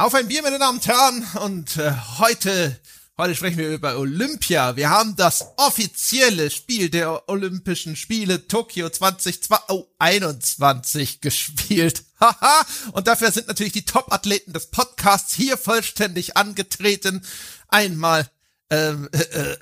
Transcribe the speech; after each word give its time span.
Auf 0.00 0.14
ein 0.14 0.28
Bier, 0.28 0.40
meine 0.40 0.58
Damen 0.58 0.78
und 0.78 0.86
Herren. 0.86 1.26
Und 1.42 1.76
äh, 1.76 1.92
heute, 2.16 2.80
heute 3.18 3.34
sprechen 3.34 3.58
wir 3.58 3.68
über 3.68 3.98
Olympia. 3.98 4.74
Wir 4.74 4.88
haben 4.88 5.14
das 5.14 5.44
offizielle 5.58 6.50
Spiel 6.50 6.88
der 6.88 7.28
Olympischen 7.28 7.96
Spiele 7.96 8.48
Tokio 8.48 8.88
2021 8.88 11.20
gespielt. 11.20 12.04
Haha. 12.18 12.64
und 12.92 13.08
dafür 13.08 13.30
sind 13.30 13.48
natürlich 13.48 13.74
die 13.74 13.84
Top-Athleten 13.84 14.54
des 14.54 14.70
Podcasts 14.70 15.34
hier 15.34 15.58
vollständig 15.58 16.34
angetreten. 16.34 17.20
Einmal 17.68 18.26
ähm, 18.70 19.08
äh, 19.12 19.56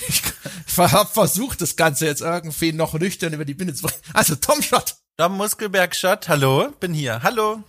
ich, 0.09 0.23
ich 0.69 0.79
habe 0.79 1.11
versucht, 1.11 1.61
das 1.61 1.77
Ganze 1.77 2.07
jetzt 2.07 2.21
irgendwie 2.21 2.73
noch 2.73 2.95
nüchtern 2.95 3.33
über 3.33 3.45
die 3.45 3.55
Bühne 3.55 3.75
zu 3.75 3.83
bringen. 3.85 4.01
Also 4.13 4.35
Tom 4.35 4.63
Schott. 4.63 4.97
Dom 5.17 5.37
Muskelberg 5.37 5.97
Schott, 5.97 6.29
hallo, 6.29 6.71
bin 6.79 6.95
hier. 6.95 7.23
Hallo. 7.23 7.63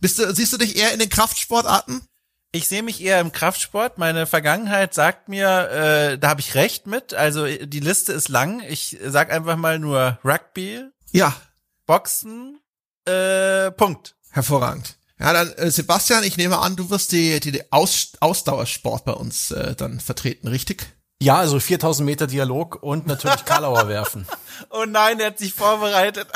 Bist 0.00 0.18
du, 0.18 0.34
siehst 0.34 0.52
du 0.52 0.58
dich 0.58 0.76
eher 0.76 0.92
in 0.92 0.98
den 0.98 1.08
Kraftsportarten? 1.08 2.02
Ich 2.54 2.68
sehe 2.68 2.84
mich 2.84 3.02
eher 3.02 3.20
im 3.20 3.32
Kraftsport. 3.32 3.98
Meine 3.98 4.26
Vergangenheit 4.26 4.94
sagt 4.94 5.28
mir, 5.28 5.70
äh, 5.70 6.18
da 6.18 6.28
habe 6.28 6.40
ich 6.40 6.54
recht 6.54 6.86
mit. 6.86 7.12
Also 7.12 7.46
die 7.46 7.80
Liste 7.80 8.12
ist 8.12 8.28
lang. 8.28 8.60
Ich 8.60 8.96
sag 9.04 9.32
einfach 9.32 9.56
mal 9.56 9.80
nur 9.80 10.20
Rugby. 10.24 10.84
Ja. 11.10 11.34
Boxen. 11.86 12.60
Äh, 13.06 13.72
Punkt. 13.72 14.14
Hervorragend. 14.30 14.96
Ja, 15.18 15.32
dann 15.32 15.52
äh, 15.52 15.70
Sebastian, 15.70 16.24
ich 16.24 16.36
nehme 16.36 16.58
an, 16.58 16.76
du 16.76 16.90
wirst 16.90 17.12
die, 17.12 17.38
die, 17.40 17.52
die 17.52 17.72
Aus, 17.72 18.12
Ausdauersport 18.20 19.04
bei 19.04 19.12
uns 19.12 19.52
äh, 19.52 19.74
dann 19.76 20.00
vertreten, 20.00 20.48
richtig? 20.48 20.86
Ja, 21.22 21.36
also 21.36 21.60
4000 21.60 22.04
Meter 22.04 22.26
Dialog 22.26 22.82
und 22.82 23.06
natürlich 23.06 23.44
Kalauer 23.44 23.88
werfen. 23.88 24.26
Oh 24.70 24.84
nein, 24.86 25.20
er 25.20 25.28
hat 25.28 25.38
sich 25.38 25.54
vorbereitet. 25.54 26.26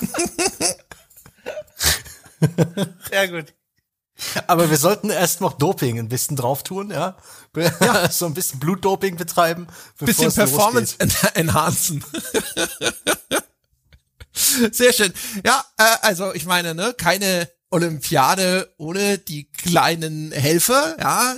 Sehr 3.10 3.28
gut. 3.28 3.54
Aber 4.46 4.68
wir 4.70 4.76
sollten 4.76 5.08
erst 5.10 5.40
noch 5.40 5.54
Doping 5.54 5.98
ein 5.98 6.08
bisschen 6.08 6.36
drauf 6.36 6.62
tun, 6.62 6.90
ja. 6.90 7.16
ja. 7.56 8.10
so 8.10 8.26
ein 8.26 8.34
bisschen 8.34 8.60
Blutdoping 8.60 9.16
betreiben. 9.16 9.66
Bisschen 9.98 10.32
Performance 10.32 10.96
en 10.98 11.10
enhancen. 11.34 12.04
Sehr 14.32 14.92
schön. 14.92 15.14
Ja, 15.44 15.64
äh, 15.78 15.96
also 16.02 16.34
ich 16.34 16.44
meine, 16.44 16.74
ne, 16.74 16.94
keine 16.94 17.48
Olympiade 17.70 18.72
ohne 18.78 19.18
die 19.18 19.44
kleinen 19.50 20.32
Helfer, 20.32 20.96
ja, 21.00 21.34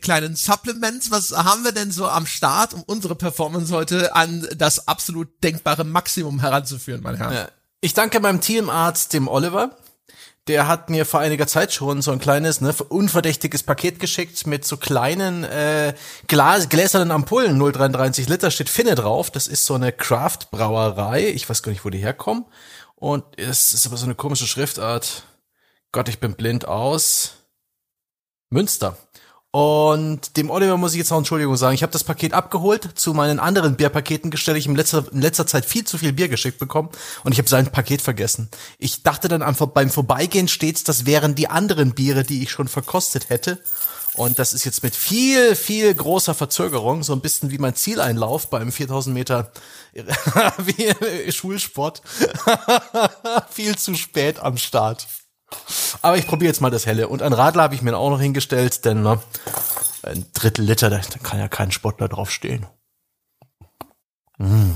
kleinen 0.00 0.34
Supplements. 0.34 1.10
Was 1.10 1.32
haben 1.32 1.62
wir 1.64 1.72
denn 1.72 1.92
so 1.92 2.08
am 2.08 2.26
Start, 2.26 2.72
um 2.72 2.82
unsere 2.84 3.14
Performance 3.14 3.72
heute 3.72 4.14
an 4.14 4.48
das 4.56 4.88
absolut 4.88 5.28
denkbare 5.42 5.84
Maximum 5.84 6.40
heranzuführen, 6.40 7.02
mein 7.02 7.16
Herr? 7.16 7.50
Ich 7.82 7.92
danke 7.92 8.18
meinem 8.18 8.40
Teamarzt, 8.40 9.12
dem 9.12 9.28
Oliver. 9.28 9.76
Der 10.46 10.68
hat 10.68 10.90
mir 10.90 11.06
vor 11.06 11.20
einiger 11.20 11.46
Zeit 11.46 11.72
schon 11.72 12.02
so 12.02 12.12
ein 12.12 12.18
kleines, 12.18 12.60
ne, 12.60 12.74
unverdächtiges 12.88 13.62
Paket 13.62 13.98
geschickt 13.98 14.46
mit 14.46 14.64
so 14.66 14.76
kleinen 14.76 15.44
äh, 15.44 15.94
Glas, 16.26 16.68
gläsernen 16.68 17.10
Ampullen, 17.10 17.60
0,33 17.60 18.28
Liter, 18.28 18.50
steht 18.50 18.68
Finne 18.68 18.94
drauf. 18.94 19.30
Das 19.30 19.46
ist 19.46 19.64
so 19.64 19.74
eine 19.74 19.92
Craft-Brauerei. 19.92 21.28
Ich 21.28 21.48
weiß 21.48 21.62
gar 21.62 21.72
nicht, 21.72 21.84
wo 21.84 21.90
die 21.90 21.98
herkommen. 21.98 22.46
Und 22.96 23.24
es 23.38 23.72
ist 23.72 23.86
aber 23.86 23.96
so 23.96 24.04
eine 24.04 24.14
komische 24.14 24.46
Schriftart. 24.46 25.24
Gott, 25.94 26.08
ich 26.08 26.18
bin 26.18 26.34
blind 26.34 26.66
aus. 26.66 27.34
Münster. 28.50 28.98
Und 29.52 30.36
dem 30.36 30.50
Oliver 30.50 30.76
muss 30.76 30.90
ich 30.90 30.98
jetzt 30.98 31.10
noch 31.10 31.18
Entschuldigung 31.18 31.56
sagen. 31.56 31.76
Ich 31.76 31.84
habe 31.84 31.92
das 31.92 32.02
Paket 32.02 32.32
abgeholt. 32.32 32.98
Zu 32.98 33.14
meinen 33.14 33.38
anderen 33.38 33.76
Bierpaketen 33.76 34.32
gestellt. 34.32 34.58
Ich 34.58 34.66
in 34.66 34.74
letzter, 34.74 35.04
in 35.12 35.20
letzter 35.20 35.46
Zeit 35.46 35.64
viel 35.64 35.84
zu 35.84 35.96
viel 35.96 36.12
Bier 36.12 36.26
geschickt 36.26 36.58
bekommen 36.58 36.88
und 37.22 37.30
ich 37.30 37.38
habe 37.38 37.48
sein 37.48 37.70
Paket 37.70 38.02
vergessen. 38.02 38.48
Ich 38.80 39.04
dachte 39.04 39.28
dann 39.28 39.40
einfach 39.40 39.68
beim 39.68 39.88
Vorbeigehen 39.88 40.48
stets, 40.48 40.82
das 40.82 41.06
wären 41.06 41.36
die 41.36 41.46
anderen 41.46 41.94
Biere, 41.94 42.24
die 42.24 42.42
ich 42.42 42.50
schon 42.50 42.66
verkostet 42.66 43.30
hätte. 43.30 43.62
Und 44.14 44.40
das 44.40 44.52
ist 44.52 44.64
jetzt 44.64 44.82
mit 44.82 44.96
viel, 44.96 45.54
viel 45.54 45.94
großer 45.94 46.34
Verzögerung, 46.34 47.04
so 47.04 47.12
ein 47.12 47.20
bisschen 47.20 47.52
wie 47.52 47.58
mein 47.58 47.76
Zieleinlauf 47.76 48.50
beim 48.50 48.72
4000 48.72 49.14
Meter 49.14 49.52
Schulsport. 51.30 52.02
viel 53.48 53.78
zu 53.78 53.94
spät 53.94 54.40
am 54.40 54.56
Start. 54.56 55.06
Aber 56.02 56.18
ich 56.18 56.26
probiere 56.26 56.48
jetzt 56.48 56.60
mal 56.60 56.70
das 56.70 56.86
Helle. 56.86 57.08
Und 57.08 57.22
ein 57.22 57.32
Radler 57.32 57.64
habe 57.64 57.74
ich 57.74 57.82
mir 57.82 57.96
auch 57.96 58.10
noch 58.10 58.20
hingestellt, 58.20 58.84
denn 58.84 59.02
ne, 59.02 59.22
ein 60.02 60.26
Drittel 60.34 60.64
Liter, 60.64 60.90
da, 60.90 61.00
kann 61.22 61.38
ja 61.38 61.48
kein 61.48 61.72
Sportler 61.72 62.08
draufstehen. 62.08 62.66
Mm. 64.38 64.72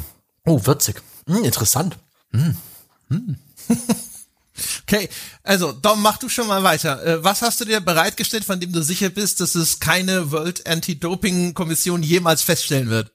Oh, 0.46 0.60
würzig. 0.64 1.02
Mm, 1.26 1.44
interessant. 1.44 1.98
Mm. 2.32 2.50
Mm. 3.08 3.36
Okay, 4.82 5.08
also 5.42 5.72
Dom, 5.72 6.02
mach 6.02 6.18
du 6.18 6.28
schon 6.28 6.48
mal 6.48 6.62
weiter. 6.62 7.04
Äh, 7.04 7.22
was 7.22 7.42
hast 7.42 7.60
du 7.60 7.64
dir 7.64 7.80
bereitgestellt, 7.80 8.44
von 8.44 8.58
dem 8.58 8.72
du 8.72 8.82
sicher 8.82 9.08
bist, 9.08 9.40
dass 9.40 9.54
es 9.54 9.80
keine 9.80 10.32
World 10.32 10.66
Anti-Doping 10.66 11.54
Kommission 11.54 12.02
jemals 12.02 12.42
feststellen 12.42 12.90
wird? 12.90 13.12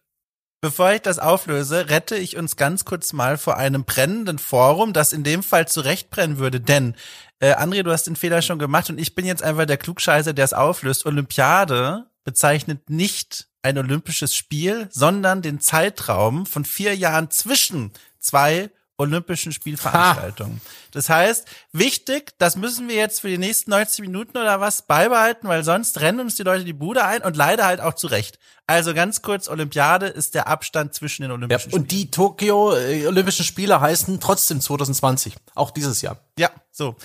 Bevor 0.63 0.93
ich 0.93 1.01
das 1.01 1.19
auflöse, 1.19 1.89
rette 1.89 2.15
ich 2.15 2.37
uns 2.37 2.55
ganz 2.55 2.85
kurz 2.85 3.11
mal 3.11 3.37
vor 3.37 3.57
einem 3.57 3.83
brennenden 3.83 4.39
Forum, 4.39 4.93
das 4.93 5.11
in 5.11 5.25
dem 5.25 5.43
Fall 5.43 5.67
zurechtbrennen 5.67 6.37
würde, 6.37 6.61
denn 6.61 6.95
äh, 7.41 7.53
André, 7.55 7.83
du 7.83 7.91
hast 7.91 8.07
den 8.07 8.15
Fehler 8.15 8.41
schon 8.41 8.59
gemacht 8.59 8.89
und 8.89 8.97
ich 8.97 9.13
bin 9.13 9.25
jetzt 9.25 9.43
einfach 9.43 9.65
der 9.65 9.75
Klugscheißer, 9.75 10.31
der 10.31 10.45
es 10.45 10.53
auflöst. 10.53 11.05
Olympiade 11.05 12.05
bezeichnet 12.23 12.89
nicht 12.89 13.49
ein 13.61 13.77
olympisches 13.77 14.37
Spiel, 14.37 14.87
sondern 14.89 15.41
den 15.41 15.59
Zeitraum 15.59 16.45
von 16.45 16.63
vier 16.63 16.95
Jahren 16.95 17.29
zwischen 17.29 17.91
zwei 18.19 18.71
Olympischen 19.03 19.51
Spielveranstaltungen. 19.51 20.61
Ha. 20.63 20.69
Das 20.91 21.09
heißt, 21.09 21.47
wichtig, 21.71 22.33
das 22.37 22.55
müssen 22.55 22.87
wir 22.87 22.95
jetzt 22.95 23.21
für 23.21 23.27
die 23.27 23.37
nächsten 23.37 23.71
90 23.71 24.01
Minuten 24.01 24.37
oder 24.37 24.59
was 24.59 24.83
beibehalten, 24.83 25.47
weil 25.47 25.63
sonst 25.63 26.01
rennen 26.01 26.19
uns 26.19 26.35
die 26.35 26.43
Leute 26.43 26.63
die 26.63 26.73
Bude 26.73 27.05
ein 27.05 27.21
und 27.21 27.37
leider 27.37 27.65
halt 27.65 27.81
auch 27.81 27.93
zurecht. 27.93 28.39
Also 28.65 28.93
ganz 28.93 29.21
kurz, 29.21 29.49
Olympiade 29.49 30.07
ist 30.07 30.35
der 30.35 30.47
Abstand 30.47 30.93
zwischen 30.93 31.23
den 31.23 31.31
Olympischen 31.31 31.71
ja, 31.71 31.77
Und 31.77 31.91
die 31.91 32.09
Tokio 32.09 32.75
äh, 32.75 33.05
Olympischen 33.07 33.45
Spiele 33.45 33.81
heißen 33.81 34.19
trotzdem 34.19 34.61
2020, 34.61 35.35
auch 35.53 35.71
dieses 35.71 36.01
Jahr. 36.01 36.17
Ja, 36.37 36.49
so. 36.71 36.95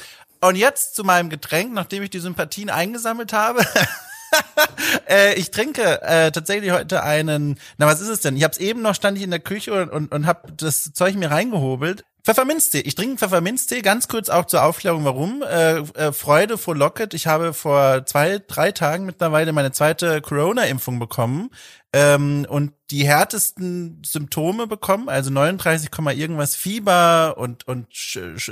Und 0.40 0.54
jetzt 0.54 0.94
zu 0.94 1.02
meinem 1.02 1.30
Getränk, 1.30 1.72
nachdem 1.72 2.02
ich 2.04 2.10
die 2.10 2.20
Sympathien 2.20 2.70
eingesammelt 2.70 3.32
habe. 3.32 3.66
äh, 5.08 5.34
ich 5.34 5.50
trinke 5.50 6.02
äh, 6.02 6.30
tatsächlich 6.30 6.72
heute 6.72 7.02
einen, 7.02 7.58
na 7.76 7.86
was 7.86 8.00
ist 8.00 8.08
es 8.08 8.20
denn? 8.20 8.36
Ich 8.36 8.44
habe 8.44 8.52
es 8.52 8.58
eben 8.58 8.82
noch, 8.82 8.94
stand 8.94 9.18
ich 9.18 9.24
in 9.24 9.30
der 9.30 9.40
Küche 9.40 9.72
und, 9.72 9.90
und, 9.90 10.12
und 10.12 10.26
habe 10.26 10.52
das 10.52 10.92
Zeug 10.92 11.14
mir 11.16 11.30
reingehobelt. 11.30 12.04
Pfefferminztee. 12.28 12.80
Ich 12.80 12.94
trinke 12.94 13.16
Pfefferminztee, 13.16 13.80
ganz 13.80 14.06
kurz 14.06 14.28
auch 14.28 14.44
zur 14.44 14.62
Aufklärung, 14.62 15.04
warum. 15.06 15.42
Äh, 15.42 15.78
äh, 15.78 16.12
Freude 16.12 16.58
vor 16.58 16.76
Locket. 16.76 17.14
Ich 17.14 17.26
habe 17.26 17.54
vor 17.54 18.04
zwei, 18.04 18.38
drei 18.46 18.70
Tagen 18.70 19.06
mittlerweile 19.06 19.54
meine 19.54 19.72
zweite 19.72 20.20
Corona-Impfung 20.20 20.98
bekommen 20.98 21.48
ähm, 21.94 22.46
und 22.46 22.72
die 22.90 23.06
härtesten 23.06 24.02
Symptome 24.04 24.66
bekommen, 24.66 25.08
also 25.08 25.30
39, 25.30 25.90
irgendwas 26.18 26.54
Fieber 26.54 27.36
und 27.38 27.66
und 27.66 27.86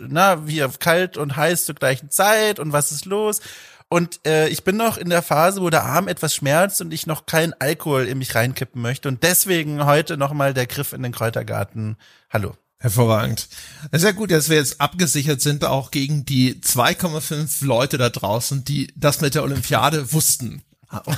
na 0.09 0.47
wie 0.47 0.65
kalt 0.81 1.19
und 1.19 1.37
heiß 1.37 1.67
zur 1.67 1.75
gleichen 1.75 2.11
Zeit 2.11 2.59
und 2.59 2.73
was 2.73 2.93
ist 2.93 3.05
los? 3.05 3.41
Und 3.89 4.21
äh, 4.27 4.49
ich 4.49 4.65
bin 4.65 4.77
noch 4.77 4.97
in 4.97 5.11
der 5.11 5.23
Phase, 5.23 5.61
wo 5.61 5.71
der 5.71 5.85
Arm 5.85 6.09
etwas 6.09 6.35
schmerzt 6.35 6.81
und 6.81 6.93
ich 6.93 7.07
noch 7.07 7.27
keinen 7.27 7.55
Alkohol 7.59 8.07
in 8.07 8.19
mich 8.19 8.35
reinkippen 8.35 8.83
möchte. 8.83 9.09
Und 9.09 9.23
deswegen 9.23 9.85
heute 9.85 10.17
nochmal 10.17 10.55
der 10.55 10.67
Griff 10.67 10.93
in 10.93 11.03
den 11.03 11.13
Kräutergarten. 11.13 11.97
Hallo. 12.31 12.57
Hervorragend. 12.79 13.49
Sehr 13.93 14.13
gut, 14.13 14.31
dass 14.31 14.51
wir 14.51 14.57
jetzt 14.57 14.81
abgesichert 14.81 15.41
sind, 15.41 15.65
auch 15.65 15.91
gegen 15.91 16.27
die 16.27 16.61
2,5 16.61 17.65
Leute 17.65 17.97
da 17.97 18.11
draußen, 18.11 18.65
die 18.65 18.93
das 18.95 19.23
mit 19.23 19.35
der 19.35 19.45
Olympiade 19.45 20.13
wussten. 20.13 20.63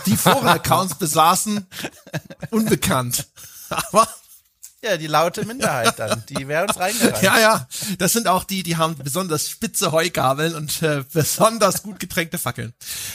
Die 0.07 0.17
Foren-Accounts 0.17 0.95
besaßen, 0.95 1.67
unbekannt. 2.51 3.29
Aber 3.69 4.09
ja, 4.85 4.97
die 4.97 5.09
laute 5.09 5.45
Minderheit 5.45 5.99
dann, 5.99 6.23
die 6.29 6.47
wäre 6.47 6.65
uns 6.65 6.79
reingereicht. 6.79 7.23
Ja, 7.23 7.41
ja, 7.41 7.69
das 7.99 8.13
sind 8.13 8.29
auch 8.29 8.45
die, 8.45 8.63
die 8.63 8.77
haben 8.77 8.97
besonders 8.97 9.51
spitze 9.51 9.91
Heugabeln 9.91 10.55
und 10.55 10.83
äh, 10.83 11.05
besonders 11.13 11.83
gut 11.83 11.99
getränkte 11.99 12.39
Fackeln. 12.39 12.73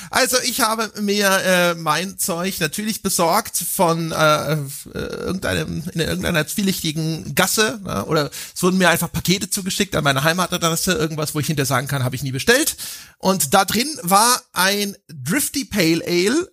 Also 0.09 0.37
ich 0.43 0.59
habe 0.59 0.91
mir 0.99 1.29
äh, 1.29 1.75
mein 1.75 2.17
Zeug 2.17 2.59
natürlich 2.59 3.01
besorgt 3.01 3.57
von 3.57 4.11
äh, 4.11 4.53
äh 4.53 4.59
irgendeinem 4.93 5.83
in 5.93 6.01
irgendeiner 6.01 6.45
zwielichtigen 6.47 7.33
Gasse 7.33 7.79
ne? 7.81 8.05
oder 8.07 8.29
es 8.53 8.61
wurden 8.61 8.77
mir 8.77 8.89
einfach 8.89 9.11
Pakete 9.11 9.49
zugeschickt 9.49 9.95
an 9.95 10.03
meine 10.03 10.23
Heimatadresse, 10.23 10.91
irgendwas, 10.91 11.33
wo 11.33 11.39
ich 11.39 11.47
hinter 11.47 11.65
sagen 11.65 11.87
kann, 11.87 12.03
habe 12.03 12.17
ich 12.17 12.23
nie 12.23 12.33
bestellt. 12.33 12.75
Und 13.19 13.53
da 13.53 13.63
drin 13.63 13.87
war 14.01 14.41
ein 14.51 14.97
Drifty 15.07 15.63
Pale 15.63 16.03
Ale 16.05 16.51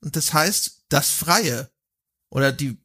und 0.00 0.16
das 0.16 0.32
heißt 0.32 0.82
das 0.88 1.10
Freie 1.10 1.70
oder 2.28 2.50
die 2.50 2.81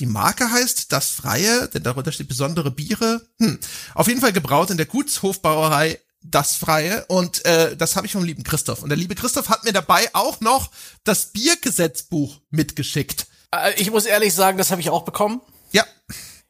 die 0.00 0.06
Marke 0.06 0.50
heißt 0.50 0.92
Das 0.92 1.10
Freie, 1.10 1.68
denn 1.68 1.82
darunter 1.82 2.12
steht 2.12 2.28
besondere 2.28 2.70
Biere. 2.70 3.26
Hm. 3.40 3.58
Auf 3.94 4.08
jeden 4.08 4.20
Fall 4.20 4.32
gebraut 4.32 4.70
in 4.70 4.76
der 4.76 4.86
Gutshofbrauerei 4.86 6.00
Das 6.20 6.56
Freie 6.56 7.04
und 7.06 7.44
äh, 7.44 7.76
das 7.76 7.96
habe 7.96 8.06
ich 8.06 8.12
vom 8.12 8.24
lieben 8.24 8.42
Christoph. 8.42 8.82
Und 8.82 8.88
der 8.88 8.98
liebe 8.98 9.14
Christoph 9.14 9.48
hat 9.48 9.64
mir 9.64 9.72
dabei 9.72 10.08
auch 10.14 10.40
noch 10.40 10.70
das 11.04 11.26
Biergesetzbuch 11.26 12.40
mitgeschickt. 12.50 13.26
Äh, 13.54 13.74
ich 13.80 13.90
muss 13.90 14.06
ehrlich 14.06 14.34
sagen, 14.34 14.58
das 14.58 14.70
habe 14.70 14.80
ich 14.80 14.90
auch 14.90 15.04
bekommen. 15.04 15.40
Ja. 15.72 15.84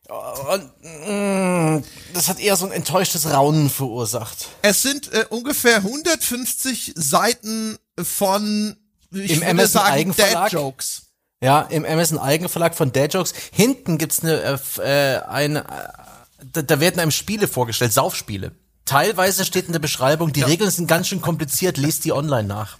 Und, 0.08 0.70
mh, 0.82 1.78
mm, 1.78 1.84
das 2.12 2.28
hat 2.28 2.38
eher 2.38 2.56
so 2.56 2.66
ein 2.66 2.72
enttäuschtes 2.72 3.26
Raunen 3.30 3.68
verursacht. 3.70 4.48
Es 4.62 4.82
sind 4.82 5.12
äh, 5.12 5.26
ungefähr 5.30 5.76
150 5.76 6.92
Seiten 6.94 7.78
von 8.02 8.76
ich 9.10 9.30
Im 9.30 9.40
würde 9.40 9.50
Amazon 9.50 9.82
sagen? 9.82 10.14
Dad 10.16 10.52
Jokes. 10.52 11.02
Ja, 11.44 11.60
im 11.60 11.84
Amazon 11.84 12.18
Eigenverlag 12.18 12.74
von 12.74 12.90
Dad 12.90 13.12
Jokes. 13.12 13.34
Hinten 13.52 13.98
gibt's 13.98 14.22
eine, 14.22 14.40
äh, 14.40 14.56
äh, 14.80 15.22
eine 15.24 15.66
da, 16.42 16.62
da 16.62 16.80
werden 16.80 17.00
einem 17.00 17.10
Spiele 17.10 17.48
vorgestellt, 17.48 17.92
Saufspiele. 17.92 18.52
Teilweise 18.86 19.44
steht 19.44 19.66
in 19.66 19.72
der 19.72 19.78
Beschreibung, 19.78 20.32
die 20.32 20.40
Regeln 20.40 20.70
sind 20.70 20.86
ganz 20.86 21.08
schön 21.08 21.20
kompliziert, 21.20 21.76
lest 21.76 22.06
die 22.06 22.12
online 22.12 22.48
nach. 22.48 22.78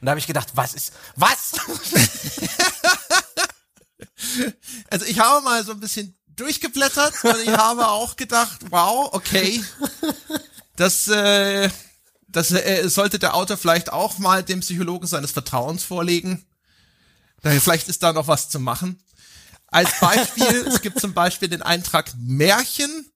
Und 0.00 0.06
da 0.06 0.10
habe 0.10 0.20
ich 0.20 0.26
gedacht, 0.26 0.48
was 0.54 0.74
ist, 0.74 0.92
was? 1.16 1.52
Also 4.90 5.06
ich 5.06 5.18
habe 5.18 5.44
mal 5.44 5.64
so 5.64 5.72
ein 5.72 5.80
bisschen 5.80 6.16
durchgeblättert 6.28 7.12
und 7.24 7.38
ich 7.42 7.50
habe 7.50 7.88
auch 7.88 8.16
gedacht, 8.16 8.58
wow, 8.70 9.10
okay, 9.12 9.62
das, 10.76 11.08
äh, 11.08 11.68
das 12.28 12.50
äh, 12.52 12.88
sollte 12.88 13.18
der 13.18 13.34
Autor 13.34 13.56
vielleicht 13.56 13.92
auch 13.92 14.18
mal 14.18 14.42
dem 14.42 14.60
Psychologen 14.60 15.06
seines 15.06 15.30
Vertrauens 15.30 15.84
vorlegen. 15.84 16.44
Vielleicht 17.44 17.88
ist 17.88 18.02
da 18.02 18.12
noch 18.12 18.28
was 18.28 18.48
zu 18.48 18.58
machen. 18.58 18.98
Als 19.66 19.98
Beispiel, 20.00 20.66
es 20.68 20.80
gibt 20.82 21.00
zum 21.00 21.14
Beispiel 21.14 21.48
den 21.48 21.62
Eintrag 21.62 22.12
Märchen. 22.16 23.06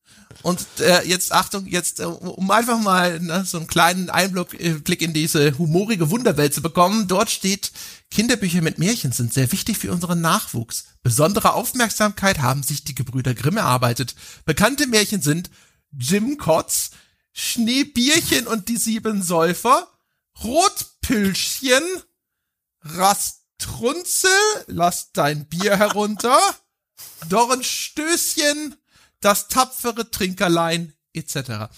Und 0.42 0.60
äh, 0.80 1.02
jetzt 1.04 1.32
Achtung, 1.32 1.66
jetzt 1.66 2.00
äh, 2.00 2.04
um 2.04 2.50
einfach 2.50 2.78
mal 2.78 3.18
ne, 3.18 3.44
so 3.44 3.58
einen 3.58 3.66
kleinen 3.66 4.10
Einblick 4.10 5.00
äh, 5.00 5.04
in 5.04 5.12
diese 5.12 5.56
humorige 5.58 6.10
Wunderwelt 6.10 6.54
zu 6.54 6.62
bekommen. 6.62 7.08
Dort 7.08 7.30
steht, 7.30 7.72
Kinderbücher 8.10 8.60
mit 8.60 8.78
Märchen 8.78 9.12
sind 9.12 9.32
sehr 9.32 9.50
wichtig 9.52 9.78
für 9.78 9.90
unseren 9.90 10.20
Nachwuchs. 10.20 10.84
Besondere 11.02 11.54
Aufmerksamkeit 11.54 12.38
haben 12.40 12.62
sich 12.62 12.84
die 12.84 12.94
Gebrüder 12.94 13.34
Grimm 13.34 13.56
erarbeitet. 13.56 14.14
Bekannte 14.44 14.86
Märchen 14.86 15.22
sind 15.22 15.50
Jim 15.92 16.38
Kotz, 16.38 16.90
Schneebierchen 17.32 18.46
und 18.46 18.68
die 18.68 18.76
sieben 18.76 19.22
Säufer, 19.22 19.88
Rotpülschchen, 20.42 21.82
Rastrunzel, 23.58 24.30
lass 24.66 25.12
dein 25.12 25.46
Bier 25.46 25.76
herunter, 25.76 26.38
Dornstößchen, 27.28 28.76
das 29.20 29.48
tapfere 29.48 30.10
Trinkerlein, 30.10 30.92
etc. 31.12 31.68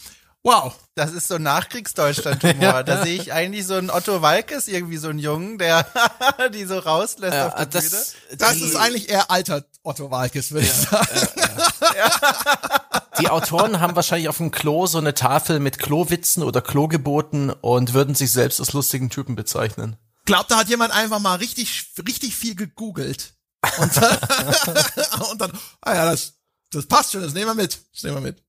Wow. 0.42 0.74
Das 0.94 1.12
ist 1.12 1.28
so 1.28 1.38
Nachkriegsdeutschland-Humor. 1.38 2.82
Da 2.84 3.02
sehe 3.02 3.20
ich 3.20 3.32
eigentlich 3.32 3.66
so 3.66 3.74
einen 3.74 3.90
Otto 3.90 4.22
Walkes, 4.22 4.68
irgendwie 4.68 4.96
so 4.96 5.08
einen 5.08 5.18
Jungen, 5.18 5.58
der 5.58 5.86
die 6.54 6.64
so 6.64 6.78
rauslässt 6.78 7.36
auf 7.36 7.54
der 7.54 7.66
Bühne. 7.66 7.90
das, 7.90 8.14
Das 8.36 8.54
die, 8.54 8.64
ist 8.64 8.76
eigentlich 8.76 9.10
eher 9.10 9.30
alter 9.30 9.64
Otto 9.82 10.10
Walkes, 10.10 10.52
würde 10.52 10.66
ich 10.66 10.72
sagen. 10.72 11.06
die 13.20 13.28
Autoren 13.28 13.80
haben 13.80 13.96
wahrscheinlich 13.96 14.28
auf 14.28 14.38
dem 14.38 14.50
Klo 14.50 14.86
so 14.86 14.98
eine 14.98 15.14
Tafel 15.14 15.60
mit 15.60 15.78
Klowitzen 15.78 16.42
oder 16.42 16.62
Klogeboten 16.62 17.50
und 17.50 17.94
würden 17.94 18.14
sich 18.14 18.32
selbst 18.32 18.60
als 18.60 18.72
lustigen 18.72 19.10
Typen 19.10 19.36
bezeichnen. 19.36 19.96
Glaubt, 20.30 20.48
da 20.52 20.58
hat 20.58 20.68
jemand 20.68 20.92
einfach 20.92 21.18
mal 21.18 21.34
richtig, 21.34 21.86
richtig 22.06 22.36
viel 22.36 22.54
gegoogelt. 22.54 23.34
Und, 23.78 23.96
und 25.32 25.40
dann, 25.40 25.50
ah 25.80 25.92
ja, 25.92 26.08
das, 26.08 26.34
das 26.70 26.86
passt 26.86 27.10
schon, 27.10 27.22
das 27.22 27.34
nehmen 27.34 27.48
wir 27.48 27.54
mit. 27.54 27.80
Das 27.92 28.04
nehmen 28.04 28.14
wir 28.18 28.20
mit. 28.20 28.40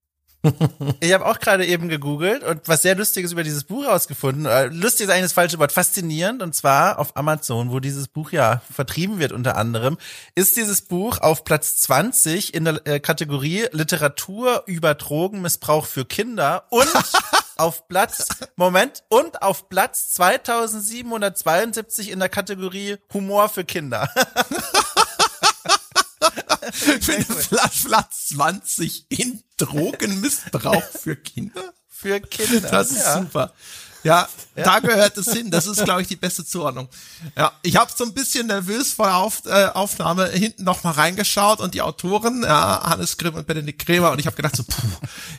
Ich 0.99 1.11
habe 1.11 1.25
auch 1.25 1.39
gerade 1.39 1.65
eben 1.65 1.89
gegoogelt 1.89 2.43
und 2.43 2.67
was 2.67 2.83
sehr 2.83 2.93
Lustiges 2.93 3.31
über 3.31 3.41
dieses 3.41 3.63
Buch 3.63 3.87
rausgefunden. 3.87 4.45
Äh, 4.45 4.67
Lustig 4.67 5.05
ist 5.05 5.09
eigentlich 5.09 5.23
das 5.23 5.33
falsche 5.33 5.57
Wort, 5.57 5.71
faszinierend. 5.71 6.43
Und 6.43 6.53
zwar 6.53 6.99
auf 6.99 7.17
Amazon, 7.17 7.71
wo 7.71 7.79
dieses 7.79 8.07
Buch 8.07 8.31
ja 8.31 8.61
vertrieben 8.71 9.17
wird 9.17 9.31
unter 9.31 9.57
anderem, 9.57 9.97
ist 10.35 10.57
dieses 10.57 10.83
Buch 10.83 11.17
auf 11.17 11.43
Platz 11.45 11.77
20 11.77 12.53
in 12.53 12.65
der 12.65 12.85
äh, 12.85 12.99
Kategorie 12.99 13.65
Literatur 13.71 14.65
über 14.67 14.93
Drogenmissbrauch 14.93 15.87
für 15.87 16.05
Kinder 16.05 16.65
und 16.69 16.87
auf 17.61 17.87
Platz, 17.87 18.27
Moment, 18.55 19.03
und 19.07 19.41
auf 19.43 19.69
Platz 19.69 20.13
2772 20.15 22.09
in 22.09 22.19
der 22.19 22.29
Kategorie 22.29 22.97
Humor 23.13 23.49
für 23.49 23.63
Kinder. 23.63 24.09
Für 26.73 27.19
Platz, 27.23 27.83
Platz 27.83 28.27
20 28.29 29.07
in 29.09 29.43
Drogenmissbrauch 29.57 30.83
für 30.83 31.15
Kinder. 31.17 31.73
Für 31.89 32.21
Kinder. 32.21 32.69
Das 32.69 32.91
ist 32.91 32.99
ja. 32.99 33.19
super. 33.19 33.53
Ja, 34.03 34.27
da 34.55 34.79
gehört 34.79 35.15
es 35.17 35.31
hin. 35.31 35.51
Das 35.51 35.67
ist, 35.67 35.83
glaube 35.85 36.01
ich, 36.01 36.07
die 36.07 36.15
beste 36.15 36.43
Zuordnung. 36.45 36.87
Ja, 37.37 37.51
ich 37.61 37.75
habe 37.75 37.91
so 37.95 38.03
ein 38.03 38.13
bisschen 38.13 38.47
nervös 38.47 38.93
vor 38.93 39.05
der 39.05 39.17
Auf, 39.17 39.45
äh, 39.45 39.65
Aufnahme 39.67 40.27
hinten 40.29 40.63
noch 40.63 40.83
mal 40.83 40.91
reingeschaut 40.91 41.59
und 41.59 41.73
die 41.73 41.81
Autoren, 41.81 42.43
ja, 42.43 42.81
Hannes 42.83 43.17
Grimm 43.17 43.35
und 43.35 43.45
Benedikt 43.45 43.85
Krämer 43.85 44.11
und 44.11 44.19
ich 44.19 44.25
habe 44.25 44.35
gedacht 44.35 44.55
so, 44.55 44.63
puh, 44.63 44.87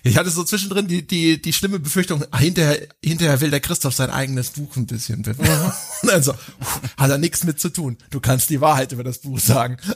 ich 0.05 0.17
hatte 0.17 0.31
so 0.31 0.45
zwischendrin 0.45 0.87
die 0.87 1.07
die 1.07 1.43
die 1.43 1.53
schlimme 1.53 1.81
Befürchtung, 1.81 2.25
ah, 2.31 2.39
hinterher 2.39 2.87
hinterher 3.03 3.41
will 3.41 3.51
der 3.51 3.61
Christoph 3.61 3.95
sein 3.95 4.11
eigenes 4.11 4.51
Buch 4.51 4.77
ein 4.77 4.87
bisschen 4.87 5.23
bewerben. 5.23 5.73
Und 6.03 6.11
dann 6.11 6.23
so, 6.23 6.33
puh, 6.33 6.81
hat 6.99 7.11
er 7.11 7.19
nichts 7.19 7.45
mit 7.45 7.61
zu 7.61 7.69
tun. 7.69 7.99
Du 8.11 8.21
kannst 8.21 8.49
die 8.51 8.61
Wahrheit 8.61 8.93
über 8.93 9.05
das 9.05 9.19
Buch 9.19 9.39
sagen. 9.41 9.77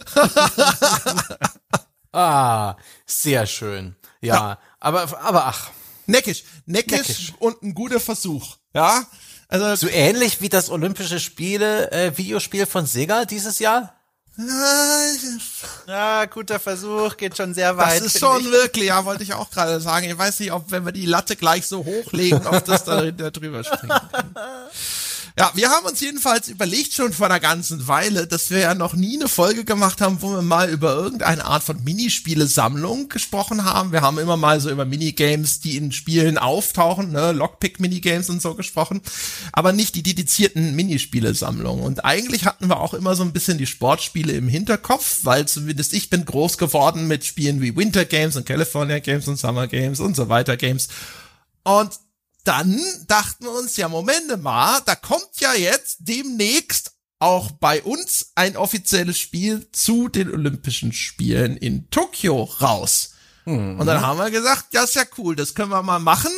Ah, 2.13 2.77
sehr 3.05 3.47
schön. 3.47 3.95
Ja, 4.23 4.35
Ja. 4.35 4.59
aber 4.81 5.21
aber 5.23 5.47
ach, 5.49 5.71
Neckisch, 6.07 6.45
neckisch, 6.67 6.99
Neckisch. 6.99 7.33
und 7.39 7.63
ein 7.63 7.75
guter 7.75 8.01
Versuch. 8.01 8.57
Ja, 8.75 9.05
also 9.49 9.75
so 9.77 9.89
ähnlich 9.89 10.41
wie 10.41 10.49
das 10.49 10.71
Olympische 10.71 11.21
Spiele 11.21 11.91
äh, 11.93 12.17
Videospiel 12.17 12.67
von 12.67 12.87
Sega 12.87 13.25
dieses 13.25 13.59
Jahr. 13.59 13.93
Ja, 15.87 16.27
guter 16.27 16.59
Versuch, 16.61 17.17
geht 17.17 17.37
schon 17.37 17.55
sehr 17.55 17.73
Das 17.73 17.87
weit. 17.87 18.03
ist 18.03 18.13
find 18.19 18.25
schon 18.25 18.41
ich. 18.43 18.51
wirklich, 18.51 18.85
ja, 18.87 19.05
wollte 19.05 19.23
ich 19.23 19.33
auch 19.35 19.51
gerade 19.51 19.81
sagen. 19.81 20.09
Ich 20.11 20.19
weiß 20.19 20.41
nicht, 20.41 20.53
ob 20.53 20.71
wenn 20.71 20.85
wir 20.85 20.93
die 20.93 21.07
Latte 21.07 21.37
gleich 21.37 21.67
so 21.67 21.85
hochlegen, 21.85 22.47
ob 22.47 22.65
das 22.65 22.85
da 22.85 23.11
da 23.11 23.31
drüber 23.31 23.65
springen 23.65 23.99
kann. 24.13 24.35
Ja, 25.39 25.51
wir 25.53 25.69
haben 25.69 25.85
uns 25.85 26.01
jedenfalls 26.01 26.49
überlegt 26.49 26.95
schon 26.95 27.13
vor 27.13 27.27
einer 27.27 27.41
ganzen 27.41 27.87
Weile, 27.87 28.27
dass 28.27 28.49
wir 28.49 28.61
ja 28.61 28.75
noch 28.75 28.95
nie 28.95 29.17
eine 29.19 29.29
Folge 29.29 29.67
gemacht 29.67 30.01
haben, 30.01 30.23
wo 30.23 30.31
wir 30.31 30.41
mal 30.41 30.71
über 30.71 30.95
irgendeine 30.95 31.45
Art 31.45 31.63
von 31.63 31.85
Minispiele-Sammlung 31.85 33.11
gesprochen 33.11 33.63
haben. 33.63 33.93
Wir 33.93 34.01
haben 34.01 34.19
immer 34.19 34.39
mal 34.39 34.61
so 34.61 34.71
über 34.71 34.87
Minigames, 34.87 35.61
die 35.61 35.77
in 35.77 35.93
Spielen 35.93 36.39
auftauchen, 36.39 37.13
ne, 37.13 37.33
Lockpick-Minigames 37.33 38.31
und 38.31 38.41
so 38.41 38.55
gesprochen, 38.55 39.03
aber 39.53 39.75
nicht 39.75 39.95
die 39.95 40.03
dedizierten 40.03 40.75
Minispiele-Sammlungen. 40.75 41.85
Und 41.85 42.07
eigentlich 42.07 42.47
hatten 42.47 42.69
wir 42.69 42.81
auch 42.81 42.95
immer 42.95 43.15
so 43.15 43.23
ein 43.23 43.35
bisschen 43.35 43.59
die 43.59 43.67
Sportspiele 43.67 44.33
im 44.33 44.49
Hinterkopf, 44.49 45.19
weil 45.25 45.47
zumindest 45.47 45.93
ich 45.93 46.09
bin 46.09 46.25
groß 46.25 46.57
geworden 46.57 47.09
mit 47.09 47.27
Spielen 47.27 47.61
wie 47.61 47.77
Winter 47.77 48.07
Games 48.07 48.37
und 48.37 48.47
California 48.47 49.01
Games 49.01 49.29
und 49.29 49.37
Summer 49.37 49.67
Games 49.67 50.01
und 50.01 50.17
so 50.17 50.31
weiter 50.31 50.57
Games. 50.57 50.89
Und 51.63 51.91
dann 52.47 52.81
dachten 53.09 53.45
wir 53.45 53.53
uns, 53.53 53.77
ja, 53.77 53.89
Moment 53.89 54.43
mal, 54.43 54.81
da 54.87 54.95
kommt 54.95 55.41
ja 55.41 55.55
jetzt 55.55 55.97
demnächst 56.01 56.93
auch 57.19 57.51
bei 57.53 57.83
uns 57.83 58.33
ein 58.35 58.57
offizielles 58.57 59.19
Spiel 59.19 59.69
zu 59.73 60.09
den 60.09 60.31
Olympischen 60.31 60.93
Spielen 60.93 61.57
in 61.57 61.89
Tokio 61.91 62.43
raus. 62.45 63.13
Und 63.47 63.87
dann 63.87 64.01
haben 64.01 64.19
wir 64.19 64.31
gesagt, 64.31 64.75
ja, 64.75 64.83
ist 64.83 64.97
ja 64.97 65.05
cool, 65.19 65.37
das 65.37 65.55
können 65.55 65.71
wir 65.71 65.81
mal 65.83 66.01
machen 66.01 66.33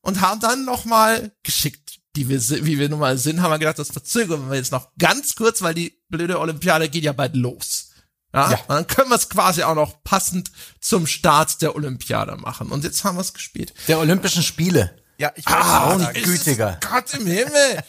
und 0.00 0.22
haben 0.22 0.40
dann 0.40 0.64
noch 0.64 0.86
mal 0.86 1.30
geschickt, 1.42 2.00
die 2.16 2.28
wir, 2.30 2.40
wie 2.64 2.78
wir 2.78 2.88
nun 2.88 3.00
mal 3.00 3.18
sind, 3.18 3.42
haben 3.42 3.50
wir 3.50 3.58
gedacht, 3.58 3.78
das 3.78 3.90
verzögern 3.90 4.48
wir 4.48 4.56
jetzt 4.56 4.72
noch 4.72 4.88
ganz 4.98 5.34
kurz, 5.34 5.60
weil 5.60 5.74
die 5.74 6.00
blöde 6.08 6.40
Olympiade 6.40 6.88
geht 6.88 7.04
ja 7.04 7.12
bald 7.12 7.36
los. 7.36 7.90
Ja, 8.32 8.50
Ja. 8.52 8.58
und 8.62 8.68
dann 8.70 8.86
können 8.86 9.10
wir 9.10 9.16
es 9.16 9.28
quasi 9.28 9.62
auch 9.62 9.74
noch 9.74 10.02
passend 10.04 10.50
zum 10.80 11.06
Start 11.06 11.60
der 11.60 11.76
Olympiade 11.76 12.36
machen. 12.36 12.70
Und 12.72 12.82
jetzt 12.82 13.04
haben 13.04 13.16
wir 13.16 13.20
es 13.20 13.34
gespielt. 13.34 13.74
Der 13.88 13.98
Olympischen 13.98 14.42
Spiele. 14.42 14.96
Ja, 15.18 15.30
ich 15.34 15.46
wollte 15.46 15.64
Ah, 15.64 16.10
ist 16.10 16.24
gütiger. 16.24 16.78
Gott 16.88 17.14
im 17.14 17.26
Himmel. 17.26 17.82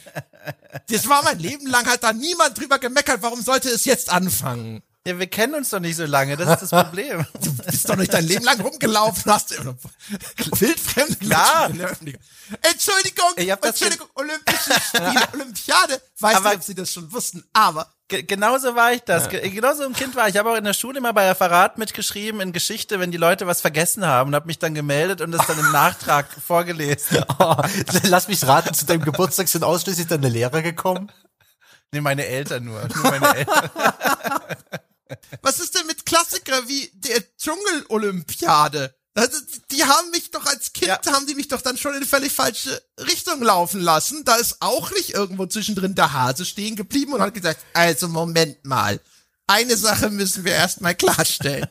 Das 0.88 1.08
war 1.08 1.24
mein 1.24 1.40
Leben 1.40 1.66
lang, 1.66 1.84
hat 1.86 2.04
da 2.04 2.12
niemand 2.12 2.56
drüber 2.56 2.78
gemeckert. 2.78 3.20
Warum 3.20 3.42
sollte 3.42 3.68
es 3.68 3.84
jetzt 3.84 4.10
anfangen? 4.10 4.80
Ja, 5.06 5.18
wir 5.18 5.26
kennen 5.28 5.54
uns 5.54 5.70
doch 5.70 5.78
nicht 5.80 5.96
so 5.96 6.04
lange, 6.04 6.36
das 6.36 6.60
ist 6.62 6.70
das 6.72 6.84
Problem. 6.84 7.24
Du 7.40 7.52
bist 7.64 7.88
doch 7.88 7.94
nicht 7.96 8.12
dein 8.12 8.24
Leben 8.26 8.44
lang 8.44 8.60
rumgelaufen, 8.60 9.32
hast 9.32 9.52
du 9.52 9.76
wildfremde 10.60 11.16
Klar. 11.16 11.70
Öffentlichkeit. 11.70 12.22
Entschuldigung, 12.62 13.58
Entschuldigung, 13.62 14.08
Olympische 14.14 14.74
Spiele, 14.88 15.22
Olympiade. 15.32 16.02
Weiß 16.18 16.36
Aber- 16.36 16.48
nicht, 16.50 16.58
ob 16.58 16.64
sie 16.64 16.74
das 16.74 16.92
schon 16.92 17.12
wussten, 17.12 17.44
aber 17.52 17.92
Ge 18.08 18.22
genauso 18.22 18.76
war 18.76 18.92
ich 18.92 19.00
das. 19.02 19.28
Ge 19.28 19.48
genauso 19.50 19.82
ein 19.84 19.92
Kind 19.92 20.14
war 20.14 20.28
ich. 20.28 20.34
Ich 20.34 20.38
habe 20.38 20.50
auch 20.52 20.56
in 20.56 20.62
der 20.62 20.74
Schule 20.74 20.98
immer 20.98 21.12
bei 21.12 21.28
Referat 21.28 21.76
mitgeschrieben 21.76 22.40
in 22.40 22.52
Geschichte, 22.52 23.00
wenn 23.00 23.10
die 23.10 23.16
Leute 23.18 23.48
was 23.48 23.60
vergessen 23.60 24.06
haben 24.06 24.28
und 24.28 24.34
habe 24.36 24.46
mich 24.46 24.60
dann 24.60 24.74
gemeldet 24.76 25.20
und 25.22 25.32
das 25.32 25.44
dann 25.48 25.58
im 25.58 25.72
Nachtrag 25.72 26.26
vorgelesen. 26.46 27.24
Oh, 27.40 27.56
lass 28.04 28.28
mich 28.28 28.46
raten, 28.46 28.74
zu 28.74 28.86
deinem 28.86 29.02
Geburtstag 29.04 29.48
sind 29.48 29.64
ausschließlich 29.64 30.06
deine 30.06 30.28
Lehrer 30.28 30.62
gekommen. 30.62 31.10
Nee, 31.90 32.00
meine 32.00 32.26
Eltern 32.26 32.64
nur. 32.64 32.80
nur 32.94 33.02
meine 33.10 33.36
Eltern. 33.38 33.70
Was 35.42 35.60
ist 35.60 35.74
denn 35.74 35.86
mit 35.86 36.04
Klassiker 36.06 36.68
wie 36.68 36.90
der 36.94 37.22
Dschungel-Olympiade? 37.36 38.94
Also, 39.14 39.38
Die 39.70 39.82
haben 39.82 40.10
mich 40.10 40.30
doch 40.30 40.44
als 40.44 40.72
Kind, 40.74 40.88
Ja. 40.88 41.00
haben 41.12 41.26
die 41.26 41.34
mich 41.34 41.48
doch 41.48 41.62
dann 41.62 41.78
schon 41.78 41.92
in 41.92 41.98
eine 41.98 42.06
völlig 42.06 42.32
falsche 42.32 42.82
Richtung 43.00 43.40
laufen 43.42 43.80
lassen. 43.80 44.24
Da 44.24 44.36
ist 44.36 44.56
auch 44.60 44.90
nicht 44.92 45.10
irgendwo 45.14 45.46
zwischendrin 45.46 45.94
der 45.94 46.12
Hase 46.12 46.44
stehen 46.44 46.76
geblieben 46.76 47.14
und 47.14 47.22
hat 47.22 47.32
gesagt, 47.32 47.64
also 47.72 48.08
Moment 48.08 48.62
mal, 48.66 49.00
eine 49.46 49.76
Sache 49.76 50.10
müssen 50.10 50.44
wir 50.44 50.52
erstmal 50.52 50.94
klarstellen. 50.94 51.66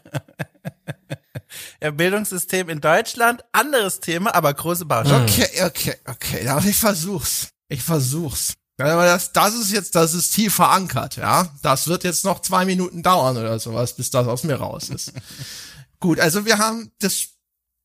äh, 1.80 1.92
Bildungssystem 1.92 2.70
in 2.70 2.82
Deutschland. 2.82 3.44
Anderes 3.52 4.00
Thema, 4.00 4.34
aber 4.34 4.54
große 4.54 4.86
Baustelle. 4.86 5.24
Okay, 5.24 5.64
okay, 5.64 5.96
okay. 6.06 6.48
Aber 6.48 6.66
ich 6.66 6.78
versuch's. 6.78 7.50
Ich 7.68 7.84
versuch's. 7.84 8.54
Aber 8.78 9.06
das, 9.06 9.32
das 9.32 9.54
ist 9.54 9.72
jetzt, 9.72 9.96
das 9.96 10.14
ist 10.14 10.32
tief 10.32 10.56
verankert, 10.56 11.16
ja. 11.16 11.48
Das 11.62 11.88
wird 11.88 12.04
jetzt 12.04 12.26
noch 12.26 12.42
zwei 12.42 12.66
Minuten 12.66 13.04
dauern 13.04 13.38
oder 13.38 13.58
sowas, 13.60 13.96
bis 13.96 14.10
das 14.10 14.28
aus 14.28 14.44
mir 14.44 14.56
raus 14.56 14.90
ist. 14.90 15.14
Gut, 16.00 16.20
also 16.20 16.46
wir 16.46 16.58
haben 16.58 16.92
das, 17.00 17.28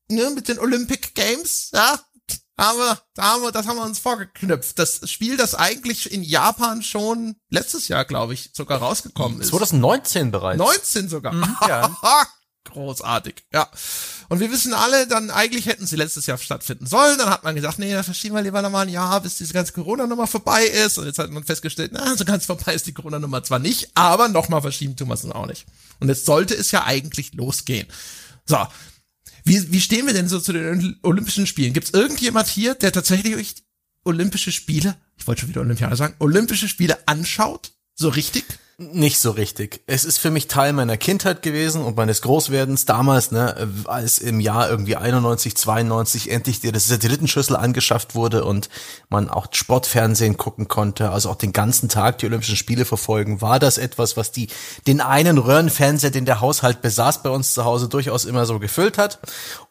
ne, 0.09 0.29
mit 0.31 0.49
den 0.49 0.59
Olympic 0.59 1.13
Games, 1.13 1.69
ja, 1.73 1.99
haben 2.57 2.77
wir, 2.77 3.01
da 3.15 3.23
haben 3.23 3.41
wir, 3.41 3.51
das 3.51 3.65
haben 3.67 3.77
wir 3.77 3.85
uns 3.85 3.99
vorgeknüpft. 3.99 4.77
Das 4.77 5.09
Spiel, 5.09 5.37
das 5.37 5.55
eigentlich 5.55 6.11
in 6.11 6.23
Japan 6.23 6.83
schon 6.83 7.35
letztes 7.49 7.87
Jahr, 7.87 8.05
glaube 8.05 8.33
ich, 8.33 8.51
sogar 8.53 8.79
rausgekommen 8.79 9.41
ist. 9.41 9.47
2019 9.47 10.31
bereits. 10.31 10.59
19 10.59 11.09
sogar. 11.09 11.33
ja. 11.67 11.97
Großartig, 12.63 13.43
ja. 13.51 13.69
Und 14.29 14.39
wir 14.39 14.51
wissen 14.51 14.73
alle, 14.73 15.07
dann 15.07 15.31
eigentlich 15.31 15.65
hätten 15.65 15.87
sie 15.87 15.95
letztes 15.95 16.27
Jahr 16.27 16.37
stattfinden 16.37 16.85
sollen. 16.85 17.17
Dann 17.17 17.29
hat 17.29 17.43
man 17.43 17.55
gesagt, 17.55 17.79
nee, 17.79 17.91
dann 17.91 18.03
verschieben 18.03 18.35
wir 18.35 18.43
lieber 18.43 18.61
nochmal 18.61 18.85
ein 18.85 18.93
Jahr, 18.93 19.19
bis 19.19 19.37
diese 19.37 19.53
ganze 19.53 19.73
Corona-Nummer 19.73 20.27
vorbei 20.27 20.65
ist. 20.65 20.97
Und 20.97 21.05
jetzt 21.05 21.17
hat 21.17 21.31
man 21.31 21.43
festgestellt, 21.43 21.91
na, 21.93 22.15
so 22.15 22.23
ganz 22.23 22.45
vorbei 22.45 22.73
ist 22.73 22.85
die 22.85 22.93
Corona-Nummer 22.93 23.43
zwar 23.43 23.59
nicht, 23.59 23.89
aber 23.95 24.27
nochmal 24.27 24.61
verschieben 24.61 24.95
tun 24.95 25.07
wir 25.07 25.15
es 25.15 25.25
auch 25.25 25.47
nicht. 25.47 25.65
Und 25.99 26.09
jetzt 26.09 26.25
sollte 26.25 26.55
es 26.55 26.71
ja 26.71 26.85
eigentlich 26.85 27.33
losgehen. 27.33 27.87
So. 28.45 28.57
Wie, 29.43 29.71
wie 29.71 29.81
stehen 29.81 30.05
wir 30.05 30.13
denn 30.13 30.29
so 30.29 30.39
zu 30.39 30.53
den 30.53 30.99
Olympischen 31.01 31.47
Spielen? 31.47 31.73
Gibt 31.73 31.87
es 31.87 31.93
irgendjemand 31.93 32.47
hier, 32.47 32.75
der 32.75 32.91
tatsächlich 32.91 33.55
Olympische 34.03 34.51
Spiele, 34.51 34.95
ich 35.17 35.25
wollte 35.25 35.41
schon 35.41 35.49
wieder 35.49 35.61
Olympiade 35.61 35.95
sagen, 35.95 36.15
Olympische 36.19 36.67
Spiele 36.67 37.07
anschaut? 37.07 37.71
So 37.95 38.09
richtig? 38.09 38.45
Nicht 38.81 39.19
so 39.19 39.29
richtig. 39.29 39.81
Es 39.85 40.05
ist 40.05 40.17
für 40.17 40.31
mich 40.31 40.47
Teil 40.47 40.73
meiner 40.73 40.97
Kindheit 40.97 41.43
gewesen 41.43 41.83
und 41.83 41.97
meines 41.97 42.23
Großwerdens 42.23 42.85
damals, 42.85 43.29
ne, 43.29 43.69
als 43.85 44.17
im 44.17 44.39
Jahr 44.39 44.71
irgendwie 44.71 44.95
91, 44.95 45.55
92 45.55 46.31
endlich 46.31 46.61
die, 46.61 46.71
Satellitenschüssel 46.73 47.55
angeschafft 47.55 48.15
wurde 48.15 48.43
und 48.43 48.69
man 49.07 49.29
auch 49.29 49.45
Sportfernsehen 49.51 50.35
gucken 50.35 50.67
konnte, 50.67 51.11
also 51.11 51.29
auch 51.29 51.35
den 51.35 51.53
ganzen 51.53 51.89
Tag 51.89 52.17
die 52.17 52.25
Olympischen 52.25 52.55
Spiele 52.55 52.85
verfolgen, 52.85 53.39
war 53.39 53.59
das 53.59 53.77
etwas, 53.77 54.17
was 54.17 54.31
die, 54.31 54.47
den 54.87 54.99
einen 54.99 55.37
Röhrenfernseher, 55.37 56.09
den 56.09 56.25
der 56.25 56.41
Haushalt 56.41 56.81
besaß 56.81 57.21
bei 57.21 57.29
uns 57.29 57.53
zu 57.53 57.63
Hause, 57.63 57.87
durchaus 57.87 58.25
immer 58.25 58.47
so 58.47 58.57
gefüllt 58.57 58.97
hat. 58.97 59.19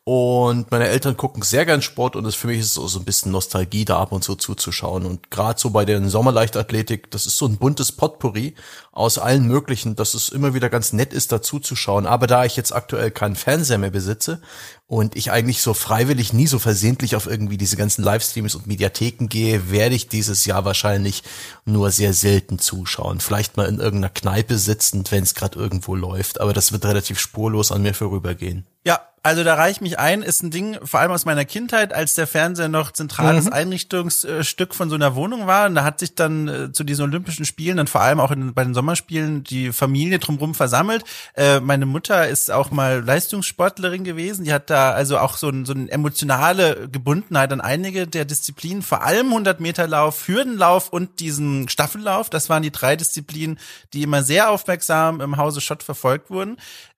Und 0.05 0.71
meine 0.71 0.89
Eltern 0.89 1.17
gucken 1.17 1.43
sehr 1.43 1.67
gern 1.67 1.83
Sport 1.83 2.17
und 2.17 2.25
es 2.25 2.35
für 2.35 2.47
mich 2.47 2.61
ist 2.61 2.75
so, 2.75 2.89
so 2.89 2.99
ein 2.99 3.05
bisschen 3.05 3.33
Nostalgie, 3.33 3.85
da 3.85 4.01
ab 4.01 4.13
und 4.13 4.25
zu 4.25 4.35
zuzuschauen. 4.35 5.05
Und 5.05 5.31
gerade 5.31 5.61
so 5.61 5.71
bei 5.71 5.85
den 5.85 6.09
Sommerleichtathletik, 6.09 7.11
das 7.11 7.27
ist 7.27 7.37
so 7.37 7.47
ein 7.47 7.59
buntes 7.59 7.93
Potpourri 7.93 8.55
aus 8.93 9.19
allen 9.19 9.47
möglichen, 9.47 9.95
dass 9.95 10.15
es 10.15 10.29
immer 10.29 10.55
wieder 10.55 10.69
ganz 10.69 10.93
nett 10.93 11.13
ist, 11.13 11.31
dazu 11.33 11.61
zu 11.61 11.77
schauen. 11.77 12.07
Aber 12.07 12.27
da 12.27 12.45
ich 12.45 12.57
jetzt 12.57 12.73
aktuell 12.73 13.11
keinen 13.11 13.37
Fernseher 13.37 13.79
mehr 13.79 13.91
besitze 13.91 14.43
und 14.91 15.15
ich 15.15 15.31
eigentlich 15.31 15.63
so 15.63 15.73
freiwillig 15.73 16.33
nie 16.33 16.49
so 16.49 16.59
versehentlich 16.59 17.15
auf 17.15 17.29
irgendwie 17.29 17.57
diese 17.57 17.77
ganzen 17.77 18.03
Livestreams 18.03 18.57
und 18.57 18.67
Mediatheken 18.67 19.29
gehe, 19.29 19.71
werde 19.71 19.95
ich 19.95 20.09
dieses 20.09 20.47
Jahr 20.47 20.65
wahrscheinlich 20.65 21.23
nur 21.65 21.93
sehr 21.93 22.13
selten 22.13 22.59
zuschauen. 22.59 23.21
Vielleicht 23.21 23.57
mal 23.57 23.69
in 23.69 23.79
irgendeiner 23.79 24.13
Kneipe 24.13 24.59
sitzend, 24.59 25.13
wenn 25.13 25.23
es 25.23 25.37
gerade 25.37 25.57
irgendwo 25.57 25.95
läuft. 25.95 26.41
Aber 26.41 26.53
das 26.53 26.73
wird 26.73 26.85
relativ 26.85 27.21
spurlos 27.21 27.71
an 27.71 27.83
mir 27.83 27.95
vorübergehen. 27.95 28.67
Ja, 28.85 28.99
also 29.23 29.45
da 29.45 29.55
reiche 29.55 29.73
ich 29.73 29.81
mich 29.83 29.99
ein, 29.99 30.23
ist 30.23 30.43
ein 30.43 30.51
Ding, 30.51 30.79
vor 30.83 31.01
allem 31.01 31.11
aus 31.13 31.27
meiner 31.27 31.45
Kindheit, 31.45 31.93
als 31.93 32.15
der 32.15 32.27
Fernseher 32.27 32.69
noch 32.69 32.91
zentrales 32.91 33.45
mhm. 33.45 33.53
Einrichtungsstück 33.53 34.75
von 34.75 34.89
so 34.89 34.95
einer 34.95 35.15
Wohnung 35.15 35.47
war. 35.47 35.67
Und 35.67 35.75
da 35.75 35.85
hat 35.85 35.99
sich 35.99 36.15
dann 36.15 36.49
äh, 36.49 36.73
zu 36.73 36.85
diesen 36.85 37.03
Olympischen 37.03 37.45
Spielen, 37.45 37.77
dann 37.77 37.87
vor 37.87 38.01
allem 38.01 38.19
auch 38.19 38.31
in, 38.31 38.55
bei 38.55 38.65
den 38.65 38.73
Sommerspielen, 38.73 39.45
die 39.45 39.73
Familie 39.73 40.21
drumherum 40.21 40.55
versammelt. 40.55 41.05
Äh, 41.35 41.61
meine 41.61 41.85
Mutter 41.85 42.29
ist 42.29 42.51
auch 42.51 42.71
mal 42.71 43.05
Leistungssportlerin 43.05 44.05
gewesen. 44.05 44.47
Die 44.47 44.55
hat 44.55 44.71
da 44.71 44.80
also 44.89 45.19
auch 45.19 45.37
so, 45.37 45.49
ein, 45.49 45.65
so 45.65 45.73
eine 45.73 45.91
emotionale 45.91 46.89
Gebundenheit 46.89 47.53
an 47.53 47.61
einige 47.61 48.07
der 48.07 48.25
Disziplinen, 48.25 48.83
vor 48.83 49.03
allem 49.03 49.29
100 49.29 49.61
Meter 49.61 49.87
Lauf, 49.87 50.27
Hürdenlauf 50.27 50.89
und 50.89 51.21
diesen 51.21 51.69
Staffellauf. 51.69 52.31
Das 52.31 52.49
waren 52.49 52.63
die 52.63 52.73
drei 52.73 52.97
Disziplinen, 52.97 53.59
die 53.93 54.03
immer 54.03 54.23
sehr 54.23 54.51
aufmerksam 54.51 55.21
im 55.21 55.37
Hause 55.37 55.61
Schott 55.61 55.83
verfolgt 55.83 56.31
wurden 56.31 56.57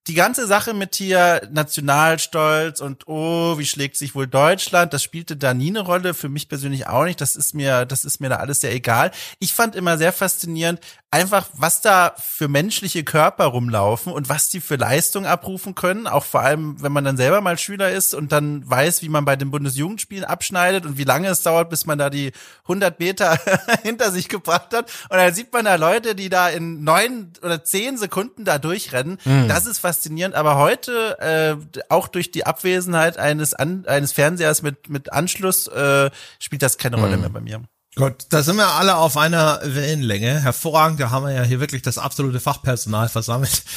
die 0.08 0.14
ganze 0.14 0.46
Sache 0.46 0.74
mit 0.74 0.96
hier 0.96 1.48
Nationalstolz 1.52 2.80
und 2.80 3.06
oh, 3.06 3.56
wie 3.58 3.64
schlägt 3.64 3.96
sich 3.96 4.14
wohl 4.14 4.26
Deutschland, 4.26 4.92
das 4.92 5.02
spielte 5.02 5.36
da 5.36 5.54
nie 5.54 5.70
eine 5.70 5.80
Rolle, 5.80 6.12
für 6.12 6.28
mich 6.28 6.48
persönlich 6.48 6.88
auch 6.88 7.04
nicht, 7.04 7.20
das 7.20 7.36
ist 7.36 7.54
mir, 7.54 7.86
das 7.86 8.04
ist 8.04 8.20
mir 8.20 8.28
da 8.28 8.36
alles 8.36 8.60
sehr 8.60 8.72
egal. 8.72 9.12
Ich 9.38 9.52
fand 9.52 9.76
immer 9.76 9.98
sehr 9.98 10.12
faszinierend, 10.12 10.80
einfach, 11.12 11.48
was 11.52 11.82
da 11.82 12.14
für 12.18 12.48
menschliche 12.48 13.04
Körper 13.04 13.44
rumlaufen 13.44 14.12
und 14.12 14.30
was 14.30 14.48
die 14.48 14.60
für 14.60 14.76
Leistung 14.76 15.26
abrufen 15.26 15.74
können, 15.74 16.06
auch 16.06 16.24
vor 16.24 16.40
allem, 16.40 16.80
wenn 16.82 16.90
man 16.90 17.04
dann 17.04 17.18
selber 17.18 17.42
mal 17.42 17.58
Schüler 17.58 17.90
ist 17.90 18.14
und 18.14 18.32
dann 18.32 18.68
weiß, 18.68 19.02
wie 19.02 19.10
man 19.10 19.26
bei 19.26 19.36
den 19.36 19.50
Bundesjugendspielen 19.50 20.24
abschneidet 20.24 20.86
und 20.86 20.96
wie 20.96 21.04
lange 21.04 21.28
es 21.28 21.42
dauert, 21.42 21.68
bis 21.68 21.84
man 21.84 21.98
da 21.98 22.08
die 22.08 22.32
100 22.62 22.98
Meter 22.98 23.38
hinter 23.82 24.10
sich 24.10 24.30
gebracht 24.30 24.72
hat. 24.72 24.90
Und 25.10 25.18
dann 25.18 25.34
sieht 25.34 25.52
man 25.52 25.66
da 25.66 25.74
Leute, 25.74 26.14
die 26.14 26.30
da 26.30 26.48
in 26.48 26.82
neun 26.82 27.34
oder 27.42 27.62
zehn 27.62 27.98
Sekunden 27.98 28.46
da 28.46 28.58
durchrennen. 28.58 29.18
Mhm. 29.26 29.48
Das 29.48 29.66
ist 29.66 29.80
faszinierend. 29.80 30.34
Aber 30.34 30.56
heute, 30.56 31.18
äh, 31.20 31.82
auch 31.90 32.08
durch 32.08 32.30
die 32.30 32.46
Abwesenheit 32.46 33.18
eines, 33.18 33.52
An 33.52 33.84
eines 33.86 34.12
Fernsehers 34.12 34.62
mit, 34.62 34.88
mit 34.88 35.12
Anschluss, 35.12 35.66
äh, 35.66 36.10
spielt 36.38 36.62
das 36.62 36.78
keine 36.78 36.96
Rolle 36.96 37.16
mhm. 37.16 37.20
mehr 37.20 37.30
bei 37.30 37.40
mir. 37.40 37.62
Gut, 37.94 38.26
da 38.30 38.42
sind 38.42 38.56
wir 38.56 38.68
alle 38.68 38.96
auf 38.96 39.18
einer 39.18 39.60
Wellenlänge. 39.64 40.40
Hervorragend, 40.40 40.98
da 40.98 41.10
haben 41.10 41.26
wir 41.26 41.32
ja 41.32 41.42
hier 41.42 41.60
wirklich 41.60 41.82
das 41.82 41.98
absolute 41.98 42.40
Fachpersonal 42.40 43.08
versammelt. 43.08 43.62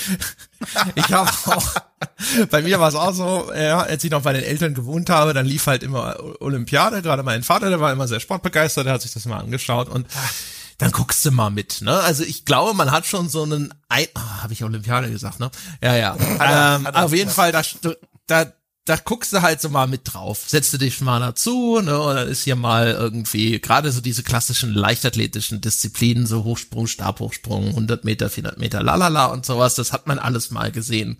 Ich 0.96 1.12
habe 1.12 1.30
auch, 1.48 1.76
bei 2.50 2.62
mir 2.62 2.80
war 2.80 2.88
es 2.88 2.96
auch 2.96 3.12
so, 3.12 3.52
ja, 3.54 3.82
als 3.82 4.04
ich 4.04 4.10
noch 4.10 4.24
bei 4.24 4.34
den 4.34 4.44
Eltern 4.44 4.74
gewohnt 4.74 5.10
habe, 5.10 5.34
dann 5.34 5.46
lief 5.46 5.68
halt 5.68 5.84
immer 5.84 6.16
Olympiade, 6.40 7.02
gerade 7.02 7.22
mein 7.22 7.44
Vater, 7.44 7.70
der 7.70 7.80
war 7.82 7.92
immer 7.92 8.08
sehr 8.08 8.22
sportbegeistert, 8.22 8.86
der 8.86 8.94
hat 8.94 9.02
sich 9.02 9.14
das 9.14 9.26
mal 9.26 9.40
angeschaut 9.40 9.90
und 9.90 10.08
dann 10.78 10.92
guckst 10.92 11.24
du 11.26 11.32
mal 11.32 11.52
mit, 11.52 11.82
ne? 11.82 12.00
Also 12.00 12.24
ich 12.24 12.46
glaube, 12.46 12.74
man 12.74 12.92
hat 12.92 13.06
schon 13.06 13.30
so 13.30 13.44
einen, 13.44 13.74
Ein 13.90 14.08
oh, 14.16 14.42
habe 14.42 14.54
ich 14.54 14.64
Olympiade 14.64 15.12
gesagt, 15.12 15.40
ne? 15.40 15.52
Ja, 15.84 15.96
ja. 15.96 16.18
ähm, 16.18 16.88
auf 16.88 17.14
jeden 17.14 17.30
Fall, 17.30 17.52
da, 17.52 17.62
da 18.26 18.52
da 18.86 18.98
guckst 18.98 19.34
du 19.34 19.42
halt 19.42 19.62
so 19.62 19.70
mal 19.70 19.88
mit 19.88 20.02
drauf, 20.06 20.44
setzt 20.46 20.72
du 20.72 20.78
dich 20.78 21.02
mal 21.02 21.20
dazu, 21.20 21.82
ne, 21.82 21.92
dann 21.92 22.28
ist 22.28 22.44
hier 22.44 22.56
mal 22.56 22.92
irgendwie, 22.92 23.60
gerade 23.60 23.92
so 23.92 24.00
diese 24.00 24.22
klassischen 24.22 24.74
leichtathletischen 24.74 25.60
Disziplinen, 25.60 26.28
so 26.28 26.44
Hochsprung, 26.44 26.86
Stabhochsprung, 26.86 27.70
100 27.70 28.06
Meter, 28.06 28.30
400 28.30 28.60
Meter, 28.60 28.84
lalala 28.84 29.26
und 29.26 29.44
sowas, 29.44 29.74
das 29.74 29.92
hat 29.92 30.06
man 30.06 30.20
alles 30.20 30.52
mal 30.52 30.72
gesehen. 30.72 31.18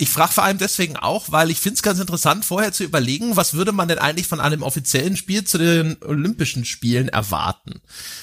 Ich 0.00 0.08
frage 0.08 0.32
vor 0.32 0.44
allem 0.44 0.56
deswegen 0.56 0.96
auch, 0.96 1.30
weil 1.30 1.50
ich 1.50 1.60
finde 1.60 1.74
es 1.74 1.82
ganz 1.82 2.00
interessant, 2.00 2.46
vorher 2.46 2.72
zu 2.72 2.84
überlegen, 2.84 3.36
was 3.36 3.52
würde 3.52 3.72
man 3.72 3.86
denn 3.86 3.98
eigentlich 3.98 4.26
von 4.26 4.40
einem 4.40 4.62
offiziellen 4.62 5.14
Spiel 5.14 5.44
zu 5.44 5.58
den 5.58 5.98
Olympischen 6.02 6.64
Spielen 6.64 7.10
erwarten. 7.10 7.82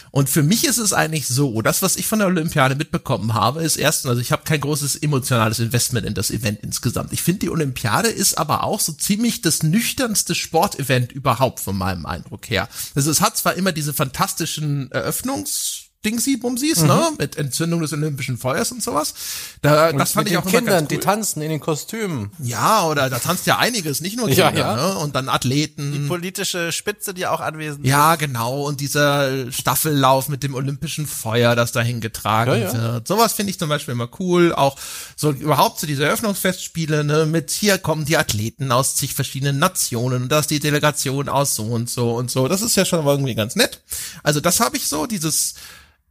Und 0.10 0.28
für 0.28 0.42
mich 0.42 0.64
ist 0.64 0.80
es 0.80 0.92
eigentlich 0.92 1.28
so, 1.28 1.62
das, 1.62 1.84
was 1.84 1.96
ich 1.96 2.08
von 2.08 2.18
der 2.18 2.30
Olympiade 2.30 2.74
mitbekommen 2.74 3.36
habe, 3.36 3.62
ist 3.62 3.76
erstens, 3.76 4.10
also 4.10 4.20
ich 4.20 4.32
habe 4.32 4.42
kein 4.44 4.60
großes 4.60 4.96
emotionales 4.96 5.60
Investment 5.60 6.08
in 6.08 6.16
das 6.16 6.32
Event 6.32 6.62
insgesamt. 6.64 7.14
Ich 7.14 7.22
finde, 7.22 7.42
die 7.42 7.52
Olympiade 7.52 8.10
ist 8.10 8.40
aber 8.40 8.64
auch 8.64 8.80
so 8.80 8.94
ziemlich 8.94 9.42
das 9.42 9.62
nüchternste 9.62 10.34
Sportevent 10.34 11.12
überhaupt 11.12 11.60
von 11.60 11.78
meinem 11.78 12.08
Eindruck 12.08 12.50
her. 12.50 12.68
Also 12.96 13.12
es 13.12 13.22
hat 13.22 13.38
zwar 13.38 13.54
immer 13.54 13.72
diese 13.72 13.94
fantastischen 13.94 14.92
Eröffnungs 14.92 15.87
Dingsy 16.08 16.38
Bumsies, 16.38 16.82
mhm. 16.82 16.88
ne? 16.88 17.10
Mit 17.20 17.36
Entzündung 17.36 17.82
des 17.82 17.92
Olympischen 17.92 18.38
Feuers 18.38 18.72
und 18.72 18.82
sowas. 18.82 19.14
Da, 19.62 19.90
und 19.90 19.98
das 19.98 20.14
fand 20.14 20.30
ich 20.30 20.38
auch 20.38 20.46
Kindern, 20.46 20.64
immer 20.64 20.72
ganz 20.72 20.82
cool. 20.84 20.98
die 20.98 21.00
tanzen 21.04 21.42
in 21.42 21.50
den 21.50 21.60
Kostümen. 21.60 22.32
Ja, 22.40 22.86
oder 22.86 23.10
da 23.10 23.20
tanzt 23.20 23.46
ja 23.46 23.58
einiges, 23.58 24.00
nicht 24.00 24.16
nur 24.16 24.28
Kinder, 24.28 24.54
ja, 24.54 24.76
ja. 24.76 24.76
Ne? 24.76 24.98
Und 25.00 25.16
dann 25.16 25.28
Athleten. 25.28 25.92
Die 25.92 26.00
politische 26.08 26.72
Spitze, 26.72 27.14
die 27.14 27.28
auch 27.28 27.42
anwesend 27.42 27.84
ist. 27.84 27.90
Ja, 27.90 28.16
genau. 28.16 28.64
Und 28.64 28.80
dieser 28.80 29.52
Staffellauf 29.52 30.30
mit 30.30 30.44
dem 30.44 30.54
Olympischen 30.54 31.08
Feuer, 31.08 31.56
das 31.56 31.74
dahin 31.74 32.00
getragen 32.00 32.62
ja, 32.62 32.74
wird. 32.74 33.08
Sowas 33.08 33.34
finde 33.34 33.50
ich 33.50 33.60
zum 33.60 33.68
Beispiel 33.68 33.92
immer 33.92 34.10
cool. 34.20 34.54
Auch 34.54 34.78
so 35.18 35.32
überhaupt 35.32 35.82
so 35.82 35.88
diese 35.88 36.06
Eröffnungsfestspiele, 36.06 37.04
ne? 37.04 37.26
Mit 37.26 37.52
hier 37.52 37.80
kommen 37.80 38.06
die 38.06 38.16
Athleten 38.16 38.72
aus 38.72 38.96
zig 38.96 39.14
verschiedenen 39.14 39.60
Nationen 39.60 40.24
und 40.24 40.32
da 40.32 40.40
ist 40.40 40.52
die 40.52 40.60
Delegation 40.60 41.28
aus 41.28 41.56
so 41.56 41.66
und 41.66 41.90
so 41.90 42.16
und 42.16 42.32
so. 42.32 42.48
Das 42.48 42.62
ist 42.62 42.78
ja 42.78 42.86
schon 42.86 43.06
irgendwie 43.06 43.36
ganz 43.36 43.58
nett. 43.58 43.82
Also 44.24 44.40
das 44.40 44.62
habe 44.62 44.78
ich 44.78 44.88
so, 44.88 45.06
dieses 45.06 45.56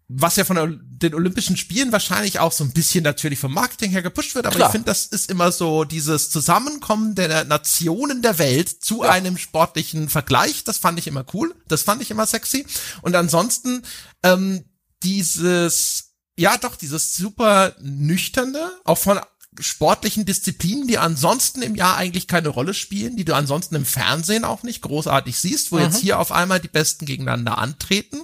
was 0.08 0.36
ja 0.36 0.44
von 0.44 0.80
den 0.86 1.14
Olympischen 1.14 1.56
Spielen 1.56 1.90
wahrscheinlich 1.90 2.38
auch 2.38 2.52
so 2.52 2.62
ein 2.62 2.72
bisschen 2.72 3.02
natürlich 3.02 3.40
vom 3.40 3.52
Marketing 3.52 3.90
her 3.90 4.02
gepusht 4.02 4.34
wird, 4.34 4.46
aber 4.46 4.54
Klar. 4.54 4.68
ich 4.68 4.72
finde, 4.72 4.86
das 4.86 5.06
ist 5.06 5.30
immer 5.30 5.50
so 5.50 5.84
dieses 5.84 6.30
Zusammenkommen 6.30 7.16
der 7.16 7.44
Nationen 7.44 8.22
der 8.22 8.38
Welt 8.38 8.68
zu 8.68 9.02
ja. 9.02 9.10
einem 9.10 9.36
sportlichen 9.36 10.08
Vergleich. 10.08 10.62
Das 10.62 10.78
fand 10.78 10.98
ich 10.98 11.08
immer 11.08 11.25
cool, 11.34 11.54
das 11.66 11.82
fand 11.82 12.02
ich 12.02 12.10
immer 12.12 12.26
sexy. 12.26 12.66
Und 13.02 13.16
ansonsten 13.16 13.82
ähm, 14.22 14.64
dieses, 15.02 16.12
ja 16.36 16.56
doch, 16.56 16.76
dieses 16.76 17.16
super 17.16 17.75
nüchterne, 17.80 18.70
auch 18.84 18.98
von 18.98 19.20
sportlichen 19.58 20.25
Disziplinen, 20.25 20.86
die 20.86 20.98
ansonsten 20.98 21.62
im 21.62 21.75
Jahr 21.75 21.96
eigentlich 21.96 22.28
keine 22.28 22.48
Rolle 22.48 22.75
spielen, 22.75 23.16
die 23.16 23.25
du 23.25 23.34
ansonsten 23.34 23.75
im 23.75 23.86
Fernsehen 23.86 24.44
auch 24.44 24.62
nicht 24.62 24.82
großartig 24.82 25.36
siehst, 25.36 25.72
wo 25.72 25.76
mhm. 25.76 25.82
jetzt 25.82 25.98
hier 25.98 26.18
auf 26.20 26.32
einmal 26.32 26.60
die 26.60 26.68
Besten 26.68 27.06
gegeneinander 27.06 27.58
antreten. 27.58 28.22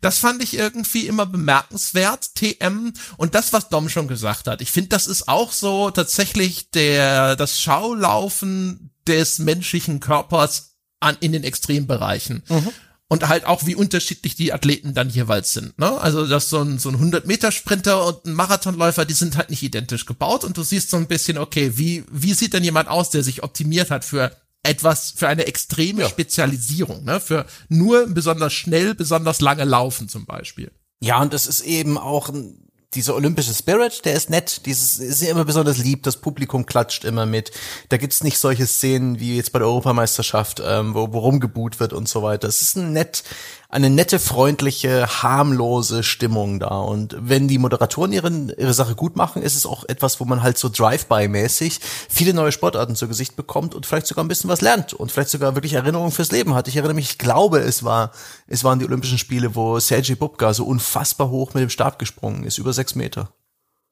Das 0.00 0.18
fand 0.18 0.42
ich 0.42 0.54
irgendwie 0.54 1.06
immer 1.06 1.26
bemerkenswert, 1.26 2.34
TM. 2.34 2.92
Und 3.16 3.34
das, 3.34 3.52
was 3.52 3.68
Dom 3.68 3.88
schon 3.88 4.08
gesagt 4.08 4.46
hat. 4.46 4.60
Ich 4.60 4.70
finde, 4.70 4.88
das 4.88 5.06
ist 5.06 5.28
auch 5.28 5.52
so 5.52 5.90
tatsächlich 5.90 6.70
der, 6.70 7.36
das 7.36 7.60
Schaulaufen 7.60 8.90
des 9.06 9.38
menschlichen 9.38 10.00
Körpers 10.00 10.76
an, 11.00 11.16
in 11.20 11.32
den 11.32 11.44
Extrembereichen. 11.44 12.42
Mhm 12.48 12.72
und 13.10 13.26
halt 13.26 13.44
auch, 13.44 13.66
wie 13.66 13.74
unterschiedlich 13.74 14.36
die 14.36 14.52
Athleten 14.52 14.94
dann 14.94 15.10
jeweils 15.10 15.52
sind. 15.52 15.76
Ne? 15.80 16.00
Also, 16.00 16.28
dass 16.28 16.48
so 16.48 16.60
ein, 16.60 16.78
so 16.78 16.90
ein 16.90 16.96
100-Meter-Sprinter 16.96 18.06
und 18.06 18.24
ein 18.24 18.34
Marathonläufer, 18.34 19.04
die 19.04 19.14
sind 19.14 19.36
halt 19.36 19.50
nicht 19.50 19.64
identisch 19.64 20.06
gebaut 20.06 20.44
und 20.44 20.56
du 20.56 20.62
siehst 20.62 20.90
so 20.90 20.96
ein 20.96 21.08
bisschen, 21.08 21.36
okay, 21.36 21.72
wie, 21.74 22.04
wie 22.08 22.34
sieht 22.34 22.52
denn 22.52 22.62
jemand 22.62 22.88
aus, 22.88 23.10
der 23.10 23.24
sich 23.24 23.42
optimiert 23.42 23.90
hat 23.90 24.04
für 24.04 24.30
etwas, 24.62 25.12
für 25.16 25.28
eine 25.28 25.46
extreme 25.46 26.02
ja. 26.02 26.08
Spezialisierung, 26.08 27.04
ne? 27.04 27.20
für 27.20 27.46
nur 27.68 28.06
besonders 28.08 28.52
schnell, 28.52 28.94
besonders 28.94 29.40
lange 29.40 29.64
Laufen 29.64 30.08
zum 30.08 30.26
Beispiel. 30.26 30.70
Ja, 31.00 31.20
und 31.22 31.32
das 31.32 31.46
ist 31.46 31.60
eben 31.62 31.96
auch 31.96 32.28
ein 32.28 32.69
dieser 32.94 33.14
olympische 33.14 33.54
Spirit, 33.54 34.04
der 34.04 34.14
ist 34.14 34.30
nett, 34.30 34.66
dieses 34.66 34.98
ist 34.98 35.22
immer 35.22 35.44
besonders 35.44 35.78
lieb, 35.78 36.02
das 36.02 36.16
Publikum 36.16 36.66
klatscht 36.66 37.04
immer 37.04 37.24
mit. 37.24 37.52
Da 37.88 37.98
gibt's 37.98 38.24
nicht 38.24 38.38
solche 38.38 38.66
Szenen 38.66 39.20
wie 39.20 39.36
jetzt 39.36 39.52
bei 39.52 39.60
der 39.60 39.68
Europameisterschaft, 39.68 40.60
ähm, 40.64 40.94
wo, 40.94 41.12
wo 41.12 41.20
rumgeboot 41.20 41.78
wird 41.78 41.92
und 41.92 42.08
so 42.08 42.22
weiter. 42.24 42.48
Es 42.48 42.62
ist 42.62 42.76
ein 42.76 42.92
nett, 42.92 43.22
eine 43.70 43.88
nette, 43.88 44.18
freundliche, 44.18 45.22
harmlose 45.22 46.02
Stimmung 46.02 46.58
da. 46.58 46.80
Und 46.80 47.16
wenn 47.20 47.46
die 47.46 47.58
Moderatoren 47.58 48.12
ihre, 48.12 48.28
ihre 48.58 48.74
Sache 48.74 48.96
gut 48.96 49.14
machen, 49.14 49.42
ist 49.42 49.54
es 49.54 49.64
auch 49.64 49.84
etwas, 49.84 50.18
wo 50.18 50.24
man 50.24 50.42
halt 50.42 50.58
so 50.58 50.68
Drive-by-mäßig 50.68 51.78
viele 52.08 52.34
neue 52.34 52.50
Sportarten 52.50 52.96
zu 52.96 53.06
Gesicht 53.06 53.36
bekommt 53.36 53.76
und 53.76 53.86
vielleicht 53.86 54.08
sogar 54.08 54.24
ein 54.24 54.28
bisschen 54.28 54.50
was 54.50 54.60
lernt 54.60 54.92
und 54.92 55.12
vielleicht 55.12 55.30
sogar 55.30 55.54
wirklich 55.54 55.74
Erinnerungen 55.74 56.10
fürs 56.10 56.32
Leben 56.32 56.54
hat. 56.54 56.66
Ich 56.66 56.76
erinnere 56.76 56.94
mich, 56.94 57.10
ich 57.12 57.18
glaube, 57.18 57.60
es 57.60 57.84
war, 57.84 58.10
es 58.48 58.64
waren 58.64 58.80
die 58.80 58.84
Olympischen 58.84 59.18
Spiele, 59.18 59.54
wo 59.54 59.78
Sergei 59.78 60.16
Bubka 60.16 60.52
so 60.52 60.64
unfassbar 60.64 61.30
hoch 61.30 61.54
mit 61.54 61.62
dem 61.62 61.70
Stab 61.70 62.00
gesprungen 62.00 62.42
ist, 62.42 62.58
über 62.58 62.72
sechs 62.80 62.94
Meter. 62.94 63.32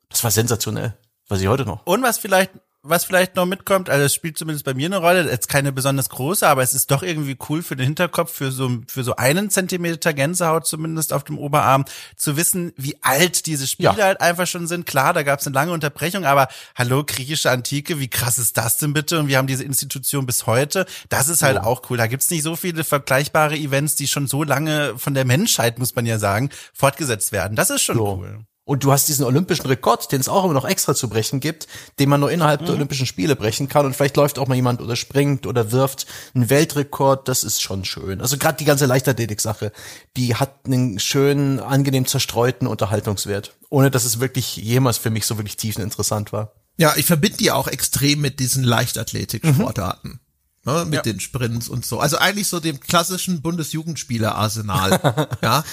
Das 0.09 0.25
war 0.25 0.30
sensationell. 0.30 0.97
Weiß 1.28 1.40
ich 1.40 1.49
heute 1.49 1.66
noch. 1.66 1.87
Und 1.87 2.02
was 2.02 2.18
vielleicht 2.18 2.52
was 2.83 3.04
vielleicht 3.04 3.35
noch 3.35 3.45
mitkommt, 3.45 3.90
also 3.90 4.04
es 4.04 4.14
spielt 4.14 4.38
zumindest 4.38 4.64
bei 4.64 4.73
mir 4.73 4.87
eine 4.87 4.99
Rolle, 4.99 5.28
jetzt 5.28 5.49
keine 5.49 5.73
besonders 5.73 6.09
große, 6.09 6.47
aber 6.47 6.62
es 6.62 6.75
ist 6.75 6.90
doch 6.90 7.02
irgendwie 7.02 7.37
cool 7.49 7.62
für 7.62 7.75
den 7.75 7.87
Hinterkopf, 7.87 8.33
für 8.33 8.52
so, 8.52 8.71
für 8.87 9.02
so 9.02 9.16
einen 9.16 9.50
Zentimeter 9.50 10.14
Gänsehaut 10.14 10.66
zumindest 10.66 11.12
auf 11.12 11.25
dem 11.25 11.38
Oberarm, 11.38 11.85
zu 12.16 12.37
wissen, 12.37 12.73
wie 12.76 12.97
alt 13.02 13.47
diese 13.47 13.66
Spiele 13.66 13.97
ja. 13.99 14.04
halt 14.04 14.21
einfach 14.21 14.47
schon 14.47 14.68
sind. 14.68 14.87
Klar, 14.87 15.12
da 15.12 15.25
gab 15.25 15.40
es 15.40 15.47
eine 15.47 15.54
lange 15.54 15.73
Unterbrechung, 15.73 16.25
aber 16.25 16.49
hallo, 16.76 17.04
griechische 17.04 17.50
Antike, 17.50 17.99
wie 17.99 18.09
krass 18.09 18.38
ist 18.38 18.57
das 18.57 18.78
denn 18.78 18.92
bitte? 18.92 19.18
Und 19.18 19.28
wir 19.28 19.38
haben 19.38 19.49
diese 19.49 19.64
Institution 19.64 20.25
bis 20.25 20.47
heute. 20.47 20.87
Das 21.09 21.28
ist 21.28 21.42
halt 21.42 21.59
oh. 21.59 21.66
auch 21.66 21.90
cool. 21.90 21.97
Da 21.97 22.07
gibt's 22.07 22.30
nicht 22.30 22.45
so 22.45 22.54
viele 22.54 22.85
vergleichbare 22.85 23.57
Events, 23.57 23.97
die 23.97 24.07
schon 24.07 24.28
so 24.28 24.45
lange 24.45 24.97
von 24.97 25.14
der 25.14 25.25
Menschheit, 25.25 25.78
muss 25.78 25.97
man 25.97 26.07
ja 26.07 26.18
sagen, 26.18 26.50
fortgesetzt 26.73 27.33
werden. 27.33 27.57
Das 27.57 27.71
ist 27.71 27.83
schon 27.83 27.97
so. 27.97 28.18
cool. 28.18 28.47
Und 28.69 28.85
du 28.85 28.93
hast 28.93 29.09
diesen 29.09 29.25
olympischen 29.25 29.65
Rekord, 29.65 30.13
den 30.13 30.21
es 30.21 30.29
auch 30.29 30.45
immer 30.45 30.53
noch 30.53 30.67
extra 30.67 30.95
zu 30.95 31.09
brechen 31.09 31.41
gibt, 31.41 31.67
den 31.99 32.11
man 32.11 32.21
nur 32.21 32.31
innerhalb 32.31 32.61
mhm. 32.61 32.67
der 32.67 32.75
Olympischen 32.75 33.07
Spiele 33.07 33.35
brechen 33.35 33.67
kann. 33.67 33.87
Und 33.87 33.97
vielleicht 33.97 34.19
läuft 34.19 34.39
auch 34.39 34.47
mal 34.47 34.57
jemand 34.57 34.83
oder 34.83 34.95
springt 34.95 35.47
oder 35.47 35.73
wirft 35.73 36.07
einen 36.35 36.51
Weltrekord. 36.51 37.29
Das 37.29 37.45
ist 37.45 37.63
schon 37.63 37.87
schön. 37.87 38.21
Also 38.21 38.37
gerade 38.37 38.59
die 38.59 38.67
ganze 38.67 38.85
Leichtathletik-Sache, 38.85 39.73
die 40.19 40.35
hat 40.35 40.67
einen 40.67 40.99
schönen, 40.99 41.61
angenehm 41.61 42.05
zerstreuten 42.05 42.69
Unterhaltungswert. 42.69 43.57
Ohne 43.71 43.91
dass 43.91 44.05
es 44.05 44.21
wirklich 44.21 44.59
jemals 44.59 44.99
für 44.99 45.09
mich 45.09 45.25
so 45.25 45.39
wirklich 45.39 45.57
tiefeninteressant 45.57 46.35
war. 46.35 46.53
Ja, 46.77 46.93
ich 46.97 47.07
verbinde 47.07 47.39
die 47.39 47.51
auch 47.51 47.69
extrem 47.69 48.21
mit 48.21 48.39
diesen 48.39 48.65
Leichtathletik-Sportarten. 48.65 50.09
Mhm 50.11 50.21
ne, 50.69 50.85
mit 50.85 50.95
ja. 50.95 51.03
den 51.03 51.21
Sprints 51.21 51.69
und 51.69 51.85
so. 51.85 51.99
Also 51.99 52.19
eigentlich 52.19 52.49
so 52.49 52.61
dem 52.61 52.81
klassischen 52.81 53.41
Bundesjugendspieler-Arsenal. 53.41 55.29
ja. 55.43 55.65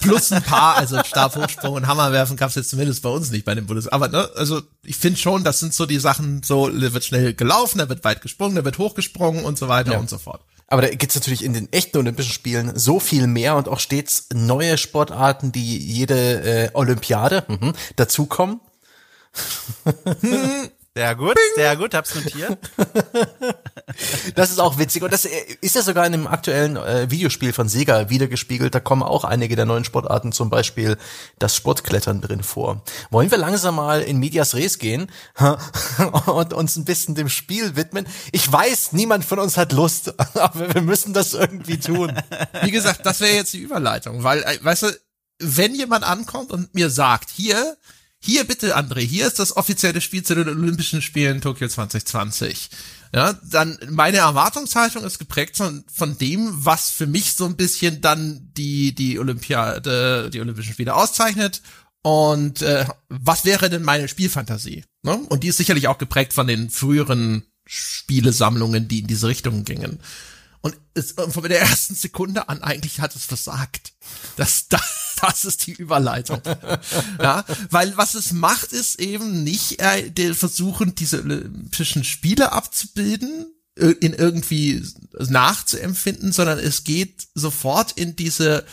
Plus 0.00 0.32
ein 0.32 0.42
paar, 0.42 0.76
also 0.76 1.02
Stabhochsprung 1.04 1.74
und 1.74 1.86
Hammerwerfen 1.86 2.36
gab 2.36 2.50
es 2.50 2.56
jetzt 2.56 2.70
zumindest 2.70 3.02
bei 3.02 3.08
uns 3.08 3.30
nicht 3.30 3.44
bei 3.44 3.54
den 3.54 3.66
Bundes. 3.66 3.88
Aber 3.88 4.08
ne, 4.08 4.28
also 4.34 4.62
ich 4.82 4.96
finde 4.96 5.18
schon, 5.18 5.44
das 5.44 5.60
sind 5.60 5.72
so 5.72 5.86
die 5.86 5.98
Sachen, 5.98 6.42
so 6.42 6.68
da 6.68 6.92
wird 6.92 7.04
schnell 7.04 7.34
gelaufen, 7.34 7.78
da 7.78 7.88
wird 7.88 8.04
weit 8.04 8.20
gesprungen, 8.20 8.56
da 8.56 8.64
wird 8.64 8.78
hochgesprungen 8.78 9.44
und 9.44 9.58
so 9.58 9.68
weiter 9.68 9.92
ja. 9.92 9.98
und 9.98 10.10
so 10.10 10.18
fort. 10.18 10.42
Aber 10.66 10.82
da 10.82 10.88
gibt's 10.88 11.14
natürlich 11.14 11.44
in 11.44 11.54
den 11.54 11.72
echten 11.72 11.96
Olympischen 11.96 12.32
Spielen 12.32 12.76
so 12.76 13.00
viel 13.00 13.26
mehr 13.26 13.56
und 13.56 13.68
auch 13.68 13.80
stets 13.80 14.26
neue 14.34 14.76
Sportarten, 14.76 15.50
die 15.50 15.78
jede 15.78 16.42
äh, 16.42 16.70
Olympiade 16.74 17.44
mhm, 17.48 17.72
dazukommen. 17.96 18.60
Sehr 20.98 21.14
gut, 21.14 21.34
Bing. 21.34 21.44
sehr 21.54 21.76
gut, 21.76 21.94
hab's 21.94 22.12
notiert. 22.16 22.58
das 24.34 24.50
ist 24.50 24.58
auch 24.58 24.78
witzig 24.78 25.04
und 25.04 25.12
das 25.12 25.26
ist 25.26 25.76
ja 25.76 25.82
sogar 25.82 26.04
in 26.04 26.10
dem 26.10 26.26
aktuellen 26.26 26.76
äh, 26.76 27.08
Videospiel 27.08 27.52
von 27.52 27.68
Sega 27.68 28.10
wiedergespiegelt. 28.10 28.74
Da 28.74 28.80
kommen 28.80 29.04
auch 29.04 29.22
einige 29.22 29.54
der 29.54 29.64
neuen 29.64 29.84
Sportarten, 29.84 30.32
zum 30.32 30.50
Beispiel 30.50 30.96
das 31.38 31.54
Sportklettern 31.54 32.20
drin 32.20 32.42
vor. 32.42 32.82
Wollen 33.10 33.30
wir 33.30 33.38
langsam 33.38 33.76
mal 33.76 34.02
in 34.02 34.18
Medias 34.18 34.56
Res 34.56 34.80
gehen 34.80 35.08
und 36.26 36.52
uns 36.52 36.74
ein 36.74 36.84
bisschen 36.84 37.14
dem 37.14 37.28
Spiel 37.28 37.76
widmen? 37.76 38.04
Ich 38.32 38.50
weiß, 38.50 38.92
niemand 38.92 39.24
von 39.24 39.38
uns 39.38 39.56
hat 39.56 39.70
Lust, 39.70 40.14
aber 40.36 40.74
wir 40.74 40.82
müssen 40.82 41.12
das 41.12 41.32
irgendwie 41.32 41.78
tun. 41.78 42.12
Wie 42.62 42.72
gesagt, 42.72 43.06
das 43.06 43.20
wäre 43.20 43.36
jetzt 43.36 43.52
die 43.52 43.60
Überleitung, 43.60 44.24
weil, 44.24 44.42
äh, 44.42 44.58
weißt 44.60 44.82
du, 44.82 44.88
wenn 45.38 45.76
jemand 45.76 46.02
ankommt 46.02 46.50
und 46.50 46.74
mir 46.74 46.90
sagt, 46.90 47.30
hier, 47.30 47.76
hier 48.20 48.44
bitte, 48.44 48.76
André, 48.76 49.00
hier 49.00 49.26
ist 49.26 49.38
das 49.38 49.56
offizielle 49.56 50.00
Spiel 50.00 50.22
zu 50.22 50.34
den 50.34 50.48
Olympischen 50.48 51.02
Spielen 51.02 51.40
Tokio 51.40 51.68
2020. 51.68 52.70
Ja, 53.14 53.38
dann 53.42 53.78
meine 53.88 54.18
Erwartungshaltung 54.18 55.04
ist 55.04 55.18
geprägt 55.18 55.56
von, 55.56 55.84
von 55.90 56.18
dem, 56.18 56.50
was 56.52 56.90
für 56.90 57.06
mich 57.06 57.34
so 57.34 57.46
ein 57.46 57.56
bisschen 57.56 58.00
dann 58.00 58.50
die, 58.56 58.94
die 58.94 59.18
Olympiade, 59.18 60.30
die 60.30 60.40
Olympischen 60.40 60.74
Spiele 60.74 60.94
auszeichnet. 60.94 61.62
Und 62.02 62.62
äh, 62.62 62.86
was 63.08 63.44
wäre 63.44 63.70
denn 63.70 63.82
meine 63.82 64.08
Spielfantasie? 64.08 64.84
Ne? 65.02 65.16
Und 65.28 65.42
die 65.42 65.48
ist 65.48 65.56
sicherlich 65.56 65.88
auch 65.88 65.98
geprägt 65.98 66.32
von 66.32 66.46
den 66.46 66.70
früheren 66.70 67.44
Spielesammlungen, 67.66 68.88
die 68.88 69.00
in 69.00 69.06
diese 69.06 69.28
Richtung 69.28 69.64
gingen. 69.64 70.00
Und 70.60 70.76
es, 70.94 71.12
von 71.12 71.42
der 71.44 71.60
ersten 71.60 71.94
Sekunde 71.94 72.48
an 72.48 72.62
eigentlich 72.62 73.00
hat 73.00 73.14
es 73.14 73.24
versagt. 73.24 73.92
Das, 74.36 74.66
das, 74.68 75.16
das 75.20 75.44
ist 75.44 75.66
die 75.66 75.72
Überleitung. 75.72 76.40
ja, 77.22 77.44
weil 77.70 77.96
was 77.96 78.14
es 78.14 78.32
macht, 78.32 78.72
ist 78.72 79.00
eben 79.00 79.44
nicht 79.44 79.80
äh, 79.80 80.10
der 80.10 80.34
versuchen, 80.34 80.94
diese 80.94 81.20
Olympischen 81.22 82.04
Spiele 82.04 82.52
abzubilden, 82.52 83.46
äh, 83.76 83.94
in 84.00 84.12
irgendwie 84.12 84.84
nachzuempfinden, 85.18 86.32
sondern 86.32 86.58
es 86.58 86.84
geht 86.84 87.28
sofort 87.34 87.92
in 87.92 88.16
diese 88.16 88.64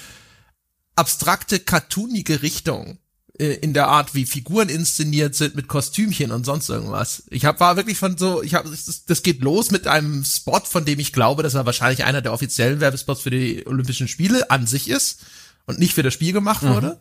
abstrakte, 0.95 1.59
cartoonige 1.59 2.41
Richtung 2.41 2.91
äh, 2.91 3.04
in 3.37 3.73
der 3.73 3.87
Art, 3.87 4.13
wie 4.13 4.25
Figuren 4.25 4.69
inszeniert 4.69 5.35
sind 5.35 5.55
mit 5.55 5.67
Kostümchen 5.67 6.31
und 6.31 6.45
sonst 6.45 6.69
irgendwas. 6.69 7.23
Ich 7.29 7.43
hab, 7.43 7.59
war 7.59 7.75
wirklich 7.75 7.97
von 7.97 8.17
so, 8.17 8.41
ich 8.41 8.53
habe 8.53 8.69
das, 8.69 9.03
das 9.05 9.23
geht 9.23 9.41
los 9.41 9.71
mit 9.71 9.87
einem 9.87 10.23
Spot, 10.23 10.61
von 10.61 10.85
dem 10.85 10.99
ich 10.99 11.11
glaube, 11.11 11.43
dass 11.43 11.53
er 11.53 11.65
wahrscheinlich 11.65 12.05
einer 12.05 12.21
der 12.21 12.31
offiziellen 12.31 12.79
Werbespots 12.79 13.21
für 13.21 13.31
die 13.31 13.67
Olympischen 13.67 14.07
Spiele 14.07 14.49
an 14.51 14.67
sich 14.67 14.89
ist 14.89 15.19
und 15.65 15.79
nicht 15.79 15.93
für 15.93 16.03
das 16.03 16.13
Spiel 16.13 16.31
gemacht 16.31 16.63
mhm. 16.63 16.69
wurde. 16.69 16.99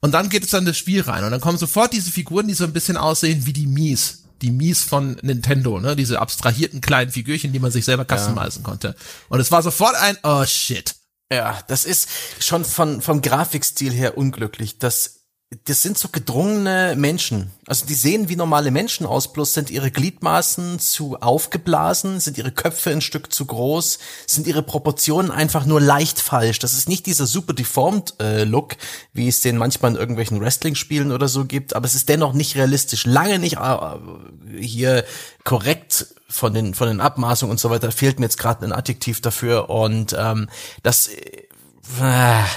Und 0.00 0.12
dann 0.12 0.30
geht 0.30 0.44
es 0.44 0.50
dann 0.50 0.64
das 0.64 0.78
Spiel 0.78 1.02
rein 1.02 1.24
und 1.24 1.30
dann 1.30 1.42
kommen 1.42 1.58
sofort 1.58 1.92
diese 1.92 2.10
Figuren, 2.10 2.48
die 2.48 2.54
so 2.54 2.64
ein 2.64 2.72
bisschen 2.72 2.96
aussehen 2.96 3.44
wie 3.44 3.52
die 3.52 3.66
Mies. 3.66 4.24
Die 4.40 4.50
Mies 4.50 4.82
von 4.82 5.18
Nintendo, 5.20 5.78
ne? 5.78 5.94
Diese 5.94 6.20
abstrahierten 6.20 6.80
kleinen 6.80 7.10
Figürchen, 7.10 7.52
die 7.52 7.58
man 7.58 7.70
sich 7.70 7.84
selber 7.84 8.06
customizen 8.06 8.62
ja. 8.62 8.68
konnte. 8.68 8.96
Und 9.28 9.40
es 9.40 9.50
war 9.50 9.62
sofort 9.62 9.94
ein, 9.96 10.16
oh 10.22 10.46
shit. 10.46 10.94
Ja, 11.30 11.60
das 11.68 11.84
ist 11.84 12.08
schon 12.40 12.64
von, 12.64 13.02
vom 13.02 13.20
Grafikstil 13.20 13.92
her 13.92 14.16
unglücklich. 14.16 14.78
Das 14.78 15.19
das 15.64 15.82
sind 15.82 15.98
so 15.98 16.08
gedrungene 16.08 16.94
Menschen. 16.96 17.50
Also 17.66 17.84
die 17.84 17.94
sehen 17.94 18.28
wie 18.28 18.36
normale 18.36 18.70
Menschen 18.70 19.04
aus, 19.04 19.32
bloß 19.32 19.52
sind 19.52 19.68
ihre 19.68 19.90
Gliedmaßen 19.90 20.78
zu 20.78 21.20
aufgeblasen, 21.20 22.20
sind 22.20 22.38
ihre 22.38 22.52
Köpfe 22.52 22.90
ein 22.90 23.00
Stück 23.00 23.32
zu 23.32 23.46
groß, 23.46 23.98
sind 24.28 24.46
ihre 24.46 24.62
Proportionen 24.62 25.32
einfach 25.32 25.66
nur 25.66 25.80
leicht 25.80 26.20
falsch. 26.20 26.60
Das 26.60 26.74
ist 26.74 26.88
nicht 26.88 27.04
dieser 27.06 27.26
super 27.26 27.52
deformed 27.52 28.14
äh, 28.20 28.44
Look, 28.44 28.76
wie 29.12 29.26
es 29.26 29.40
den 29.40 29.56
manchmal 29.56 29.90
in 29.90 29.96
irgendwelchen 29.96 30.40
Wrestling-Spielen 30.40 31.10
oder 31.10 31.26
so 31.26 31.44
gibt, 31.44 31.74
aber 31.74 31.86
es 31.86 31.96
ist 31.96 32.08
dennoch 32.08 32.32
nicht 32.32 32.54
realistisch, 32.54 33.04
lange 33.04 33.40
nicht 33.40 33.56
äh, 33.56 33.96
hier 34.60 35.04
korrekt 35.42 36.06
von 36.28 36.54
den 36.54 36.74
von 36.74 36.86
den 36.86 37.00
Abmaßungen 37.00 37.50
und 37.50 37.58
so 37.58 37.70
weiter. 37.70 37.90
Fehlt 37.90 38.20
mir 38.20 38.26
jetzt 38.26 38.38
gerade 38.38 38.64
ein 38.64 38.72
Adjektiv 38.72 39.20
dafür 39.20 39.68
und 39.68 40.14
ähm, 40.16 40.48
das 40.84 41.10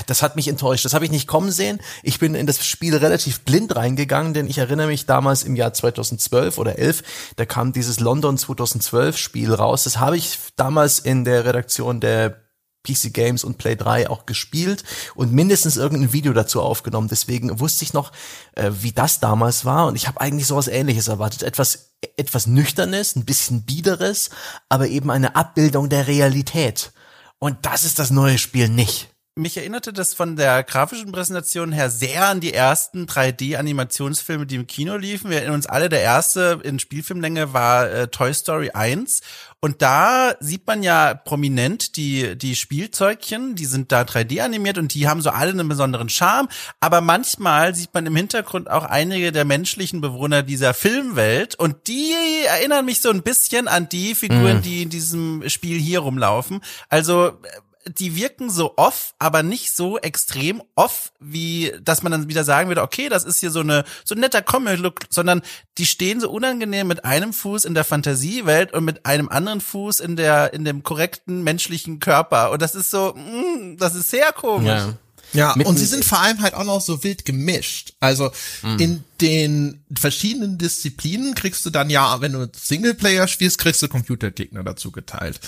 das 0.06 0.22
hat 0.22 0.36
mich 0.36 0.48
enttäuscht. 0.48 0.86
Das 0.86 0.94
habe 0.94 1.06
ich 1.06 1.12
nicht 1.12 1.28
kommen 1.28 1.52
sehen. 1.52 1.80
Ich 2.04 2.20
bin 2.20 2.36
in 2.36 2.46
das 2.46 2.66
Spiel 2.66 2.96
relativ 2.96 3.42
blind 3.42 3.76
reingegangen, 3.76 4.34
denn 4.34 4.48
ich 4.48 4.58
erinnere 4.58 4.88
mich 4.88 5.06
damals 5.06 5.44
im 5.44 5.56
Jahr 5.56 5.74
2012 5.74 6.58
oder 6.58 6.78
11, 6.78 7.04
da 7.38 7.46
kam 7.46 7.72
dieses 7.72 8.00
London 8.00 8.38
2012 8.38 9.18
Spiel 9.18 9.54
raus. 9.54 9.84
Das 9.86 10.00
habe 10.00 10.18
ich 10.18 10.38
damals 10.56 11.00
in 11.00 11.26
der 11.26 11.46
Redaktion 11.46 12.00
der 12.00 12.42
PC 12.86 13.14
Games 13.14 13.46
und 13.46 13.58
Play 13.58 13.76
3 13.76 14.10
auch 14.10 14.26
gespielt 14.26 14.84
und 15.16 15.32
mindestens 15.32 15.78
irgendein 15.78 16.12
Video 16.12 16.34
dazu 16.34 16.62
aufgenommen. 16.62 17.08
Deswegen 17.08 17.60
wusste 17.62 17.86
ich 17.86 17.94
noch, 17.94 18.12
äh, 18.56 18.72
wie 18.82 18.92
das 18.92 19.22
damals 19.22 19.64
war 19.64 19.88
und 19.88 19.96
ich 19.96 20.08
habe 20.08 20.20
eigentlich 20.20 20.48
sowas 20.48 20.68
ähnliches 20.68 21.08
erwartet. 21.08 21.44
Etwas, 21.44 21.94
etwas 22.18 22.46
Nüchternes, 22.46 23.16
ein 23.16 23.24
bisschen 23.24 23.64
Biederes, 23.64 24.32
aber 24.68 24.90
eben 24.90 25.10
eine 25.12 25.36
Abbildung 25.38 25.88
der 25.88 26.08
Realität. 26.08 26.92
Und 27.40 27.66
das 27.66 27.84
ist 27.84 28.00
das 28.00 28.12
neue 28.12 28.38
Spiel 28.38 28.68
nicht. 28.68 29.13
Mich 29.36 29.58
erinnerte 29.58 29.94
das 29.94 30.14
von 30.14 30.36
der 30.36 30.62
grafischen 30.62 31.12
Präsentation 31.12 31.72
her 31.72 31.90
sehr 31.90 32.28
an 32.28 32.40
die 32.40 32.54
ersten 32.54 33.08
3D-Animationsfilme, 33.08 34.46
die 34.46 34.58
im 34.58 34.68
Kino 34.68 34.96
liefen. 34.96 35.32
Wir 35.32 35.38
erinnern 35.38 35.56
uns 35.56 35.66
alle, 35.66 35.90
der 35.90 36.02
erste 36.02 36.60
in 36.62 36.78
Spielfilmlänge 36.78 37.52
war 37.52 37.90
äh, 37.90 38.08
Toy 38.10 38.32
Story 38.32 38.70
1. 38.70 39.22
Und 39.60 39.82
da 39.82 40.36
sieht 40.40 40.68
man 40.68 40.84
ja 40.84 41.16
prominent 41.16 41.98
die, 41.98 42.38
die 42.38 42.56
Spielzeugchen, 42.56 43.56
die 43.56 43.66
sind 43.66 43.92
da 43.92 44.04
3D 44.04 44.40
animiert 44.44 44.78
und 44.78 44.94
die 44.94 45.08
haben 45.08 45.24
so 45.24 45.32
alle 45.32 45.50
einen 45.50 45.68
besonderen 45.68 46.10
Charme. 46.10 46.48
Aber 46.80 47.02
manchmal 47.02 47.74
sieht 47.74 47.92
man 47.96 48.06
im 48.06 48.16
Hintergrund 48.16 48.70
auch 48.70 48.84
einige 48.84 49.32
der 49.32 49.46
menschlichen 49.46 50.00
Bewohner 50.00 50.44
dieser 50.44 50.76
Filmwelt 50.76 51.56
und 51.56 51.88
die 51.88 52.14
erinnern 52.46 52.86
mich 52.86 53.02
so 53.02 53.10
ein 53.10 53.24
bisschen 53.24 53.68
an 53.68 53.90
die 53.90 54.14
Figuren, 54.14 54.60
mm. 54.60 54.62
die 54.62 54.84
in 54.84 54.90
diesem 54.92 55.50
Spiel 55.50 55.80
hier 55.80 56.02
rumlaufen. 56.02 56.62
Also 56.88 57.40
die 57.88 58.16
wirken 58.16 58.50
so 58.50 58.74
off, 58.78 59.14
aber 59.20 59.44
nicht 59.44 59.76
so 59.76 59.98
extrem 59.98 60.62
off, 60.76 61.12
wie 61.20 61.74
dass 61.82 62.04
man 62.04 62.12
dann 62.12 62.30
wieder 62.30 62.44
sagen 62.44 62.70
würde, 62.70 62.82
okay, 62.82 63.10
das 63.10 63.24
ist 63.24 63.40
hier 63.40 63.52
so 63.52 63.60
eine 63.60 63.84
so 64.04 64.16
ein 64.16 64.22
netter 64.22 64.42
Comic-Look, 64.42 65.02
sondern 65.10 65.42
die 65.78 65.86
stehen 65.86 66.20
so 66.20 66.30
unangenehm 66.30 66.88
mit 66.88 67.06
einem 67.06 67.34
Fuß 67.34 67.66
in 67.66 67.74
der 67.74 67.84
Fantasiewelt 67.84 68.74
und 68.74 68.86
mit 68.86 69.06
einem 69.06 69.30
anderen 69.30 69.62
Fuß 69.62 70.00
in 70.00 70.16
der 70.16 70.54
in 70.54 70.66
dem 70.66 70.84
korrekten 70.84 71.44
menschlichen 71.44 72.00
Körper 72.00 72.52
und 72.52 72.62
das 72.62 72.76
ist 72.76 72.92
so, 72.92 73.14
mh, 73.16 73.22
mm, 73.22 73.78
das 73.78 73.96
ist 73.96 74.10
sehr 74.10 74.32
komisch. 74.32 74.68
Ja. 74.68 74.94
Ja, 75.34 75.54
und 75.54 75.78
sie 75.78 75.86
sind 75.86 76.06
vor 76.06 76.20
allem 76.20 76.42
halt 76.42 76.54
auch 76.54 76.64
noch 76.64 76.82
so 76.82 77.04
wild 77.04 77.26
gemischt. 77.26 77.94
Also 78.00 78.32
mhm. 78.62 78.80
in 78.80 79.04
den 79.20 79.84
verschiedenen 79.98 80.58
Disziplinen 80.58 81.34
kriegst 81.34 81.66
du 81.66 81.70
dann 81.70 81.90
ja, 81.90 82.22
wenn 82.22 82.34
du 82.34 82.50
Singleplayer 82.56 83.28
spielst, 83.28 83.58
kriegst 83.58 83.82
du 83.82 83.88
Computergegner 83.88 84.64
dazu 84.64 84.92
geteilt. 84.92 85.40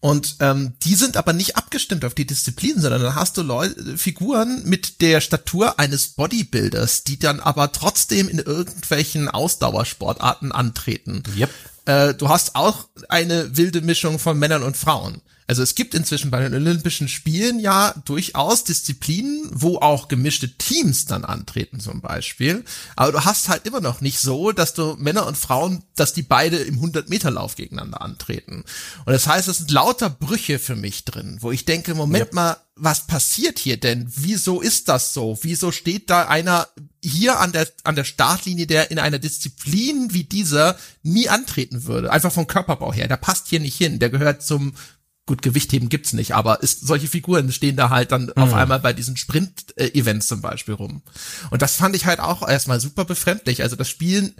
Und 0.00 0.36
ähm, 0.40 0.74
die 0.82 0.94
sind 0.94 1.16
aber 1.16 1.32
nicht 1.32 1.56
abgestimmt 1.56 2.04
auf 2.04 2.14
die 2.14 2.26
Disziplinen, 2.26 2.80
sondern 2.80 3.02
dann 3.02 3.14
hast 3.14 3.36
du 3.36 3.42
Leute, 3.42 3.98
Figuren 3.98 4.62
mit 4.64 5.00
der 5.00 5.20
Statur 5.20 5.78
eines 5.78 6.08
Bodybuilders, 6.08 7.04
die 7.04 7.18
dann 7.18 7.40
aber 7.40 7.72
trotzdem 7.72 8.28
in 8.28 8.38
irgendwelchen 8.38 9.28
Ausdauersportarten 9.28 10.52
antreten. 10.52 11.22
Yep. 11.36 11.50
Äh, 11.86 12.14
du 12.14 12.28
hast 12.28 12.56
auch 12.56 12.88
eine 13.08 13.56
wilde 13.56 13.80
Mischung 13.82 14.18
von 14.18 14.38
Männern 14.38 14.62
und 14.62 14.76
Frauen. 14.76 15.20
Also 15.46 15.62
es 15.62 15.74
gibt 15.74 15.94
inzwischen 15.94 16.30
bei 16.30 16.40
den 16.40 16.54
Olympischen 16.54 17.08
Spielen 17.08 17.58
ja 17.60 17.94
durchaus 18.04 18.64
Disziplinen, 18.64 19.50
wo 19.52 19.78
auch 19.78 20.08
gemischte 20.08 20.56
Teams 20.56 21.04
dann 21.04 21.24
antreten 21.24 21.80
zum 21.80 22.00
Beispiel. 22.00 22.64
Aber 22.96 23.12
du 23.12 23.24
hast 23.24 23.48
halt 23.48 23.66
immer 23.66 23.80
noch 23.80 24.00
nicht 24.00 24.18
so, 24.18 24.52
dass 24.52 24.74
du 24.74 24.96
Männer 24.98 25.26
und 25.26 25.36
Frauen, 25.36 25.82
dass 25.96 26.14
die 26.14 26.22
beide 26.22 26.56
im 26.56 26.80
100-Meter-Lauf 26.80 27.56
gegeneinander 27.56 28.00
antreten. 28.00 28.64
Und 29.04 29.12
das 29.12 29.26
heißt, 29.26 29.48
es 29.48 29.58
sind 29.58 29.70
lauter 29.70 30.08
Brüche 30.08 30.58
für 30.58 30.76
mich 30.76 31.04
drin, 31.04 31.38
wo 31.40 31.52
ich 31.52 31.64
denke, 31.64 31.94
Moment 31.94 32.28
ja. 32.28 32.34
mal, 32.34 32.56
was 32.76 33.06
passiert 33.06 33.58
hier 33.58 33.78
denn? 33.78 34.10
Wieso 34.16 34.60
ist 34.60 34.88
das 34.88 35.14
so? 35.14 35.38
Wieso 35.42 35.70
steht 35.70 36.10
da 36.10 36.26
einer 36.26 36.66
hier 37.02 37.38
an 37.38 37.52
der, 37.52 37.68
an 37.84 37.94
der 37.94 38.04
Startlinie, 38.04 38.66
der 38.66 38.90
in 38.90 38.98
einer 38.98 39.18
Disziplin 39.18 40.12
wie 40.12 40.24
dieser 40.24 40.76
nie 41.02 41.28
antreten 41.28 41.84
würde? 41.84 42.10
Einfach 42.10 42.32
vom 42.32 42.48
Körperbau 42.48 42.92
her. 42.92 43.06
Der 43.06 43.16
passt 43.16 43.48
hier 43.48 43.60
nicht 43.60 43.76
hin. 43.76 44.00
Der 44.00 44.10
gehört 44.10 44.42
zum 44.42 44.74
gut, 45.26 45.42
Gewichtheben 45.42 45.88
gibt's 45.88 46.12
nicht, 46.12 46.34
aber 46.34 46.62
ist, 46.62 46.86
solche 46.86 47.08
Figuren 47.08 47.50
stehen 47.52 47.76
da 47.76 47.90
halt 47.90 48.12
dann 48.12 48.26
mhm. 48.26 48.42
auf 48.42 48.54
einmal 48.54 48.80
bei 48.80 48.92
diesen 48.92 49.16
Sprint-Events 49.16 50.26
zum 50.26 50.40
Beispiel 50.42 50.74
rum. 50.74 51.02
Und 51.50 51.62
das 51.62 51.76
fand 51.76 51.96
ich 51.96 52.06
halt 52.06 52.20
auch 52.20 52.46
erstmal 52.46 52.80
super 52.80 53.04
befremdlich. 53.04 53.62
Also 53.62 53.76
das 53.76 53.88
Spielen 53.88 54.34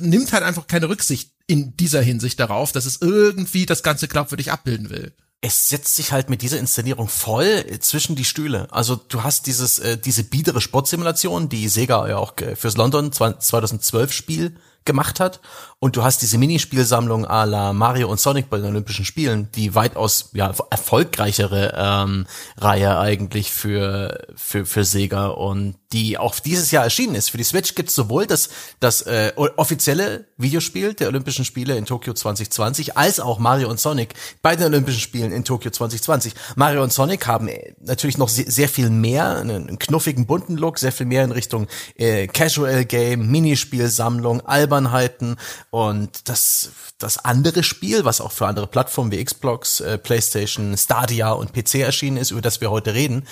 nimmt 0.00 0.32
halt 0.32 0.42
einfach 0.44 0.66
keine 0.66 0.88
Rücksicht 0.88 1.32
in 1.46 1.76
dieser 1.76 2.02
Hinsicht 2.02 2.40
darauf, 2.40 2.72
dass 2.72 2.86
es 2.86 3.00
irgendwie 3.00 3.66
das 3.66 3.82
Ganze 3.82 4.08
glaubwürdig 4.08 4.52
abbilden 4.52 4.90
will 4.90 5.12
es 5.40 5.68
setzt 5.68 5.94
sich 5.94 6.10
halt 6.10 6.30
mit 6.30 6.42
dieser 6.42 6.58
Inszenierung 6.58 7.08
voll 7.08 7.64
zwischen 7.80 8.16
die 8.16 8.24
Stühle. 8.24 8.66
Also 8.72 8.96
du 8.96 9.22
hast 9.22 9.46
dieses 9.46 9.78
äh, 9.78 9.96
diese 9.96 10.24
biedere 10.24 10.60
Sportsimulation, 10.60 11.48
die 11.48 11.68
Sega 11.68 12.08
ja 12.08 12.16
auch 12.16 12.36
äh, 12.38 12.56
fürs 12.56 12.76
London 12.76 13.12
2012 13.12 14.12
Spiel 14.12 14.56
gemacht 14.88 15.20
hat. 15.20 15.40
Und 15.78 15.94
du 15.94 16.02
hast 16.02 16.22
diese 16.22 16.38
Minispielsammlung 16.38 17.24
à 17.24 17.44
la 17.44 17.72
Mario 17.72 18.10
und 18.10 18.18
Sonic 18.18 18.50
bei 18.50 18.56
den 18.56 18.66
Olympischen 18.66 19.04
Spielen, 19.04 19.48
die 19.54 19.76
weitaus 19.76 20.30
ja, 20.32 20.52
erfolgreichere 20.70 21.74
ähm, 21.76 22.26
Reihe 22.56 22.98
eigentlich 22.98 23.52
für, 23.52 24.26
für, 24.34 24.66
für 24.66 24.82
Sega 24.82 25.28
und 25.28 25.76
die 25.92 26.18
auch 26.18 26.38
dieses 26.38 26.70
Jahr 26.70 26.84
erschienen 26.84 27.14
ist. 27.14 27.30
Für 27.30 27.38
die 27.38 27.44
Switch 27.44 27.74
gibt 27.74 27.88
es 27.88 27.94
sowohl 27.94 28.26
das, 28.26 28.50
das 28.78 29.02
äh, 29.02 29.32
offizielle 29.36 30.26
Videospiel 30.36 30.92
der 30.92 31.08
Olympischen 31.08 31.46
Spiele 31.46 31.76
in 31.76 31.86
Tokio 31.86 32.12
2020 32.12 32.96
als 32.96 33.20
auch 33.20 33.38
Mario 33.38 33.70
und 33.70 33.80
Sonic 33.80 34.14
bei 34.42 34.54
den 34.54 34.66
Olympischen 34.66 35.00
Spielen 35.00 35.32
in 35.32 35.44
Tokio 35.44 35.70
2020. 35.70 36.34
Mario 36.56 36.82
und 36.82 36.92
Sonic 36.92 37.26
haben 37.26 37.48
äh, 37.48 37.74
natürlich 37.80 38.18
noch 38.18 38.28
sehr, 38.28 38.50
sehr 38.50 38.68
viel 38.68 38.90
mehr, 38.90 39.38
einen 39.38 39.78
knuffigen, 39.78 40.26
bunten 40.26 40.58
Look, 40.58 40.78
sehr 40.78 40.92
viel 40.92 41.06
mehr 41.06 41.24
in 41.24 41.32
Richtung 41.32 41.68
äh, 41.96 42.26
Casual 42.26 42.84
Game, 42.84 43.30
Minispielsammlung, 43.30 44.42
Albernheiten 44.42 45.36
und 45.70 46.28
das, 46.28 46.70
das 46.98 47.16
andere 47.24 47.62
Spiel, 47.62 48.04
was 48.04 48.20
auch 48.20 48.32
für 48.32 48.46
andere 48.46 48.66
Plattformen 48.66 49.10
wie 49.10 49.24
Xbox, 49.24 49.80
äh, 49.80 49.96
PlayStation, 49.96 50.76
Stadia 50.76 51.32
und 51.32 51.54
PC 51.54 51.76
erschienen 51.76 52.18
ist, 52.18 52.30
über 52.30 52.42
das 52.42 52.60
wir 52.60 52.70
heute 52.70 52.92
reden, 52.92 53.26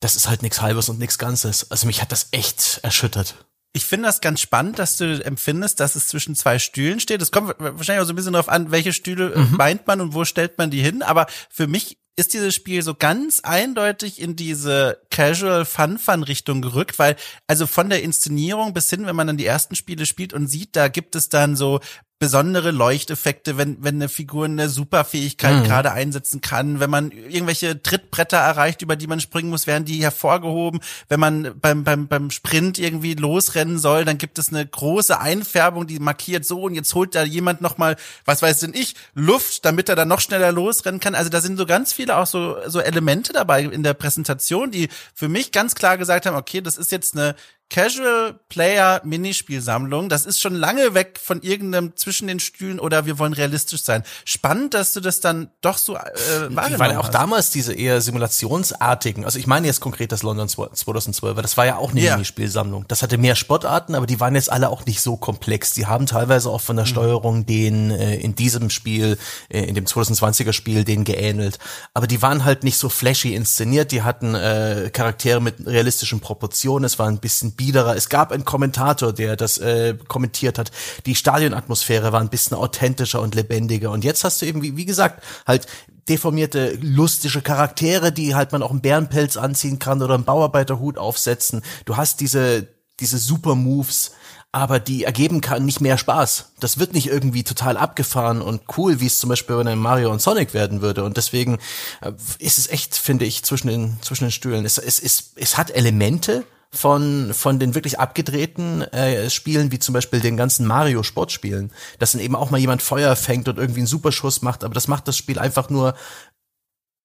das 0.00 0.16
ist 0.16 0.28
halt 0.28 0.42
nichts 0.42 0.60
Halbes 0.60 0.88
und 0.88 0.98
nichts 0.98 1.18
Ganzes. 1.18 1.70
Also 1.70 1.86
mich 1.86 2.00
hat 2.00 2.12
das 2.12 2.28
echt 2.32 2.80
erschüttert. 2.82 3.34
Ich 3.74 3.84
finde 3.84 4.06
das 4.06 4.20
ganz 4.20 4.40
spannend, 4.40 4.78
dass 4.78 4.96
du 4.96 5.22
empfindest, 5.24 5.78
dass 5.80 5.94
es 5.94 6.08
zwischen 6.08 6.34
zwei 6.34 6.58
Stühlen 6.58 7.00
steht. 7.00 7.20
Es 7.20 7.30
kommt 7.30 7.54
wahrscheinlich 7.58 8.02
auch 8.02 8.06
so 8.06 8.12
ein 8.12 8.16
bisschen 8.16 8.32
darauf 8.32 8.48
an, 8.48 8.70
welche 8.70 8.92
Stühle 8.92 9.36
mhm. 9.36 9.56
meint 9.56 9.86
man 9.86 10.00
und 10.00 10.14
wo 10.14 10.24
stellt 10.24 10.58
man 10.58 10.70
die 10.70 10.82
hin. 10.82 11.02
Aber 11.02 11.26
für 11.50 11.66
mich 11.66 11.98
ist 12.16 12.34
dieses 12.34 12.54
Spiel 12.54 12.82
so 12.82 12.94
ganz 12.94 13.40
eindeutig 13.40 14.20
in 14.20 14.34
diese 14.34 15.00
Casual 15.10 15.64
Fun 15.64 15.98
Fun 15.98 16.24
Richtung 16.24 16.62
gerückt, 16.62 16.98
weil 16.98 17.14
also 17.46 17.66
von 17.68 17.88
der 17.88 18.02
Inszenierung 18.02 18.74
bis 18.74 18.90
hin, 18.90 19.06
wenn 19.06 19.14
man 19.14 19.28
dann 19.28 19.36
die 19.36 19.46
ersten 19.46 19.76
Spiele 19.76 20.04
spielt 20.04 20.32
und 20.32 20.48
sieht, 20.48 20.74
da 20.74 20.88
gibt 20.88 21.14
es 21.14 21.28
dann 21.28 21.54
so 21.54 21.78
besondere 22.18 22.72
Leuchteffekte, 22.72 23.56
wenn, 23.58 23.82
wenn 23.82 23.96
eine 23.96 24.08
Figur 24.08 24.46
eine 24.46 24.68
Superfähigkeit 24.68 25.56
mhm. 25.56 25.64
gerade 25.64 25.92
einsetzen 25.92 26.40
kann, 26.40 26.80
wenn 26.80 26.90
man 26.90 27.12
irgendwelche 27.12 27.80
Trittbretter 27.80 28.36
erreicht, 28.36 28.82
über 28.82 28.96
die 28.96 29.06
man 29.06 29.20
springen 29.20 29.50
muss, 29.50 29.68
werden 29.68 29.84
die 29.84 30.02
hervorgehoben. 30.02 30.80
Wenn 31.08 31.20
man 31.20 31.54
beim, 31.60 31.84
beim, 31.84 32.08
beim 32.08 32.30
Sprint 32.30 32.78
irgendwie 32.78 33.14
losrennen 33.14 33.78
soll, 33.78 34.04
dann 34.04 34.18
gibt 34.18 34.38
es 34.38 34.48
eine 34.48 34.66
große 34.66 35.20
Einfärbung, 35.20 35.86
die 35.86 36.00
markiert 36.00 36.44
so 36.44 36.62
und 36.62 36.74
jetzt 36.74 36.92
holt 36.94 37.14
da 37.14 37.22
jemand 37.22 37.60
nochmal, 37.60 37.96
was 38.24 38.42
weiß 38.42 38.60
denn 38.60 38.74
ich, 38.74 38.96
Luft, 39.14 39.64
damit 39.64 39.88
er 39.88 39.94
dann 39.94 40.08
noch 40.08 40.20
schneller 40.20 40.50
losrennen 40.50 41.00
kann. 41.00 41.14
Also 41.14 41.30
da 41.30 41.40
sind 41.40 41.56
so 41.56 41.66
ganz 41.66 41.92
viele 41.92 42.16
auch 42.16 42.26
so, 42.26 42.56
so 42.66 42.80
Elemente 42.80 43.32
dabei 43.32 43.62
in 43.62 43.84
der 43.84 43.94
Präsentation, 43.94 44.72
die 44.72 44.88
für 45.14 45.28
mich 45.28 45.52
ganz 45.52 45.76
klar 45.76 45.96
gesagt 45.96 46.26
haben, 46.26 46.36
okay, 46.36 46.62
das 46.62 46.78
ist 46.78 46.90
jetzt 46.90 47.16
eine 47.16 47.36
Casual 47.70 48.40
Player 48.48 49.02
Minispielsammlung. 49.04 50.08
Das 50.08 50.24
ist 50.24 50.40
schon 50.40 50.54
lange 50.54 50.94
weg 50.94 51.20
von 51.22 51.42
irgendeinem 51.42 51.96
zwischen 51.96 52.26
den 52.26 52.40
Stühlen 52.40 52.80
oder 52.80 53.04
wir 53.04 53.18
wollen 53.18 53.34
realistisch 53.34 53.82
sein. 53.82 54.04
Spannend, 54.24 54.72
dass 54.72 54.94
du 54.94 55.00
das 55.00 55.20
dann 55.20 55.50
doch 55.60 55.76
so 55.76 55.94
äh, 55.94 56.00
wahrgenommen 56.48 56.78
Weil 56.78 56.96
auch 56.96 57.04
hast. 57.04 57.14
damals 57.14 57.50
diese 57.50 57.74
eher 57.74 58.00
simulationsartigen, 58.00 59.24
also 59.24 59.38
ich 59.38 59.46
meine 59.46 59.66
jetzt 59.66 59.80
konkret 59.80 60.12
das 60.12 60.22
London 60.22 60.48
2012, 60.48 61.36
weil 61.36 61.42
das 61.42 61.58
war 61.58 61.66
ja 61.66 61.76
auch 61.76 61.90
eine 61.90 62.00
yeah. 62.00 62.16
Minispielsammlung. 62.16 62.86
Das 62.88 63.02
hatte 63.02 63.18
mehr 63.18 63.36
Sportarten, 63.36 63.94
aber 63.94 64.06
die 64.06 64.18
waren 64.18 64.34
jetzt 64.34 64.50
alle 64.50 64.70
auch 64.70 64.86
nicht 64.86 65.02
so 65.02 65.16
komplex. 65.16 65.72
Die 65.72 65.86
haben 65.86 66.06
teilweise 66.06 66.48
auch 66.48 66.62
von 66.62 66.76
der 66.76 66.86
mhm. 66.86 66.90
Steuerung 66.90 67.46
den 67.46 67.90
äh, 67.90 68.16
in 68.16 68.34
diesem 68.34 68.70
Spiel, 68.70 69.18
äh, 69.50 69.64
in 69.64 69.74
dem 69.74 69.84
2020er 69.84 70.54
Spiel, 70.54 70.84
den 70.84 71.04
geähnelt. 71.04 71.58
Aber 71.92 72.06
die 72.06 72.22
waren 72.22 72.44
halt 72.44 72.64
nicht 72.64 72.78
so 72.78 72.88
flashy 72.88 73.34
inszeniert. 73.34 73.92
Die 73.92 74.02
hatten 74.02 74.34
äh, 74.34 74.90
Charaktere 74.92 75.42
mit 75.42 75.66
realistischen 75.66 76.20
Proportionen. 76.20 76.84
Es 76.84 76.98
war 76.98 77.08
ein 77.08 77.18
bisschen 77.18 77.57
biederer. 77.58 77.94
Es 77.94 78.08
gab 78.08 78.32
einen 78.32 78.46
Kommentator, 78.46 79.12
der 79.12 79.36
das 79.36 79.58
äh, 79.58 79.98
kommentiert 80.08 80.58
hat. 80.58 80.70
Die 81.04 81.14
Stadionatmosphäre 81.14 82.12
war 82.12 82.22
ein 82.22 82.30
bisschen 82.30 82.56
authentischer 82.56 83.20
und 83.20 83.34
lebendiger. 83.34 83.90
Und 83.90 84.04
jetzt 84.04 84.24
hast 84.24 84.40
du 84.40 84.46
eben, 84.46 84.62
wie, 84.62 84.78
wie 84.78 84.86
gesagt, 84.86 85.22
halt 85.46 85.66
deformierte, 86.08 86.78
lustige 86.80 87.42
Charaktere, 87.42 88.12
die 88.12 88.34
halt 88.34 88.52
man 88.52 88.62
auch 88.62 88.70
einen 88.70 88.80
Bärenpelz 88.80 89.36
anziehen 89.36 89.78
kann 89.78 90.00
oder 90.00 90.14
einen 90.14 90.24
Bauarbeiterhut 90.24 90.96
aufsetzen. 90.96 91.60
Du 91.84 91.98
hast 91.98 92.20
diese, 92.20 92.66
diese 93.00 93.18
Super 93.18 93.54
Moves, 93.54 94.12
aber 94.50 94.80
die 94.80 95.04
ergeben 95.04 95.42
kann 95.42 95.66
nicht 95.66 95.82
mehr 95.82 95.98
Spaß. 95.98 96.52
Das 96.60 96.78
wird 96.78 96.94
nicht 96.94 97.08
irgendwie 97.08 97.42
total 97.42 97.76
abgefahren 97.76 98.40
und 98.40 98.62
cool, 98.78 99.00
wie 99.00 99.06
es 99.06 99.18
zum 99.18 99.28
Beispiel 99.28 99.56
bei 99.56 99.60
einem 99.60 99.80
Mario 99.80 100.10
und 100.10 100.22
Sonic 100.22 100.54
werden 100.54 100.80
würde. 100.80 101.04
Und 101.04 101.18
deswegen 101.18 101.58
äh, 102.00 102.12
ist 102.38 102.56
es 102.56 102.68
echt, 102.68 102.94
finde 102.94 103.26
ich, 103.26 103.44
zwischen 103.44 103.68
den, 103.68 103.98
zwischen 104.00 104.24
den 104.24 104.30
Stühlen. 104.30 104.64
Es, 104.64 104.78
es, 104.78 104.98
es, 104.98 105.32
es 105.36 105.58
hat 105.58 105.70
Elemente, 105.70 106.44
von, 106.70 107.32
von 107.32 107.58
den 107.58 107.74
wirklich 107.74 107.98
abgedrehten 107.98 108.82
äh, 108.92 109.30
Spielen, 109.30 109.72
wie 109.72 109.78
zum 109.78 109.94
Beispiel 109.94 110.20
den 110.20 110.36
ganzen 110.36 110.66
Mario-Sportspielen, 110.66 111.72
dass 111.98 112.12
dann 112.12 112.20
eben 112.20 112.36
auch 112.36 112.50
mal 112.50 112.58
jemand 112.58 112.82
Feuer 112.82 113.16
fängt 113.16 113.48
und 113.48 113.58
irgendwie 113.58 113.80
einen 113.80 113.86
Superschuss 113.86 114.42
macht, 114.42 114.64
aber 114.64 114.74
das 114.74 114.88
macht 114.88 115.08
das 115.08 115.16
Spiel 115.16 115.38
einfach 115.38 115.70
nur 115.70 115.94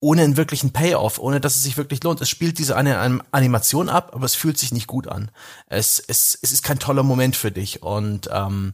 ohne 0.01 0.23
einen 0.23 0.35
wirklichen 0.35 0.73
Payoff, 0.73 1.17
ohne 1.17 1.39
dass 1.39 1.55
es 1.55 1.63
sich 1.63 1.77
wirklich 1.77 2.03
lohnt. 2.03 2.19
Es 2.19 2.29
spielt 2.29 2.59
diese 2.59 2.75
eine 2.75 3.21
Animation 3.31 3.87
ab, 3.87 4.11
aber 4.13 4.25
es 4.25 4.35
fühlt 4.35 4.57
sich 4.57 4.73
nicht 4.73 4.87
gut 4.87 5.07
an. 5.07 5.31
Es, 5.67 5.97
es, 5.97 6.37
es 6.41 6.51
ist 6.51 6.61
kein 6.61 6.77
toller 6.77 7.03
Moment 7.03 7.37
für 7.37 7.51
dich 7.51 7.81
und 7.81 8.29
ähm, 8.29 8.73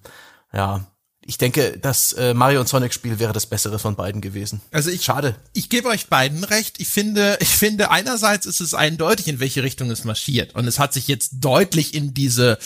ja, 0.51 0.87
ich 1.29 1.37
denke, 1.37 1.77
das 1.79 2.13
äh, 2.13 2.33
Mario 2.33 2.59
und 2.59 2.67
Sonic 2.67 2.91
Spiel 2.91 3.19
wäre 3.19 3.33
das 3.33 3.45
bessere 3.45 3.77
von 3.77 3.95
beiden 3.95 4.19
gewesen. 4.19 4.61
Also 4.71 4.89
ich, 4.89 5.03
schade. 5.03 5.35
Ich 5.53 5.69
gebe 5.69 5.87
euch 5.87 6.07
beiden 6.07 6.43
recht. 6.43 6.79
Ich 6.79 6.87
finde, 6.87 7.37
ich 7.39 7.49
finde 7.49 7.91
einerseits 7.91 8.47
ist 8.47 8.61
es 8.61 8.73
eindeutig, 8.73 9.27
in 9.27 9.39
welche 9.39 9.61
Richtung 9.61 9.91
es 9.91 10.03
marschiert 10.03 10.55
und 10.55 10.67
es 10.67 10.79
hat 10.79 10.91
sich 10.91 11.07
jetzt 11.07 11.33
deutlich 11.33 11.93
in 11.93 12.15
diese 12.15 12.57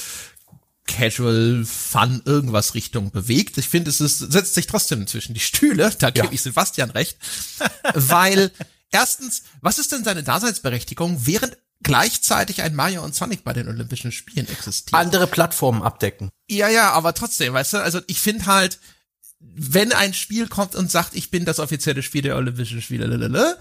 Casual 0.87 1.65
Fun 1.65 2.21
irgendwas 2.23 2.73
Richtung 2.73 3.11
bewegt. 3.11 3.57
Ich 3.57 3.67
finde, 3.67 3.89
es 3.89 3.99
ist, 3.99 4.19
setzt 4.19 4.53
sich 4.53 4.67
trotzdem 4.67 5.07
zwischen 5.07 5.33
die 5.33 5.41
Stühle. 5.41 5.91
Da 5.99 6.09
gebe 6.09 6.27
ja. 6.27 6.31
ich 6.31 6.41
Sebastian 6.41 6.89
recht, 6.89 7.17
weil 7.93 8.49
erstens, 8.91 9.43
was 9.59 9.77
ist 9.77 9.91
denn 9.91 10.05
seine 10.05 10.23
Daseinsberechtigung, 10.23 11.25
während 11.25 11.57
gleichzeitig 11.83 12.61
ein 12.61 12.75
Mario 12.75 13.03
und 13.03 13.13
Sonic 13.13 13.43
bei 13.43 13.53
den 13.53 13.67
Olympischen 13.67 14.11
Spielen 14.11 14.47
existiert. 14.47 14.93
Andere 14.99 15.27
Plattformen 15.27 15.83
abdecken. 15.83 16.29
Ja, 16.49 16.69
ja, 16.69 16.91
aber 16.91 17.13
trotzdem, 17.13 17.53
weißt 17.53 17.73
du, 17.73 17.77
also 17.77 17.99
ich 18.07 18.19
finde 18.19 18.45
halt, 18.45 18.79
wenn 19.39 19.91
ein 19.91 20.13
Spiel 20.13 20.47
kommt 20.47 20.75
und 20.75 20.89
sagt, 20.89 21.15
ich 21.15 21.29
bin 21.29 21.45
das 21.45 21.59
offizielle 21.59 22.01
Spiel 22.01 22.21
der 22.21 22.37
Olympischen 22.37 22.81
Spiele, 22.81 23.57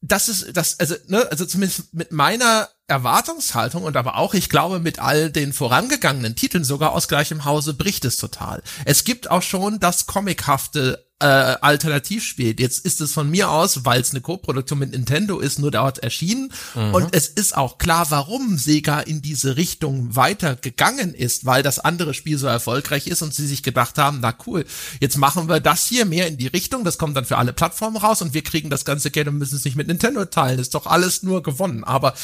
das 0.00 0.28
ist 0.28 0.56
das 0.56 0.80
also 0.80 0.94
ne 1.08 1.26
also 1.30 1.44
zumindest 1.44 1.92
mit 1.92 2.10
meiner 2.10 2.68
Erwartungshaltung 2.90 3.84
und 3.84 3.96
aber 3.96 4.16
auch 4.16 4.34
ich 4.34 4.48
glaube 4.48 4.80
mit 4.80 4.98
all 4.98 5.30
den 5.30 5.52
vorangegangenen 5.52 6.36
Titeln 6.36 6.64
sogar 6.64 6.92
aus 6.92 7.08
gleichem 7.08 7.44
Hause 7.44 7.74
bricht 7.74 8.04
es 8.04 8.16
total. 8.16 8.62
Es 8.84 9.04
gibt 9.04 9.30
auch 9.30 9.42
schon 9.42 9.80
das 9.80 10.06
comichafte 10.06 11.06
äh, 11.20 11.26
Alternativspiel. 11.26 12.58
Jetzt 12.58 12.84
ist 12.84 13.00
es 13.00 13.12
von 13.12 13.30
mir 13.30 13.50
aus, 13.50 13.84
weil 13.84 14.00
es 14.00 14.10
eine 14.10 14.22
Co-Produktion 14.22 14.78
mit 14.78 14.92
Nintendo 14.92 15.38
ist, 15.38 15.58
nur 15.58 15.70
dort 15.70 15.98
erschienen. 15.98 16.50
Mhm. 16.74 16.94
Und 16.94 17.14
es 17.14 17.28
ist 17.28 17.56
auch 17.56 17.78
klar, 17.78 18.06
warum 18.10 18.56
Sega 18.56 19.00
in 19.00 19.20
diese 19.20 19.56
Richtung 19.56 20.16
weitergegangen 20.16 21.14
ist, 21.14 21.44
weil 21.44 21.62
das 21.62 21.78
andere 21.78 22.14
Spiel 22.14 22.38
so 22.38 22.46
erfolgreich 22.46 23.06
ist 23.06 23.22
und 23.22 23.34
sie 23.34 23.46
sich 23.46 23.62
gedacht 23.62 23.98
haben, 23.98 24.20
na 24.22 24.34
cool, 24.46 24.64
jetzt 25.00 25.18
machen 25.18 25.48
wir 25.48 25.60
das 25.60 25.86
hier 25.86 26.06
mehr 26.06 26.26
in 26.26 26.38
die 26.38 26.46
Richtung, 26.46 26.84
das 26.84 26.96
kommt 26.96 27.16
dann 27.16 27.26
für 27.26 27.36
alle 27.36 27.52
Plattformen 27.52 27.98
raus 27.98 28.22
und 28.22 28.32
wir 28.32 28.42
kriegen 28.42 28.70
das 28.70 28.86
ganze 28.86 29.10
Geld 29.10 29.28
und 29.28 29.38
müssen 29.38 29.56
es 29.56 29.64
nicht 29.64 29.76
mit 29.76 29.88
Nintendo 29.88 30.24
teilen. 30.24 30.58
ist 30.58 30.74
doch 30.74 30.86
alles 30.86 31.22
nur 31.22 31.42
gewonnen. 31.42 31.84
Aber 31.84 32.14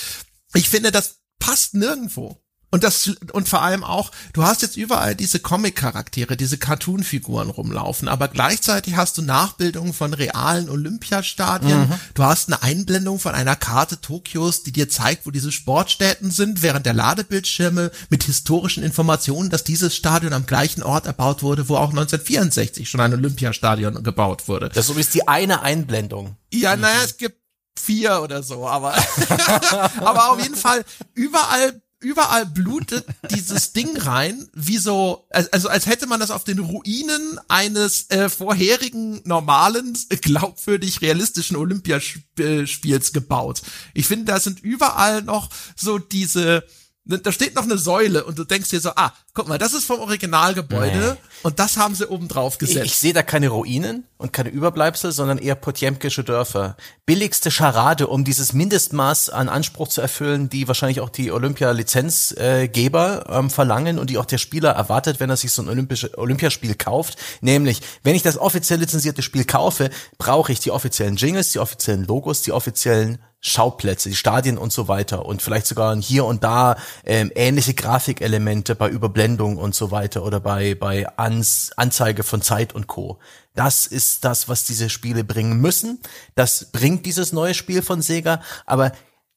ich 0.56 0.68
finde, 0.68 0.92
das 0.92 1.18
passt 1.38 1.74
nirgendwo. 1.74 2.40
Und 2.72 2.82
das, 2.82 3.12
und 3.32 3.48
vor 3.48 3.62
allem 3.62 3.84
auch, 3.84 4.10
du 4.32 4.42
hast 4.42 4.60
jetzt 4.60 4.76
überall 4.76 5.14
diese 5.14 5.38
Comic-Charaktere, 5.38 6.36
diese 6.36 6.58
Cartoon-Figuren 6.58 7.48
rumlaufen, 7.48 8.08
aber 8.08 8.26
gleichzeitig 8.26 8.96
hast 8.96 9.16
du 9.16 9.22
Nachbildungen 9.22 9.92
von 9.92 10.12
realen 10.12 10.68
Olympiastadien. 10.68 11.88
Mhm. 11.88 11.92
Du 12.14 12.24
hast 12.24 12.48
eine 12.48 12.62
Einblendung 12.62 13.20
von 13.20 13.34
einer 13.34 13.54
Karte 13.54 14.00
Tokios, 14.00 14.64
die 14.64 14.72
dir 14.72 14.88
zeigt, 14.88 15.26
wo 15.26 15.30
diese 15.30 15.52
Sportstätten 15.52 16.32
sind, 16.32 16.60
während 16.62 16.86
der 16.86 16.94
Ladebildschirme 16.94 17.92
mit 18.10 18.24
historischen 18.24 18.82
Informationen, 18.82 19.48
dass 19.48 19.62
dieses 19.62 19.94
Stadion 19.94 20.32
am 20.32 20.44
gleichen 20.44 20.82
Ort 20.82 21.06
erbaut 21.06 21.44
wurde, 21.44 21.68
wo 21.68 21.76
auch 21.76 21.90
1964 21.90 22.90
schon 22.90 23.00
ein 23.00 23.14
Olympiastadion 23.14 24.02
gebaut 24.02 24.48
wurde. 24.48 24.70
Das 24.70 24.90
ist 24.90 25.14
die 25.14 25.28
eine 25.28 25.62
Einblendung. 25.62 26.36
Ja, 26.52 26.74
mhm. 26.74 26.82
naja, 26.82 26.98
es 27.04 27.16
gibt 27.16 27.45
vier 27.78 28.22
oder 28.22 28.42
so, 28.42 28.66
aber, 28.66 28.94
aber 30.00 30.30
auf 30.30 30.42
jeden 30.42 30.56
Fall 30.56 30.84
überall 31.14 31.80
überall 31.98 32.46
blutet 32.46 33.04
dieses 33.30 33.72
Ding 33.72 33.96
rein, 33.96 34.48
wie 34.52 34.78
so, 34.78 35.26
also 35.30 35.68
als 35.68 35.86
hätte 35.86 36.06
man 36.06 36.20
das 36.20 36.30
auf 36.30 36.44
den 36.44 36.58
Ruinen 36.58 37.40
eines 37.48 38.10
äh, 38.10 38.28
vorherigen 38.28 39.22
normalen, 39.24 39.96
glaubwürdig 40.20 41.00
realistischen 41.00 41.56
Olympiaspiels 41.56 43.12
gebaut. 43.12 43.62
Ich 43.94 44.06
finde, 44.06 44.26
da 44.26 44.40
sind 44.40 44.60
überall 44.60 45.22
noch 45.22 45.48
so 45.74 45.98
diese 45.98 46.64
da 47.06 47.30
steht 47.30 47.54
noch 47.54 47.62
eine 47.62 47.78
Säule 47.78 48.24
und 48.24 48.36
du 48.36 48.42
denkst 48.42 48.70
dir 48.70 48.80
so, 48.80 48.90
ah, 48.96 49.12
guck 49.32 49.46
mal, 49.46 49.58
das 49.58 49.74
ist 49.74 49.84
vom 49.84 50.00
Originalgebäude 50.00 51.16
nee. 51.16 51.35
Und 51.42 51.58
das 51.58 51.76
haben 51.76 51.94
sie 51.94 52.08
oben 52.08 52.28
drauf 52.28 52.58
gesetzt. 52.58 52.84
Ich, 52.84 52.92
ich 52.92 52.98
sehe 52.98 53.12
da 53.12 53.22
keine 53.22 53.48
Ruinen 53.48 54.04
und 54.18 54.32
keine 54.32 54.48
Überbleibsel, 54.48 55.12
sondern 55.12 55.38
eher 55.38 55.54
potjemkische 55.54 56.24
Dörfer. 56.24 56.76
Billigste 57.04 57.50
Scharade, 57.50 58.06
um 58.06 58.24
dieses 58.24 58.52
Mindestmaß 58.52 59.30
an 59.30 59.48
Anspruch 59.48 59.88
zu 59.88 60.00
erfüllen, 60.00 60.48
die 60.48 60.66
wahrscheinlich 60.68 61.00
auch 61.00 61.10
die 61.10 61.30
Olympia-Lizenzgeber 61.30 63.26
ähm, 63.28 63.50
verlangen 63.50 63.98
und 63.98 64.10
die 64.10 64.18
auch 64.18 64.24
der 64.24 64.38
Spieler 64.38 64.70
erwartet, 64.70 65.20
wenn 65.20 65.30
er 65.30 65.36
sich 65.36 65.52
so 65.52 65.62
ein 65.62 65.68
Olympische, 65.68 66.16
Olympiaspiel 66.16 66.74
kauft. 66.74 67.18
Nämlich, 67.40 67.80
wenn 68.02 68.14
ich 68.16 68.22
das 68.22 68.38
offiziell 68.38 68.80
lizenzierte 68.80 69.22
Spiel 69.22 69.44
kaufe, 69.44 69.90
brauche 70.18 70.52
ich 70.52 70.60
die 70.60 70.70
offiziellen 70.70 71.16
Jingles, 71.16 71.52
die 71.52 71.58
offiziellen 71.58 72.04
Logos, 72.04 72.42
die 72.42 72.52
offiziellen 72.52 73.18
Schauplätze, 73.40 74.08
die 74.08 74.16
Stadien 74.16 74.58
und 74.58 74.72
so 74.72 74.88
weiter 74.88 75.24
und 75.24 75.40
vielleicht 75.40 75.66
sogar 75.66 75.94
hier 75.96 76.24
und 76.24 76.42
da 76.42 76.76
ähm, 77.04 77.30
ähnliche 77.34 77.74
Grafikelemente 77.74 78.74
bei 78.74 78.88
Überblendung 78.88 79.56
und 79.56 79.74
so 79.74 79.90
weiter 79.90 80.24
oder 80.24 80.40
bei 80.40 80.74
bei 80.74 81.06
Ans 81.36 81.72
Anzeige 81.76 82.22
von 82.22 82.40
Zeit 82.40 82.74
und 82.74 82.86
Co. 82.86 83.18
Das 83.54 83.86
ist 83.86 84.24
das, 84.24 84.48
was 84.48 84.64
diese 84.64 84.88
Spiele 84.88 85.22
bringen 85.22 85.60
müssen. 85.60 86.00
Das 86.34 86.66
bringt 86.72 87.04
dieses 87.04 87.32
neue 87.32 87.54
Spiel 87.54 87.82
von 87.82 88.00
Sega, 88.00 88.40
aber 88.64 88.92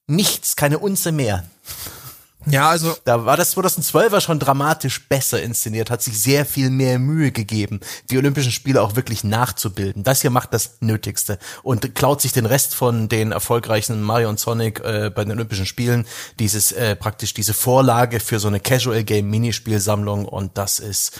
nichts, 0.07 0.55
keine 0.55 0.79
Unze 0.79 1.11
mehr. 1.11 1.43
Ja, 2.45 2.69
also. 2.69 2.95
Da 3.03 3.25
war 3.25 3.35
das 3.35 3.55
2012er 3.55 4.21
schon 4.21 4.39
dramatisch 4.39 5.07
besser 5.09 5.41
inszeniert, 5.41 5.91
hat 5.91 6.01
sich 6.01 6.19
sehr 6.19 6.45
viel 6.45 6.69
mehr 6.69 6.97
Mühe 6.97 7.31
gegeben, 7.31 7.81
die 8.09 8.17
Olympischen 8.17 8.51
Spiele 8.51 8.81
auch 8.81 8.95
wirklich 8.95 9.23
nachzubilden. 9.23 10.03
Das 10.03 10.21
hier 10.21 10.29
macht 10.29 10.53
das 10.53 10.77
Nötigste 10.79 11.37
und 11.63 11.95
klaut 11.95 12.21
sich 12.21 12.31
den 12.31 12.45
Rest 12.45 12.75
von 12.75 13.09
den 13.09 13.33
erfolgreichen 13.33 14.01
Mario 14.01 14.29
und 14.29 14.39
Sonic 14.39 14.79
äh, 14.79 15.11
bei 15.13 15.25
den 15.25 15.33
Olympischen 15.33 15.65
Spielen, 15.65 16.07
dieses 16.39 16.71
äh, 16.71 16.95
praktisch 16.95 17.33
diese 17.33 17.53
Vorlage 17.53 18.19
für 18.21 18.39
so 18.39 18.47
eine 18.47 18.61
Casual 18.61 19.03
Game 19.03 19.29
Minispielsammlung 19.29 20.25
und 20.25 20.57
das 20.57 20.79
ist 20.79 21.19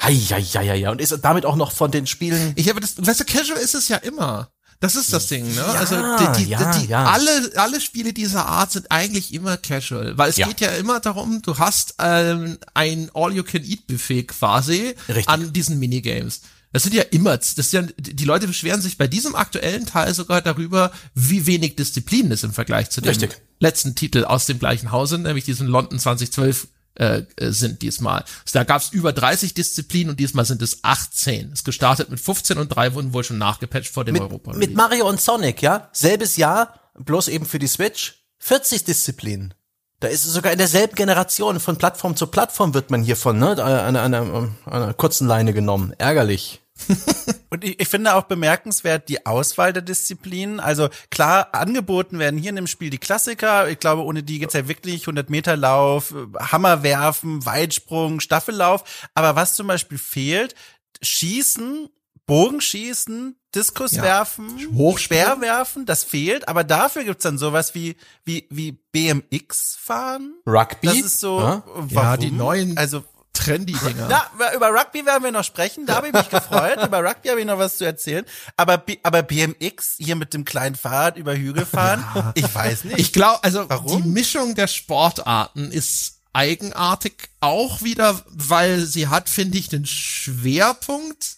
Hei, 0.00 0.14
hei, 0.14 0.42
hei, 0.42 0.68
hei. 0.68 0.90
Und 0.90 1.00
ist 1.00 1.16
damit 1.22 1.46
auch 1.46 1.56
noch 1.56 1.72
von 1.72 1.90
den 1.90 2.06
Spielen. 2.06 2.52
Ich 2.56 2.68
habe 2.68 2.80
das, 2.80 2.94
weißt 2.98 3.20
du, 3.20 3.24
Casual 3.24 3.58
ist 3.58 3.74
es 3.74 3.88
ja 3.88 3.96
immer. 3.98 4.50
Das 4.80 4.96
ist 4.96 5.12
das 5.12 5.28
Ding, 5.28 5.46
ne? 5.46 5.54
Ja, 5.54 5.72
also 5.72 5.96
die, 5.96 6.44
die, 6.44 6.50
ja, 6.50 6.78
die, 6.78 6.86
ja. 6.88 7.06
alle 7.06 7.52
alle 7.56 7.80
Spiele 7.80 8.12
dieser 8.12 8.44
Art 8.44 8.72
sind 8.72 8.90
eigentlich 8.90 9.32
immer 9.32 9.56
casual, 9.56 10.18
weil 10.18 10.28
es 10.28 10.36
geht 10.36 10.60
ja 10.60 10.72
immer 10.72 11.00
darum, 11.00 11.40
du 11.40 11.58
hast 11.58 11.94
ähm, 12.00 12.58
ein 12.74 13.10
All-You-Can-Eat-Buffet 13.14 14.24
quasi 14.24 14.94
Richtig. 15.08 15.28
an 15.28 15.52
diesen 15.54 15.78
Minigames. 15.78 16.42
Das 16.72 16.82
sind 16.82 16.92
ja 16.92 17.02
immer, 17.02 17.38
das 17.38 17.54
sind 17.54 17.94
ja, 17.96 18.12
die 18.12 18.24
Leute 18.24 18.48
beschweren 18.48 18.82
sich 18.82 18.98
bei 18.98 19.06
diesem 19.06 19.36
aktuellen 19.36 19.86
Teil 19.86 20.12
sogar 20.12 20.42
darüber, 20.42 20.90
wie 21.14 21.46
wenig 21.46 21.76
Disziplin 21.76 22.32
es 22.32 22.42
im 22.42 22.52
Vergleich 22.52 22.90
zu 22.90 23.00
dem 23.00 23.10
Richtig. 23.10 23.40
letzten 23.60 23.94
Titel 23.94 24.24
aus 24.24 24.46
dem 24.46 24.58
gleichen 24.58 24.90
Hause, 24.90 25.18
nämlich 25.18 25.44
diesen 25.44 25.68
London 25.68 26.00
2012 26.00 26.66
äh, 26.94 27.22
sind 27.38 27.82
diesmal. 27.82 28.20
Also 28.20 28.58
da 28.58 28.64
gab 28.64 28.82
es 28.82 28.90
über 28.92 29.12
30 29.12 29.54
Disziplinen 29.54 30.10
und 30.10 30.20
diesmal 30.20 30.44
sind 30.44 30.62
es 30.62 30.82
18. 30.82 31.52
Es 31.52 31.64
gestartet 31.64 32.10
mit 32.10 32.20
15 32.20 32.58
und 32.58 32.68
drei 32.68 32.94
wurden 32.94 33.12
wohl 33.12 33.24
schon 33.24 33.38
nachgepatcht 33.38 33.92
vor 33.92 34.04
dem 34.04 34.14
mit, 34.14 34.22
Europa. 34.22 34.52
-Release. 34.52 34.58
Mit 34.58 34.74
Mario 34.74 35.08
und 35.08 35.20
Sonic, 35.20 35.62
ja? 35.62 35.88
Selbes 35.92 36.36
Jahr, 36.36 36.92
bloß 36.98 37.28
eben 37.28 37.46
für 37.46 37.58
die 37.58 37.66
Switch. 37.66 38.24
40 38.38 38.84
Disziplinen. 38.84 39.54
Da 40.00 40.08
ist 40.08 40.26
es 40.26 40.32
sogar 40.32 40.52
in 40.52 40.58
derselben 40.58 40.94
Generation, 40.94 41.60
von 41.60 41.78
Plattform 41.78 42.14
zu 42.14 42.26
Plattform 42.26 42.74
wird 42.74 42.90
man 42.90 43.02
hier 43.02 43.16
von, 43.16 43.38
ne, 43.38 43.52
einer, 43.64 44.02
einer, 44.02 44.50
einer 44.66 44.92
kurzen 44.92 45.26
Leine 45.26 45.54
genommen. 45.54 45.94
Ärgerlich. 45.96 46.60
Und 47.50 47.62
ich, 47.62 47.80
ich, 47.80 47.88
finde 47.88 48.14
auch 48.14 48.24
bemerkenswert 48.24 49.08
die 49.08 49.26
Auswahl 49.26 49.72
der 49.72 49.82
Disziplinen. 49.82 50.58
Also 50.58 50.88
klar, 51.10 51.48
angeboten 51.52 52.18
werden 52.18 52.38
hier 52.38 52.50
in 52.50 52.56
dem 52.56 52.66
Spiel 52.66 52.90
die 52.90 52.98
Klassiker. 52.98 53.68
Ich 53.68 53.78
glaube, 53.78 54.02
ohne 54.02 54.22
die 54.22 54.40
geht's 54.40 54.54
ja 54.54 54.66
wirklich 54.66 55.02
100 55.02 55.30
Meter 55.30 55.56
Lauf, 55.56 56.14
Hammerwerfen, 56.38 57.46
Weitsprung, 57.46 58.20
Staffellauf. 58.20 59.08
Aber 59.14 59.36
was 59.36 59.54
zum 59.54 59.68
Beispiel 59.68 59.98
fehlt, 59.98 60.54
Schießen, 61.00 61.88
Bogenschießen, 62.26 63.36
Diskuswerfen, 63.54 64.58
ja. 64.58 64.98
Speerwerfen, 64.98 65.86
das 65.86 66.02
fehlt, 66.02 66.48
aber 66.48 66.64
dafür 66.64 67.04
gibt's 67.04 67.22
dann 67.22 67.38
sowas 67.38 67.74
wie 67.74 67.96
wie 68.24 68.48
wie 68.50 68.72
BMX 68.72 69.76
fahren. 69.80 70.34
Rugby. 70.46 70.88
Das 70.88 70.96
ist 70.96 71.20
so 71.20 71.38
ja, 71.38 71.62
ja 71.90 72.16
die 72.16 72.30
neuen 72.30 72.76
also 72.78 73.04
Trendy-Dinger. 73.34 74.08
Ja, 74.08 74.30
über 74.54 74.68
Rugby 74.70 75.04
werden 75.04 75.22
wir 75.22 75.32
noch 75.32 75.44
sprechen. 75.44 75.84
Da 75.86 75.96
habe 75.96 76.08
ich 76.08 76.12
mich 76.14 76.30
gefreut. 76.30 76.78
über 76.82 77.04
Rugby 77.04 77.28
habe 77.28 77.40
ich 77.40 77.46
noch 77.46 77.58
was 77.58 77.76
zu 77.76 77.84
erzählen. 77.84 78.24
Aber, 78.56 78.82
aber 79.02 79.22
BMX 79.22 79.96
hier 79.98 80.16
mit 80.16 80.32
dem 80.32 80.44
kleinen 80.44 80.74
Fahrrad 80.74 81.18
über 81.18 81.36
Hügel 81.36 81.66
fahren, 81.66 82.04
ja. 82.14 82.32
ich 82.34 82.54
weiß 82.54 82.84
nicht. 82.84 82.98
Ich 82.98 83.12
glaube, 83.12 83.44
also 83.44 83.68
Warum? 83.68 84.02
die 84.02 84.08
Mischung 84.08 84.54
der 84.54 84.68
Sportarten 84.68 85.70
ist 85.70 86.20
eigenartig 86.32 87.30
auch 87.40 87.82
wieder, 87.82 88.22
weil 88.26 88.80
sie 88.80 89.08
hat, 89.08 89.28
finde 89.28 89.58
ich, 89.58 89.68
den 89.68 89.86
Schwerpunkt 89.86 91.36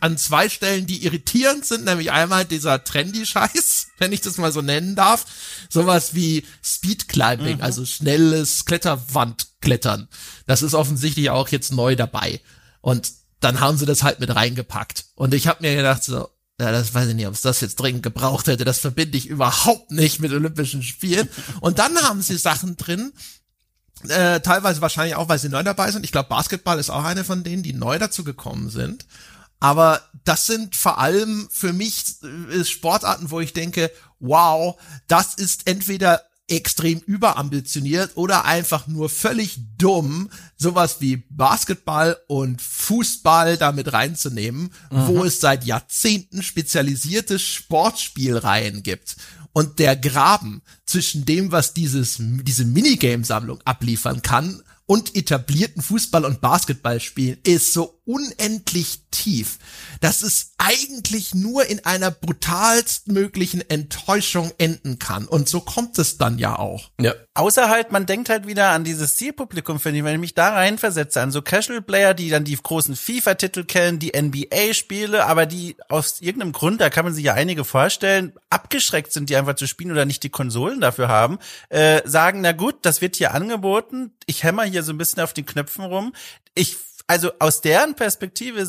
an 0.00 0.16
zwei 0.16 0.48
Stellen, 0.48 0.86
die 0.86 1.04
irritierend 1.04 1.64
sind, 1.64 1.84
nämlich 1.84 2.12
einmal 2.12 2.44
dieser 2.44 2.82
Trendy-Scheiß, 2.82 3.88
wenn 3.98 4.12
ich 4.12 4.20
das 4.20 4.38
mal 4.38 4.52
so 4.52 4.62
nennen 4.62 4.94
darf, 4.94 5.26
sowas 5.68 6.14
wie 6.14 6.44
Speed 6.62 7.08
Climbing, 7.08 7.56
mhm. 7.56 7.62
also 7.62 7.84
schnelles 7.84 8.64
Kletterwandklettern. 8.64 10.08
Das 10.46 10.62
ist 10.62 10.74
offensichtlich 10.74 11.30
auch 11.30 11.48
jetzt 11.48 11.72
neu 11.72 11.96
dabei. 11.96 12.40
Und 12.80 13.12
dann 13.40 13.60
haben 13.60 13.78
sie 13.78 13.86
das 13.86 14.02
halt 14.02 14.20
mit 14.20 14.34
reingepackt. 14.34 15.06
Und 15.14 15.34
ich 15.34 15.46
habe 15.46 15.62
mir 15.62 15.74
gedacht 15.74 16.04
so, 16.04 16.28
Ja, 16.60 16.72
das 16.72 16.94
weiß 16.94 17.08
ich 17.08 17.14
nicht, 17.14 17.26
ob 17.26 17.34
es 17.34 17.42
das 17.42 17.60
jetzt 17.60 17.76
dringend 17.76 18.02
gebraucht 18.02 18.46
hätte. 18.46 18.64
Das 18.64 18.78
verbinde 18.78 19.18
ich 19.18 19.26
überhaupt 19.26 19.90
nicht 19.90 20.20
mit 20.20 20.32
Olympischen 20.32 20.82
Spielen. 20.82 21.28
Und 21.60 21.78
dann 21.78 21.96
haben 21.98 22.22
sie 22.22 22.36
Sachen 22.36 22.76
drin, 22.76 23.12
äh, 24.08 24.40
teilweise 24.40 24.80
wahrscheinlich 24.80 25.16
auch, 25.16 25.28
weil 25.28 25.38
sie 25.38 25.48
neu 25.48 25.62
dabei 25.62 25.90
sind. 25.90 26.04
Ich 26.04 26.12
glaube, 26.12 26.28
Basketball 26.28 26.78
ist 26.78 26.90
auch 26.90 27.04
eine 27.04 27.24
von 27.24 27.42
denen, 27.42 27.62
die 27.62 27.72
neu 27.72 27.98
dazu 27.98 28.24
gekommen 28.24 28.70
sind. 28.70 29.06
Aber 29.64 30.02
das 30.24 30.46
sind 30.46 30.76
vor 30.76 30.98
allem 30.98 31.48
für 31.50 31.72
mich 31.72 32.04
äh, 32.22 32.66
Sportarten, 32.66 33.30
wo 33.30 33.40
ich 33.40 33.54
denke, 33.54 33.90
wow, 34.20 34.78
das 35.06 35.32
ist 35.36 35.66
entweder 35.66 36.20
extrem 36.48 36.98
überambitioniert 36.98 38.10
oder 38.16 38.44
einfach 38.44 38.86
nur 38.88 39.08
völlig 39.08 39.58
dumm, 39.78 40.28
sowas 40.58 40.96
wie 41.00 41.24
Basketball 41.30 42.18
und 42.28 42.60
Fußball 42.60 43.56
damit 43.56 43.94
reinzunehmen, 43.94 44.64
mhm. 44.90 45.06
wo 45.06 45.24
es 45.24 45.40
seit 45.40 45.64
Jahrzehnten 45.64 46.42
spezialisierte 46.42 47.38
Sportspielreihen 47.38 48.82
gibt. 48.82 49.16
Und 49.54 49.78
der 49.78 49.96
Graben 49.96 50.60
zwischen 50.84 51.24
dem, 51.24 51.52
was 51.52 51.72
dieses, 51.72 52.16
diese 52.18 52.66
Minigame-Sammlung 52.66 53.62
abliefern 53.64 54.20
kann 54.20 54.62
und 54.86 55.14
etablierten 55.14 55.82
Fußball- 55.82 56.24
und 56.24 56.40
Basketballspielen 56.40 57.38
ist 57.44 57.72
so 57.72 58.00
unendlich 58.04 59.00
tief, 59.10 59.58
dass 60.00 60.22
es 60.22 60.53
eigentlich 60.64 61.34
nur 61.34 61.66
in 61.66 61.84
einer 61.84 62.10
brutalstmöglichen 62.10 63.68
Enttäuschung 63.68 64.52
enden 64.56 64.98
kann. 64.98 65.26
Und 65.26 65.48
so 65.48 65.60
kommt 65.60 65.98
es 65.98 66.16
dann 66.16 66.38
ja 66.38 66.58
auch. 66.58 66.90
Ja. 66.98 67.14
Außer 67.34 67.68
halt, 67.68 67.92
man 67.92 68.06
denkt 68.06 68.30
halt 68.30 68.46
wieder 68.46 68.70
an 68.70 68.84
dieses 68.84 69.16
Zielpublikum, 69.16 69.78
finde 69.78 69.98
ich, 69.98 70.04
wenn 70.04 70.14
ich 70.14 70.20
mich 70.20 70.34
da 70.34 70.50
reinversetze, 70.50 71.20
an 71.20 71.32
so 71.32 71.42
Casual-Player, 71.42 72.14
die 72.14 72.30
dann 72.30 72.44
die 72.44 72.56
großen 72.56 72.96
FIFA-Titel 72.96 73.64
kennen, 73.64 73.98
die 73.98 74.12
NBA-Spiele, 74.18 75.26
aber 75.26 75.44
die 75.44 75.76
aus 75.88 76.20
irgendeinem 76.20 76.52
Grund, 76.52 76.80
da 76.80 76.88
kann 76.88 77.04
man 77.04 77.12
sich 77.12 77.24
ja 77.24 77.34
einige 77.34 77.64
vorstellen, 77.64 78.32
abgeschreckt 78.48 79.12
sind, 79.12 79.28
die 79.28 79.36
einfach 79.36 79.56
zu 79.56 79.66
spielen 79.66 79.92
oder 79.92 80.06
nicht 80.06 80.22
die 80.22 80.30
Konsolen 80.30 80.80
dafür 80.80 81.08
haben, 81.08 81.38
äh, 81.68 82.00
sagen, 82.04 82.40
na 82.40 82.52
gut, 82.52 82.76
das 82.82 83.02
wird 83.02 83.16
hier 83.16 83.34
angeboten, 83.34 84.12
ich 84.26 84.44
hämmer 84.44 84.64
hier 84.64 84.82
so 84.82 84.92
ein 84.92 84.98
bisschen 84.98 85.22
auf 85.22 85.34
den 85.34 85.44
Knöpfen 85.44 85.84
rum. 85.84 86.14
Ich 86.54 86.76
also 87.06 87.30
aus 87.38 87.60
deren 87.60 87.94
Perspektive, 87.94 88.66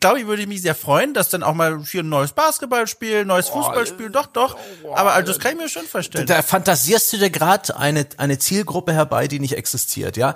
glaube 0.00 0.20
ich, 0.20 0.26
würde 0.26 0.42
ich 0.42 0.48
mich 0.48 0.62
sehr 0.62 0.74
freuen, 0.74 1.14
dass 1.14 1.28
dann 1.28 1.42
auch 1.44 1.54
mal 1.54 1.80
für 1.80 2.00
ein 2.00 2.08
neues 2.08 2.32
Basketballspiel, 2.32 3.24
neues 3.24 3.50
oh, 3.50 3.62
Fußballspiel, 3.62 4.10
doch, 4.10 4.26
doch. 4.26 4.56
Oh, 4.82 4.94
aber 4.94 5.12
also, 5.12 5.32
das 5.32 5.40
kann 5.40 5.52
ich 5.52 5.58
mir 5.58 5.68
schon 5.68 5.86
vorstellen. 5.86 6.26
Da 6.26 6.42
fantasierst 6.42 7.12
du 7.12 7.18
dir 7.18 7.30
gerade 7.30 7.76
eine, 7.76 8.06
eine 8.16 8.38
Zielgruppe 8.38 8.92
herbei, 8.92 9.28
die 9.28 9.38
nicht 9.38 9.56
existiert, 9.56 10.16
ja? 10.16 10.34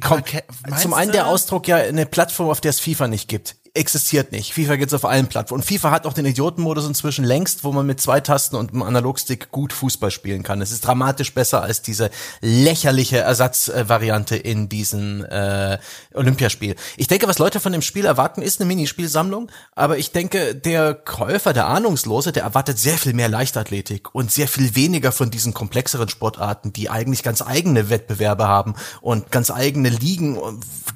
Komm, 0.00 0.18
okay, 0.18 0.42
zum 0.80 0.92
einen 0.92 1.12
der 1.12 1.26
Ausdruck 1.26 1.68
ja 1.68 1.76
eine 1.76 2.04
Plattform, 2.04 2.50
auf 2.50 2.60
der 2.60 2.70
es 2.70 2.80
FIFA 2.80 3.08
nicht 3.08 3.28
gibt 3.28 3.56
existiert 3.74 4.30
nicht. 4.30 4.54
FIFA 4.54 4.76
gibt's 4.76 4.94
auf 4.94 5.04
allen 5.04 5.26
Plattformen. 5.26 5.60
Und 5.60 5.68
FIFA 5.68 5.90
hat 5.90 6.06
auch 6.06 6.12
den 6.12 6.26
Idiotenmodus 6.26 6.86
inzwischen 6.86 7.24
längst, 7.24 7.64
wo 7.64 7.72
man 7.72 7.84
mit 7.84 8.00
zwei 8.00 8.20
Tasten 8.20 8.54
und 8.54 8.72
einem 8.72 8.82
Analogstick 8.82 9.50
gut 9.50 9.72
Fußball 9.72 10.12
spielen 10.12 10.44
kann. 10.44 10.62
Es 10.62 10.70
ist 10.70 10.86
dramatisch 10.86 11.34
besser 11.34 11.60
als 11.62 11.82
diese 11.82 12.10
lächerliche 12.40 13.18
Ersatzvariante 13.18 14.36
in 14.36 14.68
diesem 14.68 15.24
äh, 15.24 15.78
Olympiaspiel. 16.14 16.76
Ich 16.96 17.08
denke, 17.08 17.26
was 17.26 17.40
Leute 17.40 17.58
von 17.58 17.72
dem 17.72 17.82
Spiel 17.82 18.04
erwarten, 18.04 18.42
ist 18.42 18.60
eine 18.60 18.68
Minispielsammlung, 18.68 19.50
aber 19.74 19.98
ich 19.98 20.12
denke, 20.12 20.54
der 20.54 20.94
Käufer, 20.94 21.52
der 21.52 21.66
Ahnungslose, 21.66 22.30
der 22.30 22.44
erwartet 22.44 22.78
sehr 22.78 22.96
viel 22.96 23.12
mehr 23.12 23.28
Leichtathletik 23.28 24.14
und 24.14 24.30
sehr 24.30 24.46
viel 24.46 24.76
weniger 24.76 25.10
von 25.10 25.32
diesen 25.32 25.52
komplexeren 25.52 26.08
Sportarten, 26.08 26.72
die 26.72 26.90
eigentlich 26.90 27.24
ganz 27.24 27.42
eigene 27.42 27.90
Wettbewerbe 27.90 28.46
haben 28.46 28.74
und 29.00 29.32
ganz 29.32 29.50
eigene 29.50 29.88
Ligen, 29.88 30.38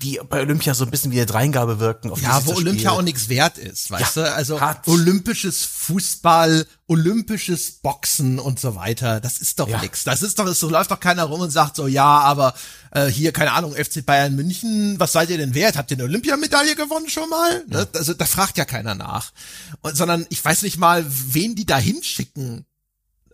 die 0.01 0.21
bei 0.29 0.41
Olympia 0.41 0.75
so 0.75 0.85
ein 0.85 0.93
bisschen 0.93 1.11
wie 1.11 1.17
eine 1.17 1.27
Dreingabe 1.27 1.81
wirken. 1.81 2.13
ja, 2.23 2.41
wo 2.47 2.68
Olympia 2.69 2.91
auch 2.91 3.03
nichts 3.03 3.29
wert 3.29 3.59
ist, 3.59 3.91
weißt 3.91 4.17
ja, 4.17 4.23
du? 4.23 4.35
Also 4.35 4.61
hat. 4.61 4.87
olympisches 4.87 5.65
Fußball, 5.65 6.67
olympisches 6.87 7.73
Boxen 7.73 8.39
und 8.39 8.61
so 8.61 8.75
weiter, 8.75 9.21
das 9.21 9.39
ist 9.39 9.59
doch 9.59 9.69
ja. 9.69 9.81
nix. 9.81 10.05
Das 10.05 10.23
ist 10.23 10.39
doch, 10.39 10.47
so 10.55 10.69
läuft 10.71 10.91
doch 10.91 11.01
keiner 11.01 11.25
rum 11.25 11.41
und 11.41 11.51
sagt 11.51 11.77
so, 11.77 11.87
ja, 11.87 12.21
aber 12.21 12.55
äh, 12.93 13.07
hier, 13.07 13.33
keine 13.33 13.53
Ahnung, 13.53 13.75
FC 13.75 14.05
Bayern 14.05 14.35
München, 14.35 14.99
was 14.99 15.13
seid 15.13 15.31
ihr 15.31 15.39
denn 15.39 15.55
wert? 15.55 15.77
Habt 15.77 15.91
ihr 15.91 15.97
eine 15.97 16.05
Olympiamedaille 16.05 16.77
gewonnen 16.77 17.09
schon 17.09 17.29
mal? 17.29 17.65
Ne? 17.67 17.87
Also 17.95 18.15
da 18.15 18.25
fragt 18.25 18.59
ja 18.59 18.65
keiner 18.65 18.95
nach. 18.95 19.33
Und, 19.81 19.97
sondern 19.97 20.27
ich 20.29 20.45
weiß 20.45 20.63
nicht 20.63 20.79
mal, 20.79 21.05
wen 21.09 21.55
die 21.55 21.67
da 21.67 21.79
hinschicken 21.79 22.65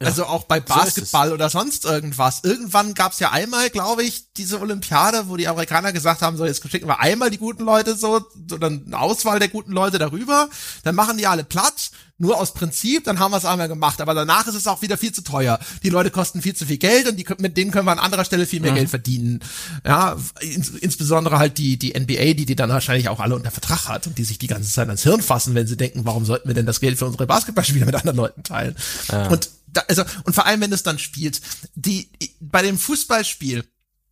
also 0.05 0.27
auch 0.27 0.45
bei 0.45 0.61
Basketball 0.61 1.29
so 1.29 1.35
oder 1.35 1.51
sonst 1.51 1.85
irgendwas. 1.85 2.40
Irgendwann 2.43 2.95
gab's 2.95 3.21
ja 3.21 3.31
einmal, 3.31 3.71
glaube 3.71 4.03
ich, 4.03 4.33
diese 4.35 4.61
Olympiade, 4.61 5.29
wo 5.29 5.37
die 5.37 5.49
Amerikaner 5.49 5.93
gesagt 5.93 6.23
haben, 6.23 6.37
so 6.37 6.45
jetzt 6.45 6.69
schicken 6.69 6.88
wir 6.88 7.01
einmal 7.01 7.31
die 7.31 7.38
guten 7.38 7.64
Leute 7.64 7.97
so, 7.97 8.21
oder 8.53 8.67
eine 8.69 8.99
Auswahl 8.99 9.38
der 9.38 9.49
guten 9.49 9.73
Leute 9.73 9.99
darüber, 9.99 10.49
dann 10.83 10.95
machen 10.95 11.19
die 11.19 11.27
alle 11.27 11.45
Platz, 11.45 11.90
nur 12.17 12.40
aus 12.40 12.55
Prinzip, 12.55 13.05
dann 13.05 13.19
haben 13.19 13.33
wir 13.33 13.38
es 13.38 13.45
einmal 13.45 13.69
gemacht. 13.69 14.01
Aber 14.01 14.14
danach 14.14 14.47
ist 14.47 14.55
es 14.55 14.67
auch 14.67 14.83
wieder 14.83 14.97
viel 14.97 15.12
zu 15.12 15.23
teuer. 15.23 15.59
Die 15.83 15.90
Leute 15.90 16.11
kosten 16.11 16.43
viel 16.43 16.55
zu 16.55 16.67
viel 16.67 16.79
Geld 16.79 17.09
und 17.09 17.17
die, 17.17 17.27
mit 17.38 17.57
denen 17.57 17.73
können 17.73 17.87
wir 17.87 17.93
an 17.93 17.99
anderer 17.99 18.25
Stelle 18.25 18.47
viel 18.47 18.61
mehr 18.61 18.71
mhm. 18.71 18.77
Geld 18.77 18.90
verdienen. 18.90 19.40
Ja, 19.85 20.17
ins, 20.40 20.71
insbesondere 20.71 21.38
halt 21.38 21.59
die, 21.59 21.77
die 21.77 21.99
NBA, 21.99 22.35
die 22.35 22.47
die 22.47 22.57
dann 22.57 22.71
wahrscheinlich 22.71 23.09
auch 23.09 23.19
alle 23.19 23.35
unter 23.35 23.51
Vertrag 23.51 23.88
hat 23.88 24.07
und 24.07 24.17
die 24.17 24.25
sich 24.25 24.38
die 24.38 24.47
ganze 24.47 24.71
Zeit 24.71 24.87
ans 24.87 25.03
Hirn 25.03 25.23
fassen, 25.23 25.55
wenn 25.55 25.67
sie 25.67 25.77
denken, 25.77 26.05
warum 26.05 26.25
sollten 26.25 26.49
wir 26.49 26.55
denn 26.55 26.67
das 26.67 26.81
Geld 26.81 26.99
für 26.99 27.07
unsere 27.07 27.27
Basketballspiele 27.27 27.85
mit 27.85 27.95
anderen 27.97 28.17
Leuten 28.17 28.45
teilen? 28.45 28.77
Ja. 29.11 29.29
Und 29.29 29.51
da, 29.77 29.83
also, 29.89 30.05
und 30.25 30.35
vor 30.35 30.47
allem, 30.47 30.61
wenn 30.61 30.73
es 30.73 30.83
dann 30.83 30.99
spielt, 30.99 31.41
die, 31.75 32.11
bei 32.41 32.63
dem 32.63 32.79
Fußballspiel, 32.79 33.65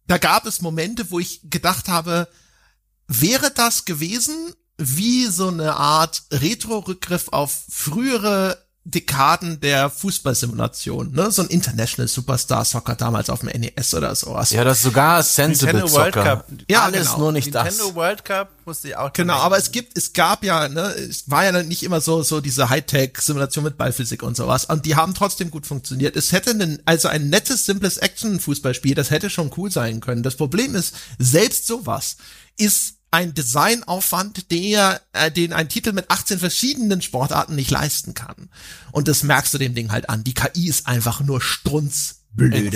da 0.06 0.18
gab 0.18 0.46
es 0.46 0.60
Momente, 0.60 1.10
wo 1.10 1.18
ich 1.18 1.40
gedacht 1.44 1.88
habe, 1.88 2.28
wäre 3.06 3.50
das 3.50 3.84
gewesen 3.84 4.54
wie 4.78 5.26
so 5.26 5.48
eine 5.48 5.76
Art 5.76 6.24
Retro-Rückgriff 6.32 7.28
auf 7.28 7.64
frühere 7.68 8.61
Dekaden 8.84 9.60
der 9.60 9.90
Fußballsimulation, 9.90 11.12
ne? 11.12 11.30
So 11.30 11.42
ein 11.42 11.48
International 11.48 12.08
Superstar 12.08 12.64
Soccer 12.64 12.96
damals 12.96 13.30
auf 13.30 13.40
dem 13.40 13.48
NES 13.48 13.94
oder 13.94 14.12
sowas. 14.16 14.50
Ja, 14.50 14.64
das 14.64 14.82
sogar 14.82 15.22
Sensible 15.22 15.74
Nintendo 15.74 15.86
Soccer. 15.86 16.24
World 16.24 16.26
Cup. 16.26 16.46
Ja, 16.68 16.82
alles 16.82 17.06
genau. 17.06 17.18
nur 17.18 17.32
nicht 17.32 17.44
Nintendo 17.46 17.64
das. 17.64 17.76
Nintendo 17.76 17.94
World 17.94 18.24
Cup 18.24 18.48
musste 18.66 18.88
ich 18.88 18.96
auch. 18.96 19.12
Genau, 19.12 19.34
aber 19.34 19.56
es 19.56 19.70
gibt, 19.70 19.96
es 19.96 20.12
gab 20.12 20.42
ja, 20.42 20.68
ne, 20.68 20.82
es 20.94 21.30
war 21.30 21.44
ja 21.44 21.62
nicht 21.62 21.84
immer 21.84 22.00
so, 22.00 22.22
so 22.24 22.40
diese 22.40 22.70
Hightech-Simulation 22.70 23.62
mit 23.62 23.78
Ballphysik 23.78 24.24
und 24.24 24.36
sowas. 24.36 24.64
Und 24.64 24.84
die 24.84 24.96
haben 24.96 25.14
trotzdem 25.14 25.52
gut 25.52 25.64
funktioniert. 25.64 26.16
Es 26.16 26.32
hätte 26.32 26.50
ein, 26.50 26.82
also 26.84 27.06
ein 27.06 27.30
nettes, 27.30 27.64
simples 27.66 27.98
Action-Fußballspiel, 27.98 28.96
das 28.96 29.10
hätte 29.10 29.30
schon 29.30 29.52
cool 29.56 29.70
sein 29.70 30.00
können. 30.00 30.24
Das 30.24 30.34
Problem 30.34 30.74
ist, 30.74 30.96
selbst 31.20 31.68
sowas 31.68 32.16
ist 32.56 32.96
ein 33.12 33.34
Designaufwand, 33.34 34.50
der, 34.50 35.02
äh, 35.12 35.30
den 35.30 35.52
ein 35.52 35.68
Titel 35.68 35.92
mit 35.92 36.10
18 36.10 36.38
verschiedenen 36.38 37.02
Sportarten 37.02 37.54
nicht 37.54 37.70
leisten 37.70 38.14
kann. 38.14 38.48
Und 38.90 39.06
das 39.06 39.22
merkst 39.22 39.52
du 39.54 39.58
dem 39.58 39.74
Ding 39.74 39.92
halt 39.92 40.08
an. 40.08 40.24
Die 40.24 40.34
KI 40.34 40.68
ist 40.68 40.86
einfach 40.86 41.20
nur 41.20 41.42
strunzblöde. 41.42 42.70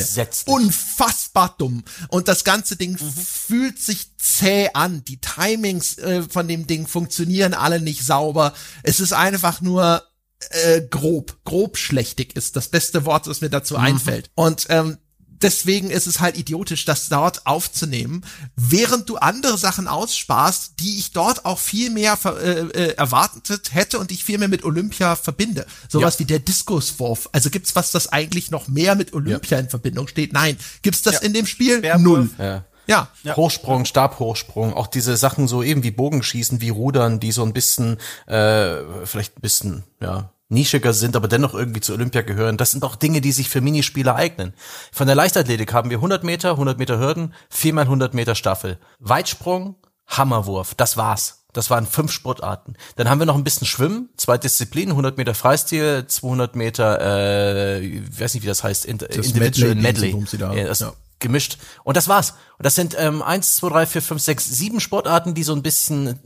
Unfassbar 0.53 1.55
dumm. 1.57 1.85
Und 2.09 2.29
das 2.29 2.45
ganze 2.45 2.77
Ding 2.77 2.93
mhm. 2.93 3.13
fühlt 3.13 3.81
sich 3.81 4.15
zäh 4.19 4.69
an. 4.75 5.03
Die 5.05 5.21
Timings 5.21 5.97
äh, 5.99 6.23
von 6.23 6.47
dem 6.47 6.67
Ding 6.67 6.87
funktionieren 6.87 7.55
alle 7.55 7.81
nicht 7.81 8.05
sauber. 8.05 8.53
Es 8.83 9.01
ist 9.01 9.15
einfach 9.15 9.63
nur 9.63 10.05
äh, 10.51 10.83
grob. 10.83 11.39
Grob 11.45 11.79
schlechtig 11.79 12.37
ist 12.37 12.57
das 12.57 12.69
beste 12.69 13.07
Wort, 13.07 13.27
was 13.27 13.41
mir 13.41 13.51
dazu 13.51 13.75
mhm. 13.75 13.81
einfällt. 13.81 14.31
Und 14.35 14.67
ähm, 14.69 14.99
deswegen 15.43 15.91
ist 15.91 16.07
es 16.07 16.21
halt 16.21 16.37
idiotisch, 16.37 16.85
das 16.85 17.09
dort 17.09 17.47
aufzunehmen, 17.47 18.25
während 18.57 19.09
du 19.09 19.17
andere 19.17 19.59
Sachen 19.59 19.89
aussparst, 19.89 20.75
die 20.81 20.99
ich 20.99 21.13
dort 21.13 21.45
auch 21.45 21.59
viel 21.59 21.91
mehr 21.91 22.19
äh, 22.25 22.61
äh, 22.61 22.95
erwartet 22.97 23.75
hätte 23.75 23.99
und 23.99 24.13
ich 24.13 24.25
viel 24.25 24.39
mehr 24.39 24.49
mit 24.49 24.65
Olympia 24.65 25.17
verbinde. 25.17 25.67
Sowas 25.89 26.15
ja. 26.15 26.21
wie 26.21 26.25
der 26.25 26.39
Diskuswurf. 26.39 27.29
Also 27.33 27.51
gibt's 27.51 27.77
was, 27.77 27.91
das 27.91 28.13
eigentlich 28.13 28.51
noch 28.51 28.69
mehr 28.69 28.95
mit 28.95 29.13
Olympia 29.13 29.59
ja. 29.59 29.65
in 29.65 29.71
Verbindung 29.71 30.09
steht? 30.09 30.33
Nein. 30.33 30.57
Gibt's 30.83 31.03
das 31.03 31.15
ja. 31.15 31.21
in 31.21 31.33
dem 31.33 31.47
Spiel? 31.47 31.83
Null. 31.99 32.31
Ja. 32.39 32.65
Ja. 32.87 33.09
ja. 33.25 33.37
Hochsprung, 33.37 33.85
Stabhochsprung, 33.85 34.73
auch 34.73 34.87
diese 34.87 35.17
Sachen 35.17 35.49
so 35.49 35.63
eben 35.63 35.83
wie 35.83 35.91
Bogenschießen, 35.91 36.61
wie 36.61 36.69
Rudern, 36.69 37.21
die 37.21 37.33
so 37.33 37.43
ein 37.43 37.53
bisschen, 37.53 37.99
äh, 38.27 38.77
vielleicht 39.05 39.39
ein 39.39 39.41
bisschen, 39.41 39.83
ja, 40.01 40.31
nischiger 40.49 40.93
sind, 40.93 41.17
aber 41.17 41.29
dennoch 41.29 41.55
irgendwie 41.55 41.81
zu 41.81 41.93
Olympia 41.93 42.23
gehören. 42.23 42.57
Das 42.57 42.71
sind 42.71 42.85
auch 42.85 42.97
Dinge, 42.97 43.21
die 43.21 43.33
sich 43.33 43.49
für 43.49 43.61
Minispieler 43.61 44.15
eignen. 44.15 44.55
Von 44.93 45.07
der 45.07 45.17
Leichtathletik 45.17 45.73
haben 45.73 45.91
wir 45.91 45.99
100 45.99 46.25
Meter, 46.25 46.53
100 46.53 46.79
Meter 46.79 46.99
Hürden, 46.99 47.35
4 47.51 47.75
mal 47.75 47.83
100 47.83 48.15
Meter 48.15 48.35
Staffel. 48.35 48.79
Weitsprung, 48.99 49.77
Hammerwurf, 50.07 50.75
das 50.75 50.97
war's. 50.97 51.43
Das 51.53 51.71
waren 51.71 51.87
fünf 51.87 52.13
Sportarten. 52.13 52.75
Dann 52.97 53.09
haben 53.09 53.19
wir 53.19 53.25
noch 53.25 53.35
ein 53.35 53.43
bisschen 53.43 53.67
Schwimmen, 53.67 54.11
zwei 54.19 54.37
Disziplinen, 54.37 54.91
100 54.91 55.17
Meter 55.17 55.35
Freistil, 55.35 56.05
200 56.07 56.55
Meter, 56.55 57.01
äh, 57.01 57.81
ich 57.81 58.21
weiß 58.21 58.35
nicht, 58.35 58.43
wie 58.43 58.49
das 58.49 58.63
heißt, 58.63 58.85
Inter 58.85 59.09
das 59.09 59.29
Individual 59.29 59.75
Medley. 59.75 60.13
Medley. 60.13 60.59
Ja, 60.59 60.67
das 60.67 60.81
ja. 60.81 60.93
gemischt. 61.19 61.57
Und 61.83 61.97
das 61.97 62.09
war's. 62.09 62.35
Und 62.59 62.67
das 62.67 62.75
sind 62.75 62.95
ähm, 62.99 63.23
eins, 63.23 63.57
zwei, 63.57 63.71
drei, 63.71 63.87
vier, 63.87 64.03
fünf, 64.03 64.21
sechs, 64.21 64.45
sieben 64.45 64.81
Sportarten, 64.81 65.33
die 65.33 65.45
so 65.45 65.55
ein 65.55 65.63
bisschen 65.63 66.21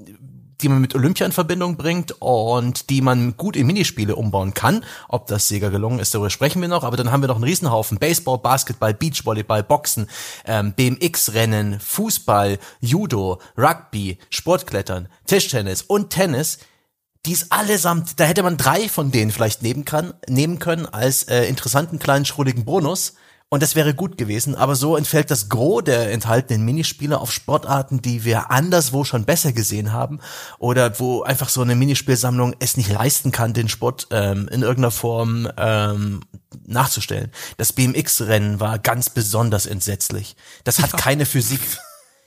die 0.62 0.68
man 0.68 0.80
mit 0.80 0.94
Olympia 0.94 1.26
in 1.26 1.32
Verbindung 1.32 1.76
bringt 1.76 2.14
und 2.20 2.90
die 2.90 3.00
man 3.00 3.36
gut 3.36 3.56
in 3.56 3.66
Minispiele 3.66 4.16
umbauen 4.16 4.54
kann. 4.54 4.84
Ob 5.08 5.26
das 5.26 5.48
Sega 5.48 5.68
gelungen 5.68 5.98
ist, 5.98 6.14
darüber 6.14 6.30
sprechen 6.30 6.61
wir 6.62 6.68
noch. 6.68 6.84
Aber 6.84 6.96
dann 6.96 7.11
haben 7.11 7.22
wir 7.22 7.28
noch 7.28 7.36
einen 7.36 7.44
Riesenhaufen 7.44 7.98
Baseball, 7.98 8.38
Basketball, 8.38 8.94
Beachvolleyball, 8.94 9.62
Boxen, 9.62 10.08
ähm, 10.44 10.72
BMX-Rennen, 10.74 11.80
Fußball, 11.80 12.58
Judo, 12.80 13.40
Rugby, 13.56 14.18
Sportklettern, 14.30 15.08
Tischtennis 15.26 15.82
und 15.82 16.11
Tennis 16.11 16.58
die 17.26 17.32
ist 17.32 17.52
allesamt, 17.52 18.18
da 18.18 18.24
hätte 18.24 18.42
man 18.42 18.56
drei 18.56 18.88
von 18.88 19.11
denen 19.11 19.30
vielleicht 19.30 19.62
nehmen, 19.62 19.84
kann, 19.84 20.14
nehmen 20.26 20.58
können 20.58 20.86
als 20.86 21.24
äh, 21.24 21.44
interessanten 21.44 21.98
kleinen 21.98 22.24
schrulligen 22.24 22.64
Bonus. 22.64 23.14
Und 23.53 23.64
das 23.64 23.74
wäre 23.74 23.94
gut 23.94 24.16
gewesen, 24.16 24.55
aber 24.55 24.76
so 24.76 24.96
entfällt 24.96 25.28
das 25.28 25.48
Gros 25.48 25.82
der 25.82 26.12
enthaltenen 26.12 26.64
Minispiele 26.64 27.18
auf 27.18 27.32
Sportarten, 27.32 28.01
die 28.01 28.22
wir 28.24 28.53
anderswo 28.53 29.03
schon 29.03 29.24
besser 29.24 29.53
gesehen 29.53 29.92
haben 29.92 30.20
oder 30.61 31.01
wo 31.01 31.22
einfach 31.24 31.48
so 31.48 31.61
eine 31.61 31.74
Minispielsammlung 31.74 32.55
es 32.61 32.76
nicht 32.76 32.92
leisten 32.92 33.32
kann, 33.32 33.53
den 33.53 33.68
Sport 33.68 34.07
ähm, 34.12 34.46
in 34.53 34.62
irgendeiner 34.62 34.92
Form 34.92 35.51
ähm, 35.57 36.20
nachzustellen. 36.64 37.32
Das 37.57 37.72
BMX-Rennen 37.72 38.61
war 38.61 38.78
ganz 38.78 39.11
besonders 39.11 39.66
entsetzlich. 39.66 40.36
Das 40.62 40.78
hat 40.78 40.92
keine 40.96 41.26
Physik. 41.26 41.61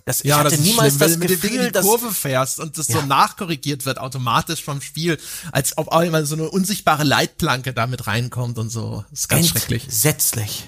Das, 0.03 0.24
Ja, 0.24 0.26
ich 0.26 0.39
hatte 0.39 0.49
das 0.49 0.59
ist 0.59 0.65
niemals 0.65 0.95
schlimm, 0.95 0.99
das 0.99 1.11
wenn 1.11 1.19
du 1.21 1.28
mit 1.28 1.30
dem 1.30 1.39
Ding 1.39 1.51
in 1.51 1.55
Gefühl, 1.55 1.67
die 1.67 1.71
dass 1.71 1.86
Kurve 1.86 2.11
fährst 2.13 2.59
und 2.59 2.78
das 2.78 2.89
Ja. 2.89 2.99
so 2.99 3.05
nachkorrigiert 3.05 3.86
wird 3.86 3.97
automatisch 3.97 4.61
vom 4.61 4.82
Spiel, 4.82 5.17
als 5.53 5.78
ob 5.78 5.88
auch 5.88 6.01
immer 6.01 6.26
so 6.26 6.36
eine 6.36 6.49
unsichtbare 6.49 7.05
Leitplanke 7.05 7.71
damit 7.71 8.07
reinkommt 8.07 8.57
und 8.57 8.69
so. 8.69 9.05
Das 9.09 9.21
ist 9.21 9.30
ganz 9.30 9.47
schrecklich. 9.47 9.86
entsetzlich. 9.86 10.67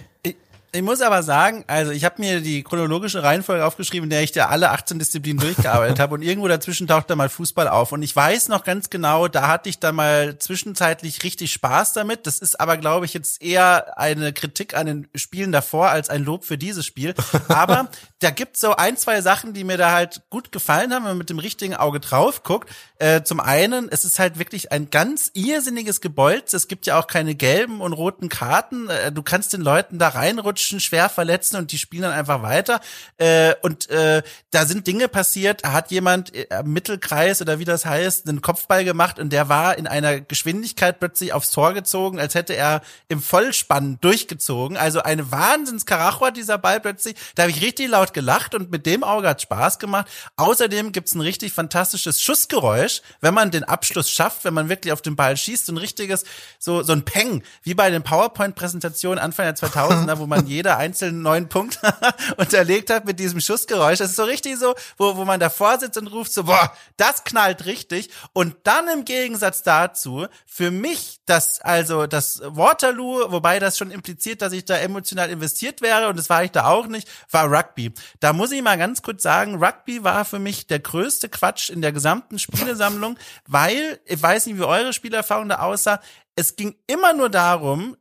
Ich, 0.75 0.81
muss 0.81 1.01
aber 1.01 1.23
sagen, 1.23 1.63
also 1.67 1.91
ich 1.91 2.03
habe 2.03 2.15
mir 2.19 2.41
die 2.41 2.63
chronologische 2.63 3.23
Reihenfolge 3.23 3.65
aufgeschrieben, 3.65 4.05
in 4.05 4.09
der 4.09 4.23
ich 4.23 4.31
da 4.31 4.47
alle 4.47 4.71
18 4.71 4.99
Disziplinen 4.99 5.39
durchgearbeitet 5.39 5.99
habe. 6.01 6.15
Und 6.15 6.21
irgendwo 6.21 6.47
dazwischen 6.47 6.87
taucht 6.87 7.09
da 7.09 7.15
mal 7.15 7.29
Fußball 7.29 7.67
auf. 7.67 7.91
Und 7.91 8.03
ich 8.03 8.15
weiß 8.15 8.49
noch 8.49 8.63
ganz 8.63 8.89
genau, 8.89 9.27
da 9.27 9.47
hatte 9.47 9.69
ich 9.69 9.79
dann 9.79 9.95
mal 9.95 10.37
zwischenzeitlich 10.37 11.23
richtig 11.23 11.53
Spaß 11.53 11.93
damit. 11.93 12.27
Das 12.27 12.39
ist 12.39 12.59
aber 12.59 12.77
glaube 12.77 13.05
ich 13.05 13.13
jetzt 13.13 13.41
eher 13.41 13.97
eine 13.97 14.33
Kritik 14.33 14.75
an 14.75 14.85
den 14.85 15.07
Spielen 15.15 15.51
davor 15.51 15.89
als 15.89 16.09
ein 16.09 16.23
Lob 16.23 16.43
für 16.43 16.57
dieses 16.57 16.85
Spiel, 16.85 17.15
aber 17.47 17.89
da 18.25 18.31
gibt 18.31 18.57
so 18.57 18.75
ein, 18.75 18.97
zwei 18.97 19.21
Sachen, 19.21 19.53
die 19.53 19.63
mir 19.63 19.77
da 19.77 19.91
halt 19.91 20.23
gut 20.31 20.51
gefallen 20.51 20.91
haben, 20.91 21.03
wenn 21.03 21.11
man 21.11 21.19
mit 21.19 21.29
dem 21.29 21.37
richtigen 21.37 21.75
Auge 21.75 21.99
drauf 21.99 22.41
guckt. 22.41 22.67
Äh, 22.97 23.21
zum 23.21 23.39
einen, 23.39 23.87
es 23.89 24.03
ist 24.03 24.17
halt 24.17 24.39
wirklich 24.39 24.71
ein 24.71 24.89
ganz 24.89 25.29
irrsinniges 25.35 26.01
Gebolz. 26.01 26.53
Es 26.53 26.67
gibt 26.67 26.87
ja 26.87 26.97
auch 26.97 27.05
keine 27.05 27.35
gelben 27.35 27.81
und 27.81 27.93
roten 27.93 28.27
Karten. 28.27 28.89
Äh, 28.89 29.11
du 29.11 29.21
kannst 29.21 29.53
den 29.53 29.61
Leuten 29.61 29.99
da 29.99 30.07
reinrutschen, 30.07 30.79
schwer 30.79 31.09
verletzen 31.09 31.57
und 31.57 31.71
die 31.71 31.77
spielen 31.77 32.01
dann 32.01 32.13
einfach 32.13 32.41
weiter. 32.41 32.79
Äh, 33.17 33.53
und 33.61 33.91
äh, 33.91 34.23
da 34.49 34.65
sind 34.65 34.87
Dinge 34.87 35.07
passiert. 35.07 35.63
Hat 35.63 35.91
jemand 35.91 36.33
äh, 36.33 36.47
am 36.49 36.73
Mittelkreis 36.73 37.43
oder 37.43 37.59
wie 37.59 37.65
das 37.65 37.85
heißt, 37.85 38.27
einen 38.27 38.41
Kopfball 38.41 38.85
gemacht 38.85 39.19
und 39.19 39.31
der 39.33 39.49
war 39.49 39.77
in 39.77 39.85
einer 39.85 40.19
Geschwindigkeit 40.19 40.97
plötzlich 40.97 41.31
aufs 41.31 41.51
Tor 41.51 41.75
gezogen, 41.75 42.19
als 42.19 42.33
hätte 42.33 42.55
er 42.55 42.81
im 43.07 43.21
Vollspann 43.21 43.99
durchgezogen. 44.01 44.77
Also 44.77 45.03
eine 45.03 45.31
Wahnsinns-Karacho 45.31 46.31
dieser 46.31 46.57
Ball 46.57 46.79
plötzlich. 46.79 47.15
Da 47.35 47.43
habe 47.43 47.51
ich 47.51 47.61
richtig 47.61 47.87
laut 47.89 48.14
gelacht 48.15 48.55
und 48.55 48.71
mit 48.71 48.87
dem 48.87 49.03
Auge 49.03 49.29
hat 49.29 49.43
Spaß 49.43 49.77
gemacht. 49.77 50.07
Außerdem 50.37 50.91
gibt's 50.91 51.13
ein 51.13 51.21
richtig 51.21 51.53
fantastisches 51.53 52.19
Schussgeräusch, 52.19 53.01
wenn 53.21 53.35
man 53.35 53.51
den 53.51 53.63
Abschluss 53.63 54.09
schafft, 54.09 54.43
wenn 54.43 54.55
man 54.55 54.69
wirklich 54.69 54.91
auf 54.91 55.03
den 55.03 55.15
Ball 55.15 55.37
schießt, 55.37 55.67
so 55.67 55.73
ein 55.73 55.77
richtiges, 55.77 56.23
so, 56.57 56.81
so 56.81 56.93
ein 56.93 57.05
Peng, 57.05 57.43
wie 57.61 57.75
bei 57.75 57.91
den 57.91 58.01
PowerPoint-Präsentationen 58.01 59.19
Anfang 59.19 59.45
der 59.45 59.55
2000er, 59.55 60.17
wo 60.17 60.25
man 60.25 60.47
jeder 60.47 60.77
einzelnen 60.77 61.21
neuen 61.21 61.49
Punkt 61.49 61.79
unterlegt 62.37 62.89
hat 62.89 63.05
mit 63.05 63.19
diesem 63.19 63.41
Schussgeräusch. 63.41 63.99
Das 63.99 64.09
ist 64.09 64.15
so 64.15 64.23
richtig 64.23 64.57
so, 64.57 64.73
wo, 64.97 65.17
wo 65.17 65.25
man 65.25 65.39
davor 65.39 65.77
sitzt 65.77 65.97
und 65.97 66.07
ruft 66.07 66.33
so, 66.33 66.45
boah, 66.45 66.71
das 66.97 67.23
knallt 67.25 67.65
richtig. 67.65 68.09
Und 68.33 68.55
dann 68.63 68.87
im 68.87 69.05
Gegensatz 69.05 69.61
dazu, 69.61 70.27
für 70.45 70.71
mich 70.71 71.19
das, 71.25 71.59
also 71.59 72.07
das 72.07 72.41
Waterloo, 72.43 73.31
wobei 73.31 73.59
das 73.59 73.77
schon 73.77 73.91
impliziert, 73.91 74.41
dass 74.41 74.53
ich 74.53 74.63
da 74.63 74.77
emotional 74.77 75.29
investiert 75.29 75.81
wäre 75.81 76.07
und 76.07 76.17
das 76.17 76.29
war 76.29 76.43
ich 76.43 76.51
da 76.51 76.67
auch 76.67 76.87
nicht, 76.87 77.09
war 77.29 77.51
Rugby. 77.51 77.91
Da 78.19 78.33
muss 78.33 78.51
ich 78.51 78.61
mal 78.61 78.77
ganz 78.77 79.01
kurz 79.01 79.23
sagen, 79.23 79.63
Rugby 79.63 80.03
war 80.03 80.25
für 80.25 80.39
mich 80.39 80.67
der 80.67 80.79
größte 80.79 81.29
Quatsch 81.29 81.69
in 81.69 81.81
der 81.81 81.91
gesamten 81.91 82.39
Spielesammlung, 82.39 83.17
weil, 83.47 83.99
ich 84.05 84.21
weiß 84.21 84.45
nicht, 84.45 84.57
wie 84.57 84.63
eure 84.63 84.93
Spielerfahrung 84.93 85.49
da 85.49 85.59
aussah, 85.59 86.01
es 86.35 86.55
ging 86.55 86.75
immer 86.87 87.13
nur 87.13 87.29
darum, 87.29 87.97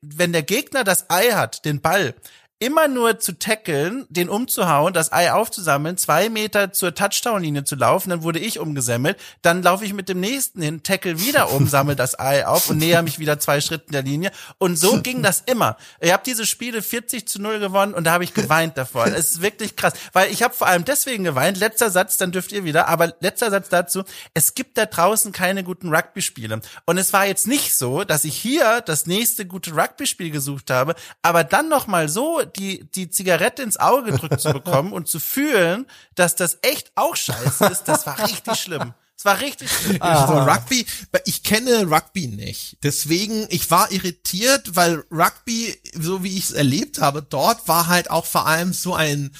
wenn 0.00 0.32
der 0.32 0.42
Gegner 0.42 0.84
das 0.84 1.10
Ei 1.10 1.32
hat, 1.32 1.64
den 1.64 1.80
Ball, 1.80 2.14
immer 2.58 2.88
nur 2.88 3.18
zu 3.18 3.38
tackeln, 3.38 4.06
den 4.08 4.30
umzuhauen, 4.30 4.94
das 4.94 5.12
Ei 5.12 5.30
aufzusammeln, 5.30 5.98
zwei 5.98 6.30
Meter 6.30 6.72
zur 6.72 6.94
Touchdown-Linie 6.94 7.64
zu 7.64 7.76
laufen, 7.76 8.08
dann 8.08 8.22
wurde 8.22 8.38
ich 8.38 8.58
umgesammelt, 8.58 9.18
dann 9.42 9.62
laufe 9.62 9.84
ich 9.84 9.92
mit 9.92 10.08
dem 10.08 10.20
nächsten 10.20 10.62
hin, 10.62 10.82
tackle 10.82 11.20
wieder 11.20 11.52
um, 11.52 11.68
sammel 11.68 11.96
das 11.96 12.18
Ei 12.18 12.46
auf 12.46 12.70
und 12.70 12.78
näher 12.78 13.02
mich 13.02 13.18
wieder 13.18 13.38
zwei 13.38 13.60
Schritten 13.60 13.92
der 13.92 14.02
Linie. 14.02 14.30
Und 14.56 14.76
so 14.76 15.00
ging 15.02 15.22
das 15.22 15.42
immer. 15.44 15.76
Ich 16.00 16.12
habe 16.12 16.22
diese 16.24 16.46
Spiele 16.46 16.80
40 16.80 17.28
zu 17.28 17.42
0 17.42 17.58
gewonnen 17.58 17.92
und 17.92 18.04
da 18.04 18.12
habe 18.12 18.24
ich 18.24 18.32
geweint 18.32 18.78
davor. 18.78 19.06
Es 19.06 19.32
ist 19.32 19.42
wirklich 19.42 19.76
krass, 19.76 19.92
weil 20.14 20.32
ich 20.32 20.42
habe 20.42 20.54
vor 20.54 20.66
allem 20.66 20.86
deswegen 20.86 21.24
geweint. 21.24 21.58
Letzter 21.58 21.90
Satz, 21.90 22.16
dann 22.16 22.32
dürft 22.32 22.52
ihr 22.52 22.64
wieder, 22.64 22.88
aber 22.88 23.12
letzter 23.20 23.50
Satz 23.50 23.68
dazu, 23.68 24.02
es 24.32 24.54
gibt 24.54 24.78
da 24.78 24.86
draußen 24.86 25.30
keine 25.30 25.62
guten 25.62 25.94
Rugby-Spiele. 25.94 26.60
Und 26.86 26.98
es 26.98 27.12
war 27.12 27.26
jetzt 27.26 27.46
nicht 27.46 27.76
so, 27.76 28.04
dass 28.04 28.24
ich 28.24 28.36
hier 28.36 28.80
das 28.80 29.04
nächste 29.04 29.44
gute 29.44 29.72
Rugby-Spiel 29.72 30.30
gesucht 30.30 30.70
habe, 30.70 30.94
aber 31.20 31.44
dann 31.44 31.68
noch 31.68 31.86
mal 31.86 32.08
so 32.08 32.40
die, 32.46 32.84
die 32.94 33.10
Zigarette 33.10 33.62
ins 33.62 33.76
Auge 33.76 34.12
gedrückt 34.12 34.40
zu 34.40 34.52
bekommen 34.52 34.92
und 34.92 35.08
zu 35.08 35.20
fühlen, 35.20 35.86
dass 36.14 36.36
das 36.36 36.58
echt 36.62 36.92
auch 36.94 37.16
scheiße 37.16 37.66
ist, 37.66 37.84
das 37.84 38.06
war 38.06 38.18
richtig 38.26 38.56
schlimm. 38.56 38.94
Es 39.18 39.24
war 39.24 39.40
richtig 39.40 39.70
schlimm. 39.70 39.98
So 39.98 40.34
Rugby, 40.38 40.84
ich 41.24 41.42
kenne 41.42 41.86
Rugby 41.90 42.26
nicht. 42.28 42.76
Deswegen, 42.82 43.46
ich 43.48 43.70
war 43.70 43.90
irritiert, 43.90 44.76
weil 44.76 45.04
Rugby, 45.10 45.80
so 45.94 46.22
wie 46.22 46.36
ich 46.36 46.44
es 46.44 46.52
erlebt 46.52 47.00
habe, 47.00 47.22
dort 47.22 47.66
war 47.66 47.86
halt 47.86 48.10
auch 48.10 48.26
vor 48.26 48.46
allem 48.46 48.74
so 48.74 48.94
ein, 48.94 49.34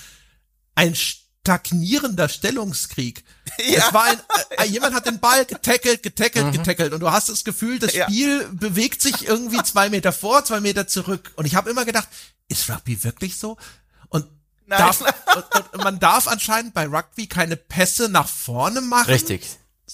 ein 0.77 0.95
stagnierender 0.95 2.29
Stellungskrieg. 2.29 3.23
Es 3.59 3.93
war 3.95 4.05
ein, 4.05 4.21
äh, 4.59 4.65
jemand 4.67 4.95
hat 4.95 5.07
den 5.07 5.19
Ball 5.21 5.45
getackelt, 5.47 6.03
getackelt, 6.03 6.53
getackelt 6.53 6.93
und 6.93 7.01
du 7.01 7.11
hast 7.11 7.29
das 7.29 7.45
Gefühl, 7.45 7.79
das 7.79 7.95
Ja. 7.95 8.05
Spiel 8.05 8.47
bewegt 8.53 9.01
sich 9.01 9.27
irgendwie 9.27 9.63
zwei 9.63 9.89
Meter 9.89 10.13
vor, 10.13 10.45
zwei 10.45 10.61
Meter 10.61 10.87
zurück. 10.87 11.33
Und 11.37 11.47
ich 11.47 11.55
habe 11.55 11.71
immer 11.71 11.85
gedacht, 11.85 12.09
ist 12.49 12.69
Rugby 12.71 13.03
wirklich 13.05 13.37
so? 13.39 13.57
Und 14.09 14.27
Nein. 14.67 14.79
Darf, 14.79 15.01
und, 15.01 15.75
und 15.75 15.85
man 15.85 15.99
darf 16.01 16.27
anscheinend 16.29 16.75
bei 16.75 16.87
Rugby 16.87 17.27
keine 17.27 17.57
Pässe 17.57 18.09
nach 18.09 18.29
vorne 18.29 18.81
machen. 18.81 19.11
Richtig. 19.11 19.47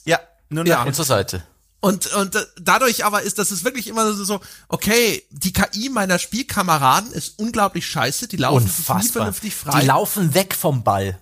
Ja, 0.05 0.18
nur 0.48 0.66
Ja. 0.66 0.78
nach 0.80 0.86
Und 0.86 0.94
zur 0.94 1.05
Seite. 1.05 1.44
Und, 1.80 2.07
und 2.14 2.36
äh, 2.36 2.46
dadurch 2.61 3.05
aber 3.05 3.22
ist, 3.22 3.38
das 3.38 3.50
ist 3.50 3.64
wirklich 3.64 3.88
immer 3.88 4.12
so, 4.14 4.22
so, 4.24 4.40
okay, 4.68 5.24
die 5.30 5.53
KI 5.53 5.88
meiner 5.88 6.18
Spielkameraden 6.20 7.11
ist 7.12 7.38
unglaublich 7.40 7.86
scheiße, 7.86 8.28
die 8.28 8.36
laufen 8.36 8.64
nie 8.64 8.70
Unfassbar. 8.70 9.12
vernünftig 9.24 9.55
frei. 9.55 9.80
Die 9.80 9.86
laufen 9.86 10.32
weg 10.32 10.55
vom 10.55 10.84
Ball. 10.84 11.18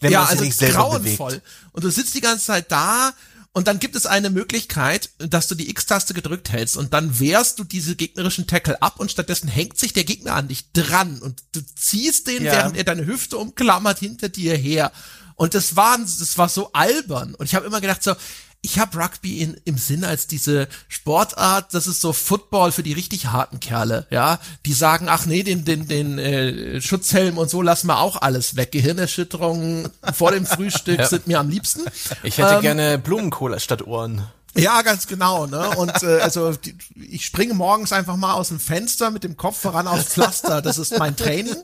Wenn 0.00 0.10
ja, 0.12 0.20
man 0.20 0.28
also 0.30 0.42
nicht 0.44 0.56
selber 0.58 0.78
grauenvoll. 0.78 1.30
bewegt. 1.30 1.46
Und 1.72 1.84
du 1.84 1.90
sitzt 1.90 2.14
die 2.14 2.20
ganze 2.20 2.46
Zeit 2.46 2.72
da 2.72 3.12
und 3.52 3.66
dann 3.66 3.80
gibt 3.80 3.96
es 3.96 4.06
eine 4.06 4.30
Möglichkeit, 4.30 5.10
dass 5.18 5.48
du 5.48 5.56
die 5.56 5.70
X-Taste 5.70 6.14
gedrückt 6.14 6.50
hältst 6.50 6.76
und 6.76 6.94
dann 6.94 7.18
wehrst 7.18 7.58
du 7.58 7.64
diese 7.64 7.96
gegnerischen 7.96 8.46
Tackle 8.46 8.80
ab 8.80 9.00
und 9.00 9.10
stattdessen 9.10 9.48
hängt 9.48 9.76
sich 9.76 9.92
der 9.92 10.04
Gegner 10.04 10.34
an 10.34 10.46
dich 10.46 10.70
dran 10.72 11.18
und 11.20 11.42
du 11.52 11.60
ziehst 11.74 12.28
den, 12.28 12.44
Ja. 12.44 12.52
während 12.52 12.76
er 12.76 12.84
deine 12.84 13.06
Hüfte 13.06 13.38
umklammert, 13.38 13.98
hinter 13.98 14.28
dir 14.28 14.56
her. 14.56 14.92
Und 15.34 15.54
das 15.54 15.74
war, 15.74 15.98
das 15.98 16.38
war 16.38 16.48
so 16.48 16.72
albern. 16.74 17.34
Und 17.34 17.46
ich 17.46 17.54
habe 17.54 17.66
immer 17.66 17.80
gedacht 17.80 18.02
so, 18.04 18.14
ich 18.62 18.78
habe 18.78 18.98
Rugby 18.98 19.40
in, 19.40 19.56
im 19.64 19.78
Sinn 19.78 20.04
als 20.04 20.26
diese 20.26 20.68
Sportart, 20.88 21.72
das 21.72 21.86
ist 21.86 22.00
so 22.00 22.12
Football 22.12 22.72
für 22.72 22.82
die 22.82 22.92
richtig 22.92 23.26
harten 23.26 23.58
Kerle, 23.58 24.06
ja, 24.10 24.38
die 24.66 24.72
sagen, 24.74 25.08
ach 25.08 25.26
nee, 25.26 25.42
den 25.42 25.64
den 25.64 25.88
den 25.88 26.18
äh, 26.18 26.80
Schutzhelm 26.80 27.38
und 27.38 27.48
so 27.48 27.62
lassen 27.62 27.86
wir 27.86 27.98
auch 27.98 28.20
alles 28.20 28.56
weg. 28.56 28.72
Gehirnerschütterungen 28.72 29.88
vor 30.12 30.32
dem 30.32 30.46
Frühstück 30.46 31.04
sind 31.06 31.26
mir 31.26 31.40
am 31.40 31.48
liebsten. 31.48 31.82
Ich 32.22 32.38
hätte 32.38 32.56
Ähm, 32.56 32.60
gerne 32.60 32.98
Blumenkohl 32.98 33.58
statt 33.60 33.86
Ohren. 33.86 34.26
Ja, 34.56 34.82
ganz 34.82 35.06
genau, 35.06 35.46
ne? 35.46 35.70
Und 35.76 36.02
äh, 36.02 36.18
also 36.20 36.52
die, 36.52 36.76
ich 36.96 37.24
springe 37.24 37.54
morgens 37.54 37.92
einfach 37.92 38.16
mal 38.16 38.34
aus 38.34 38.48
dem 38.48 38.58
Fenster 38.58 39.10
mit 39.10 39.22
dem 39.22 39.36
Kopf 39.36 39.60
voran 39.60 39.86
aufs 39.86 40.12
Pflaster. 40.12 40.60
Das 40.60 40.76
ist 40.76 40.98
mein 40.98 41.16
Training. 41.16 41.56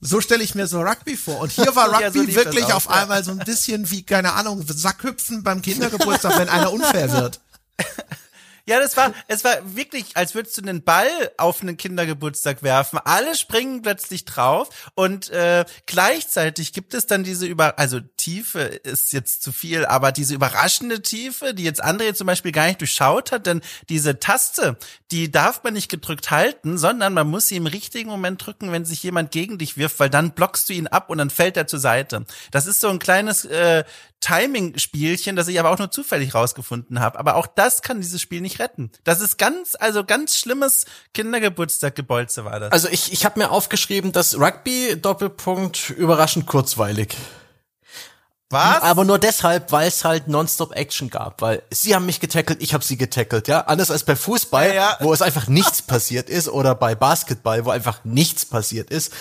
So 0.00 0.20
stelle 0.20 0.44
ich 0.44 0.54
mir 0.54 0.66
so 0.66 0.82
Rugby 0.82 1.16
vor. 1.16 1.40
Und 1.40 1.52
hier 1.52 1.74
war 1.74 1.90
Ja, 2.00 2.06
Rugby 2.06 2.18
so 2.18 2.24
lief 2.24 2.34
das 2.34 2.44
wirklich 2.44 2.72
auf 2.72 2.86
ja. 2.86 2.90
einmal 3.02 3.24
so 3.24 3.30
ein 3.30 3.38
bisschen 3.38 3.90
wie, 3.90 4.02
keine 4.02 4.34
Ahnung, 4.34 4.64
Sackhüpfen 4.66 5.42
beim 5.42 5.62
Kindergeburtstag, 5.62 6.38
wenn 6.38 6.48
einer 6.48 6.72
unfair 6.72 7.10
wird. 7.12 7.40
Ja, 8.66 8.80
das 8.80 8.96
war, 8.96 9.12
es 9.28 9.44
war 9.44 9.76
wirklich, 9.76 10.16
als 10.16 10.34
würdest 10.34 10.56
du 10.56 10.62
einen 10.62 10.82
Ball 10.82 11.10
auf 11.36 11.60
einen 11.60 11.76
Kindergeburtstag 11.76 12.62
werfen. 12.62 12.98
Alle 13.04 13.36
springen 13.36 13.82
plötzlich 13.82 14.24
drauf 14.24 14.90
und 14.94 15.28
äh, 15.28 15.66
gleichzeitig 15.84 16.72
gibt 16.72 16.94
es 16.94 17.06
dann 17.06 17.24
diese 17.24 17.44
über, 17.44 17.78
also 17.78 18.00
Tiefe 18.00 18.60
ist 18.60 19.12
jetzt 19.12 19.42
zu 19.42 19.52
viel, 19.52 19.84
aber 19.84 20.12
diese 20.12 20.34
überraschende 20.34 21.02
Tiefe, 21.02 21.52
die 21.52 21.62
jetzt 21.62 21.84
André 21.84 22.14
zum 22.14 22.26
Beispiel 22.26 22.52
gar 22.52 22.66
nicht 22.66 22.80
durchschaut 22.80 23.32
hat, 23.32 23.44
denn 23.46 23.60
diese 23.90 24.18
Taste, 24.18 24.78
die 25.10 25.30
darf 25.30 25.62
man 25.62 25.74
nicht 25.74 25.90
gedrückt 25.90 26.30
halten, 26.30 26.78
sondern 26.78 27.12
man 27.12 27.28
muss 27.28 27.48
sie 27.48 27.56
im 27.56 27.66
richtigen 27.66 28.08
Moment 28.08 28.46
drücken, 28.46 28.72
wenn 28.72 28.86
sich 28.86 29.02
jemand 29.02 29.30
gegen 29.30 29.58
dich 29.58 29.76
wirft, 29.76 30.00
weil 30.00 30.08
dann 30.08 30.32
blockst 30.32 30.70
du 30.70 30.72
ihn 30.72 30.86
ab 30.86 31.10
und 31.10 31.18
dann 31.18 31.28
fällt 31.28 31.58
er 31.58 31.66
zur 31.66 31.80
Seite. 31.80 32.24
Das 32.50 32.66
ist 32.66 32.80
so 32.80 32.88
ein 32.88 32.98
kleines 32.98 33.44
äh, 33.44 33.84
Timing-Spielchen, 34.24 35.36
das 35.36 35.48
ich 35.48 35.60
aber 35.60 35.70
auch 35.70 35.78
nur 35.78 35.90
zufällig 35.90 36.34
rausgefunden 36.34 37.00
habe. 37.00 37.18
Aber 37.18 37.36
auch 37.36 37.46
das 37.46 37.82
kann 37.82 38.00
dieses 38.00 38.22
Spiel 38.22 38.40
nicht 38.40 38.53
retten. 38.58 38.90
Das 39.04 39.20
ist 39.20 39.38
ganz, 39.38 39.76
also 39.78 40.04
ganz 40.04 40.36
schlimmes 40.36 40.86
Kindergeburtstag-Gebolze 41.14 42.44
war 42.44 42.60
das. 42.60 42.72
Also 42.72 42.88
ich, 42.88 43.12
ich 43.12 43.24
habe 43.24 43.38
mir 43.38 43.50
aufgeschrieben, 43.50 44.12
dass 44.12 44.38
Rugby 44.38 45.00
Doppelpunkt 45.00 45.90
überraschend 45.90 46.46
kurzweilig. 46.46 47.16
Was? 48.50 48.82
Aber 48.82 49.04
nur 49.04 49.18
deshalb, 49.18 49.72
weil 49.72 49.88
es 49.88 50.04
halt 50.04 50.28
Nonstop-Action 50.28 51.10
gab. 51.10 51.42
Weil 51.42 51.62
sie 51.70 51.94
haben 51.94 52.06
mich 52.06 52.20
getackelt, 52.20 52.62
ich 52.62 52.72
habe 52.72 52.84
sie 52.84 52.96
getackelt, 52.96 53.48
ja. 53.48 53.62
Anders 53.62 53.90
als 53.90 54.04
bei 54.04 54.14
Fußball, 54.14 54.68
Ja, 54.68 54.74
ja. 54.74 54.98
wo 55.00 55.12
es 55.12 55.22
einfach 55.22 55.48
nichts 55.48 55.82
passiert 55.82 56.30
ist, 56.30 56.48
oder 56.48 56.74
bei 56.74 56.94
Basketball, 56.94 57.64
wo 57.64 57.70
einfach 57.70 58.04
nichts 58.04 58.46
passiert 58.46 58.90
ist. 58.90 59.12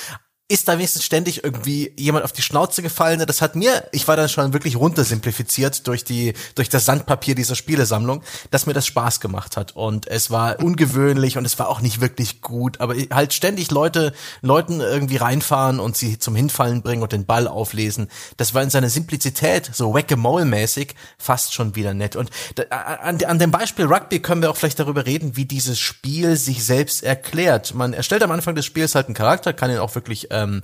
Ist 0.53 0.67
da 0.67 0.73
wenigstens 0.77 1.03
ständig 1.03 1.43
irgendwie 1.43 1.93
jemand 1.97 2.23
auf 2.25 2.31
die 2.31 2.43
Schnauze 2.43 2.83
gefallen? 2.83 3.23
Das 3.25 3.41
hat 3.41 3.55
mir, 3.55 3.85
ich 3.91 4.07
war 4.07 4.15
dann 4.15 4.29
schon 4.29 4.53
wirklich 4.53 4.75
runtersimplifiziert 4.75 5.87
durch 5.87 6.03
die, 6.03 6.35
durch 6.53 6.69
das 6.69 6.85
Sandpapier 6.85 7.33
dieser 7.33 7.55
Spielesammlung, 7.55 8.21
dass 8.51 8.67
mir 8.67 8.73
das 8.73 8.85
Spaß 8.85 9.19
gemacht 9.19 9.57
hat. 9.57 9.75
Und 9.75 10.05
es 10.05 10.29
war 10.29 10.59
ungewöhnlich 10.59 11.39
und 11.39 11.45
es 11.45 11.57
war 11.57 11.69
auch 11.69 11.81
nicht 11.81 12.01
wirklich 12.01 12.41
gut, 12.41 12.81
aber 12.81 12.93
halt 13.11 13.33
ständig 13.33 13.71
Leute, 13.71 14.13
Leuten 14.43 14.79
irgendwie 14.79 15.17
reinfahren 15.17 15.79
und 15.79 15.97
sie 15.97 16.19
zum 16.19 16.35
Hinfallen 16.35 16.83
bringen 16.83 17.01
und 17.01 17.13
den 17.13 17.25
Ball 17.25 17.47
auflesen. 17.47 18.07
Das 18.37 18.53
war 18.53 18.61
in 18.61 18.69
seiner 18.69 18.91
Simplizität, 18.91 19.71
so 19.73 19.95
Whack-a-Mole-mäßig, 19.95 20.93
fast 21.17 21.55
schon 21.55 21.75
wieder 21.75 21.95
nett. 21.95 22.15
Und 22.15 22.29
an, 22.69 23.23
an 23.23 23.39
dem 23.39 23.49
Beispiel 23.49 23.85
Rugby 23.85 24.19
können 24.19 24.43
wir 24.43 24.51
auch 24.51 24.57
vielleicht 24.57 24.77
darüber 24.77 25.07
reden, 25.07 25.35
wie 25.35 25.45
dieses 25.45 25.79
Spiel 25.79 26.37
sich 26.37 26.63
selbst 26.63 27.01
erklärt. 27.01 27.73
Man 27.73 27.93
erstellt 27.93 28.21
am 28.21 28.29
Anfang 28.29 28.53
des 28.53 28.67
Spiels 28.67 28.93
halt 28.93 29.07
einen 29.07 29.15
Charakter, 29.15 29.51
kann 29.51 29.71
ihn 29.71 29.79
auch 29.79 29.95
wirklich 29.95 30.27
ähm, 30.43 30.61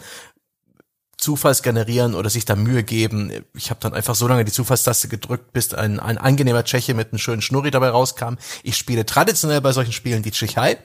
Zufalls 1.19 1.63
generieren 1.63 2.15
oder 2.15 2.29
sich 2.29 2.45
da 2.45 2.55
Mühe 2.55 2.81
geben. 2.81 3.45
Ich 3.53 3.71
habe 3.71 3.81
dann 3.81 3.93
einfach 3.93 4.15
so 4.15 4.25
lange 4.25 4.45
die 4.45 4.53
Zufallstaste 4.53 5.09
gedrückt, 5.09 5.51
bis 5.51 5.73
ein, 5.73 5.99
ein 5.99 6.17
angenehmer 6.17 6.63
Tscheche 6.63 6.93
mit 6.93 7.11
einem 7.11 7.19
schönen 7.19 7.41
Schnurri 7.41 7.71
dabei 7.71 7.89
rauskam. 7.89 8.35
Ich 8.63 8.77
spiele 8.77 9.05
traditionell 9.05 9.59
bei 9.59 9.73
solchen 9.73 9.91
Spielen 9.91 10.23
die 10.23 10.31
Tschechei 10.31 10.77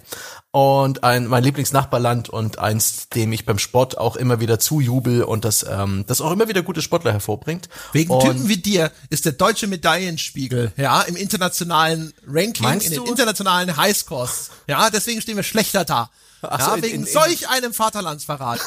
und 0.50 1.04
ein, 1.04 1.28
mein 1.28 1.44
Lieblingsnachbarland 1.44 2.30
und 2.30 2.58
eins, 2.58 3.08
dem 3.10 3.32
ich 3.32 3.46
beim 3.46 3.60
Sport 3.60 3.96
auch 3.96 4.16
immer 4.16 4.40
wieder 4.40 4.58
zujubel 4.58 5.22
und 5.22 5.44
das, 5.44 5.64
ähm, 5.68 6.04
das 6.08 6.20
auch 6.20 6.32
immer 6.32 6.48
wieder 6.48 6.62
gute 6.62 6.82
Sportler 6.82 7.12
hervorbringt. 7.12 7.68
Wegen 7.92 8.10
und 8.10 8.22
Typen 8.22 8.48
wie 8.48 8.56
dir 8.56 8.90
ist 9.10 9.26
der 9.26 9.32
deutsche 9.32 9.68
Medaillenspiegel, 9.68 10.72
ja, 10.76 11.02
im 11.02 11.14
internationalen 11.14 12.12
Ranking, 12.26 12.80
in 12.80 12.90
den 12.90 13.06
internationalen 13.06 13.76
Highscores. 13.76 14.50
Ja, 14.66 14.90
deswegen 14.90 15.20
stehen 15.20 15.36
wir 15.36 15.44
schlechter 15.44 15.84
da. 15.84 16.10
Ach 16.50 16.58
ja, 16.58 16.64
so, 16.76 16.82
wegen 16.82 16.94
in- 16.94 17.06
in- 17.06 17.12
solch 17.12 17.48
einem 17.48 17.72
Vaterlandsverrat. 17.74 18.60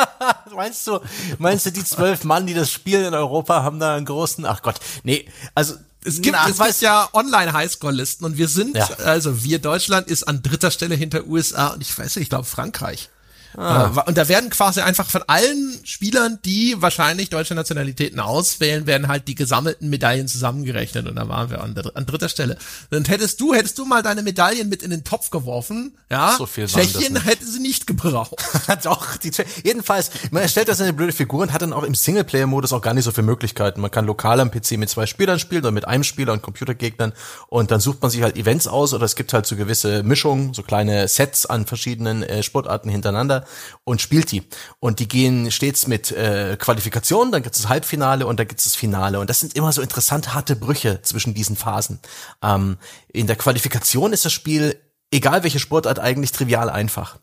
Meinst 0.54 0.86
du, 0.86 0.98
meinst 1.38 1.66
du, 1.66 1.72
die 1.72 1.84
zwölf 1.84 2.24
Mann, 2.24 2.46
die 2.46 2.54
das 2.54 2.70
spielen 2.70 3.04
in 3.06 3.14
Europa, 3.14 3.62
haben 3.62 3.78
da 3.78 3.94
einen 3.96 4.04
großen, 4.06 4.44
ach 4.44 4.62
Gott, 4.62 4.76
nee, 5.04 5.28
also, 5.54 5.74
Es 6.04 6.20
gibt, 6.20 6.36
na, 6.36 6.48
es 6.48 6.58
weiß- 6.58 6.66
gibt 6.66 6.80
ja 6.82 7.08
Online-Highscore-Listen 7.12 8.24
und 8.24 8.36
wir 8.36 8.48
sind, 8.48 8.76
Ja. 8.76 8.88
also 9.04 9.44
wir 9.44 9.58
Deutschland 9.60 10.08
ist 10.08 10.24
an 10.24 10.42
dritter 10.42 10.70
Stelle 10.70 10.94
hinter 10.94 11.26
USA 11.26 11.68
und 11.68 11.80
ich 11.82 11.96
weiß 11.96 12.16
nicht, 12.16 12.24
ich 12.24 12.28
glaube 12.30 12.44
Frankreich. 12.46 13.08
Ah. 13.56 13.92
Äh, 13.96 14.08
Und 14.08 14.16
da 14.16 14.28
werden 14.28 14.50
quasi 14.50 14.80
einfach 14.80 15.08
von 15.08 15.22
allen 15.26 15.78
Spielern, 15.84 16.38
die 16.44 16.76
wahrscheinlich 16.78 17.30
deutsche 17.30 17.54
Nationalitäten 17.54 18.20
auswählen, 18.20 18.86
werden 18.86 19.08
halt 19.08 19.28
die 19.28 19.34
gesammelten 19.34 19.90
Medaillen 19.90 20.28
zusammengerechnet 20.28 21.08
und 21.08 21.16
da 21.16 21.28
waren 21.28 21.50
wir 21.50 21.62
an, 21.62 21.74
an 21.94 22.06
dritter 22.06 22.28
Stelle. 22.28 22.58
Und 22.90 23.08
hättest 23.08 23.40
du, 23.40 23.54
hättest 23.54 23.78
du 23.78 23.84
mal 23.84 24.02
deine 24.02 24.22
Medaillen 24.22 24.68
mit 24.68 24.82
in 24.82 24.90
den 24.90 25.04
Topf 25.04 25.30
geworfen, 25.30 25.92
ja, 26.10 26.34
So 26.36 26.46
viel 26.46 26.66
Tschechien 26.66 27.20
hätte 27.22 27.46
sie 27.46 27.60
nicht 27.60 27.86
gebraucht. 27.86 28.34
Doch, 28.82 29.16
die, 29.16 29.30
jedenfalls, 29.64 30.10
man 30.30 30.42
erstellt 30.42 30.68
das 30.68 30.80
eine 30.80 30.92
blöde 30.92 31.12
Figur 31.12 31.42
und 31.42 31.52
hat 31.52 31.62
dann 31.62 31.72
auch 31.72 31.84
im 31.84 31.94
Singleplayer-Modus 31.94 32.72
auch 32.72 32.82
gar 32.82 32.94
nicht 32.94 33.04
so 33.04 33.12
viele 33.12 33.26
Möglichkeiten. 33.26 33.80
Man 33.80 33.90
kann 33.90 34.06
lokal 34.06 34.40
am 34.40 34.50
PC 34.50 34.72
mit 34.72 34.90
zwei 34.90 35.06
Spielern 35.06 35.38
spielen 35.38 35.62
oder 35.62 35.70
mit 35.70 35.86
einem 35.86 36.04
Spieler 36.04 36.32
und 36.32 36.42
Computergegnern 36.42 37.12
und 37.48 37.70
dann 37.70 37.80
sucht 37.80 38.02
man 38.02 38.10
sich 38.10 38.22
halt 38.22 38.36
Events 38.36 38.66
aus 38.66 38.94
oder 38.94 39.04
es 39.04 39.14
gibt 39.14 39.32
halt 39.32 39.46
so 39.46 39.56
gewisse 39.56 40.02
Mischungen, 40.02 40.54
so 40.54 40.62
kleine 40.62 41.06
Sets 41.08 41.46
an 41.46 41.66
verschiedenen 41.66 42.22
äh, 42.22 42.42
Sportarten 42.42 42.88
hintereinander 42.90 43.39
und 43.84 44.00
spielt 44.00 44.32
die. 44.32 44.42
Und 44.78 44.98
die 44.98 45.08
gehen 45.08 45.50
stets 45.50 45.86
mit 45.86 46.12
äh, 46.12 46.56
Qualifikation, 46.58 47.32
dann 47.32 47.42
gibt 47.42 47.54
es 47.54 47.62
das 47.62 47.70
Halbfinale 47.70 48.26
und 48.26 48.38
dann 48.38 48.48
gibt 48.48 48.60
es 48.60 48.64
das 48.64 48.74
Finale. 48.74 49.20
Und 49.20 49.30
das 49.30 49.40
sind 49.40 49.56
immer 49.56 49.72
so 49.72 49.82
interessant 49.82 50.34
harte 50.34 50.56
Brüche 50.56 51.02
zwischen 51.02 51.34
diesen 51.34 51.56
Phasen. 51.56 52.00
Ähm, 52.42 52.78
in 53.08 53.26
der 53.26 53.36
Qualifikation 53.36 54.12
ist 54.12 54.24
das 54.24 54.32
Spiel, 54.32 54.80
egal 55.10 55.42
welche 55.42 55.58
Sportart, 55.58 55.98
eigentlich 55.98 56.32
trivial 56.32 56.70
einfach. 56.70 57.18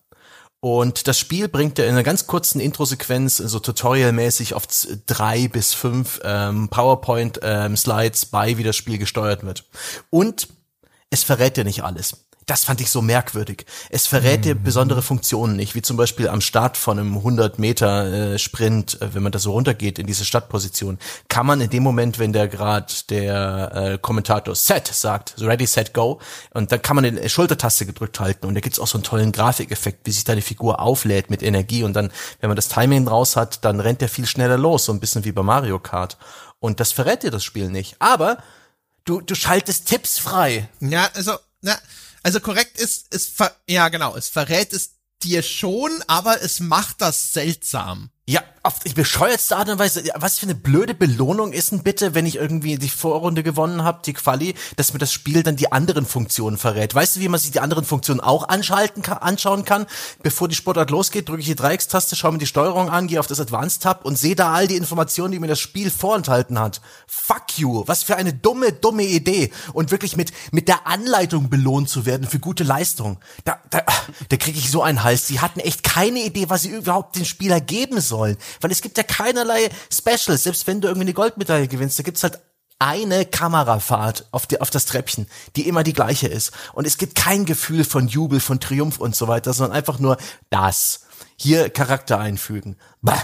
Und 0.59 1.07
das 1.07 1.19
Spiel 1.19 1.47
bringt 1.47 1.77
dir 1.77 1.85
in 1.85 1.91
einer 1.91 2.03
ganz 2.03 2.25
kurzen 2.25 2.59
Intro-Sequenz, 2.59 3.37
so 3.37 3.59
tutorialmäßig 3.59 4.55
auf 4.55 4.65
drei 5.05 5.47
bis 5.47 5.73
fünf 5.73 6.19
ähm, 6.23 6.69
PowerPoint-Slides 6.69 8.25
bei, 8.27 8.57
wie 8.57 8.63
das 8.63 8.75
Spiel 8.75 8.97
gesteuert 8.97 9.43
wird. 9.43 9.65
Und 10.09 10.47
es 11.09 11.23
verrät 11.23 11.57
dir 11.57 11.63
nicht 11.63 11.83
alles. 11.83 12.26
Das 12.47 12.63
fand 12.63 12.79
ich 12.79 12.89
so 12.89 13.01
merkwürdig. 13.01 13.65
Es 13.89 14.07
verrät 14.07 14.45
dir 14.45 14.55
besondere 14.55 15.01
Funktionen 15.01 15.57
nicht, 15.57 15.75
wie 15.75 15.81
zum 15.81 15.97
Beispiel 15.97 16.29
am 16.29 16.39
Start 16.39 16.77
von 16.77 16.97
einem 16.97 17.17
100 17.17 17.59
Meter 17.59 18.33
äh, 18.33 18.39
Sprint, 18.39 19.01
äh, 19.01 19.13
wenn 19.13 19.21
man 19.21 19.33
da 19.33 19.39
so 19.39 19.51
runtergeht 19.51 19.99
in 19.99 20.07
diese 20.07 20.23
Startposition, 20.23 20.97
kann 21.27 21.45
man 21.45 21.59
in 21.59 21.69
dem 21.69 21.83
Moment, 21.83 22.19
wenn 22.19 22.31
der 22.31 22.47
gerade 22.47 22.93
der 23.09 23.71
äh, 23.75 23.97
Kommentator 23.97 24.55
Set 24.55 24.87
sagt, 24.87 25.33
so 25.35 25.45
ready, 25.45 25.67
set, 25.67 25.93
go, 25.93 26.21
und 26.53 26.71
dann 26.71 26.81
kann 26.81 26.95
man 26.95 27.03
die 27.03 27.29
Schultertaste 27.29 27.85
gedrückt 27.85 28.21
halten 28.21 28.45
und 28.47 28.55
da 28.55 28.61
gibt's 28.61 28.79
auch 28.79 28.87
so 28.87 28.97
einen 28.97 29.03
tollen 29.03 29.33
Grafikeffekt, 29.33 30.07
wie 30.07 30.11
sich 30.11 30.23
deine 30.23 30.41
Figur 30.41 30.79
auflädt 30.79 31.29
mit 31.29 31.43
Energie 31.43 31.83
und 31.83 31.93
dann, 31.93 32.11
wenn 32.39 32.49
man 32.49 32.55
das 32.55 32.69
Timing 32.69 33.09
raus 33.09 33.35
hat, 33.35 33.65
dann 33.65 33.81
rennt 33.81 33.99
der 33.99 34.09
viel 34.09 34.25
schneller 34.25 34.57
los, 34.57 34.85
so 34.85 34.93
ein 34.93 35.01
bisschen 35.01 35.25
wie 35.25 35.33
bei 35.33 35.43
Mario 35.43 35.79
Kart. 35.79 36.17
Und 36.59 36.79
das 36.79 36.93
verrät 36.93 37.23
dir 37.23 37.31
das 37.31 37.43
Spiel 37.43 37.69
nicht. 37.69 37.97
Aber 37.99 38.37
du, 39.03 39.21
du 39.21 39.35
schaltest 39.35 39.87
Tipps 39.87 40.17
frei. 40.17 40.69
Ja, 40.79 41.09
also, 41.13 41.33
na, 41.61 41.75
also 42.23 42.39
korrekt 42.39 42.79
ist, 42.79 43.13
es 43.13 43.27
ver 43.27 43.55
ja 43.67 43.89
genau, 43.89 44.15
es 44.15 44.27
verrät 44.27 44.73
es 44.73 44.91
dir 45.23 45.41
schon, 45.41 45.91
aber 46.07 46.41
es 46.41 46.59
macht 46.59 47.01
das 47.01 47.33
seltsam. 47.33 48.09
Ja, 48.29 48.41
auf 48.61 48.79
die 48.79 48.93
bescheuertste 48.93 49.55
Art 49.55 49.69
und 49.69 49.79
Weise. 49.79 50.03
Was 50.15 50.39
für 50.39 50.45
eine 50.45 50.55
blöde 50.55 50.93
Belohnung 50.93 51.53
ist 51.53 51.71
denn 51.71 51.83
bitte, 51.83 52.13
wenn 52.13 52.25
ich 52.25 52.35
irgendwie 52.35 52.77
die 52.77 52.89
Vorrunde 52.89 53.41
gewonnen 53.41 53.85
habe, 53.85 54.01
die 54.05 54.11
Quali, 54.11 54.55
dass 54.75 54.91
mir 54.91 54.99
das 54.99 55.13
Spiel 55.13 55.43
dann 55.43 55.55
die 55.55 55.71
anderen 55.71 56.05
Funktionen 56.05 56.57
verrät. 56.57 56.93
Weißt 56.93 57.15
du, 57.15 57.21
wie 57.21 57.29
man 57.29 57.39
sich 57.39 57.51
die 57.51 57.61
anderen 57.61 57.85
Funktionen 57.85 58.19
auch 58.19 58.49
anschalten 58.49 59.01
kann, 59.01 59.19
anschauen 59.19 59.63
kann? 59.63 59.85
Bevor 60.21 60.49
die 60.49 60.55
Sportart 60.55 60.89
losgeht, 60.89 61.29
drücke 61.29 61.39
ich 61.39 61.45
die 61.45 61.55
Dreieckstaste, 61.55 62.17
schaue 62.17 62.33
mir 62.33 62.39
die 62.39 62.47
Steuerung 62.47 62.89
an, 62.89 63.07
gehe 63.07 63.21
auf 63.21 63.27
das 63.27 63.39
Advanced-Tab 63.39 64.03
und 64.03 64.19
sehe 64.19 64.35
da 64.35 64.51
all 64.51 64.67
die 64.67 64.75
Informationen, 64.75 65.31
die 65.31 65.39
mir 65.39 65.47
das 65.47 65.61
Spiel 65.61 65.89
vorenthalten 65.89 66.59
hat. 66.59 66.81
Fuck 67.07 67.57
you. 67.57 67.83
Was 67.85 68.03
für 68.03 68.17
eine 68.17 68.33
dumme, 68.33 68.73
dumme 68.73 69.03
Idee. 69.03 69.53
Und 69.71 69.91
wirklich 69.91 70.17
mit, 70.17 70.33
mit 70.51 70.67
der 70.67 70.85
Anleitung 70.85 71.49
belohnt 71.49 71.87
zu 71.87 72.05
werden 72.05 72.27
für 72.27 72.39
gute 72.39 72.65
Leistung. 72.65 73.19
Da, 73.45 73.61
da, 73.69 73.83
da 74.27 74.35
kriege 74.35 74.59
ich 74.59 74.69
so 74.69 74.83
einen 74.83 75.05
Hals. 75.05 75.27
Sie 75.27 75.39
hatten 75.39 75.61
echt 75.61 75.85
keine 75.85 76.19
Idee, 76.19 76.49
was 76.49 76.63
sie 76.63 76.71
überhaupt 76.71 77.15
den 77.15 77.23
Spieler 77.23 77.61
geben 77.61 78.01
sollen. 78.01 78.16
Weil 78.19 78.71
es 78.71 78.81
gibt 78.81 78.97
ja 78.97 79.03
keinerlei 79.03 79.69
Specials. 79.91 80.43
Selbst 80.43 80.67
wenn 80.67 80.81
du 80.81 80.87
irgendwie 80.87 81.05
eine 81.05 81.13
Goldmedaille 81.13 81.67
gewinnst, 81.67 81.99
da 81.99 82.03
gibt's 82.03 82.23
halt 82.23 82.39
eine 82.79 83.25
Kamerafahrt 83.25 84.27
auf, 84.31 84.45
die, 84.45 84.61
auf 84.61 84.69
das 84.69 84.85
Treppchen, 84.85 85.27
die 85.55 85.67
immer 85.67 85.83
die 85.83 85.93
gleiche 85.93 86.27
ist. 86.27 86.51
Und 86.73 86.85
es 86.85 86.97
gibt 86.97 87.15
kein 87.15 87.45
Gefühl 87.45 87.83
von 87.83 88.07
Jubel, 88.07 88.39
von 88.39 88.59
Triumph 88.59 88.99
und 88.99 89.15
so 89.15 89.27
weiter, 89.27 89.53
sondern 89.53 89.75
einfach 89.75 89.99
nur 89.99 90.17
das. 90.49 91.01
Hier 91.37 91.69
Charakter 91.69 92.19
einfügen. 92.19 92.77
Bah. 93.01 93.21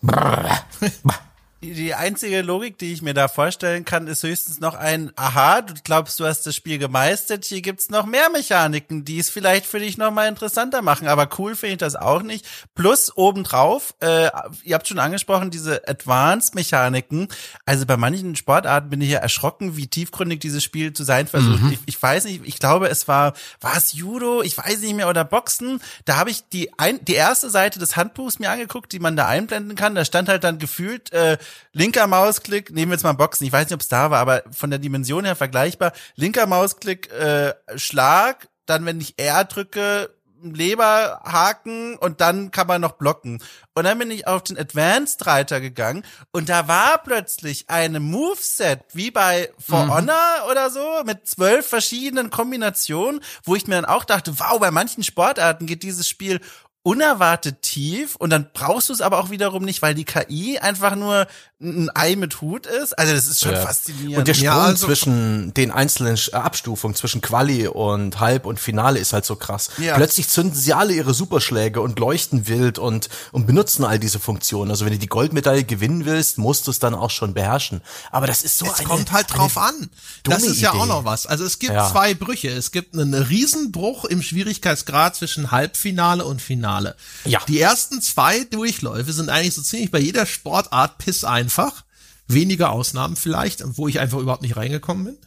Brrr. 0.00 0.64
Bah. 1.02 1.14
Die, 1.60 1.92
einzige 1.92 2.42
Logik, 2.42 2.78
die 2.78 2.92
ich 2.92 3.02
mir 3.02 3.14
da 3.14 3.26
vorstellen 3.26 3.84
kann, 3.84 4.06
ist 4.06 4.22
höchstens 4.22 4.60
noch 4.60 4.74
ein, 4.74 5.10
aha, 5.16 5.62
du 5.62 5.74
glaubst, 5.82 6.20
du 6.20 6.24
hast 6.24 6.46
das 6.46 6.54
Spiel 6.54 6.78
gemeistert, 6.78 7.44
hier 7.44 7.62
gibt's 7.62 7.90
noch 7.90 8.06
mehr 8.06 8.30
Mechaniken, 8.30 9.04
die 9.04 9.18
es 9.18 9.28
vielleicht 9.28 9.66
für 9.66 9.80
dich 9.80 9.98
noch 9.98 10.12
mal 10.12 10.28
interessanter 10.28 10.82
machen, 10.82 11.08
aber 11.08 11.28
cool 11.36 11.56
finde 11.56 11.72
ich 11.72 11.78
das 11.78 11.96
auch 11.96 12.22
nicht. 12.22 12.46
Plus 12.76 13.16
obendrauf, 13.16 13.94
äh, 13.98 14.30
ihr 14.62 14.76
habt 14.76 14.86
schon 14.86 15.00
angesprochen, 15.00 15.50
diese 15.50 15.88
Advanced-Mechaniken, 15.88 17.26
also 17.66 17.86
bei 17.86 17.96
manchen 17.96 18.36
Sportarten 18.36 18.90
bin 18.90 19.00
ich 19.00 19.10
ja 19.10 19.18
erschrocken, 19.18 19.76
wie 19.76 19.88
tiefgründig 19.88 20.38
dieses 20.38 20.62
Spiel 20.62 20.92
zu 20.92 21.02
sein 21.02 21.26
versucht. 21.26 21.72
Ich, 21.72 21.80
ich 21.86 22.00
weiß 22.00 22.26
nicht, 22.26 22.42
ich 22.44 22.60
glaube, 22.60 22.88
es 22.88 23.08
war, 23.08 23.32
war 23.60 23.76
es 23.76 23.94
Judo, 23.94 24.42
ich 24.42 24.56
weiß 24.56 24.78
nicht 24.82 24.94
mehr, 24.94 25.08
oder 25.08 25.24
Boxen, 25.24 25.80
da 26.04 26.18
habe 26.18 26.30
ich 26.30 26.48
die, 26.50 26.70
ein, 26.78 27.04
die 27.04 27.14
erste 27.14 27.50
Seite 27.50 27.80
des 27.80 27.96
Handbuchs 27.96 28.38
mir 28.38 28.50
angeguckt, 28.50 28.92
die 28.92 29.00
man 29.00 29.16
da 29.16 29.26
einblenden 29.26 29.74
kann, 29.74 29.96
da 29.96 30.04
stand 30.04 30.28
halt 30.28 30.44
dann 30.44 30.60
gefühlt, 30.60 31.12
äh, 31.12 31.36
linker 31.72 32.06
Mausklick, 32.06 32.70
nehmen 32.70 32.90
wir 32.90 32.96
jetzt 32.96 33.04
mal 33.04 33.12
Boxen, 33.12 33.46
ich 33.46 33.52
weiß 33.52 33.66
nicht, 33.66 33.74
ob 33.74 33.80
es 33.80 33.88
da 33.88 34.10
war, 34.10 34.20
aber 34.20 34.42
von 34.50 34.70
der 34.70 34.78
Dimension 34.78 35.24
her 35.24 35.36
vergleichbar. 35.36 35.92
Linker 36.14 36.46
Mausklick, 36.46 37.10
äh, 37.12 37.54
Schlag, 37.76 38.48
dann 38.66 38.84
wenn 38.86 39.00
ich 39.00 39.18
R 39.18 39.44
drücke, 39.44 40.10
Leberhaken 40.42 41.96
und 41.96 42.20
dann 42.20 42.50
kann 42.50 42.66
man 42.66 42.80
noch 42.80 42.92
blocken. 42.92 43.42
Und 43.74 43.84
dann 43.84 43.98
bin 43.98 44.10
ich 44.10 44.26
auf 44.26 44.42
den 44.42 44.58
Advanced 44.58 45.26
Reiter 45.26 45.60
gegangen 45.60 46.04
und 46.32 46.48
da 46.48 46.68
war 46.68 46.98
plötzlich 46.98 47.68
eine 47.68 48.00
Moveset 48.00 48.80
wie 48.92 49.10
bei 49.10 49.52
For 49.58 49.88
Honor 49.88 50.48
oder 50.50 50.70
so 50.70 51.02
mit 51.04 51.26
zwölf 51.26 51.66
verschiedenen 51.66 52.30
Kombinationen, 52.30 53.20
wo 53.44 53.54
ich 53.54 53.66
mir 53.66 53.76
dann 53.76 53.84
auch 53.84 54.04
dachte, 54.04 54.38
wow, 54.38 54.58
bei 54.58 54.70
manchen 54.70 55.02
Sportarten 55.02 55.66
geht 55.66 55.82
dieses 55.82 56.08
Spiel 56.08 56.40
unerwartet 56.88 57.60
tief 57.60 58.16
und 58.16 58.30
dann 58.30 58.48
brauchst 58.54 58.88
du 58.88 58.92
es 58.94 59.02
aber 59.02 59.18
auch 59.18 59.28
wiederum 59.30 59.62
nicht, 59.64 59.82
weil 59.82 59.94
die 59.94 60.04
KI 60.04 60.58
einfach 60.58 60.96
nur 60.96 61.26
ein 61.60 61.90
Ei 61.94 62.14
mit 62.16 62.40
Hut 62.40 62.66
ist. 62.66 62.96
Also 62.98 63.12
das 63.12 63.26
ist 63.26 63.40
schon 63.40 63.52
Ja. 63.52 63.60
faszinierend. 63.60 64.16
Und 64.18 64.28
der 64.28 64.34
Sprung 64.34 64.44
Ja, 64.46 64.62
also- 64.62 64.86
zwischen 64.86 65.52
den 65.54 65.70
einzelnen 65.70 66.16
äh, 66.16 66.36
Abstufungen, 66.36 66.94
zwischen 66.94 67.20
Quali 67.20 67.66
und 67.66 68.20
Halb 68.20 68.46
und 68.46 68.58
Finale 68.60 68.98
ist 69.00 69.12
halt 69.12 69.24
so 69.26 69.36
krass. 69.36 69.68
Ja. 69.78 69.96
Plötzlich 69.96 70.28
zünden 70.28 70.54
sie 70.58 70.72
alle 70.72 70.94
ihre 70.94 71.12
Superschläge 71.14 71.80
und 71.80 71.98
leuchten 71.98 72.46
wild 72.48 72.78
und, 72.78 73.08
und 73.32 73.46
benutzen 73.46 73.84
all 73.84 73.98
diese 73.98 74.18
Funktionen. 74.20 74.70
Also 74.70 74.84
wenn 74.86 74.92
du 74.92 74.98
die 74.98 75.08
Goldmedaille 75.08 75.64
gewinnen 75.64 76.04
willst, 76.06 76.38
musst 76.38 76.66
du 76.68 76.70
es 76.70 76.78
dann 76.78 76.94
auch 76.94 77.10
schon 77.10 77.34
beherrschen. 77.34 77.82
Aber 78.12 78.26
das 78.28 78.42
ist 78.42 78.56
so 78.56 78.64
Es 78.66 78.74
eine, 78.78 78.86
kommt 78.88 79.12
halt 79.12 79.26
drauf 79.34 79.58
an. 79.58 79.90
Das 80.22 80.44
ist 80.44 80.60
ja 80.60 80.70
Idee. 80.70 80.78
auch 80.80 80.86
noch 80.86 81.04
was. 81.04 81.26
Also 81.26 81.44
es 81.44 81.58
gibt 81.58 81.72
Ja. 81.74 81.90
zwei 81.90 82.14
Brüche. 82.14 82.48
Es 82.50 82.70
gibt 82.70 82.94
einen 82.94 83.14
Riesenbruch 83.14 84.04
im 84.04 84.22
Schwierigkeitsgrad 84.22 85.16
zwischen 85.16 85.50
Halbfinale 85.50 86.24
und 86.24 86.40
Finale. 86.40 86.77
Ja. 87.24 87.40
Die 87.48 87.60
ersten 87.60 88.00
zwei 88.00 88.44
Durchläufe 88.44 89.12
sind 89.12 89.30
eigentlich 89.30 89.54
so 89.54 89.62
ziemlich 89.62 89.90
bei 89.90 89.98
jeder 90.00 90.26
Sportart 90.26 90.98
piss 90.98 91.24
einfach. 91.24 91.84
Wenige 92.26 92.68
Ausnahmen 92.68 93.16
vielleicht, 93.16 93.62
wo 93.64 93.88
ich 93.88 94.00
einfach 94.00 94.18
überhaupt 94.18 94.42
nicht 94.42 94.56
reingekommen 94.56 95.04
bin. 95.04 95.18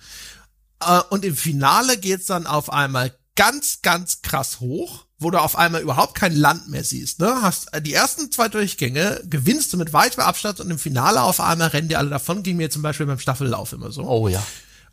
Äh, 0.85 1.01
Und 1.09 1.25
im 1.25 1.35
Finale 1.35 1.97
geht's 1.97 2.27
dann 2.27 2.47
auf 2.47 2.71
einmal 2.71 3.15
ganz, 3.35 3.79
ganz 3.81 4.21
krass 4.21 4.59
hoch, 4.59 5.05
wo 5.17 5.31
du 5.31 5.39
auf 5.39 5.57
einmal 5.57 5.81
überhaupt 5.81 6.15
kein 6.15 6.35
Land 6.35 6.69
mehr 6.69 6.83
siehst. 6.83 7.19
Ne? 7.19 7.41
Hast 7.41 7.73
äh, 7.73 7.81
die 7.81 7.93
ersten 7.93 8.31
zwei 8.31 8.49
Durchgänge 8.49 9.21
gewinnst 9.25 9.71
du 9.73 9.77
mit 9.77 9.93
weitem 9.93 10.21
Abstand 10.23 10.59
und 10.59 10.69
im 10.69 10.79
Finale 10.79 11.21
auf 11.21 11.39
einmal 11.39 11.69
rennen 11.69 11.87
die 11.87 11.95
alle 11.95 12.09
davon. 12.09 12.43
Ging 12.43 12.57
mir 12.57 12.69
zum 12.69 12.81
Beispiel 12.81 13.05
beim 13.05 13.19
Staffellauf 13.19 13.73
immer 13.73 13.91
so. 13.91 14.03
Oh 14.03 14.27
ja. 14.27 14.43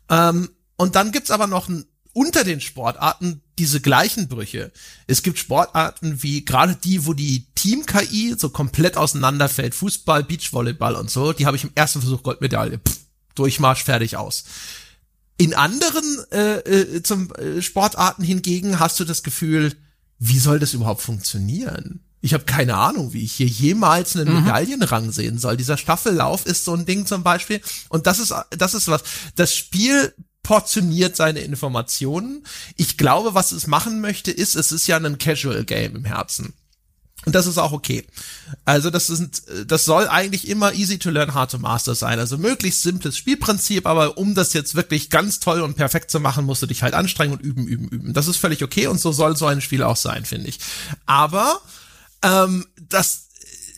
Ähm, 0.09 0.49
und 0.77 0.95
dann 0.95 1.11
gibt's 1.11 1.31
aber 1.31 1.47
noch 1.47 1.67
ein, 1.67 1.85
unter 2.19 2.43
den 2.43 2.59
Sportarten 2.59 3.41
diese 3.57 3.79
gleichen 3.79 4.27
Brüche. 4.27 4.73
Es 5.07 5.23
gibt 5.23 5.39
Sportarten 5.39 6.21
wie 6.21 6.43
gerade 6.43 6.75
die, 6.75 7.05
wo 7.05 7.13
die 7.13 7.45
Team-KI 7.55 8.35
so 8.37 8.49
komplett 8.49 8.97
auseinanderfällt. 8.97 9.73
Fußball, 9.73 10.25
Beachvolleyball 10.25 10.95
und 10.95 11.09
so. 11.09 11.31
Die 11.31 11.45
habe 11.45 11.55
ich 11.55 11.63
im 11.63 11.71
ersten 11.75 12.01
Versuch 12.01 12.21
Goldmedaille. 12.21 12.79
Pff, 12.79 12.97
Durchmarsch, 13.35 13.85
fertig 13.85 14.17
aus. 14.17 14.43
In 15.37 15.53
anderen 15.53 16.25
äh, 16.33 16.57
äh, 16.57 17.03
zum 17.03 17.33
äh, 17.35 17.61
Sportarten 17.61 18.25
hingegen 18.25 18.81
hast 18.81 18.99
du 18.99 19.05
das 19.05 19.23
Gefühl, 19.23 19.73
wie 20.17 20.39
soll 20.39 20.59
das 20.59 20.73
überhaupt 20.73 21.01
funktionieren? 21.01 22.01
Ich 22.19 22.33
habe 22.33 22.43
keine 22.43 22.75
Ahnung, 22.75 23.13
wie 23.13 23.23
ich 23.23 23.31
hier 23.31 23.47
jemals 23.47 24.17
einen 24.17 24.43
Medaillenrang 24.43 25.13
sehen 25.13 25.39
soll. 25.39 25.55
Dieser 25.55 25.77
Staffellauf 25.77 26.45
ist 26.45 26.65
so 26.65 26.73
ein 26.73 26.85
Ding 26.85 27.05
zum 27.05 27.23
Beispiel. 27.23 27.61
Und 27.87 28.07
das 28.07 28.19
ist, 28.19 28.33
das 28.49 28.73
ist 28.73 28.89
was. 28.89 29.03
Das 29.35 29.55
Spiel 29.55 30.13
portioniert 30.43 31.15
seine 31.15 31.39
Informationen. 31.39 32.43
Ich 32.75 32.97
glaube, 32.97 33.33
was 33.33 33.51
es 33.51 33.67
machen 33.67 34.01
möchte, 34.01 34.31
ist, 34.31 34.55
es 34.55 34.71
ist 34.71 34.87
ja 34.87 34.97
ein 34.97 35.17
Casual 35.17 35.63
Game 35.65 35.95
im 35.95 36.05
Herzen. 36.05 36.53
Und 37.25 37.35
das 37.35 37.47
ist 37.47 37.57
auch 37.57 37.73
okay. 37.73 38.05
Also 38.63 38.89
das 38.89 39.09
ist, 39.09 39.43
das 39.67 39.83
soll 39.83 40.07
eigentlich 40.07 40.47
immer 40.47 40.73
easy 40.73 40.99
to 40.99 41.09
learn, 41.09 41.33
hard 41.33 41.51
to 41.51 41.59
master 41.59 41.93
sein. 41.93 42.17
Also 42.17 42.37
möglichst 42.37 42.81
simples 42.81 43.17
Spielprinzip, 43.17 43.85
aber 43.85 44.17
um 44.17 44.35
das 44.35 44.53
jetzt 44.53 44.73
wirklich 44.75 45.09
ganz 45.09 45.41
toll 45.41 45.61
und 45.61 45.75
perfekt 45.75 46.11
zu 46.11 46.21
machen, 46.21 46.45
musst 46.45 46.61
du 46.61 46.65
dich 46.65 46.81
halt 46.81 46.93
anstrengen 46.93 47.33
und 47.33 47.41
üben, 47.41 47.67
üben, 47.67 47.89
üben. 47.89 48.13
Das 48.13 48.27
ist 48.27 48.37
völlig 48.37 48.63
okay 48.63 48.87
und 48.87 49.01
so 49.01 49.11
soll 49.11 49.35
so 49.35 49.47
ein 49.47 49.59
Spiel 49.59 49.83
auch 49.83 49.97
sein, 49.97 50.23
finde 50.23 50.47
ich. 50.47 50.59
Aber 51.05 51.61
ähm, 52.23 52.65
das, 52.89 53.27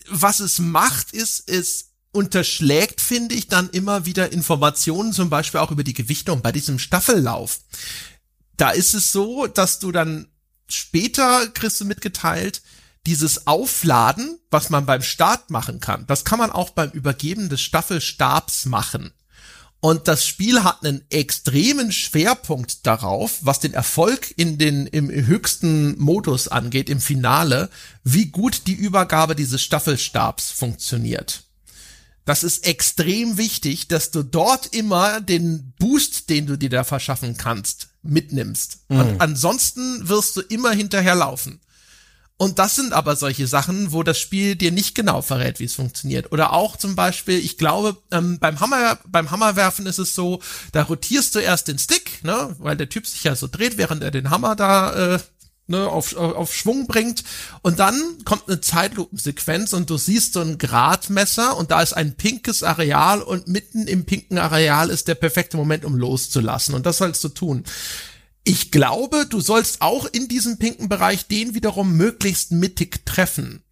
was 0.08 0.40
es 0.40 0.60
macht, 0.60 1.12
ist, 1.12 1.50
es 1.50 1.91
unterschlägt, 2.12 3.02
finde 3.02 3.36
ich, 3.36 3.48
dann 3.48 3.70
immer 3.70 4.06
wieder 4.06 4.32
Informationen, 4.32 5.14
zum 5.14 5.30
Beispiel 5.30 5.60
auch 5.60 5.72
über 5.72 5.84
die 5.84 5.94
Gewichtung 5.94 6.42
bei 6.42 6.52
diesem 6.52 6.80
Staffellauf. 6.80 7.60
Da 8.58 8.72
ist 8.72 8.94
es 8.94 9.12
so, 9.12 9.48
dass 9.48 9.80
du 9.80 9.92
dann 9.92 10.28
später 10.68 11.48
kriegst 11.48 11.80
du 11.82 11.86
mitgeteilt, 11.86 12.62
dieses 13.06 13.48
Aufladen, 13.48 14.40
was 14.52 14.70
man 14.70 14.86
beim 14.86 15.02
Start 15.02 15.50
machen 15.50 15.80
kann, 15.80 16.06
das 16.08 16.24
kann 16.24 16.40
man 16.40 16.52
auch 16.52 16.70
beim 16.70 16.92
Übergeben 16.92 17.50
des 17.50 17.62
Staffelstabs 17.62 18.66
machen. 18.66 19.12
Und 19.80 20.08
das 20.08 20.28
Spiel 20.28 20.64
hat 20.64 20.86
einen 20.86 21.02
extremen 21.10 21.92
Schwerpunkt 21.92 22.86
darauf, 22.86 23.40
was 23.42 23.60
den 23.60 23.74
Erfolg 23.74 24.32
in 24.38 24.60
den, 24.60 24.86
im 24.86 25.10
höchsten 25.10 25.98
Modus 25.98 26.48
angeht, 26.48 26.88
im 26.88 27.02
Finale, 27.02 27.72
wie 28.04 28.28
gut 28.28 28.68
die 28.68 28.76
Übergabe 28.76 29.36
dieses 29.36 29.64
Staffelstabs 29.64 30.52
funktioniert. 30.52 31.46
Das 32.32 32.46
ist 32.46 32.66
extrem 32.66 33.38
wichtig, 33.38 33.90
dass 33.90 34.10
du 34.10 34.24
dort 34.24 34.68
immer 34.68 35.20
den 35.20 35.74
Boost, 35.78 36.30
den 36.30 36.46
du 36.46 36.58
dir 36.58 36.70
da 36.70 36.86
verschaffen 36.86 37.36
kannst, 37.36 37.90
mitnimmst. 38.04 38.86
Und 38.88 39.20
ansonsten 39.20 40.08
wirst 40.08 40.38
du 40.38 40.40
immer 40.40 40.72
hinterherlaufen. 40.72 41.60
Und 42.38 42.58
das 42.58 42.76
sind 42.76 42.94
aber 42.94 43.18
solche 43.18 43.48
Sachen, 43.48 43.92
wo 43.92 44.02
das 44.02 44.18
Spiel 44.18 44.56
dir 44.56 44.72
nicht 44.72 44.96
genau 44.96 45.22
verrät, 45.22 45.60
wie 45.60 45.66
es 45.66 45.76
funktioniert. 45.76 46.32
Oder 46.32 46.54
auch 46.54 46.78
zum 46.78 46.96
Beispiel, 46.96 47.38
ich 47.38 47.58
glaube, 47.58 47.98
ähm, 48.12 48.40
beim 48.40 48.62
Hammer, 48.62 48.98
beim 49.06 49.30
Hammerwerfen 49.30 49.86
ist 49.86 50.00
es 50.00 50.16
so, 50.16 50.40
da 50.72 50.84
rotierst 50.84 51.36
du 51.36 51.40
erst 51.40 51.68
den 51.68 51.80
Stick, 51.80 52.24
ne, 52.24 52.56
weil 52.60 52.78
der 52.78 52.88
Typ 52.88 53.08
sich 53.08 53.26
ja 53.26 53.36
so 53.36 53.50
dreht, 53.52 53.78
während 53.78 54.04
er 54.04 54.12
den 54.12 54.30
Hammer 54.30 54.56
da 54.56 55.16
äh, 55.16 55.20
ne, 55.68 55.88
auf, 55.88 56.16
auf, 56.16 56.54
Schwung 56.54 56.88
bringt. 56.88 57.24
Und 57.62 57.80
dann 57.80 58.24
kommt 58.26 58.48
eine 58.48 58.62
Zeitlupensequenz 58.62 59.74
und 59.74 59.90
du 59.90 59.98
siehst 59.98 60.34
so 60.34 60.42
ein 60.42 60.58
Gradmesser 60.58 61.58
und 61.58 61.72
da 61.72 61.82
ist 61.82 61.94
ein 61.94 62.16
pinkes 62.16 62.64
Areal 62.64 63.22
und 63.22 63.48
mitten 63.48 63.88
im 63.88 64.06
pinken 64.06 64.38
Areal 64.38 64.90
ist 64.90 65.08
der 65.08 65.16
perfekte 65.16 65.58
Moment, 65.58 65.86
um 65.86 65.96
loszulassen. 65.96 66.76
Und 66.76 66.86
das 66.86 66.98
sollst 66.98 67.24
du 67.24 67.30
tun. 67.30 67.64
Ich 68.44 68.72
glaube, 68.72 69.26
du 69.28 69.40
sollst 69.40 69.82
auch 69.82 70.06
in 70.06 70.28
diesem 70.28 70.58
pinken 70.58 70.90
Bereich 70.90 71.28
den 71.28 71.54
wiederum 71.54 71.94
möglichst 71.94 72.52
mittig 72.52 73.06
treffen. 73.06 73.64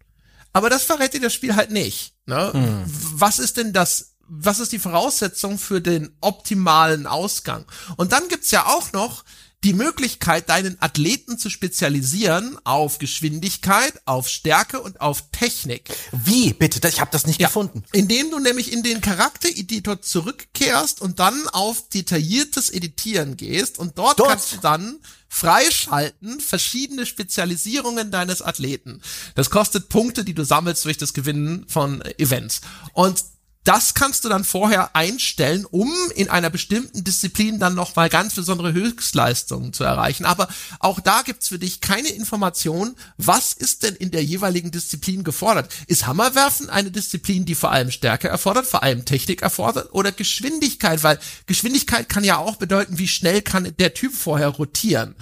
Aber 0.52 0.70
das 0.70 0.82
verrät 0.82 1.14
dir 1.14 1.20
das 1.20 1.34
Spiel 1.34 1.56
halt 1.56 1.70
nicht. 1.70 2.14
Ne? 2.26 2.84
Was 2.86 3.38
ist 3.38 3.56
denn 3.56 3.72
das? 3.72 4.14
Was 4.32 4.60
ist 4.60 4.70
die 4.70 4.78
Voraussetzung 4.78 5.58
für 5.58 5.80
den 5.80 6.16
optimalen 6.20 7.08
Ausgang? 7.08 7.64
Und 7.96 8.12
dann 8.12 8.28
gibt's 8.28 8.52
ja 8.52 8.66
auch 8.66 8.92
noch 8.92 9.24
die 9.62 9.74
Möglichkeit, 9.74 10.48
deinen 10.48 10.80
Athleten 10.80 11.38
zu 11.38 11.50
spezialisieren 11.50 12.58
auf 12.64 12.98
Geschwindigkeit, 12.98 13.92
auf 14.06 14.28
Stärke 14.28 14.80
und 14.80 15.00
auf 15.00 15.24
Technik. 15.32 15.90
Wie, 16.12 16.54
bitte? 16.54 16.86
Ich 16.88 17.00
habe 17.00 17.10
das 17.12 17.26
nicht 17.26 17.38
gefunden. 17.38 17.84
Indem 17.92 18.30
du 18.30 18.38
nämlich 18.38 18.72
in 18.72 18.82
den 18.82 19.02
Charaktereditor 19.02 20.00
zurückkehrst 20.00 21.02
und 21.02 21.18
dann 21.18 21.46
auf 21.48 21.88
detailliertes 21.90 22.70
Editieren 22.70 23.36
gehst 23.36 23.78
und 23.78 23.98
dort, 23.98 24.18
Dort? 24.18 24.30
kannst 24.30 24.52
du 24.52 24.56
dann 24.56 24.98
freischalten 25.28 26.40
verschiedene 26.40 27.06
Spezialisierungen 27.06 28.10
deines 28.10 28.42
Athleten. 28.42 29.00
Das 29.36 29.48
kostet 29.48 29.88
Punkte, 29.88 30.24
die 30.24 30.34
du 30.34 30.44
sammelst 30.44 30.84
durch 30.84 30.98
das 30.98 31.12
Gewinnen 31.12 31.66
von 31.68 32.02
Events. 32.18 32.62
Und 32.94 33.22
das 33.64 33.92
kannst 33.92 34.24
du 34.24 34.30
dann 34.30 34.44
vorher 34.44 34.96
einstellen, 34.96 35.66
um 35.70 35.92
in 36.14 36.30
einer 36.30 36.48
bestimmten 36.48 37.04
Disziplin 37.04 37.58
dann 37.58 37.74
nochmal 37.74 38.08
ganz 38.08 38.34
besondere 38.34 38.72
Höchstleistungen 38.72 39.74
zu 39.74 39.84
erreichen. 39.84 40.24
Aber 40.24 40.48
auch 40.78 40.98
da 40.98 41.20
gibt's 41.22 41.48
für 41.48 41.58
dich 41.58 41.82
keine 41.82 42.08
Information, 42.08 42.96
was 43.18 43.52
ist 43.52 43.82
denn 43.82 43.96
in 43.96 44.10
der 44.10 44.24
jeweiligen 44.24 44.70
Disziplin 44.70 45.24
gefordert. 45.24 45.70
Ist 45.86 46.06
Hammerwerfen 46.06 46.70
eine 46.70 46.90
Disziplin, 46.90 47.44
die 47.44 47.54
vor 47.54 47.70
allem 47.70 47.90
Stärke 47.90 48.28
erfordert, 48.28 48.66
vor 48.66 48.82
allem 48.82 49.04
Technik 49.04 49.42
erfordert 49.42 49.92
oder 49.92 50.10
Geschwindigkeit? 50.10 51.02
Weil 51.02 51.18
Geschwindigkeit 51.44 52.08
kann 52.08 52.24
ja 52.24 52.38
auch 52.38 52.56
bedeuten, 52.56 52.98
wie 52.98 53.08
schnell 53.08 53.42
kann 53.42 53.74
der 53.78 53.92
Typ 53.92 54.14
vorher 54.14 54.48
rotieren. 54.48 55.14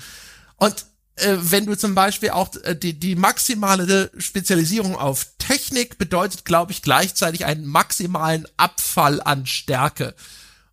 Und 0.56 0.86
wenn 1.40 1.66
du 1.66 1.76
zum 1.76 1.94
Beispiel 1.94 2.30
auch 2.30 2.54
äh, 2.62 2.74
die, 2.74 2.98
die 2.98 3.16
maximale 3.16 4.10
Spezialisierung 4.18 4.96
auf 4.96 5.26
Technik 5.38 5.98
bedeutet, 5.98 6.44
glaube 6.44 6.72
ich, 6.72 6.82
gleichzeitig 6.82 7.44
einen 7.44 7.66
maximalen 7.66 8.46
Abfall 8.56 9.20
an 9.20 9.46
Stärke. 9.46 10.14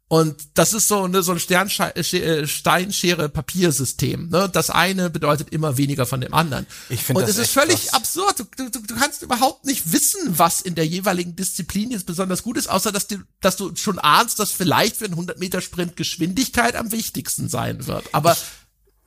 Und 0.08 0.36
das 0.54 0.74
ist 0.74 0.88
so, 0.88 1.08
ne, 1.08 1.24
so 1.24 1.32
ein 1.32 1.39
Steinschere-Papiersystem. 1.39 4.30
Ne? 4.30 4.48
Das 4.54 4.70
eine 4.70 5.10
bedeutet 5.10 5.50
immer 5.50 5.78
weniger 5.78 6.06
von 6.06 6.22
dem 6.22 6.36
anderen. 6.36 6.68
Ich 6.89 7.04
finde 7.04 7.24
Und 7.24 7.30
es 7.30 7.38
ist 7.38 7.52
völlig 7.52 7.88
krass. 7.88 7.96
absurd. 7.96 8.39
Du, 8.39 8.46
du, 8.70 8.70
du 8.70 8.96
kannst 8.96 9.24
überhaupt 9.24 9.66
nicht 9.66 9.91
wissen, 9.91 10.38
was 10.38 10.62
in 10.62 10.76
der 10.76 10.86
jeweiligen 10.86 11.36
Disziplin 11.36 11.89
jetzt 11.89 12.06
besonders 12.06 12.43
gut 12.43 12.56
ist, 12.56 12.70
außer 12.70 12.91
dass 12.91 13.08
du, 13.08 13.18
dass 13.41 13.58
du 13.58 13.76
schon 13.76 13.98
ahnst, 13.98 14.38
dass 14.38 14.52
vielleicht 14.52 14.98
für 14.98 15.06
einen 15.06 15.16
100 15.16 15.39
Meter 15.39 15.60
Sprint 15.60 15.96
Geschwindigkeit 15.96 16.76
am 16.76 16.91
wichtigsten 16.91 17.50
sein 17.50 17.88
wird. 17.88 18.06
Aber 18.14 18.38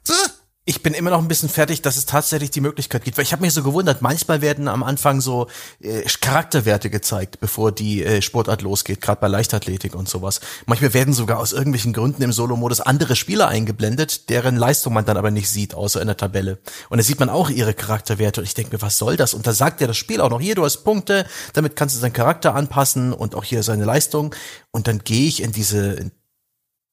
äh, 0.08 0.12
Ich 0.68 0.82
bin 0.82 0.92
immer 0.92 1.08
noch 1.08 1.22
ein 1.22 1.28
bisschen 1.28 1.48
fertig, 1.48 1.80
dass 1.80 1.96
es 1.96 2.04
tatsächlich 2.04 2.50
die 2.50 2.60
Möglichkeit 2.60 3.02
gibt, 3.02 3.16
weil 3.16 3.22
ich 3.22 3.32
habe 3.32 3.40
mich 3.40 3.54
so 3.54 3.62
gewundert, 3.62 4.02
manchmal 4.02 4.42
werden 4.42 4.68
am 4.68 4.82
Anfang 4.82 5.22
so 5.22 5.46
äh, 5.80 6.02
Charakterwerte 6.02 6.90
gezeigt, 6.90 7.40
bevor 7.40 7.72
die 7.72 8.04
äh, 8.04 8.20
Sportart 8.20 8.60
losgeht, 8.60 9.00
gerade 9.00 9.18
bei 9.18 9.28
Leichtathletik 9.28 9.94
und 9.94 10.10
sowas. 10.10 10.42
Manchmal 10.66 10.92
werden 10.92 11.14
sogar 11.14 11.38
aus 11.38 11.54
irgendwelchen 11.54 11.94
Gründen 11.94 12.20
im 12.20 12.32
Solo-Modus 12.32 12.82
andere 12.82 13.16
Spieler 13.16 13.48
eingeblendet, 13.48 14.28
deren 14.28 14.56
Leistung 14.56 14.92
man 14.92 15.06
dann 15.06 15.16
aber 15.16 15.30
nicht 15.30 15.48
sieht, 15.48 15.72
außer 15.74 16.02
in 16.02 16.06
der 16.06 16.18
Tabelle. 16.18 16.58
Und 16.90 16.98
da 16.98 17.02
sieht 17.02 17.18
man 17.18 17.30
auch 17.30 17.48
ihre 17.48 17.72
Charakterwerte 17.72 18.42
und 18.42 18.46
ich 18.46 18.52
denke 18.52 18.76
mir, 18.76 18.82
was 18.82 18.98
soll 18.98 19.16
das? 19.16 19.32
Und 19.32 19.46
da 19.46 19.54
sagt 19.54 19.80
ja 19.80 19.86
das 19.86 19.96
Spiel 19.96 20.20
auch 20.20 20.28
noch, 20.28 20.42
hier, 20.42 20.54
du 20.54 20.66
hast 20.66 20.84
Punkte, 20.84 21.24
damit 21.54 21.76
kannst 21.76 21.96
du 21.96 21.98
seinen 21.98 22.12
Charakter 22.12 22.54
anpassen 22.54 23.14
und 23.14 23.34
auch 23.34 23.44
hier 23.44 23.62
seine 23.62 23.86
Leistung. 23.86 24.34
Und 24.70 24.86
dann 24.86 24.98
gehe 24.98 25.28
ich 25.28 25.42
in 25.42 25.52
diese 25.52 26.10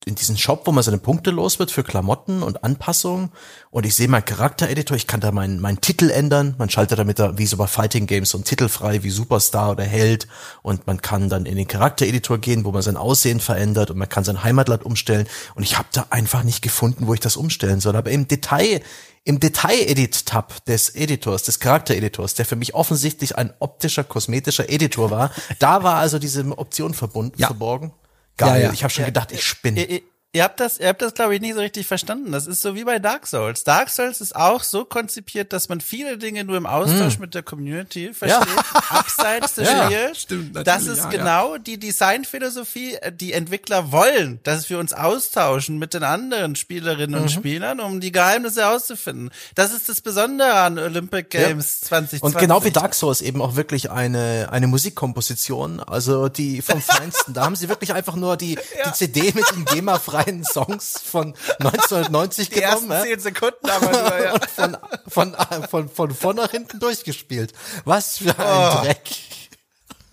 in 0.06 0.16
diesen 0.16 0.38
Shop, 0.38 0.62
wo 0.66 0.72
man 0.72 0.84
seine 0.84 1.00
Punkte 1.00 1.32
los 1.32 1.58
wird 1.58 1.72
für 1.72 1.84
Klamotten 1.84 2.44
und 2.44 2.64
Anpassungen. 2.64 3.32
Und 3.72 3.86
ich 3.86 3.96
sehe 3.96 4.08
meinen 4.08 4.24
Charaktereditor, 4.24 4.96
ich 4.96 5.08
kann 5.08 5.20
da 5.20 5.32
meinen, 5.32 5.60
meinen 5.60 5.82
Titel 5.82 6.10
ändern. 6.12 6.54
Man 6.60 6.70
schaltet 6.70 7.00
damit 7.00 7.18
da, 7.18 7.38
wie 7.38 7.48
so 7.48 7.58
bei 7.58 7.66
Fighting 7.68 8.06
Games, 8.06 8.30
so 8.30 8.38
einen 8.38 8.46
Titel 8.46 8.70
frei, 8.70 9.02
wie 9.04 9.10
Superstar 9.10 9.72
oder 9.72 9.84
Held. 9.84 10.28
Und 10.62 10.86
man 10.86 11.02
kann 11.02 11.28
dann 11.30 11.46
in 11.48 11.56
den 11.58 11.68
Charaktereditor 11.68 12.38
gehen, 12.38 12.66
wo 12.66 12.72
man 12.72 12.84
sein 12.84 12.98
Aussehen 12.98 13.40
verändert 13.40 13.90
und 13.90 13.98
man 13.98 14.08
kann 14.08 14.24
sein 14.24 14.44
Heimatland 14.44 14.86
umstellen. 14.86 15.28
Und 15.56 15.64
ich 15.64 15.78
habe 15.78 15.88
da 15.92 16.06
einfach 16.12 16.44
nicht 16.44 16.62
gefunden, 16.62 17.08
wo 17.08 17.14
ich 17.16 17.20
das 17.20 17.36
umstellen 17.36 17.80
soll. 17.82 17.96
Aber 17.96 18.12
im 18.12 18.28
Detail, 18.28 18.82
im 19.24 19.40
Detail-Edit-Tab 19.40 20.66
des 20.66 20.94
Editors, 20.94 21.44
des 21.44 21.60
Charaktereditors, 21.60 22.36
der 22.36 22.46
für 22.46 22.56
mich 22.56 22.76
offensichtlich 22.76 23.38
ein 23.38 23.52
optischer, 23.60 24.04
kosmetischer 24.04 24.70
Editor 24.70 25.10
war, 25.10 25.32
da 25.58 25.82
war 25.84 25.96
also 25.96 26.20
diese 26.20 26.46
Option 26.58 26.94
verbunden, 26.94 27.40
Ja. 27.40 27.48
verborgen. 27.48 27.92
Geil. 28.38 28.62
Ja, 28.62 28.68
ja. 28.68 28.74
Ich 28.74 28.84
habe 28.84 28.94
schon 28.94 29.06
gedacht, 29.06 29.32
ich 29.32 29.44
spinne. 29.44 30.02
Ihr, 30.36 30.44
habt 30.44 30.60
das, 30.60 30.78
ihr 30.80 30.90
habt 30.90 31.02
das, 31.02 31.14
glaube 31.14 31.34
ich, 31.34 31.40
nicht 31.40 31.54
so 31.54 31.62
richtig 31.62 31.88
verstanden. 31.88 32.34
Das 32.34 32.46
ist 32.46 32.62
so 32.62 32.76
wie 32.76 32.84
bei 32.84 33.00
Dark 33.00 33.26
Souls. 33.26 33.64
Dark 33.64 33.90
Souls 33.90 34.20
ist 34.20 34.36
auch 34.36 34.64
so 34.64 34.84
konzipiert, 34.84 35.54
dass 35.54 35.70
man 35.70 35.80
viele 35.80 36.18
Dinge 36.18 36.44
nur 36.44 36.58
im 36.58 36.66
Austausch 36.66 37.20
mit 37.20 37.34
der 37.34 37.42
Community 37.42 38.14
versteht, 38.14 38.46
abseits 38.90 39.56
des 39.56 39.70
Ja, 39.70 39.86
Spiels. 39.86 40.22
stimmt, 40.22 40.68
das 40.68 40.88
ist 40.88 40.98
ja, 40.98 41.04
ja. 41.06 41.10
genau 41.10 41.58
die 41.58 41.80
Designphilosophie. 41.80 42.96
äh, 42.96 43.14
Die 43.14 43.32
Entwickler 43.32 43.94
wollen, 43.94 44.42
dass 44.44 44.70
wir 44.70 44.78
uns 44.78 44.92
austauschen 44.92 45.80
mit 45.80 45.94
den 45.94 46.04
anderen 46.04 46.58
Spielerinnen 46.58 47.22
und 47.22 47.32
Spielern, 47.32 47.80
um 47.80 48.02
die 48.02 48.12
Geheimnisse 48.12 48.62
herauszufinden. 48.64 49.32
Das 49.56 49.72
ist 49.72 49.88
das 49.88 50.02
Besondere 50.02 50.54
an 50.54 50.78
Olympic 50.78 51.30
Games 51.30 51.80
2020. 51.80 52.24
Und 52.24 52.38
genau 52.38 52.62
wie 52.66 52.72
Dark 52.72 52.94
Souls 52.94 53.22
eben 53.22 53.42
auch 53.42 53.56
wirklich 53.56 53.90
eine, 53.90 54.50
eine 54.52 54.68
Musikkomposition, 54.68 55.80
also 55.80 56.28
die 56.28 56.62
vom 56.62 56.82
Feinsten. 56.82 57.34
da 57.34 57.46
haben 57.46 57.56
sie 57.56 57.70
wirklich 57.70 57.94
einfach 57.94 58.16
nur 58.18 58.36
die, 58.36 58.56
die 58.86 58.92
CD 58.92 59.32
mit 59.34 59.46
den 59.56 59.64
GEMA-freien 60.26 60.44
Songs 60.44 61.02
von 61.04 61.34
1990 61.60 62.50
die 62.50 62.62
ersten 62.62 62.88
genommen 62.88 63.00
ja, 63.00 63.04
zehn 63.04 63.20
Sekunden 63.20 63.70
aber 63.70 63.92
nur, 63.92 64.20
ja. 64.24 64.34
und 64.34 64.46
von, 64.50 64.78
von, 65.08 65.36
von, 65.70 65.90
von, 65.90 66.14
von 66.14 66.36
nach 66.36 66.52
hinten 66.52 66.80
durchgespielt. 66.80 67.54
Was 67.84 68.18
für 68.18 68.38
ein 68.38 68.46
Oh. 68.46 68.84
Dreck. 68.84 69.02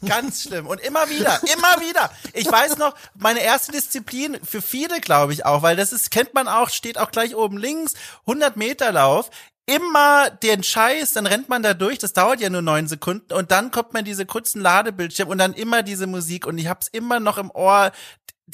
Ganz 0.05 0.43
schlimm. 0.43 0.67
Und 0.67 0.81
immer 0.81 1.09
wieder, 1.11 1.41
immer 1.55 1.81
wieder. 1.81 2.11
Ich 2.33 2.51
weiß 2.51 2.77
noch, 2.79 2.95
meine 3.15 3.41
erste 3.41 3.71
Disziplin, 3.71 4.37
für 4.43 4.61
viele 4.61 5.01
glaube 5.01 5.33
ich 5.33 5.47
auch, 5.47 5.63
weil 5.63 5.77
das 5.77 5.93
ist, 5.93 6.11
kennt 6.11 6.35
man 6.35 6.49
auch, 6.49 6.71
steht 6.71 6.99
auch 6.99 7.13
gleich 7.13 7.37
oben 7.37 7.57
links, 7.57 7.95
100 8.27 8.57
Meter 8.57 8.91
Lauf. 8.91 9.31
Immer 9.65 10.29
den 10.29 10.65
Scheiß, 10.65 11.13
dann 11.13 11.25
rennt 11.25 11.49
man 11.49 11.63
da 11.63 11.73
durch, 11.73 11.97
das 11.99 12.13
dauert 12.13 12.41
ja 12.41 12.51
nur 12.51 12.63
neun 12.63 12.89
Sekunden 12.89 13.33
und 13.33 13.53
dann 13.53 13.71
kommt 13.71 13.93
man 13.95 14.05
diese 14.05 14.27
kurzen 14.27 14.61
Ladebildschirm 14.61 15.29
und 15.29 15.39
dann 15.39 15.55
immer 15.55 15.85
diese 15.85 16.09
Musik 16.09 16.49
und 16.49 16.59
ich 16.59 16.67
hab's 16.67 16.89
immer 16.89 17.21
noch 17.21 17.39
im 17.39 17.49
Ohr, 17.53 17.93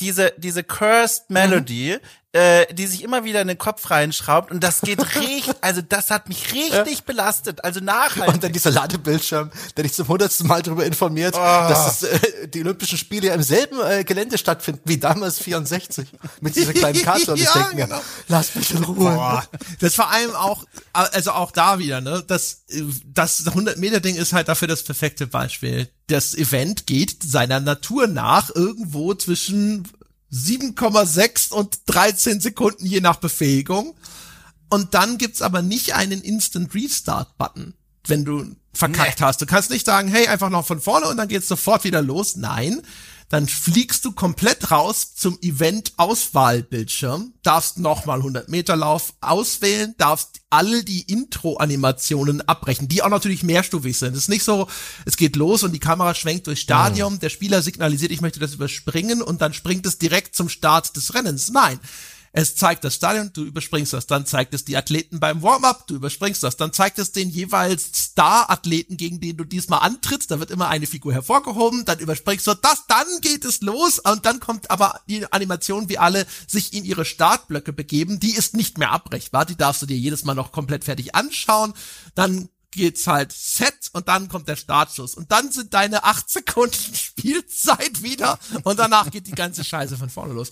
diese, 0.00 0.32
diese 0.36 0.62
Cursed 0.64 1.30
Melody, 1.30 1.98
äh, 2.32 2.72
die 2.74 2.86
sich 2.86 3.02
immer 3.02 3.24
wieder 3.24 3.40
in 3.40 3.48
den 3.48 3.56
Kopf 3.56 3.90
reinschraubt 3.90 4.50
und 4.50 4.62
das 4.62 4.82
geht 4.82 5.00
richtig, 5.16 5.50
also 5.62 5.80
das 5.80 6.10
hat 6.10 6.28
mich 6.28 6.52
richtig 6.52 7.04
belastet, 7.04 7.64
also 7.64 7.80
nachhaltig. 7.80 8.34
Und 8.34 8.44
dann 8.44 8.52
dieser 8.52 8.70
Ladebildschirm, 8.70 9.50
der 9.76 9.84
dich 9.84 9.94
zum 9.94 10.08
hundertsten 10.08 10.46
Mal 10.46 10.60
darüber 10.62 10.84
informiert, 10.84 11.34
Ah. 11.36 11.68
dass 11.70 12.02
es, 12.02 12.08
äh, 12.08 12.48
die 12.48 12.60
Olympischen 12.60 12.98
Spiele 12.98 13.28
ja 13.28 13.34
im 13.34 13.42
selben 13.42 13.78
äh, 13.80 14.04
Gelände 14.04 14.36
stattfinden 14.36 14.82
wie 14.84 14.98
damals 14.98 15.38
64. 15.38 16.08
Mit 16.42 16.54
dieser 16.56 16.74
kleinen 16.74 17.00
Karte. 17.02 17.32
Und 17.32 17.38
ich 17.40 17.44
Ja, 17.46 17.52
denke 17.54 17.76
mir, 17.76 17.84
genau. 17.86 18.00
lass 18.28 18.54
mich 18.54 18.72
in 18.72 18.84
Ruhe. 18.84 18.96
Boah, 19.14 19.44
das 19.80 19.94
vor 19.94 20.10
allem 20.10 20.34
auch, 20.34 20.64
also 20.92 21.32
auch 21.32 21.50
da 21.50 21.78
wieder, 21.78 22.00
ne, 22.02 22.22
das, 22.26 22.64
das 23.06 23.46
100 23.46 23.78
Meter 23.78 24.00
Ding 24.00 24.16
ist 24.16 24.34
halt 24.34 24.48
dafür 24.48 24.68
das 24.68 24.82
perfekte 24.82 25.26
Beispiel. 25.26 25.88
Das 26.08 26.34
Event 26.34 26.86
geht 26.86 27.22
seiner 27.22 27.60
Natur 27.60 28.06
nach 28.06 28.50
irgendwo 28.54 29.14
zwischen 29.14 29.88
7,6 30.32 31.52
und 31.52 31.78
13 31.86 32.40
Sekunden 32.40 32.84
je 32.84 33.00
nach 33.00 33.16
Befähigung. 33.16 33.94
Und 34.70 34.94
dann 34.94 35.18
gibt's 35.18 35.42
aber 35.42 35.62
nicht 35.62 35.94
einen 35.94 36.20
Instant 36.20 36.74
Restart 36.74 37.38
Button, 37.38 37.74
wenn 38.06 38.24
du 38.24 38.54
verkackt 38.74 39.20
hast. 39.20 39.40
Du 39.40 39.46
kannst 39.46 39.70
nicht 39.70 39.86
sagen, 39.86 40.08
hey, 40.08 40.28
einfach 40.28 40.50
noch 40.50 40.66
von 40.66 40.80
vorne 40.80 41.08
und 41.08 41.16
dann 41.16 41.28
geht's 41.28 41.48
sofort 41.48 41.84
wieder 41.84 42.02
los. 42.02 42.36
Nein. 42.36 42.82
Dann 43.28 43.46
fliegst 43.46 44.04
du 44.04 44.12
komplett 44.12 44.70
raus 44.70 45.14
zum 45.14 45.38
Event-Auswahlbildschirm, 45.42 47.34
darfst 47.42 47.78
nochmal 47.78 48.18
100 48.18 48.48
Meter 48.48 48.74
Lauf 48.74 49.12
auswählen, 49.20 49.94
darfst 49.98 50.40
alle 50.48 50.82
die 50.82 51.02
Intro-Animationen 51.02 52.40
abbrechen, 52.48 52.88
die 52.88 53.02
auch 53.02 53.10
natürlich 53.10 53.42
mehrstufig 53.42 53.98
sind. 53.98 54.14
Es 54.14 54.22
ist 54.22 54.28
nicht 54.28 54.44
so, 54.44 54.66
es 55.04 55.18
geht 55.18 55.36
los 55.36 55.62
und 55.62 55.72
die 55.72 55.78
Kamera 55.78 56.14
schwenkt 56.14 56.46
durchs 56.46 56.62
Stadion, 56.62 57.18
der 57.20 57.28
Spieler 57.28 57.60
signalisiert, 57.60 58.12
ich 58.12 58.22
möchte 58.22 58.40
das 58.40 58.54
überspringen 58.54 59.20
und 59.20 59.42
dann 59.42 59.52
springt 59.52 59.84
es 59.84 59.98
direkt 59.98 60.34
zum 60.34 60.48
Start 60.48 60.96
des 60.96 61.14
Rennens. 61.14 61.50
Nein. 61.50 61.80
Es 62.32 62.56
zeigt 62.56 62.84
das 62.84 62.94
Stadion, 62.94 63.32
du 63.32 63.44
überspringst 63.44 63.92
das, 63.92 64.06
dann 64.06 64.26
zeigt 64.26 64.54
es 64.54 64.64
die 64.64 64.76
Athleten 64.76 65.20
beim 65.20 65.42
Warm-up, 65.42 65.86
du 65.86 65.94
überspringst 65.94 66.42
das, 66.42 66.56
dann 66.56 66.72
zeigt 66.72 66.98
es 66.98 67.12
den 67.12 67.30
jeweils 67.30 67.90
Star-Athleten, 67.94 68.96
gegen 68.96 69.20
den 69.20 69.36
du 69.36 69.44
diesmal 69.44 69.80
antrittst, 69.80 70.30
da 70.30 70.38
wird 70.38 70.50
immer 70.50 70.68
eine 70.68 70.86
Figur 70.86 71.12
hervorgehoben, 71.12 71.84
dann 71.84 71.98
überspringst 71.98 72.46
du 72.46 72.54
das, 72.54 72.84
dann 72.86 73.06
geht 73.20 73.44
es 73.44 73.60
los 73.60 73.98
und 73.98 74.26
dann 74.26 74.40
kommt 74.40 74.70
aber 74.70 75.00
die 75.08 75.30
Animation, 75.32 75.88
wie 75.88 75.98
alle 75.98 76.26
sich 76.46 76.74
in 76.74 76.84
ihre 76.84 77.04
Startblöcke 77.04 77.72
begeben, 77.72 78.20
die 78.20 78.34
ist 78.34 78.54
nicht 78.54 78.78
mehr 78.78 78.92
abbrechbar, 78.92 79.44
die 79.44 79.56
darfst 79.56 79.82
du 79.82 79.86
dir 79.86 79.96
jedes 79.96 80.24
Mal 80.24 80.34
noch 80.34 80.52
komplett 80.52 80.84
fertig 80.84 81.14
anschauen, 81.14 81.72
dann 82.14 82.48
geht's 82.70 83.06
halt 83.06 83.32
Set 83.32 83.90
und 83.92 84.08
dann 84.08 84.28
kommt 84.28 84.48
der 84.48 84.56
Startschuss. 84.56 85.14
Und 85.14 85.32
dann 85.32 85.50
sind 85.50 85.74
deine 85.74 86.04
acht 86.04 86.28
Sekunden 86.30 86.76
Spielzeit 86.94 88.02
wieder 88.02 88.38
und 88.64 88.78
danach 88.78 89.10
geht 89.10 89.26
die 89.26 89.32
ganze 89.32 89.64
Scheiße 89.64 89.96
von 89.96 90.10
vorne 90.10 90.34
los. 90.34 90.50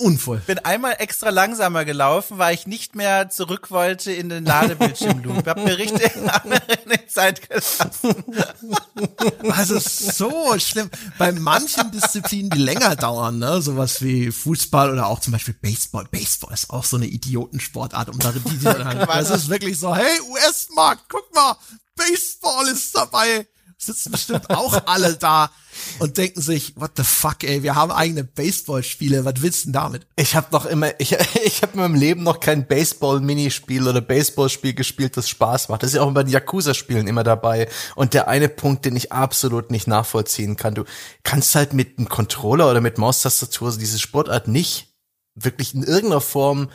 Unvoll. 0.00 0.38
bin 0.46 0.58
einmal 0.60 0.96
extra 0.98 1.30
langsamer 1.30 1.84
gelaufen, 1.84 2.38
weil 2.38 2.54
ich 2.54 2.66
nicht 2.66 2.94
mehr 2.94 3.28
zurück 3.28 3.70
wollte 3.70 4.12
in 4.12 4.28
den 4.28 4.44
Ladebildschirmloop. 4.44 5.46
Hab 5.46 5.58
mir 5.58 5.78
richtig 5.78 6.10
eine 6.16 7.06
Zeit 7.06 7.48
gelassen. 7.48 7.90
Also 9.48 9.78
so 9.78 10.58
schlimm. 10.58 10.90
Bei 11.18 11.32
manchen 11.32 11.90
Disziplinen, 11.90 12.50
die 12.50 12.58
länger 12.58 12.96
dauern, 12.96 13.38
ne, 13.38 13.60
sowas 13.60 14.02
wie 14.02 14.30
Fußball 14.30 14.90
oder 14.90 15.06
auch 15.06 15.20
zum 15.20 15.32
Beispiel 15.32 15.54
Baseball. 15.54 16.06
Baseball 16.10 16.54
ist 16.54 16.70
auch 16.70 16.84
so 16.84 16.96
eine 16.96 17.06
Idiotensportart, 17.06 18.08
um 18.08 18.18
darin 18.18 18.42
die, 18.44 18.58
die 18.58 18.64
Das 18.64 19.30
ist 19.30 19.48
wirklich 19.48 19.78
so, 19.78 19.94
hey, 19.94 20.20
US-Markt, 20.30 21.04
guck 21.08 21.34
mal, 21.34 21.56
Baseball 21.94 22.68
ist 22.68 22.96
dabei. 22.96 23.46
Sitzen 23.82 24.12
bestimmt 24.12 24.50
auch 24.50 24.86
alle 24.86 25.16
da 25.16 25.50
und 26.00 26.18
denken 26.18 26.42
sich, 26.42 26.74
what 26.76 26.90
the 26.96 27.02
fuck, 27.02 27.42
ey, 27.44 27.62
wir 27.62 27.76
haben 27.76 27.90
eigene 27.90 28.24
Baseballspiele, 28.24 29.24
was 29.24 29.34
willst 29.38 29.62
du 29.62 29.66
denn 29.68 29.72
damit? 29.72 30.06
Ich 30.16 30.34
habe 30.34 30.48
noch 30.52 30.66
immer, 30.66 30.92
ich, 31.00 31.12
ich 31.44 31.62
habe 31.62 31.72
in 31.72 31.80
meinem 31.80 31.94
Leben 31.94 32.22
noch 32.22 32.40
kein 32.40 32.66
Baseball-Minispiel 32.66 33.88
oder 33.88 34.02
Baseballspiel 34.02 34.74
gespielt, 34.74 35.16
das 35.16 35.30
Spaß 35.30 35.70
macht. 35.70 35.82
Das 35.82 35.90
ist 35.90 35.96
ja 35.96 36.02
auch 36.02 36.12
bei 36.12 36.22
den 36.22 36.32
Yakuza-Spielen 36.32 37.08
immer 37.08 37.24
dabei. 37.24 37.70
Und 37.94 38.12
der 38.12 38.28
eine 38.28 38.50
Punkt, 38.50 38.84
den 38.84 38.96
ich 38.96 39.12
absolut 39.12 39.70
nicht 39.70 39.86
nachvollziehen 39.86 40.56
kann, 40.56 40.74
du 40.74 40.84
kannst 41.22 41.54
halt 41.54 41.72
mit 41.72 41.96
einem 41.96 42.10
Controller 42.10 42.70
oder 42.70 42.82
mit 42.82 42.98
Maustastatur 42.98 43.74
diese 43.78 43.98
Sportart 43.98 44.46
nicht 44.46 44.88
wirklich 45.34 45.74
in 45.74 45.84
irgendeiner 45.84 46.20
Form 46.20 46.68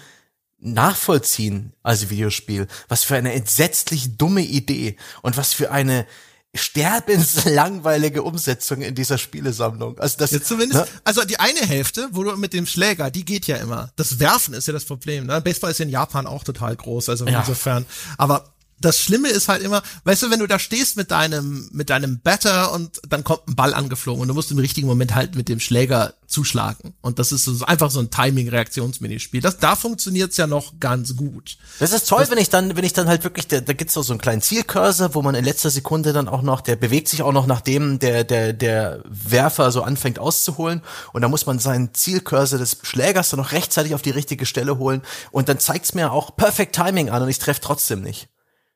nachvollziehen 0.57 1.73
als 1.83 2.09
Videospiel. 2.09 2.65
Was 2.87 3.03
für 3.03 3.15
eine 3.15 3.33
entsetzlich 3.33 4.17
dumme 4.17 4.41
Idee 4.41 4.97
und 5.21 5.37
was 5.37 5.53
für 5.53 5.69
eine 5.69 6.07
sterbenslangweilige 6.55 8.23
Umsetzung 8.23 8.81
in 8.81 8.95
dieser 8.95 9.17
Spielesammlung. 9.17 9.99
Also 9.99 10.17
das, 10.17 10.31
Ja, 10.31 10.41
zumindest, 10.41 10.85
ne? 10.85 10.87
also 11.03 11.23
die 11.23 11.39
eine 11.39 11.59
Hälfte, 11.61 12.07
wo 12.11 12.23
du 12.23 12.35
mit 12.37 12.53
dem 12.53 12.65
Schläger, 12.65 13.11
die 13.11 13.25
geht 13.25 13.47
ja 13.47 13.57
immer. 13.57 13.91
Das 13.95 14.19
Werfen 14.19 14.53
ist 14.53 14.67
ja 14.67 14.73
das 14.73 14.85
Problem. 14.85 15.25
Ne? 15.25 15.41
Baseball 15.41 15.71
ist 15.71 15.79
in 15.79 15.89
Japan 15.89 16.25
auch 16.27 16.43
total 16.43 16.75
groß, 16.75 17.09
also 17.09 17.25
Ja. 17.27 17.39
insofern. 17.39 17.85
Aber 18.17 18.45
das 18.79 18.99
Schlimme 18.99 19.29
ist 19.29 19.47
halt 19.47 19.63
immer, 19.63 19.81
weißt 20.03 20.23
du, 20.23 20.31
wenn 20.31 20.39
du 20.39 20.47
da 20.47 20.59
stehst 20.59 20.97
mit 20.97 21.11
deinem, 21.11 21.69
mit 21.71 21.89
deinem 21.89 22.19
Batter 22.19 22.73
und 22.73 23.01
dann 23.07 23.23
kommt 23.23 23.47
ein 23.47 23.55
Ball 23.55 23.73
angeflogen 23.73 24.21
und 24.21 24.27
du 24.27 24.33
musst 24.33 24.51
im 24.51 24.57
richtigen 24.57 24.87
Moment 24.87 25.15
halt 25.15 25.35
mit 25.35 25.47
dem 25.47 25.59
Schläger 25.59 26.13
zuschlagen. 26.27 26.93
Und 27.01 27.17
das 27.19 27.31
ist 27.31 27.45
so, 27.45 27.65
einfach 27.65 27.89
so 27.89 27.99
ein 27.99 28.09
Timing-Reaktionsminispiel. 28.09 29.39
Das, 29.41 29.57
da 29.57 29.75
funktioniert's 29.75 30.35
ja 30.37 30.47
noch 30.47 30.79
ganz 30.79 31.15
gut. 31.15 31.57
Das 31.79 31.93
ist 31.93 32.09
toll, 32.09 32.25
wenn 32.29 32.37
ich 32.37 32.49
dann, 32.49 32.75
wenn 32.75 32.83
ich 32.83 32.93
dann 32.93 33.07
halt 33.07 33.23
wirklich, 33.23 33.47
da, 33.47 33.61
da 33.61 33.73
gibt's 33.73 33.95
auch 33.97 34.03
so 34.03 34.11
einen 34.11 34.21
kleinen 34.21 34.41
Zielcursor, 34.41 35.15
wo 35.15 35.21
man 35.21 35.35
in 35.35 35.45
letzter 35.45 35.69
Sekunde 35.69 36.11
dann 36.11 36.27
auch 36.27 36.41
noch, 36.41 36.61
der 36.61 36.75
bewegt 36.75 37.07
sich 37.07 37.21
auch 37.21 37.31
noch 37.31 37.47
nachdem 37.47 37.99
der, 37.99 38.23
der, 38.23 38.53
der 38.53 39.03
Werfer 39.05 39.71
so 39.71 39.83
anfängt 39.83 40.19
auszuholen. 40.19 40.81
Und 41.13 41.21
da 41.21 41.29
muss 41.29 41.45
man 41.45 41.59
seinen 41.59 41.93
Zielcursor 41.93 42.59
des 42.59 42.77
Schlägers 42.81 43.29
dann 43.29 43.39
noch 43.39 43.53
rechtzeitig 43.53 43.95
auf 43.95 44.01
die 44.01 44.11
richtige 44.11 44.45
Stelle 44.45 44.77
holen. 44.77 45.01
Und 45.31 45.47
dann 45.47 45.59
zeigt's 45.59 45.93
mir 45.93 46.11
auch 46.11 46.35
Perfect 46.35 46.75
Timing 46.75 47.09
an 47.09 47.23
und 47.23 47.29
ich 47.29 47.39
treffe 47.39 47.61
trotzdem 47.61 48.01
nicht. 48.01 48.27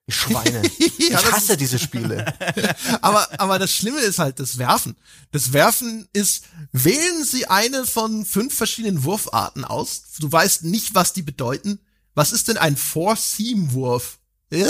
Die 0.10 0.16
Schweine. 0.16 0.62
ich 0.98 1.16
hasse 1.16 1.56
diese 1.56 1.78
Spiele. 1.80 2.26
aber, 3.02 3.28
aber 3.40 3.60
das 3.60 3.72
Schlimme 3.72 4.00
ist 4.00 4.20
halt 4.20 4.40
das 4.40 4.58
Werfen. 4.58 4.96
Das 5.32 5.54
Werfen 5.54 6.08
ist, 6.14 6.44
wählen 6.72 7.24
Sie 7.24 7.46
eine 7.48 7.86
von 7.86 8.26
fünf 8.26 8.56
verschiedenen 8.56 9.04
Wurfarten 9.04 9.66
aus. 9.66 10.02
Du 10.20 10.32
weißt 10.32 10.64
nicht, 10.64 10.96
was 10.96 11.14
die 11.14 11.22
bedeuten. 11.22 11.80
Was 12.16 12.32
ist 12.32 12.48
denn 12.48 12.58
ein 12.58 12.76
Four-Seam-Wurf? 12.76 14.18
Äh? 14.50 14.66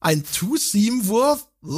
Ein 0.00 0.24
Two-Seam-Wurf? 0.24 1.46
Äh? 1.64 1.68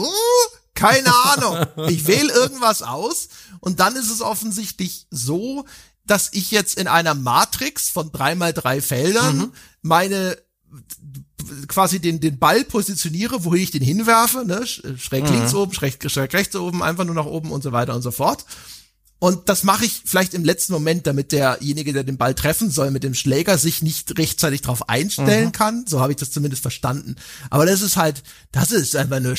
Keine 0.75 1.15
Ahnung. 1.15 1.67
Ich 1.89 2.07
wähle 2.07 2.33
irgendwas 2.33 2.83
aus 2.83 3.29
und 3.61 3.81
dann 3.81 3.97
ist 3.97 4.11
es 4.11 4.21
offensichtlich 4.21 5.07
so, 5.11 5.65
dass 6.07 6.31
ich 6.33 6.51
jetzt 6.51 6.79
in 6.79 6.87
einer 6.89 7.15
Matrix 7.15 7.91
von 7.91 8.11
drei 8.13 8.35
mal 8.35 8.53
drei 8.53 8.81
Feldern 8.81 9.37
Mhm. 9.39 9.53
meine 9.83 10.39
quasi 11.69 11.99
den, 12.01 12.21
den 12.21 12.39
Ball 12.39 12.65
positioniere, 12.65 13.45
wohin 13.45 13.63
ich 13.63 13.71
den 13.71 13.83
hinwerfe, 13.83 14.45
ne? 14.45 14.61
sch- 14.65 14.99
schräg 14.99 15.25
Mhm. 15.25 15.33
links 15.37 15.55
oben, 15.55 15.73
schräg, 15.73 15.99
schräg 16.11 16.33
rechts 16.35 16.55
oben, 16.57 16.83
einfach 16.83 17.05
nur 17.05 17.15
nach 17.15 17.27
oben 17.27 17.51
und 17.53 17.63
so 17.63 17.73
weiter 17.73 17.95
und 17.95 18.03
so 18.03 18.11
fort. 18.11 18.45
Und 19.21 19.49
das 19.49 19.65
mache 19.65 19.85
ich 19.85 20.03
vielleicht 20.05 20.33
im 20.35 20.45
letzten 20.45 20.73
Moment, 20.73 21.07
damit 21.09 21.33
derjenige, 21.33 21.93
der 21.93 22.05
den 22.05 22.19
Ball 22.19 22.35
treffen 22.35 22.71
soll, 22.71 22.93
mit 22.93 23.03
dem 23.03 23.15
Schläger 23.15 23.59
sich 23.59 23.83
nicht 23.83 24.17
rechtzeitig 24.17 24.63
darauf 24.63 24.89
einstellen 24.89 25.47
Mhm. 25.47 25.53
kann. 25.53 25.85
So 25.89 26.01
habe 26.01 26.13
ich 26.13 26.19
das 26.19 26.31
zumindest 26.31 26.63
verstanden. 26.63 27.17
Aber 27.51 27.67
das 27.67 27.83
ist 27.83 27.97
halt, 27.97 28.23
das 28.53 28.71
ist 28.71 28.95
einfach 28.95 29.19
nur 29.19 29.35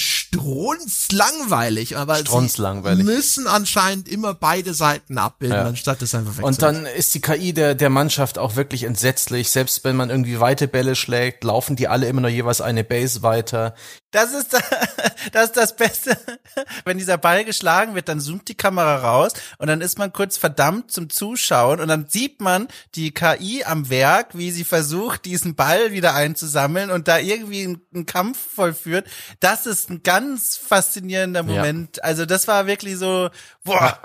strunzlangweilig. 0.80 1.98
Aber 1.98 2.18
Strunzlangweilig. 2.18 3.06
sie 3.06 3.12
müssen 3.12 3.48
anscheinend 3.48 4.10
immer 4.10 4.34
beide 4.34 4.74
Seiten 4.74 5.18
abbilden, 5.18 5.58
Ja. 5.58 5.66
anstatt 5.66 6.02
das 6.02 6.14
einfach 6.16 6.38
Und 6.44 6.54
wegzunehmen. 6.58 6.84
dann 6.86 6.94
ist 6.94 7.14
die 7.16 7.22
KI 7.22 7.54
der, 7.54 7.76
der 7.76 7.90
Mannschaft 7.90 8.38
auch 8.38 8.56
wirklich 8.56 8.84
entsetzlich. 8.84 9.50
Selbst 9.50 9.84
wenn 9.84 9.96
man 9.96 10.10
irgendwie 10.10 10.40
weite 10.40 10.68
Bälle 10.68 10.96
schlägt, 10.96 11.44
laufen 11.44 11.76
die 11.76 11.88
alle 11.88 12.08
immer 12.08 12.22
noch 12.22 12.30
jeweils 12.30 12.62
eine 12.62 12.84
Base 12.84 13.22
weiter. 13.22 13.76
Das 14.12 14.34
ist, 14.34 14.54
das 15.32 15.46
ist 15.46 15.58
das 15.58 15.76
Beste. 15.76 16.18
Wenn 16.86 16.98
dieser 16.98 17.18
Ball 17.18 17.46
geschlagen 17.46 17.96
wird, 17.96 18.10
dann 18.10 18.20
zoomt 18.20 18.48
die 18.48 18.56
Kamera 18.56 18.98
raus 18.98 19.34
und 19.58 19.68
dann 19.68 19.82
ist 19.82 20.00
man 20.00 20.12
kurz 20.12 20.38
verdammt 20.38 20.92
zum 20.92 21.10
Zuschauen 21.10 21.80
und 21.80 21.88
dann 21.88 22.08
sieht 22.08 22.42
man 22.42 22.68
die 22.96 23.12
KI 23.12 23.64
am 23.66 23.90
Werk, 23.90 24.38
wie 24.38 24.52
sie 24.52 24.64
versucht, 24.64 25.26
diesen 25.26 25.56
Ball 25.56 25.92
wieder 25.92 26.16
einzusammeln 26.16 26.90
und 26.90 27.08
da 27.08 27.20
irgendwie 27.20 27.64
einen, 27.64 27.82
einen 27.94 28.06
Kampf 28.06 28.40
vollführt. 28.56 29.08
Das 29.40 29.66
ist 29.66 29.90
ein 29.90 30.02
ganz 30.04 30.58
faszinierender 30.58 31.44
Moment. 31.44 32.04
Also 32.04 32.26
das 32.26 32.48
war 32.48 32.66
wirklich 32.68 32.98
so, 32.98 33.30
boah. 33.64 34.00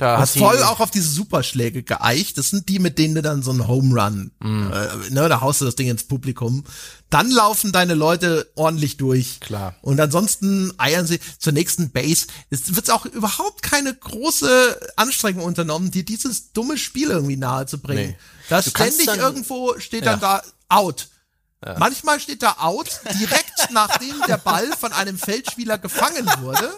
Da 0.00 0.18
Und 0.20 0.34
die, 0.34 0.38
voll 0.38 0.62
auch 0.62 0.80
auf 0.80 0.90
diese 0.90 1.10
Superschläge 1.10 1.82
geeicht. 1.82 2.38
Das 2.38 2.48
sind 2.48 2.70
die, 2.70 2.78
mit 2.78 2.98
denen 2.98 3.16
du 3.16 3.20
dann 3.22 3.42
so 3.42 3.50
einen 3.50 3.68
Home 3.68 4.00
Run, 4.00 4.30
Mhm. 4.40 4.72
äh, 4.72 5.10
ne, 5.10 5.28
da 5.28 5.42
haust 5.42 5.60
du 5.60 5.66
das 5.66 5.76
Ding 5.76 5.88
ins 5.88 6.04
Publikum. 6.04 6.64
Dann 7.10 7.30
laufen 7.30 7.70
deine 7.70 7.92
Leute 7.94 8.50
ordentlich 8.54 8.96
durch. 8.96 9.40
Klar. 9.40 9.74
Und 9.82 10.00
ansonsten 10.00 10.72
eiern 10.78 11.06
sie 11.06 11.20
zur 11.38 11.52
nächsten 11.52 11.90
Base. 11.90 12.28
Es 12.48 12.74
wird 12.74 12.90
auch 12.90 13.04
überhaupt 13.04 13.62
keine 13.62 13.94
große 13.94 14.80
Anstrengung 14.96 15.44
unternommen, 15.44 15.90
dir 15.90 16.04
dieses 16.04 16.52
dumme 16.52 16.78
Spiel 16.78 17.10
irgendwie 17.10 17.36
nahe 17.36 17.66
zu 17.66 17.78
bringen. 17.78 18.10
Nee. 18.12 18.16
Da 18.48 18.62
ständig 18.62 19.04
dann- 19.06 19.18
irgendwo 19.18 19.78
steht 19.78 20.06
dann 20.06 20.20
da 20.20 20.42
out. 20.70 21.08
Manchmal 21.78 22.18
steht 22.20 22.42
da 22.42 22.56
out, 22.60 22.88
direkt 23.20 23.52
nachdem 23.70 24.14
der 24.26 24.38
Ball 24.38 24.66
von 24.80 24.94
einem 24.94 25.18
Feldspieler 25.18 25.76
gefangen 25.76 26.26
wurde. 26.40 26.70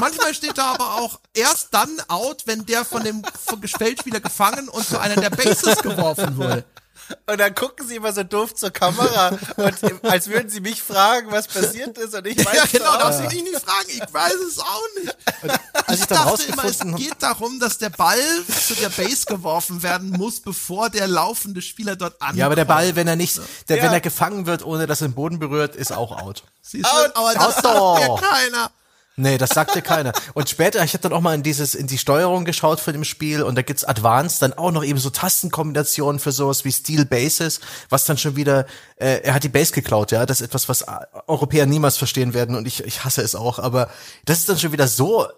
Manchmal 0.00 0.34
steht 0.34 0.58
da 0.58 0.74
aber 0.74 0.94
auch 0.94 1.18
erst 1.34 1.68
dann 1.72 1.90
out, 2.08 2.42
wenn 2.46 2.64
der 2.66 2.84
von 2.84 3.02
dem 3.02 3.22
Feldspieler 3.76 4.20
gefangen 4.20 4.68
und 4.68 4.86
zu 4.86 4.98
einer 4.98 5.16
der 5.16 5.30
Bases 5.30 5.78
geworfen 5.78 6.36
wurde. 6.36 6.64
Und 7.26 7.38
dann 7.38 7.54
gucken 7.54 7.86
sie 7.86 7.96
immer 7.96 8.14
so 8.14 8.22
doof 8.22 8.54
zur 8.54 8.70
Kamera 8.70 9.36
und 9.56 10.04
als 10.06 10.26
würden 10.28 10.48
sie 10.48 10.60
mich 10.60 10.82
fragen, 10.82 11.30
was 11.30 11.48
passiert 11.48 11.98
ist 11.98 12.14
und 12.14 12.26
ich 12.26 12.38
weiß 12.42 12.54
Ja, 12.54 12.64
genau, 12.72 12.92
so, 12.92 12.98
darfst 12.98 13.20
du 13.24 13.28
dich 13.28 13.42
nicht 13.42 13.60
fragen. 13.60 13.88
Ich 13.90 14.14
weiß 14.14 14.32
es 14.48 14.58
auch 14.58 14.82
nicht. 15.02 15.14
als 15.86 15.96
ich 15.96 16.00
Ich 16.00 16.06
dann 16.06 16.24
dachte 16.26 16.42
immer, 16.44 16.64
es 16.64 16.78
geht 16.96 17.16
darum, 17.22 17.60
dass 17.60 17.76
der 17.76 17.90
Ball 17.90 18.18
zu 18.66 18.74
der 18.76 18.88
Base 18.88 19.26
geworfen 19.26 19.82
werden 19.82 20.12
muss, 20.12 20.40
bevor 20.40 20.88
der 20.88 21.06
laufende 21.06 21.60
Spieler 21.60 21.94
dort 21.94 22.22
ankommt. 22.22 22.38
ja, 22.38 22.46
aber 22.46 22.56
der 22.56 22.64
Ball, 22.64 22.96
wenn 22.96 23.06
er 23.06 23.16
nicht, 23.16 23.38
der, 23.68 23.76
Ja. 23.76 23.82
wenn 23.82 23.92
er 23.92 24.00
gefangen 24.00 24.46
wird, 24.46 24.64
ohne 24.64 24.86
dass 24.86 25.02
er 25.02 25.08
den 25.08 25.14
Boden 25.14 25.38
berührt, 25.38 25.76
ist 25.76 25.92
auch 25.92 26.10
out. 26.22 26.42
Siehst 26.62 26.86
du? 26.86 27.16
Aber 27.16 27.34
das 27.34 27.56
sagt 27.56 27.66
Outdoor. 27.66 28.16
mir 28.16 28.22
keiner. 28.22 28.70
Nee, 29.16 29.38
das 29.38 29.50
sagte 29.50 29.80
keiner. 29.80 30.12
Und 30.34 30.48
später, 30.48 30.82
ich 30.82 30.92
habe 30.92 31.02
dann 31.02 31.12
auch 31.12 31.20
mal 31.20 31.34
in 31.36 31.44
dieses, 31.44 31.76
in 31.76 31.86
die 31.86 31.98
Steuerung 31.98 32.44
geschaut 32.44 32.80
von 32.80 32.92
dem 32.92 33.04
Spiel 33.04 33.42
und 33.42 33.54
da 33.54 33.62
gibt's 33.62 33.84
Advanced 33.84 34.42
dann 34.42 34.52
auch 34.54 34.72
noch 34.72 34.82
eben 34.82 34.98
so 34.98 35.08
Tastenkombinationen 35.08 36.18
für 36.18 36.32
sowas 36.32 36.64
wie 36.64 36.72
Steel 36.72 37.04
Bases, 37.04 37.60
was 37.90 38.06
dann 38.06 38.18
schon 38.18 38.34
wieder, 38.34 38.66
äh, 38.96 39.20
er 39.22 39.34
hat 39.34 39.44
die 39.44 39.48
Base 39.48 39.72
geklaut, 39.72 40.10
ja, 40.10 40.26
das 40.26 40.40
ist 40.40 40.48
etwas, 40.48 40.68
was 40.68 40.84
Europäer 41.28 41.66
niemals 41.66 41.96
verstehen 41.96 42.34
werden 42.34 42.56
und 42.56 42.66
ich, 42.66 42.82
ich 42.82 43.04
hasse 43.04 43.22
es 43.22 43.36
auch, 43.36 43.60
aber 43.60 43.88
das 44.24 44.40
ist 44.40 44.48
dann 44.48 44.58
schon 44.58 44.72
wieder 44.72 44.88
so 44.88 45.28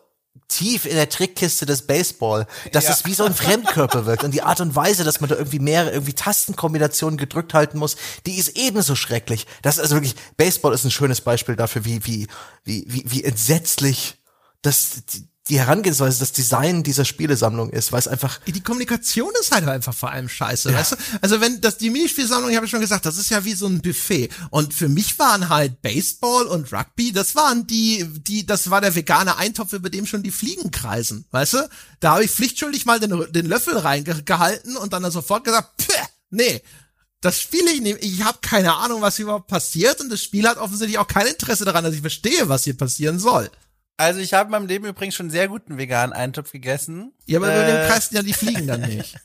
tief 0.48 0.84
in 0.86 0.94
der 0.94 1.08
Trickkiste 1.08 1.66
des 1.66 1.82
Baseball, 1.86 2.46
dass 2.72 2.84
Ja. 2.84 2.90
es 2.92 3.04
wie 3.04 3.14
so 3.14 3.24
ein 3.24 3.34
Fremdkörper 3.34 4.06
wirkt 4.06 4.24
und 4.24 4.32
die 4.32 4.42
Art 4.42 4.60
und 4.60 4.74
Weise, 4.76 5.04
dass 5.04 5.20
man 5.20 5.28
da 5.30 5.36
irgendwie 5.36 5.58
mehrere 5.58 5.90
irgendwie 5.92 6.12
Tastenkombinationen 6.14 7.18
gedrückt 7.18 7.54
halten 7.54 7.78
muss, 7.78 7.96
die 8.26 8.36
ist 8.38 8.56
ebenso 8.56 8.94
schrecklich. 8.94 9.46
Das 9.62 9.76
ist 9.76 9.82
also 9.82 9.96
wirklich 9.96 10.14
Baseball 10.36 10.72
ist 10.74 10.84
ein 10.84 10.90
schönes 10.90 11.20
Beispiel 11.20 11.56
dafür, 11.56 11.84
wie 11.84 12.04
wie 12.06 12.26
wie 12.64 12.84
wie, 12.88 13.04
wie 13.06 13.24
entsetzlich 13.24 14.16
das 14.62 15.04
die, 15.12 15.26
die 15.48 15.60
Herangehensweise, 15.60 16.18
das 16.18 16.32
Design 16.32 16.82
dieser 16.82 17.04
Spielesammlung 17.04 17.70
ist, 17.70 17.92
weil 17.92 18.00
es 18.00 18.08
einfach 18.08 18.40
Die 18.46 18.60
Kommunikation 18.60 19.30
ist 19.40 19.52
halt 19.52 19.68
einfach 19.68 19.94
vor 19.94 20.10
allem 20.10 20.28
scheiße, 20.28 20.74
weißt 20.74 20.92
du? 20.92 20.96
Also 21.20 21.40
wenn 21.40 21.60
das 21.60 21.78
die 21.78 21.90
Minispielsammlung, 21.90 22.50
ich 22.50 22.56
habe 22.56 22.66
schon 22.66 22.80
gesagt, 22.80 23.06
das 23.06 23.16
ist 23.16 23.30
ja 23.30 23.44
wie 23.44 23.54
so 23.54 23.66
ein 23.66 23.80
Buffet. 23.80 24.28
Und 24.50 24.74
für 24.74 24.88
mich 24.88 25.18
waren 25.18 25.48
halt 25.48 25.82
Baseball 25.82 26.46
und 26.46 26.72
Rugby, 26.72 27.12
das 27.12 27.36
waren 27.36 27.66
die, 27.66 28.04
die, 28.22 28.44
das 28.44 28.70
war 28.70 28.80
der 28.80 28.94
vegane 28.94 29.36
Eintopf, 29.36 29.72
über 29.72 29.88
dem 29.88 30.06
schon 30.06 30.24
die 30.24 30.32
Fliegen 30.32 30.70
kreisen, 30.72 31.26
weißt 31.30 31.54
du? 31.54 31.68
Da 32.00 32.14
habe 32.14 32.24
ich 32.24 32.30
pflichtschuldig 32.30 32.84
mal 32.84 32.98
den, 32.98 33.32
den 33.32 33.46
Löffel 33.46 33.78
reingehalten 33.78 34.76
und 34.76 34.92
dann 34.92 35.08
sofort 35.10 35.44
gesagt, 35.44 35.80
Pff, 35.80 35.94
nee. 36.30 36.60
Das 37.22 37.40
spiele 37.40 37.70
ich 37.72 37.80
nicht. 37.80 38.04
Ich 38.04 38.22
habe 38.22 38.38
keine 38.42 38.74
Ahnung, 38.74 39.00
was 39.00 39.16
hier 39.16 39.24
überhaupt 39.24 39.48
passiert 39.48 40.00
und 40.00 40.10
das 40.10 40.22
Spiel 40.22 40.46
hat 40.46 40.58
offensichtlich 40.58 40.98
auch 40.98 41.08
kein 41.08 41.26
Interesse 41.26 41.64
daran, 41.64 41.82
dass 41.82 41.94
ich 41.94 42.00
verstehe, 42.00 42.48
was 42.48 42.64
hier 42.64 42.76
passieren 42.76 43.18
soll. 43.18 43.50
Also 43.96 44.20
ich 44.20 44.34
habe 44.34 44.48
in 44.48 44.50
meinem 44.52 44.66
Leben 44.66 44.86
übrigens 44.86 45.14
schon 45.14 45.30
sehr 45.30 45.48
guten 45.48 45.78
veganen 45.78 46.12
Eintopf 46.12 46.52
gegessen. 46.52 47.12
Ja, 47.26 47.38
aber 47.38 47.48
über 47.48 47.66
Äh, 47.66 47.66
den 47.66 47.88
kreisen 47.88 48.16
ja 48.16 48.22
die 48.22 48.34
Fliegen 48.34 48.66
dann 48.66 48.80
nicht. 48.88 49.16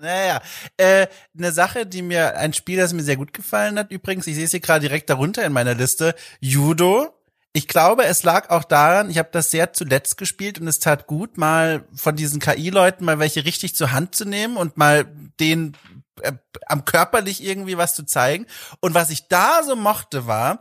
Naja, 0.00 0.40
äh, 0.76 1.08
eine 1.36 1.52
Sache, 1.52 1.84
die 1.86 2.02
mir, 2.02 2.36
ein 2.36 2.52
Spiel, 2.52 2.78
das 2.78 2.92
mir 2.92 3.02
sehr 3.02 3.16
gut 3.16 3.32
gefallen 3.32 3.78
hat 3.78 3.90
übrigens, 3.90 4.26
ich 4.28 4.36
sehe 4.36 4.44
es 4.44 4.52
hier 4.52 4.60
gerade 4.60 4.80
direkt 4.80 5.10
darunter 5.10 5.44
in 5.44 5.52
meiner 5.52 5.74
Liste, 5.74 6.14
Judo. 6.40 7.14
Ich 7.52 7.66
glaube, 7.66 8.04
es 8.04 8.22
lag 8.22 8.50
auch 8.50 8.62
daran, 8.62 9.10
ich 9.10 9.18
habe 9.18 9.30
das 9.32 9.50
sehr 9.50 9.72
zuletzt 9.72 10.16
gespielt 10.16 10.60
und 10.60 10.68
es 10.68 10.78
tat 10.78 11.06
gut, 11.08 11.36
mal 11.36 11.84
von 11.94 12.14
diesen 12.14 12.38
KI-Leuten 12.40 13.04
mal 13.04 13.18
welche 13.18 13.44
richtig 13.44 13.74
zur 13.74 13.90
Hand 13.90 14.14
zu 14.14 14.24
nehmen 14.24 14.56
und 14.56 14.76
mal 14.76 15.06
den 15.40 15.76
äh, 16.22 16.32
am 16.66 16.84
körperlich 16.84 17.42
irgendwie 17.42 17.76
was 17.76 17.94
zu 17.94 18.04
zeigen. 18.04 18.46
Und 18.80 18.94
was 18.94 19.10
ich 19.10 19.26
da 19.28 19.62
so 19.64 19.74
mochte, 19.74 20.26
war, 20.26 20.60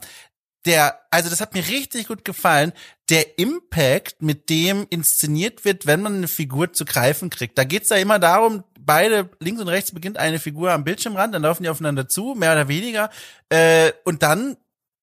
der, 0.68 0.99
also 1.09 1.30
das 1.30 1.41
hat 1.41 1.53
mir 1.53 1.68
richtig 1.68 2.07
gut 2.07 2.26
gefallen, 2.26 2.74
der 3.09 3.39
Impact, 3.39 4.22
mit 4.22 4.49
dem 4.49 4.86
inszeniert 4.89 5.63
wird, 5.65 5.88
wenn 5.88 6.01
man 6.01 6.15
eine 6.15 6.28
Figur 6.28 6.74
zu 6.74 6.84
greifen 6.84 7.30
kriegt. 7.30 7.57
Da 7.57 7.63
geht's 7.63 7.89
ja 7.89 7.95
immer 7.95 8.20
darum, 8.20 8.63
beide, 8.80 9.30
links 9.39 9.61
und 9.61 9.70
rechts 9.70 9.93
beginnt 9.93 10.18
eine 10.18 10.39
Figur 10.39 10.72
am 10.72 10.84
Bildschirmrand, 10.84 11.34
dann 11.34 11.41
laufen 11.41 11.63
die 11.63 11.70
aufeinander 11.70 12.09
zu, 12.09 12.36
mehr 12.36 12.51
oder 12.51 12.68
weniger. 12.68 13.09
Äh, 13.49 13.93
und 14.03 14.24
dann 14.24 14.57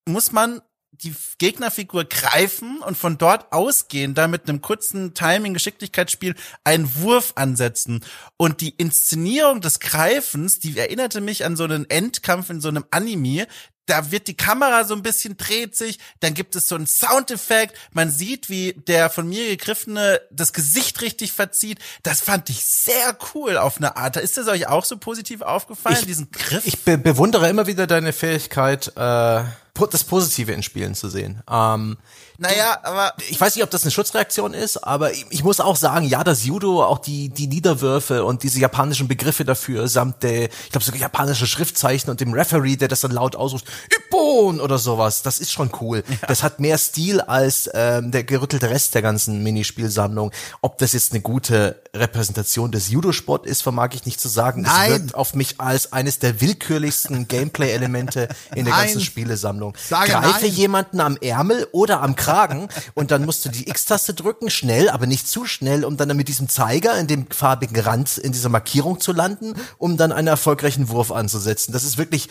muss 0.07 0.33
man 0.33 0.61
die 1.03 1.15
Gegnerfigur 1.39 2.05
greifen 2.05 2.79
und 2.79 2.97
von 2.97 3.19
dort 3.19 3.53
ausgehen, 3.53 4.15
da 4.15 4.29
mit 4.29 4.49
einem 4.49 4.61
kurzen 4.61 5.15
Timing-Geschicklichkeitsspiel 5.15 6.35
einen 6.62 6.95
Wurf 6.97 7.33
ansetzen. 7.37 8.05
Und 8.37 8.61
die 8.61 8.71
Inszenierung 8.71 9.61
des 9.61 9.81
Greifens, 9.81 10.61
die 10.61 10.79
erinnerte 10.79 11.21
mich 11.21 11.45
an 11.45 11.57
so 11.57 11.65
einen 11.65 11.89
Endkampf 11.91 12.51
in 12.51 12.61
so 12.61 12.69
einem 12.69 12.85
Anime. 12.91 13.47
Da 13.87 14.11
wird 14.11 14.28
die 14.28 14.37
Kamera 14.37 14.85
so 14.85 14.95
ein 14.95 15.03
bisschen 15.03 15.37
dreht 15.37 15.76
sich, 15.76 15.99
dann 16.20 16.32
gibt 16.35 16.57
es 16.57 16.68
so 16.68 16.74
einen 16.74 16.87
Soundeffekt, 16.87 17.76
man 17.93 18.11
sieht, 18.11 18.49
wie 18.49 18.72
der 18.72 19.11
von 19.11 19.28
mir 19.28 19.47
gegriffene 19.49 20.20
das 20.30 20.53
Gesicht 20.53 21.01
richtig 21.03 21.32
verzieht. 21.32 21.78
Das 22.03 22.20
fand 22.20 22.49
ich 22.51 22.64
sehr 22.64 23.16
cool 23.35 23.57
auf 23.59 23.76
eine 23.76 23.97
Art. 23.97 24.16
Ist 24.16 24.37
das 24.39 24.49
euch 24.49 24.68
auch 24.68 24.85
so 24.85 24.97
positiv 24.97 25.43
aufgefallen, 25.43 25.97
Ich- 26.01 26.07
diesen 26.07 26.30
Griff? 26.30 26.66
Ich 26.66 26.80
be 26.85 26.97
bewundere 26.99 27.49
immer 27.49 27.66
wieder 27.66 27.87
deine 27.87 28.12
Fähigkeit, 28.12 28.89
äh, 28.97 29.45
das 29.91 30.05
Positive 30.05 30.53
in 30.53 30.62
Spielen 30.62 30.95
zu 30.95 31.09
sehen. 31.09 31.43
Ähm, 31.51 31.99
naja, 32.39 32.78
aber 32.82 33.12
ich 33.28 33.41
weiß 33.41 33.55
nicht, 33.55 33.62
ob 33.62 33.70
das 33.70 33.82
eine 33.82 33.93
Schutzreaktion 33.93 34.55
ist, 34.55 34.78
aber 34.78 35.12
ich, 35.12 35.24
ich 35.30 35.45
muss 35.45 35.61
auch 35.61 35.76
sagen, 35.76 36.07
ja, 36.07 36.24
das 36.24 36.45
Judo, 36.45 36.85
auch 36.85 36.99
die, 36.99 37.28
die 37.28 37.47
Niederwürfe 37.47 38.24
und 38.24 38.43
diese 38.43 38.59
japanischen 38.59 39.07
Begriffe 39.07 39.45
dafür, 39.45 39.87
samt 39.87 40.22
der, 40.24 40.45
ich 40.45 40.70
glaube 40.70 40.85
sogar 40.85 41.01
japanische 41.01 41.47
Schriftzeichen 41.47 42.11
und 42.11 42.20
dem 42.20 42.32
Referee, 42.32 42.76
der 42.76 42.89
das 42.89 43.03
dann 43.03 43.12
laut 43.12 43.37
ausruft, 43.37 43.66
Ippon 43.97 44.61
oder 44.61 44.78
sowas, 44.78 45.22
das 45.22 45.39
ist 45.39 45.53
schon 45.53 45.70
cool. 45.80 46.03
Das 46.26 46.43
hat 46.43 46.59
mehr 46.59 46.78
Stil 46.78 47.20
als 47.20 47.70
ähm, 47.72 48.11
der 48.11 48.24
gerüttelte 48.24 48.68
Rest 48.68 48.95
der 48.95 49.03
ganzen 49.03 49.43
Minispielsammlung. 49.43 50.32
Ob 50.61 50.78
das 50.78 50.93
jetzt 50.93 51.12
eine 51.12 51.20
gute 51.20 51.82
Repräsentation 51.95 52.72
des 52.72 52.89
Judosport 52.89 53.47
ist, 53.47 53.62
vermag 53.62 53.91
ich 53.95 54.07
nicht 54.07 54.20
zu 54.20 54.28
sagen. 54.28 54.62
Nein. 54.62 54.91
Es 54.93 54.99
wirkt 54.99 55.14
auf 55.14 55.35
mich 55.35 55.61
als 55.61 55.93
eines 55.93 56.18
der 56.18 56.41
willkürlichsten 56.41 57.28
Gameplay-Elemente 57.28 58.28
in 58.55 58.64
der 58.64 58.74
Nein. 58.74 58.87
ganzen 58.87 59.01
Spielesammlung. 59.03 59.74
Sage 59.76 60.11
Greife 60.11 60.47
nein. 60.47 60.53
jemanden 60.53 61.01
am 61.01 61.16
Ärmel 61.16 61.68
oder 61.72 62.01
am 62.01 62.16
Kragen 62.25 62.68
und 62.95 63.11
dann 63.11 63.25
musst 63.25 63.45
du 63.45 63.49
die 63.49 63.68
X-Taste 63.68 64.14
drücken, 64.14 64.51
schnell, 64.51 64.89
aber 64.89 65.07
nicht 65.07 65.29
zu 65.29 65.45
schnell, 65.47 65.85
um 65.85 65.97
dann 65.97 66.16
mit 66.16 66.29
diesem 66.29 66.49
Zeiger 66.49 66.99
in 66.99 67.07
dem 67.07 67.27
farbigen 67.31 67.79
Rand 67.81 68.18
in 68.18 68.33
dieser 68.33 68.49
Markierung 68.49 69.01
zu 69.01 69.12
landen, 69.12 69.55
um 69.79 69.97
dann 69.97 70.12
einen 70.12 70.29
erfolgreichen 70.29 70.89
Wurf 70.89 71.11
anzusetzen. 71.12 71.72
Das 71.72 71.85
ist 71.85 71.99
wirklich, 71.99 72.29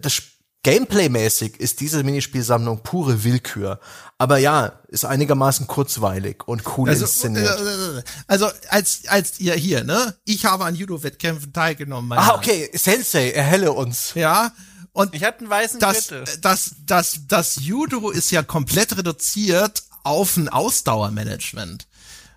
das 0.00 0.22
Gameplay-mäßig 0.62 1.60
ist 1.60 1.80
diese 1.80 2.02
Minispielsammlung 2.02 2.82
pure 2.82 3.22
Willkür. 3.22 3.78
Aber 4.18 4.38
ja, 4.38 4.80
ist 4.88 5.04
einigermaßen 5.04 5.68
kurzweilig 5.68 6.42
und 6.48 6.62
cool 6.76 6.88
Also, 6.88 7.04
inszeniert. 7.04 7.56
äh, 7.60 8.02
also 8.26 8.48
als 8.68 9.02
als 9.06 9.38
ihr 9.38 9.54
hier, 9.54 9.84
ne? 9.84 10.14
Ich 10.24 10.44
habe 10.44 10.64
an 10.64 10.74
Judo-Wettkämpfen 10.74 11.52
teilgenommen. 11.52 12.18
ah, 12.18 12.34
okay, 12.34 12.68
Sensei, 12.74 13.30
erhelle 13.30 13.72
uns. 13.72 14.12
Ja. 14.14 14.50
Und 14.96 15.14
Ich 15.14 15.22
hatte 15.22 15.40
einen 15.40 15.50
weißen 15.50 15.78
das, 15.78 16.08
Gürtel. 16.08 16.38
das, 16.40 16.70
das, 16.86 17.20
das 17.28 17.56
Judo 17.56 18.08
ist 18.08 18.30
ja 18.30 18.42
komplett 18.42 18.96
reduziert 18.96 19.82
auf 20.04 20.38
ein 20.38 20.48
Ausdauermanagement. 20.48 21.86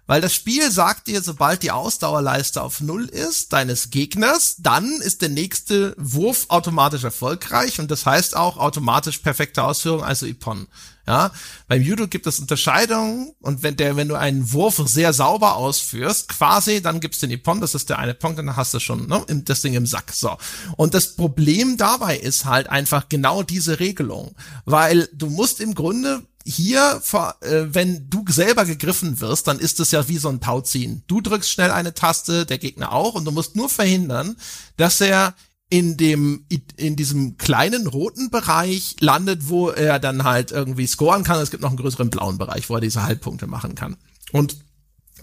Weil 0.07 0.20
das 0.20 0.36
Spiel 0.36 0.70
sagt 0.70 1.07
dir, 1.07 1.22
sobald 1.22 1.64
die 1.64 1.72
Ausdauerleiste 1.72 2.62
auf 2.62 2.82
Null 2.82 3.05
ist, 3.05 3.53
deines 3.53 3.91
Gegners, 3.91 4.55
dann 4.57 4.91
ist 4.91 5.22
der 5.22 5.30
nächste 5.30 5.95
Wurf 5.97 6.47
automatisch 6.49 7.05
erfolgreich 7.05 7.80
und 7.80 7.89
das 7.91 8.05
heißt 8.05 8.36
auch 8.36 8.57
automatisch 8.57 9.20
perfekte 9.20 9.64
Ausführung, 9.64 10.03
also 10.03 10.26
Ippon. 10.26 10.68
Ja, 11.10 11.32
beim 11.68 11.82
Judo 11.82 12.07
gibt 12.07 12.28
es 12.28 12.39
Unterscheidungen 12.39 13.34
und 13.41 13.64
wenn 13.64 13.76
der, 13.76 13.95
wenn 13.95 14.07
du 14.07 14.14
einen 14.14 14.53
Wurf 14.53 14.80
sehr 14.86 15.12
sauber 15.12 15.55
ausführst, 15.55 16.30
quasi, 16.30 16.84
dann 16.84 16.99
gibt's 16.99 17.18
den 17.18 17.32
Ippon, 17.32 17.60
das 17.62 17.74
ist 17.74 17.89
der 17.89 17.97
eine 17.97 18.14
Punkt, 18.14 18.38
dann 18.38 18.55
hast 18.55 18.76
du 18.76 18.80
schon 18.80 19.07
ne, 19.07 19.26
das 19.43 19.62
Ding 19.62 19.74
im 19.74 19.88
Sack. 19.88 20.12
So. 20.14 20.38
Und 20.78 20.93
das 20.93 21.16
Problem 21.16 21.78
dabei 21.78 22.16
ist 22.16 22.45
halt 22.45 22.70
einfach 22.70 23.10
genau 23.10 23.41
diese 23.41 23.80
Regelung, 23.80 24.36
weil 24.66 25.10
du 25.12 25.32
musst 25.32 25.62
im 25.62 25.74
Grunde 25.74 26.22
hier, 26.45 27.01
äh, 27.41 27.66
wenn 27.70 28.07
du 28.07 28.24
selber 28.30 28.66
gegriffen 28.66 29.20
wirst, 29.20 29.47
dann 29.47 29.57
ist 29.57 29.80
es 29.80 29.89
ja 29.89 30.07
wie 30.07 30.20
so 30.20 30.30
ein 30.30 30.41
Tauziehen. 30.41 31.03
Du 31.07 31.22
drückst 31.22 31.49
schnell 31.49 31.72
eine 31.72 31.95
Taste, 31.95 32.45
der 32.45 32.60
Gegner 32.60 32.91
auch, 32.93 33.16
und 33.16 33.26
du 33.26 33.32
musst 33.32 33.55
nur 33.55 33.70
verhindern, 33.70 34.36
dass 34.78 35.01
er 35.01 35.34
in 35.70 35.97
dem 35.97 36.45
in 36.78 36.95
diesem 36.95 37.38
kleinen 37.38 37.86
roten 37.86 38.32
Bereich 38.32 38.95
landet, 38.99 39.49
wo 39.49 39.70
er 39.70 39.99
dann 39.99 40.24
halt 40.24 40.51
irgendwie 40.51 40.88
scoren 40.88 41.24
kann. 41.24 41.39
Es 41.39 41.51
gibt 41.51 41.61
noch 41.61 41.70
einen 41.70 41.78
größeren 41.78 42.09
blauen 42.09 42.39
Bereich, 42.39 42.70
wo 42.70 42.76
er 42.76 42.82
diese 42.82 43.03
Halbpunkte 43.03 43.45
machen 43.45 43.76
kann. 43.76 43.95
Und 44.32 44.57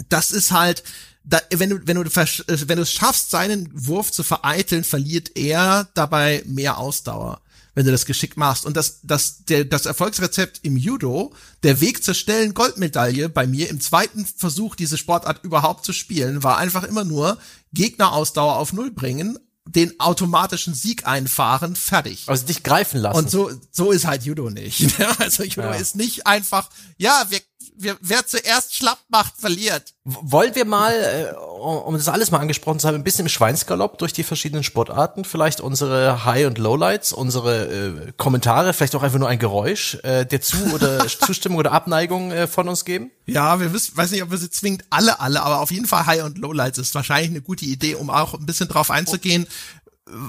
das 0.09 0.31
ist 0.31 0.53
halt, 0.53 0.85
da, 1.25 1.41
wenn 1.51 1.71
du 1.71 1.81
wenn 1.85 1.97
du 1.97 2.05
wenn 2.05 2.77
du 2.77 2.83
es 2.83 2.93
schaffst, 2.93 3.31
seinen 3.31 3.69
Wurf 3.75 4.13
zu 4.13 4.23
vereiteln, 4.23 4.85
verliert 4.85 5.37
er 5.37 5.89
dabei 5.95 6.45
mehr 6.47 6.79
Ausdauer, 6.79 7.41
wenn 7.75 7.85
du 7.85 7.91
das 7.91 8.07
geschickt 8.07 8.37
machst. 8.37 8.67
Und 8.67 8.77
das 8.77 9.01
das 9.03 9.45
der 9.47 9.65
das 9.65 9.87
Erfolgsrezept 9.87 10.61
im 10.63 10.77
Judo, 10.77 11.35
der 11.65 11.81
Weg 11.81 12.05
zur 12.05 12.15
schnellen 12.15 12.55
Goldmedaille 12.55 13.29
bei 13.29 13.49
mir 13.49 13.69
im 13.69 13.81
zweiten 13.81 14.25
Versuch 14.25 14.77
diese 14.77 14.97
Sportart 14.97 15.43
überhaupt 15.43 15.85
zu 15.85 15.93
spielen, 15.93 16.45
war 16.45 16.59
einfach 16.59 16.85
immer 16.85 17.05
nur 17.05 17.39
Gegnerausdauer 17.73 18.57
auf 18.57 18.73
null 18.73 18.93
bringen, 18.93 19.37
den 19.67 19.99
automatischen 19.99 20.75
Sieg 20.75 21.07
einfahren, 21.07 21.75
fertig. 21.77 22.25
Also 22.29 22.47
dich 22.47 22.63
greifen 22.63 23.01
lassen. 23.01 23.19
Und 23.19 23.31
so, 23.31 23.51
so 23.73 23.91
ist 23.91 24.07
halt 24.07 24.25
Judo 24.25 24.49
nicht. 24.51 24.95
Also 25.19 25.43
Judo 25.43 25.63
Ja. 25.69 25.75
ist 25.75 25.97
nicht 25.97 26.27
einfach, 26.27 26.71
ja, 26.99 27.27
wir, 27.31 27.41
wir, 27.79 27.97
wer 28.01 28.27
zuerst 28.27 28.75
schlapp 28.75 28.99
macht, 29.09 29.35
verliert. 29.37 29.95
Wollen 30.05 30.55
wir 30.55 30.65
mal, 30.65 30.93
äh, 30.93 31.37
um 31.37 31.79
um 31.79 31.95
das 31.95 32.09
alles 32.09 32.31
mal 32.31 32.39
angesprochen 32.39 32.79
zu 32.79 32.87
haben, 32.87 32.95
ein 32.95 33.05
bisschen 33.05 33.27
im 33.27 33.29
Schweinsgalopp 33.29 33.99
durch 33.99 34.13
die 34.13 34.23
verschiedenen 34.23 34.63
Sportarten, 34.63 35.25
vielleicht 35.25 35.61
unsere 35.61 36.25
High- 36.25 36.47
und 36.47 36.59
Lowlights, 36.59 37.13
unsere 37.13 37.67
äh, 37.67 38.13
Kommentare, 38.17 38.73
vielleicht 38.73 38.95
auch 38.95 39.03
einfach 39.03 39.19
nur 39.19 39.29
ein 39.29 39.39
Geräusch 39.39 39.97
äh, 40.03 40.25
der 40.25 40.41
Zu- 40.41 40.75
oder 40.75 41.07
Zustimmung 41.27 41.59
oder 41.59 41.73
Abneigung 41.73 42.33
äh, 42.33 42.47
von 42.47 42.69
uns 42.69 42.85
geben? 42.85 43.11
Ja, 43.27 43.59
wir 43.61 43.73
wissen, 43.73 43.97
weiß 43.97 44.11
nicht, 44.13 44.23
ob 44.23 44.31
wir 44.31 44.39
sie 44.39 44.51
zwingend 44.51 44.85
alle, 44.91 45.21
alle, 45.21 45.43
aber 45.43 45.61
auf 45.61 45.71
jeden 45.71 45.87
Fall 45.87 46.07
High- 46.07 46.25
und 46.25 46.39
Lowlights 46.39 46.79
ist 46.79 46.95
wahrscheinlich 46.95 47.31
eine 47.31 47.43
gute 47.43 47.65
Idee, 47.65 47.97
um 47.97 48.11
auch 48.11 48.35
ein 48.35 48.47
bisschen 48.47 48.69
drauf 48.69 48.91
einzugehen. 48.91 49.47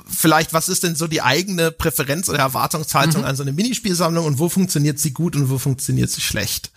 Vielleicht, 0.09 0.53
was 0.53 0.69
ist 0.69 0.83
denn 0.83 0.95
so 0.95 1.05
die 1.07 1.21
eigene 1.21 1.71
Präferenz 1.71 2.29
oder 2.29 2.39
Erwartungshaltung 2.39 3.23
an 3.25 3.35
so 3.35 3.43
eine 3.43 3.53
Minispielsammlung 3.53 4.25
und 4.25 4.39
wo 4.39 4.49
funktioniert 4.49 4.97
sie 4.99 5.11
gut 5.13 5.35
und 5.35 5.49
wo 5.51 5.59
funktioniert 5.59 6.09
sie 6.09 6.21
schlecht? 6.21 6.71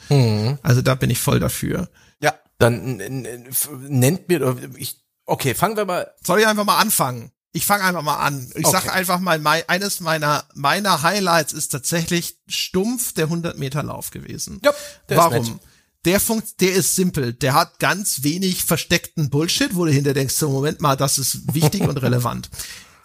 Also 0.63 0.83
da 0.83 0.95
bin 0.95 1.09
ich 1.11 1.19
voll 1.19 1.41
dafür. 1.41 1.89
Ja. 2.23 2.35
Dann 2.59 2.97
nennt 2.97 4.29
mir, 4.29 4.55
ich, 4.77 5.01
okay, 5.25 5.55
fangen 5.55 5.77
wir 5.79 5.87
mal, 5.87 6.11
Soll 6.23 6.41
ich 6.41 6.47
einfach 6.47 6.65
mal 6.67 6.79
anfangen? 6.79 7.31
Ich 7.53 7.67
fange 7.67 7.83
einfach 7.85 8.03
mal 8.03 8.19
an. 8.19 8.47
Ich 8.55 8.65
Okay. 8.67 8.71
sag 8.71 8.95
einfach 8.95 9.19
mal, 9.19 9.39
mein, 9.41 9.63
eines 9.69 10.01
meiner 10.01 10.45
meiner 10.55 11.03
Highlights 11.03 11.53
ist 11.53 11.71
tatsächlich 11.71 12.37
stumpf 12.47 13.13
der 13.15 13.25
100 13.25 13.59
Meter 13.59 13.83
Lauf 13.83 14.11
gewesen. 14.11 14.61
Ja, 14.63 14.73
der 15.09 15.17
Warum? 15.17 15.59
Der 16.05 16.21
funkt, 16.21 16.61
der 16.61 16.75
ist 16.75 16.95
simpel. 16.97 17.33
Der 17.33 17.55
hat 17.55 17.79
ganz 17.81 18.23
wenig 18.23 18.65
versteckten 18.65 19.31
Bullshit, 19.31 19.75
wo 19.75 19.85
du 19.85 19.91
hinter 19.91 20.15
denkst, 20.15 20.35
so 20.35 20.49
Moment 20.51 20.81
mal, 20.81 20.97
das 20.97 21.19
ist 21.19 21.55
wichtig 21.55 21.83
und 21.83 21.97
relevant. 22.03 22.49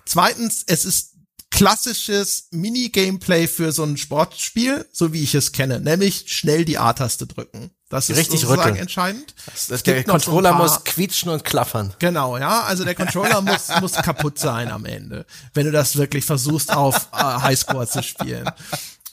Zweitens, 0.06 0.64
es 0.68 0.86
ist 0.86 1.12
klassisches 1.52 2.48
Mini-Gameplay 2.52 3.48
für 3.48 3.72
so 3.72 3.84
ein 3.84 3.98
Sportspiel, 3.98 4.86
so 4.92 5.14
wie 5.14 5.24
ich 5.24 5.36
es 5.36 5.52
kenne, 5.54 5.80
nämlich 5.80 6.26
schnell 6.28 6.66
die 6.66 6.78
A-Taste 6.78 7.28
drücken. 7.28 7.72
Das 7.88 8.10
ist 8.10 8.18
Richtig 8.18 8.42
sozusagen 8.42 8.62
rütteln. 8.62 8.82
entscheidend. 8.82 9.34
das, 9.46 9.70
Es 9.70 9.84
der 9.84 10.00
so 10.02 10.12
Controller 10.12 10.52
paar- 10.52 10.64
muss 10.64 10.84
quietschen 10.84 11.30
und 11.30 11.46
klaffern. 11.46 11.94
Genau, 12.00 12.38
ja. 12.38 12.64
Also 12.64 12.84
der 12.84 12.96
Controller 12.96 13.42
muss, 13.42 13.70
muss 13.80 13.94
kaputt 13.94 14.38
sein 14.40 14.70
am 14.70 14.86
Ende, 14.86 15.26
wenn 15.54 15.66
du 15.68 15.72
das 15.72 15.96
wirklich 15.96 16.26
versuchst, 16.26 16.74
auf 16.74 17.08
äh, 17.14 17.18
Highscore 17.18 17.88
zu 17.88 18.04
spielen. 18.04 18.50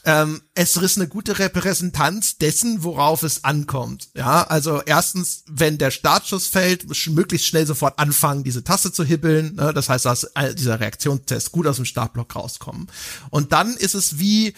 Ähm, 0.04 0.42
es 0.54 0.76
ist 0.76 0.98
eine 0.98 1.06
gute 1.06 1.38
Repräsentanz 1.38 2.36
dessen, 2.36 2.82
worauf 2.82 3.22
es 3.22 3.44
ankommt. 3.44 4.10
Ja, 4.14 4.42
also 4.42 4.82
erstens, 4.84 5.44
wenn 5.46 5.78
der 5.78 5.92
Startschuss 5.92 6.48
fällt, 6.48 6.86
möglichst 7.08 7.46
schnell 7.46 7.66
sofort 7.66 7.98
anfangen, 7.98 8.42
diese 8.42 8.64
Taste 8.64 8.92
zu 8.92 9.04
hibbeln. 9.04 9.54
Ne? 9.54 9.72
Das 9.72 9.88
heißt, 9.88 10.04
dass 10.04 10.30
dieser 10.54 10.80
Reaktionstest 10.80 11.52
gut 11.52 11.66
aus 11.66 11.76
dem 11.76 11.84
Startblock 11.84 12.34
rauskommen. 12.34 12.88
Und 13.30 13.52
dann 13.52 13.76
ist 13.76 13.94
es 13.94 14.18
wie, 14.18 14.54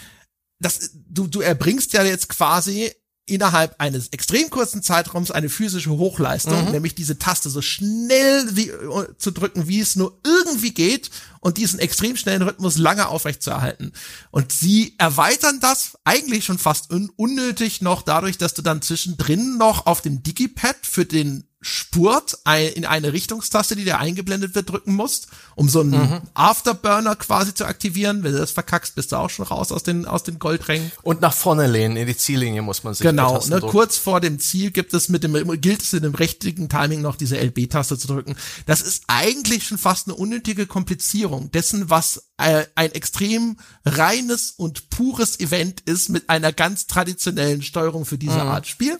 das, 0.61 0.91
du, 1.09 1.27
du 1.27 1.43
erbringst 1.43 1.93
ja 1.93 2.03
jetzt 2.05 2.31
quasi 2.31 2.91
innerhalb 3.27 3.81
eines 3.81 4.09
extrem 4.09 4.51
kurzen 4.51 4.83
Zeitraums 4.83 5.31
eine 5.31 5.49
physische 5.49 5.91
Hochleistung, 5.91 6.71
nämlich 6.73 6.95
diese 6.95 7.19
Taste 7.19 7.49
so 7.49 7.63
schnell 7.63 8.49
wie, 8.53 8.69
äh, 8.69 9.17
zu 9.17 9.31
drücken, 9.31 9.67
wie 9.67 9.81
es 9.81 9.97
nur 9.97 10.21
irgendwie 10.25 10.75
geht 10.75 11.11
und 11.45 11.59
diesen 11.59 11.79
extrem 11.79 12.17
schnellen 12.17 12.41
Rhythmus 12.41 12.79
lange 12.79 13.07
aufrecht 13.07 13.43
zu 13.43 13.51
erhalten. 13.51 13.93
Und 14.31 14.51
sie 14.51 14.95
erweitern 14.97 15.61
das 15.61 15.99
eigentlich 16.03 16.47
schon 16.47 16.59
fast 16.59 16.91
un 16.91 17.11
unnötig 17.17 17.83
noch 17.83 18.01
dadurch, 18.01 18.39
dass 18.39 18.55
du 18.55 18.63
dann 18.63 18.81
zwischendrin 18.81 19.59
noch 19.59 19.85
auf 19.85 20.01
dem 20.01 20.23
Digipad 20.23 20.77
für 20.83 21.05
den 21.05 21.45
Spurt 21.65 22.39
in 22.75 22.85
eine 22.85 23.13
Richtungstaste, 23.13 23.75
die 23.75 23.85
dir 23.85 23.99
eingeblendet 23.99 24.55
wird, 24.55 24.69
drücken 24.71 24.95
musst, 24.95 25.29
um 25.55 25.69
so 25.69 25.81
einen 25.81 26.21
Afterburner 26.35 27.17
quasi 27.17 27.55
zu 27.55 27.65
aktivieren. 27.65 28.23
Wenn 28.23 28.33
du 28.33 28.39
das 28.39 28.51
verkackst, 28.51 28.95
bist 28.95 29.13
du 29.13 29.17
auch 29.17 29.31
schon 29.31 29.47
raus 29.47 29.73
aus 29.73 29.83
den, 29.83 30.05
aus 30.05 30.23
den 30.23 30.39
Goldrängen. 30.39 30.93
Und 31.03 31.23
nach 31.23 31.33
vorne 31.33 31.67
lehnen, 31.67 31.97
in 31.97 32.07
die 32.07 32.17
Ziellinie 32.17 32.61
muss 32.61 32.85
man 32.85 32.93
sich 32.93 33.03
Genau, 33.03 33.43
ne, 33.47 33.61
kurz 33.61 33.97
vor 33.97 34.21
dem 34.21 34.39
Ziel 34.39 34.71
gibt 34.73 34.93
es 34.93 35.09
mit 35.09 35.25
dem, 35.25 35.61
gilt 35.61 35.83
es 35.83 35.93
in 35.95 36.03
dem 36.03 36.15
richtigen 36.15 36.69
Timing 36.69 37.01
noch 37.01 37.17
diese 37.17 37.39
LB-Taste 37.39 37.97
zu 37.99 38.09
drücken. 38.09 38.37
Das 38.67 38.83
ist 38.83 39.05
eigentlich 39.07 39.67
schon 39.67 39.79
fast 39.79 40.07
eine 40.07 40.17
unnötige 40.17 40.67
Komplizierung 40.67 41.51
dessen, 41.51 41.89
was 41.89 42.29
äh, 42.37 42.65
ein 42.75 42.93
extrem 42.93 43.57
reines 43.87 44.51
und 44.51 44.91
pures 44.91 45.41
Event 45.41 45.81
ist 45.83 46.11
mit 46.11 46.29
einer 46.29 46.53
ganz 46.53 46.87
traditionellen 46.87 47.63
Steuerung 47.63 48.05
für 48.05 48.19
diese 48.19 48.43
Art 48.43 48.67
Spiel. 48.67 48.99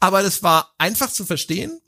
Aber 0.00 0.22
das 0.22 0.42
war 0.42 0.74
einfach 0.78 1.12
zu 1.12 1.24
verstehen. 1.24 1.80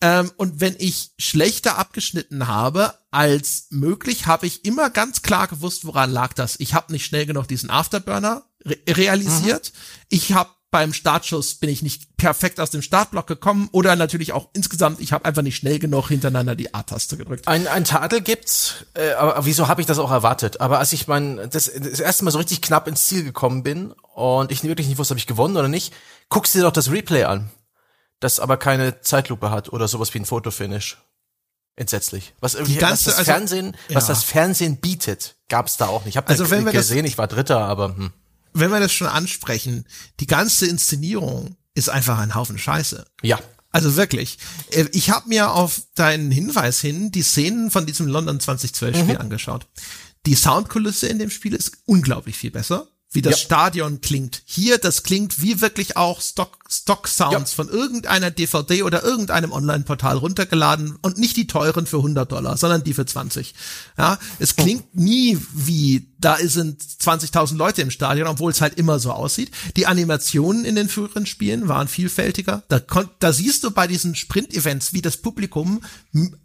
Ähm, 0.00 0.30
und 0.36 0.60
wenn 0.60 0.76
ich 0.78 1.12
schlechter 1.18 1.78
abgeschnitten 1.78 2.48
habe 2.48 2.94
als 3.10 3.68
möglich, 3.70 4.26
habe 4.26 4.46
ich 4.46 4.64
immer 4.64 4.90
ganz 4.90 5.22
klar 5.22 5.48
gewusst, 5.48 5.86
woran 5.86 6.10
lag 6.10 6.34
das. 6.34 6.56
Ich 6.60 6.74
habe 6.74 6.92
nicht 6.92 7.06
schnell 7.06 7.26
genug 7.26 7.48
diesen 7.48 7.70
Afterburner 7.70 8.44
re 8.64 8.76
realisiert. 8.88 9.72
Ich 10.08 10.32
habe 10.32 10.50
beim 10.70 10.92
Startschuss 10.92 11.54
bin 11.54 11.70
ich 11.70 11.80
nicht 11.80 12.16
perfekt 12.18 12.60
aus 12.60 12.70
dem 12.70 12.82
Startblock 12.82 13.26
gekommen 13.26 13.70
oder 13.72 13.96
natürlich 13.96 14.32
auch 14.32 14.48
insgesamt, 14.52 15.00
ich 15.00 15.12
habe 15.12 15.24
einfach 15.24 15.40
nicht 15.40 15.56
schnell 15.56 15.78
genug 15.78 16.08
hintereinander 16.08 16.54
die 16.54 16.74
A-Taste 16.74 17.16
gedrückt. 17.16 17.48
Ein, 17.48 17.66
ein 17.66 17.84
Tadel 17.84 18.20
gibt's, 18.20 18.84
äh, 18.94 19.12
aber 19.12 19.46
wieso 19.46 19.68
habe 19.68 19.80
ich 19.80 19.86
das 19.86 19.98
auch 19.98 20.10
erwartet? 20.10 20.60
Aber 20.60 20.78
als 20.78 20.92
ich 20.92 21.06
mein 21.06 21.48
das, 21.50 21.70
das 21.72 22.00
erste 22.00 22.24
Mal 22.24 22.30
so 22.30 22.38
richtig 22.38 22.60
knapp 22.60 22.88
ins 22.88 23.06
Ziel 23.06 23.24
gekommen 23.24 23.62
bin 23.62 23.92
und 24.14 24.52
ich 24.52 24.64
wirklich 24.64 24.88
nicht 24.88 24.98
wusste, 24.98 25.14
ob 25.14 25.18
ich 25.18 25.26
gewonnen 25.26 25.56
oder 25.56 25.68
nicht, 25.68 25.94
guckst 26.28 26.54
du 26.54 26.58
dir 26.58 26.64
doch 26.64 26.72
das 26.72 26.90
Replay 26.90 27.24
an, 27.24 27.48
das 28.20 28.40
aber 28.40 28.56
keine 28.56 29.00
Zeitlupe 29.00 29.50
hat 29.50 29.72
oder 29.72 29.88
sowas 29.88 30.12
wie 30.14 30.18
ein 30.18 30.24
Fotofinish. 30.26 30.98
Entsetzlich. 31.78 32.32
Was 32.40 32.54
irgendwie 32.54 32.76
ganze- 32.76 32.92
was 32.92 33.04
das 33.04 33.18
also- 33.18 33.32
Fernsehen, 33.32 33.76
was 33.90 34.04
ja. 34.08 34.14
das 34.14 34.24
Fernsehen 34.24 34.78
bietet, 34.78 35.36
gab's 35.48 35.76
da 35.76 35.86
auch 35.88 36.04
nicht. 36.06 36.14
Ich 36.14 36.16
habe 36.16 36.28
Also 36.28 36.48
wenn 36.50 36.64
wir 36.64 36.72
das- 36.72 36.88
gesehen, 36.88 37.04
ich 37.04 37.18
war 37.18 37.26
Dritter, 37.28 37.60
aber 37.60 37.96
hm. 37.96 38.12
Wenn 38.58 38.70
wir 38.70 38.80
das 38.80 38.90
schon 38.94 39.06
ansprechen, 39.06 39.84
die 40.18 40.26
ganze 40.26 40.66
Inszenierung 40.66 41.56
ist 41.74 41.90
einfach 41.90 42.18
ein 42.18 42.34
Haufen 42.34 42.58
Scheiße. 42.58 43.04
ja. 43.22 43.38
Also 43.72 43.94
wirklich. 43.96 44.38
Äh, 44.70 44.86
Ich 44.92 45.10
habe 45.10 45.28
mir 45.28 45.50
auf 45.52 45.82
deinen 45.96 46.30
Hinweis 46.30 46.80
hin 46.80 47.12
die 47.12 47.20
Szenen 47.22 47.70
von 47.70 47.84
diesem 47.84 48.06
London 48.06 48.40
2012 48.40 48.96
Spiel 48.96 49.18
angeschaut. 49.18 49.66
Die 50.24 50.34
Soundkulisse 50.34 51.08
in 51.08 51.18
dem 51.18 51.28
Spiel 51.28 51.52
ist 51.54 51.72
unglaublich 51.84 52.38
viel 52.38 52.50
besser. 52.50 52.86
Wie 53.10 53.20
das 53.20 53.32
Ja. 53.32 53.44
Stadion 53.44 54.00
klingt. 54.00 54.40
Hier, 54.46 54.78
das 54.78 55.02
klingt 55.02 55.42
wie 55.42 55.60
wirklich 55.60 55.98
auch 55.98 56.22
Stock 56.22 56.56
Stock-Sounds 56.68 57.52
Ja. 57.52 57.56
von 57.56 57.68
irgendeiner 57.68 58.30
DVD 58.30 58.82
oder 58.82 59.02
irgendeinem 59.04 59.52
Online-Portal 59.52 60.16
runtergeladen 60.16 60.96
und 61.02 61.18
nicht 61.18 61.36
die 61.36 61.46
teuren 61.46 61.86
für 61.86 61.98
100 61.98 62.30
Dollar, 62.30 62.56
sondern 62.56 62.82
die 62.84 62.94
für 62.94 63.06
20. 63.06 63.54
Ja, 63.96 64.18
es 64.38 64.56
klingt 64.56 64.94
nie 64.94 65.38
wie, 65.52 66.08
da 66.18 66.36
sind 66.38 66.82
20.000 66.82 67.56
Leute 67.56 67.82
im 67.82 67.90
Stadion, 67.90 68.26
obwohl 68.26 68.50
es 68.50 68.60
halt 68.60 68.78
immer 68.78 68.98
so 68.98 69.12
aussieht. 69.12 69.50
Die 69.76 69.86
Animationen 69.86 70.64
in 70.64 70.74
den 70.74 70.88
früheren 70.88 71.26
Spielen 71.26 71.68
waren 71.68 71.88
vielfältiger. 71.88 72.62
Da, 72.68 72.80
da 73.18 73.32
siehst 73.32 73.64
du 73.64 73.70
bei 73.70 73.86
diesen 73.86 74.14
Sprint-Events, 74.14 74.92
wie 74.92 75.02
das 75.02 75.18
Publikum 75.18 75.82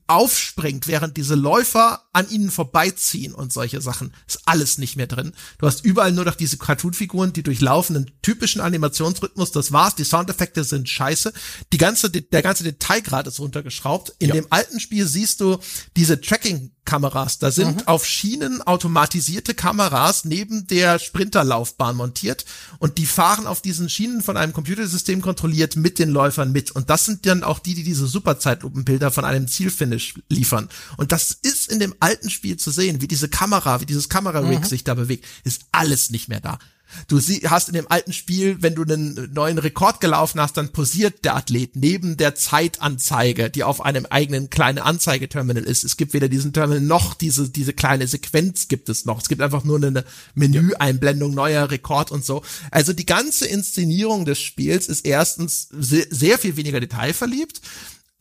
aufspringt, 0.07 0.87
während 0.87 1.15
diese 1.15 1.35
Läufer 1.35 2.01
an 2.11 2.29
ihnen 2.29 2.51
vorbeiziehen 2.51 3.33
und 3.33 3.53
solche 3.53 3.79
Sachen. 3.79 4.13
Ist 4.27 4.41
alles 4.45 4.77
nicht 4.77 4.97
mehr 4.97 5.07
drin. 5.07 5.31
Du 5.57 5.67
hast 5.67 5.85
überall 5.85 6.11
nur 6.11 6.25
noch 6.25 6.35
diese 6.35 6.57
Cartoon-Figuren, 6.57 7.31
die 7.31 7.43
durchlaufen 7.43 7.95
einen 7.95 8.11
typischen 8.21 8.59
Animationsrhythmus. 8.59 9.51
Das 9.53 9.71
war's. 9.71 9.95
Die 9.95 10.03
Soundeffekte 10.11 10.63
sind 10.63 10.87
scheiße. 10.87 11.33
Die 11.73 11.77
ganze, 11.77 12.11
der 12.11 12.41
ganze 12.41 12.63
Detailgrad 12.63 13.27
ist 13.27 13.39
runtergeschraubt. 13.39 14.13
In 14.19 14.31
dem 14.31 14.47
alten 14.49 14.79
Spiel 14.79 15.07
siehst 15.07 15.41
du 15.41 15.57
diese 15.95 16.21
Tracking-Kameras. 16.21 17.39
Da 17.39 17.51
sind 17.51 17.87
auf 17.87 18.05
Schienen 18.05 18.61
automatisierte 18.61 19.53
Kameras 19.53 20.25
neben 20.25 20.67
der 20.67 20.99
Sprinterlaufbahn 20.99 21.95
montiert 21.95 22.45
und 22.79 22.97
die 22.97 23.05
fahren 23.05 23.47
auf 23.47 23.61
diesen 23.61 23.89
Schienen 23.89 24.21
von 24.21 24.37
einem 24.37 24.53
Computersystem 24.53 25.21
kontrolliert 25.21 25.75
mit 25.75 25.97
den 25.97 26.09
Läufern 26.09 26.51
mit. 26.51 26.71
Und 26.71 26.89
das 26.89 27.05
sind 27.05 27.25
dann 27.25 27.43
auch 27.43 27.59
die, 27.59 27.73
die 27.73 27.83
diese 27.83 28.07
Superzeitlupenbilder 28.07 29.11
von 29.11 29.25
einem 29.25 29.47
Zielfinish 29.47 30.15
liefern. 30.29 30.69
Und 30.97 31.11
das 31.11 31.31
ist 31.31 31.71
in 31.71 31.79
dem 31.79 31.95
alten 31.99 32.29
Spiel 32.29 32.57
zu 32.57 32.69
sehen, 32.71 33.01
wie 33.01 33.07
diese 33.07 33.29
Kamera, 33.29 33.81
wie 33.81 33.85
dieses 33.85 34.09
Kamerarig 34.09 34.65
sich 34.65 34.83
da 34.83 34.93
bewegt, 34.93 35.25
ist 35.45 35.65
alles 35.71 36.09
nicht 36.09 36.27
mehr 36.27 36.41
da. 36.41 36.59
Du 37.07 37.19
sie, 37.19 37.41
hast 37.47 37.67
in 37.69 37.73
dem 37.73 37.89
alten 37.89 38.13
Spiel, 38.13 38.61
wenn 38.61 38.75
du 38.75 38.83
einen 38.83 39.31
neuen 39.33 39.57
Rekord 39.57 40.01
gelaufen 40.01 40.41
hast, 40.41 40.57
dann 40.57 40.71
posiert 40.71 41.23
der 41.25 41.35
Athlet 41.35 41.75
neben 41.75 42.17
der 42.17 42.35
Zeitanzeige, 42.35 43.49
die 43.49 43.63
auf 43.63 43.81
einem 43.81 44.05
eigenen 44.05 44.49
kleinen 44.49 44.79
Anzeigeterminal 44.79 45.63
ist. 45.63 45.83
Es 45.83 45.97
gibt 45.97 46.13
weder 46.13 46.29
diesen 46.29 46.53
Terminal 46.53 46.81
noch 46.81 47.13
diese, 47.13 47.49
diese 47.49 47.73
kleine 47.73 48.07
Sequenz 48.07 48.67
gibt 48.67 48.89
es 48.89 49.05
noch. 49.05 49.21
Es 49.21 49.29
gibt 49.29 49.41
einfach 49.41 49.63
nur 49.63 49.77
eine 49.77 50.05
Menüeinblendung, 50.35 51.33
neuer 51.33 51.69
Rekord 51.71 52.11
und 52.11 52.25
so. 52.25 52.43
Also 52.71 52.93
die 52.93 53.05
ganze 53.05 53.47
Inszenierung 53.47 54.25
des 54.25 54.39
Spiels 54.39 54.87
ist 54.87 55.05
erstens 55.05 55.69
sehr, 55.71 56.05
sehr 56.09 56.37
viel 56.37 56.57
weniger 56.57 56.79
detailverliebt. 56.79 57.61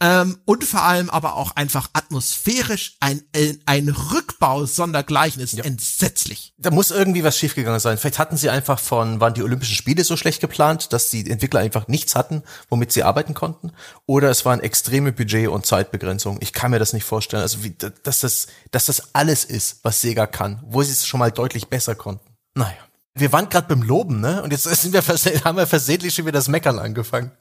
Ähm, 0.03 0.39
und 0.47 0.65
vor 0.65 0.83
allem 0.83 1.11
aber 1.11 1.37
auch 1.37 1.57
einfach 1.57 1.91
atmosphärisch 1.93 2.97
ein, 3.01 3.23
ein, 3.67 3.89
Rückbau 3.91 4.65
sondergleichen 4.65 5.43
ist 5.43 5.59
entsetzlich. 5.59 6.55
Da 6.57 6.71
muss 6.71 6.91
irgendwie 6.91 7.23
was 7.23 7.37
schiefgegangen 7.37 7.81
sein. 7.81 7.99
Vielleicht 7.99 8.19
hatten 8.19 8.39
sie 8.39 8.49
einfach 8.49 8.79
von, 8.79 9.21
waren 9.21 9.35
die 9.35 9.43
Olympischen 9.43 9.75
Spiele 9.75 10.03
so 10.03 10.17
schlecht 10.17 10.41
geplant, 10.41 10.95
dass 10.95 11.11
die 11.11 11.31
Entwickler 11.31 11.61
einfach 11.61 11.87
nichts 11.87 12.15
hatten, 12.15 12.43
womit 12.71 12.93
sie 12.93 13.03
arbeiten 13.03 13.35
konnten. 13.35 13.73
Oder 14.07 14.31
es 14.31 14.47
waren 14.47 14.61
extreme 14.61 15.13
Budget- 15.13 15.49
und 15.49 15.67
Zeitbegrenzungen. 15.67 16.41
Ich 16.41 16.55
kann 16.55 16.71
mir 16.71 16.79
das 16.79 16.95
nicht 16.95 17.05
vorstellen. 17.05 17.43
Also, 17.43 17.63
wie, 17.63 17.75
dass 18.03 18.21
das, 18.21 18.47
dass 18.71 18.87
das 18.87 19.15
alles 19.15 19.45
ist, 19.45 19.81
was 19.83 20.01
Sega 20.01 20.27
kann, 20.27 20.63
wo 20.67 20.83
sie 20.83 20.93
es 20.93 21.07
schon 21.07 21.21
mal 21.21 21.31
deutlich 21.31 21.69
besser 21.69 21.95
konnten. 21.95 22.25
Naja. 22.55 22.73
Wir 23.15 23.33
waren 23.33 23.49
gerade 23.51 23.69
beim 23.69 23.83
Loben, 23.83 24.21
ne? 24.21 24.43
Und 24.43 24.53
jetzt 24.53 24.63
sind 24.81 24.95
wir 24.95 25.03
haben 25.03 25.59
wir 25.59 25.67
versehentlich 25.67 26.15
schon 26.15 26.25
wieder 26.25 26.39
das 26.39 26.49
Meckern 26.49 26.79
angefangen. 26.79 27.33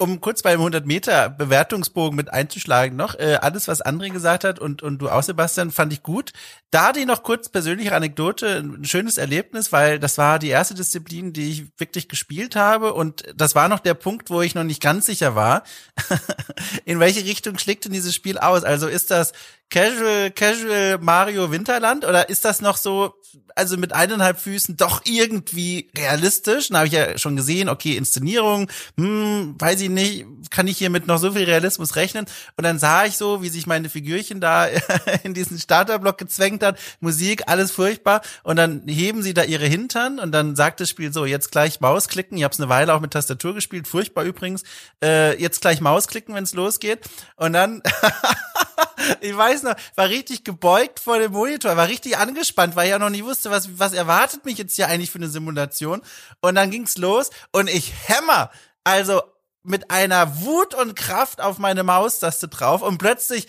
Um 0.00 0.20
kurz 0.20 0.42
beim 0.42 0.58
100 0.58 0.86
Meter 0.86 1.28
Bewertungsbogen 1.28 2.16
mit 2.16 2.32
einzuschlagen 2.32 2.96
noch, 2.96 3.18
äh, 3.18 3.38
alles, 3.40 3.68
was 3.68 3.84
André 3.84 4.10
gesagt 4.10 4.44
hat 4.44 4.58
und, 4.58 4.82
und 4.82 4.98
du 4.98 5.10
auch, 5.10 5.22
Sebastian, 5.22 5.70
fand 5.70 5.92
ich 5.92 6.02
gut. 6.02 6.32
Da 6.70 6.92
die 6.92 7.04
noch 7.04 7.22
kurz 7.22 7.50
persönliche 7.50 7.94
Anekdote, 7.94 8.58
ein 8.58 8.84
schönes 8.84 9.18
Erlebnis, 9.18 9.72
weil 9.72 9.98
das 9.98 10.16
war 10.16 10.38
die 10.38 10.48
erste 10.48 10.74
Disziplin, 10.74 11.34
die 11.34 11.50
ich 11.50 11.64
wirklich 11.78 12.08
gespielt 12.08 12.56
habe 12.56 12.94
und 12.94 13.24
das 13.36 13.54
war 13.54 13.68
noch 13.68 13.80
der 13.80 13.94
Punkt, 13.94 14.30
wo 14.30 14.40
ich 14.40 14.54
noch 14.54 14.64
nicht 14.64 14.80
ganz 14.80 15.04
sicher 15.04 15.34
war, 15.34 15.64
in 16.86 16.98
welche 16.98 17.24
Richtung 17.24 17.58
schlägt 17.58 17.84
denn 17.84 17.92
dieses 17.92 18.14
Spiel 18.14 18.38
aus? 18.38 18.64
Also 18.64 18.88
ist 18.88 19.10
das 19.10 19.32
Casual, 19.70 20.32
Casual 20.32 20.98
Mario 20.98 21.52
Winterland 21.52 22.04
oder 22.04 22.28
ist 22.28 22.44
das 22.44 22.60
noch 22.60 22.76
so, 22.76 23.14
also 23.54 23.76
mit 23.76 23.92
eineinhalb 23.92 24.40
Füßen 24.40 24.76
doch 24.76 25.02
irgendwie 25.04 25.88
realistisch? 25.96 26.68
Dann 26.68 26.78
habe 26.78 26.86
ich 26.88 26.92
ja 26.92 27.16
schon 27.18 27.36
gesehen, 27.36 27.68
okay, 27.68 27.96
Inszenierung, 27.96 28.68
hm, 28.96 29.54
weiß 29.58 29.80
ich 29.82 29.88
nicht, 29.88 30.26
kann 30.50 30.66
ich 30.66 30.76
hier 30.78 30.90
mit 30.90 31.06
noch 31.06 31.18
so 31.18 31.32
viel 31.32 31.44
Realismus 31.44 31.94
rechnen? 31.94 32.26
Und 32.56 32.64
dann 32.64 32.80
sah 32.80 33.04
ich 33.04 33.16
so, 33.16 33.42
wie 33.42 33.48
sich 33.48 33.68
meine 33.68 33.88
Figürchen 33.88 34.40
da 34.40 34.66
in 35.22 35.34
diesen 35.34 35.60
Starterblock 35.60 36.18
gezwängt 36.18 36.64
hat, 36.64 36.76
Musik, 36.98 37.44
alles 37.46 37.70
furchtbar. 37.70 38.22
Und 38.42 38.56
dann 38.56 38.82
heben 38.86 39.22
sie 39.22 39.34
da 39.34 39.44
ihre 39.44 39.66
Hintern 39.66 40.18
und 40.18 40.32
dann 40.32 40.56
sagt 40.56 40.80
das 40.80 40.90
Spiel 40.90 41.12
so, 41.12 41.26
jetzt 41.26 41.52
gleich 41.52 41.80
Mausklicken. 41.80 42.36
Ich 42.36 42.42
habe 42.42 42.52
es 42.52 42.58
eine 42.58 42.68
Weile 42.68 42.92
auch 42.92 43.00
mit 43.00 43.12
Tastatur 43.12 43.54
gespielt, 43.54 43.86
furchtbar 43.86 44.24
übrigens. 44.24 44.64
Äh, 45.00 45.40
jetzt 45.40 45.60
gleich 45.60 45.80
Mausklicken, 45.80 46.34
wenn 46.34 46.42
es 46.42 46.54
losgeht. 46.54 47.08
Und 47.36 47.52
dann 47.52 47.82
ich 49.20 49.36
weiß 49.36 49.62
noch, 49.64 49.74
war 49.94 50.08
richtig 50.08 50.44
gebeugt 50.44 51.00
vor 51.00 51.18
dem 51.18 51.32
Monitor, 51.32 51.76
war 51.76 51.88
richtig 51.88 52.18
angespannt, 52.18 52.76
weil 52.76 52.86
ich 52.86 52.90
ja 52.90 52.98
noch 52.98 53.10
nie 53.10 53.24
wusste, 53.24 53.50
was, 53.50 53.78
was 53.78 53.92
erwartet 53.92 54.44
mich 54.44 54.58
jetzt 54.58 54.76
hier 54.76 54.88
eigentlich 54.88 55.10
für 55.10 55.18
eine 55.18 55.28
Simulation. 55.28 56.02
Und 56.40 56.54
dann 56.54 56.70
ging's 56.70 56.96
los 56.98 57.30
und 57.52 57.68
ich 57.68 57.92
hämmer, 58.06 58.50
also 58.84 59.22
mit 59.62 59.90
einer 59.90 60.40
Wut 60.40 60.74
und 60.74 60.96
Kraft 60.96 61.40
auf 61.40 61.58
meine 61.58 61.82
Maustaste 61.82 62.48
drauf 62.48 62.82
und 62.82 62.98
plötzlich 62.98 63.46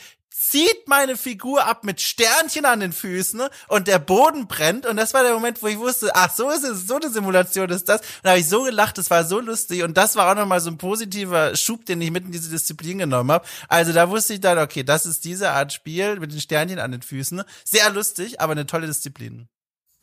zieht 0.52 0.88
meine 0.88 1.16
Figur 1.16 1.66
ab 1.66 1.86
mit 1.86 2.02
Sternchen 2.02 2.66
an 2.66 2.82
den 2.82 2.92
Füßen 2.92 3.42
und 3.70 3.88
der 3.88 4.00
Boden 4.00 4.48
brennt 4.48 4.86
und 4.86 4.98
das 4.98 5.14
war 5.14 5.24
der 5.24 5.34
Moment, 5.34 5.64
wo 5.64 5.68
ich 5.68 5.80
wusste, 5.80 6.14
ach 6.14 6.34
so 6.34 6.50
ist 6.50 6.64
es, 6.64 6.88
so 6.88 6.96
eine 6.98 7.10
Simulation 7.10 7.70
ist 7.70 7.88
das. 7.88 8.02
Und 8.02 8.08
da 8.24 8.30
habe 8.32 8.40
ich 8.40 8.50
so 8.50 8.64
gelacht, 8.64 8.98
das 8.98 9.10
war 9.10 9.24
so 9.24 9.40
lustig 9.40 9.84
und 9.84 9.96
das 9.96 10.18
war 10.18 10.30
auch 10.30 10.36
nochmal 10.36 10.60
so 10.60 10.70
ein 10.70 10.78
positiver 10.78 11.56
Schub, 11.56 11.86
den 11.86 12.02
ich 12.02 12.12
mit 12.12 12.26
in 12.26 12.34
diese 12.34 12.50
Disziplin 12.50 12.98
genommen 12.98 13.32
habe. 13.32 13.46
Also 13.70 13.94
da 13.94 14.10
wusste 14.10 14.34
ich 14.34 14.42
dann, 14.42 14.58
okay, 14.58 14.84
das 14.84 15.06
ist 15.06 15.24
diese 15.24 15.52
Art 15.52 15.72
Spiel 15.72 16.20
mit 16.20 16.34
den 16.34 16.42
Sternchen 16.42 16.80
an 16.80 16.92
den 16.92 17.02
Füßen. 17.02 17.44
Sehr 17.64 17.90
lustig, 17.90 18.42
aber 18.42 18.52
eine 18.52 18.66
tolle 18.66 18.88
Disziplin. 18.88 19.48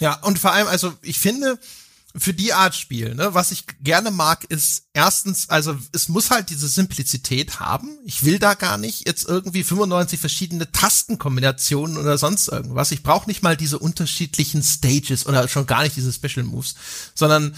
Ja, 0.01 0.18
und 0.22 0.38
vor 0.38 0.53
allem, 0.53 0.68
also 0.68 0.94
ich 1.03 1.18
finde, 1.18 1.59
für 2.18 2.34
die 2.34 2.52
Art 2.52 2.74
Spiel, 2.74 3.14
ne, 3.14 3.34
was 3.34 3.52
ich 3.52 3.64
gerne 3.80 4.10
mag, 4.10 4.44
ist 4.44 4.88
erstens, 4.92 5.48
also 5.50 5.76
es 5.92 6.08
muss 6.08 6.30
halt 6.30 6.50
diese 6.50 6.68
Simplizität 6.68 7.60
haben. 7.60 7.98
Ich 8.04 8.24
will 8.24 8.38
da 8.38 8.54
gar 8.54 8.78
nicht 8.78 9.06
jetzt 9.06 9.28
irgendwie 9.28 9.62
95 9.62 10.18
verschiedene 10.18 10.70
Tastenkombinationen 10.70 11.96
oder 11.96 12.18
sonst 12.18 12.48
irgendwas. 12.48 12.92
Ich 12.92 13.02
brauche 13.02 13.28
nicht 13.28 13.42
mal 13.42 13.56
diese 13.56 13.78
unterschiedlichen 13.78 14.62
Stages 14.62 15.26
oder 15.26 15.48
schon 15.48 15.66
gar 15.66 15.82
nicht 15.82 15.96
diese 15.96 16.12
Special 16.12 16.44
Moves, 16.44 16.74
sondern 17.14 17.54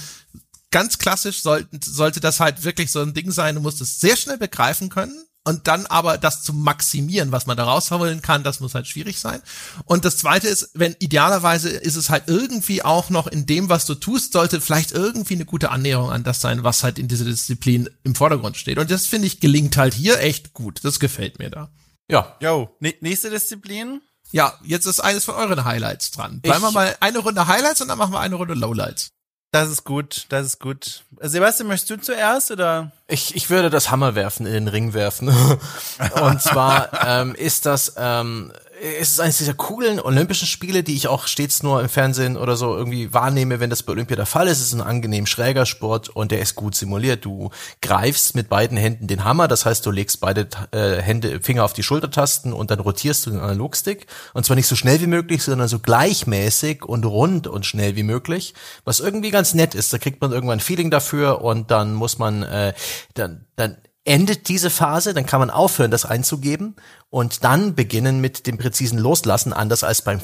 ganz 0.71 0.99
klassisch 0.99 1.43
sollten, 1.43 1.81
sollte 1.83 2.21
das 2.21 2.41
halt 2.41 2.65
wirklich 2.65 2.91
so 2.91 3.01
ein 3.01 3.15
Ding 3.15 3.31
sein. 3.31 3.57
Du 3.57 3.61
musst 3.61 3.81
es 3.81 4.01
sehr 4.01 4.17
schnell 4.17 4.39
begreifen 4.39 4.89
können. 4.89 5.25
Und 5.51 5.67
dann 5.67 5.87
aber 5.87 6.17
das 6.17 6.43
zu 6.43 6.53
maximieren, 6.53 7.33
was 7.33 7.47
man 7.47 7.57
da 7.57 7.65
rausholen 7.65 8.23
kann, 8.23 8.43
das 8.45 8.61
muss 8.61 8.75
halt 8.75 8.87
schwierig 8.87 9.19
sein. 9.21 9.43
Und 9.85 10.05
das 10.05 10.17
zweite 10.17 10.49
ist, 10.49 10.71
wenn 10.75 10.95
idealerweise 10.99 11.69
ist 11.69 11.97
es 11.97 12.09
halt 12.09 12.25
irgendwie 12.29 12.83
auch 12.83 13.11
noch 13.11 13.27
in 13.27 13.47
dem, 13.47 13.69
was 13.69 13.85
du 13.85 13.95
tust, 13.95 14.33
sollte 14.33 14.61
vielleicht 14.61 14.93
irgendwie 14.93 15.35
eine 15.35 15.45
gute 15.45 15.71
Annäherung 15.71 16.11
an 16.11 16.25
das 16.25 16.41
sein, 16.41 16.65
was 16.65 16.83
halt 16.85 16.99
in 16.99 17.09
dieser 17.09 17.25
Disziplin 17.25 17.91
im 18.05 18.15
Vordergrund 18.15 18.57
steht. 18.57 18.79
Und 18.79 18.91
das 18.91 19.07
finde 19.07 19.27
ich 19.27 19.41
gelingt 19.41 19.77
halt 19.77 19.93
hier 19.95 20.21
echt 20.21 20.53
gut. 20.55 20.81
Das 20.85 21.01
gefällt 21.01 21.39
mir 21.39 21.51
da. 21.51 21.71
Ja. 22.09 22.37
Jo, 22.41 22.71
nächste 23.01 23.31
Disziplin. 23.31 24.01
Ja, 24.33 24.55
jetzt 24.65 24.87
ist 24.87 25.01
eines 25.01 25.25
von 25.25 25.35
euren 25.35 25.65
Highlights 25.65 26.13
dran. 26.13 26.41
Bleiben 26.41 26.63
wir 26.63 26.69
Ich- 26.69 26.75
mal 26.75 26.97
eine 27.01 27.19
Runde 27.19 27.47
Highlights 27.49 27.81
und 27.81 27.89
dann 27.89 27.99
machen 27.99 28.13
wir 28.13 28.21
eine 28.21 28.37
Runde 28.37 28.55
Lowlights. 28.55 29.11
Das 29.53 29.69
ist 29.69 29.85
gut, 29.85 30.27
das 30.29 30.47
ist 30.47 30.61
gut. 30.61 31.03
Sebastian, 31.21 31.67
möchtest 31.67 31.91
du 31.91 31.97
zuerst 32.01 32.53
oder? 32.53 32.93
Ich, 33.09 33.35
ich 33.35 33.51
würde 33.51 33.69
das 33.69 33.91
Hammer 33.91 34.15
werfen, 34.15 34.47
in 34.47 34.53
den 34.53 34.69
Ring 34.69 34.95
werfen. 34.95 35.29
Und 36.23 36.41
zwar 36.41 36.91
ähm, 37.07 37.35
ist 37.35 37.67
das, 37.67 37.95
ähm, 37.97 38.53
ist 38.81 39.13
es 39.13 39.21
eines 39.21 39.39
dieser 39.39 39.53
coolen 39.53 40.01
Olympischen 40.01 40.47
Spiele, 40.47 40.83
die 40.83 40.95
ich 40.95 41.07
auch 41.07 41.27
stets 41.27 41.63
nur 41.63 41.83
im 41.83 41.89
Fernsehen 41.89 42.37
oder 42.37 42.57
so 42.57 42.75
irgendwie 42.75 43.13
wahrnehme, 43.13 43.61
wenn 43.61 43.69
das 43.69 43.83
bei 43.83 43.93
Olympia 43.93 44.17
der 44.17 44.27
Fall 44.27 44.49
ist. 44.49 44.61
Es 44.61 44.69
ist 44.69 44.73
ein 44.73 44.81
angenehm 44.81 45.27
schräger 45.27 45.67
Sport 45.67 46.09
und 46.09 46.31
der 46.31 46.41
ist 46.41 46.55
gut 46.55 46.75
simuliert. 46.75 47.25
Du 47.25 47.51
greifst 47.83 48.35
mit 48.35 48.49
beiden 48.49 48.79
Händen 48.79 49.07
den 49.07 49.25
Hammer, 49.25 49.49
das 49.49 49.67
heißt, 49.67 49.85
du 49.85 49.91
legst 49.91 50.21
beide 50.21 50.49
äh, 50.71 51.01
Hände, 51.03 51.41
Finger 51.41 51.65
auf 51.65 51.75
die 51.75 51.83
Schultertasten 51.83 52.53
und 52.55 52.71
dann 52.71 52.81
rotierst 52.81 53.27
du 53.27 53.31
den 53.31 53.41
Analogstick. 53.41 54.07
Und 54.33 54.47
zwar 54.47 54.57
nicht 54.57 54.67
so 54.67 54.77
schnell 54.77 55.01
wie 55.01 55.07
möglich, 55.07 55.43
sondern 55.43 55.69
so 55.69 55.79
gleichmäßig 55.79 56.85
und 56.85 57.05
rund 57.05 57.47
und 57.47 57.67
schnell 57.67 57.97
wie 57.97 58.03
möglich, 58.03 58.55
was 58.85 59.01
irgendwie 59.01 59.31
ganz 59.31 59.53
nett 59.53 59.75
ist. 59.75 59.93
Da 59.93 59.99
kriegt 59.99 60.23
man 60.23 60.33
irgendwann 60.33 60.59
ein 60.59 60.61
Feeling 60.61 60.91
dafür 60.91 61.43
und 61.43 61.71
dann 61.71 61.95
muss 61.95 62.19
man 62.19 62.43
äh, 62.43 62.73
dann, 63.15 63.45
dann 63.57 63.77
endet 64.05 64.49
diese 64.49 64.71
Phase, 64.71 65.15
dann 65.15 65.27
kann 65.27 65.41
man 65.41 65.51
aufhören, 65.51 65.91
das 65.91 66.05
einzugeben 66.05 66.77
und 67.11 67.45
dann 67.45 67.75
beginnen 67.75 68.21
mit 68.21 68.47
dem 68.47 68.57
präzisen 68.57 68.99
Loslassen, 68.99 69.53
anders 69.53 69.85
als 69.85 70.03
beim 70.03 70.21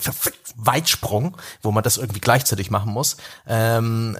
Weitsprung, 0.56 1.36
wo 1.62 1.72
man 1.72 1.82
das 1.82 1.98
irgendwie 1.98 2.20
gleichzeitig 2.20 2.70
machen 2.70 2.92
muss. 2.92 3.16
Ähm, 3.46 4.16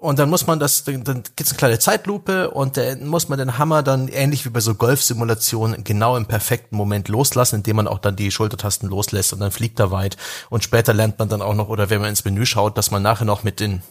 und 0.00 0.18
dann 0.18 0.28
muss 0.28 0.46
man 0.46 0.58
das, 0.58 0.84
dann, 0.84 1.04
dann 1.04 1.22
gibt's 1.36 1.52
eine 1.52 1.58
kleine 1.58 1.78
Zeitlupe 1.78 2.50
und 2.50 2.76
dann 2.76 3.06
muss 3.06 3.28
man 3.28 3.38
den 3.38 3.58
Hammer 3.58 3.82
dann 3.82 4.08
ähnlich 4.08 4.44
wie 4.44 4.50
bei 4.50 4.60
so 4.60 4.74
Golfsimulationen 4.74 5.84
genau 5.84 6.16
im 6.16 6.26
perfekten 6.26 6.76
Moment 6.76 7.08
loslassen, 7.08 7.56
indem 7.56 7.76
man 7.76 7.88
auch 7.88 7.98
dann 7.98 8.14
die 8.14 8.30
Schultertasten 8.30 8.88
loslässt 8.88 9.32
und 9.32 9.40
dann 9.40 9.52
fliegt 9.52 9.80
er 9.80 9.90
weit. 9.90 10.16
Und 10.50 10.64
später 10.64 10.92
lernt 10.92 11.18
man 11.18 11.28
dann 11.28 11.42
auch 11.42 11.54
noch, 11.54 11.68
oder 11.68 11.88
wenn 11.90 12.00
man 12.00 12.10
ins 12.10 12.24
Menü 12.24 12.44
schaut, 12.44 12.76
dass 12.76 12.90
man 12.90 13.02
nachher 13.02 13.24
noch 13.24 13.42
mit 13.42 13.58
den 13.58 13.82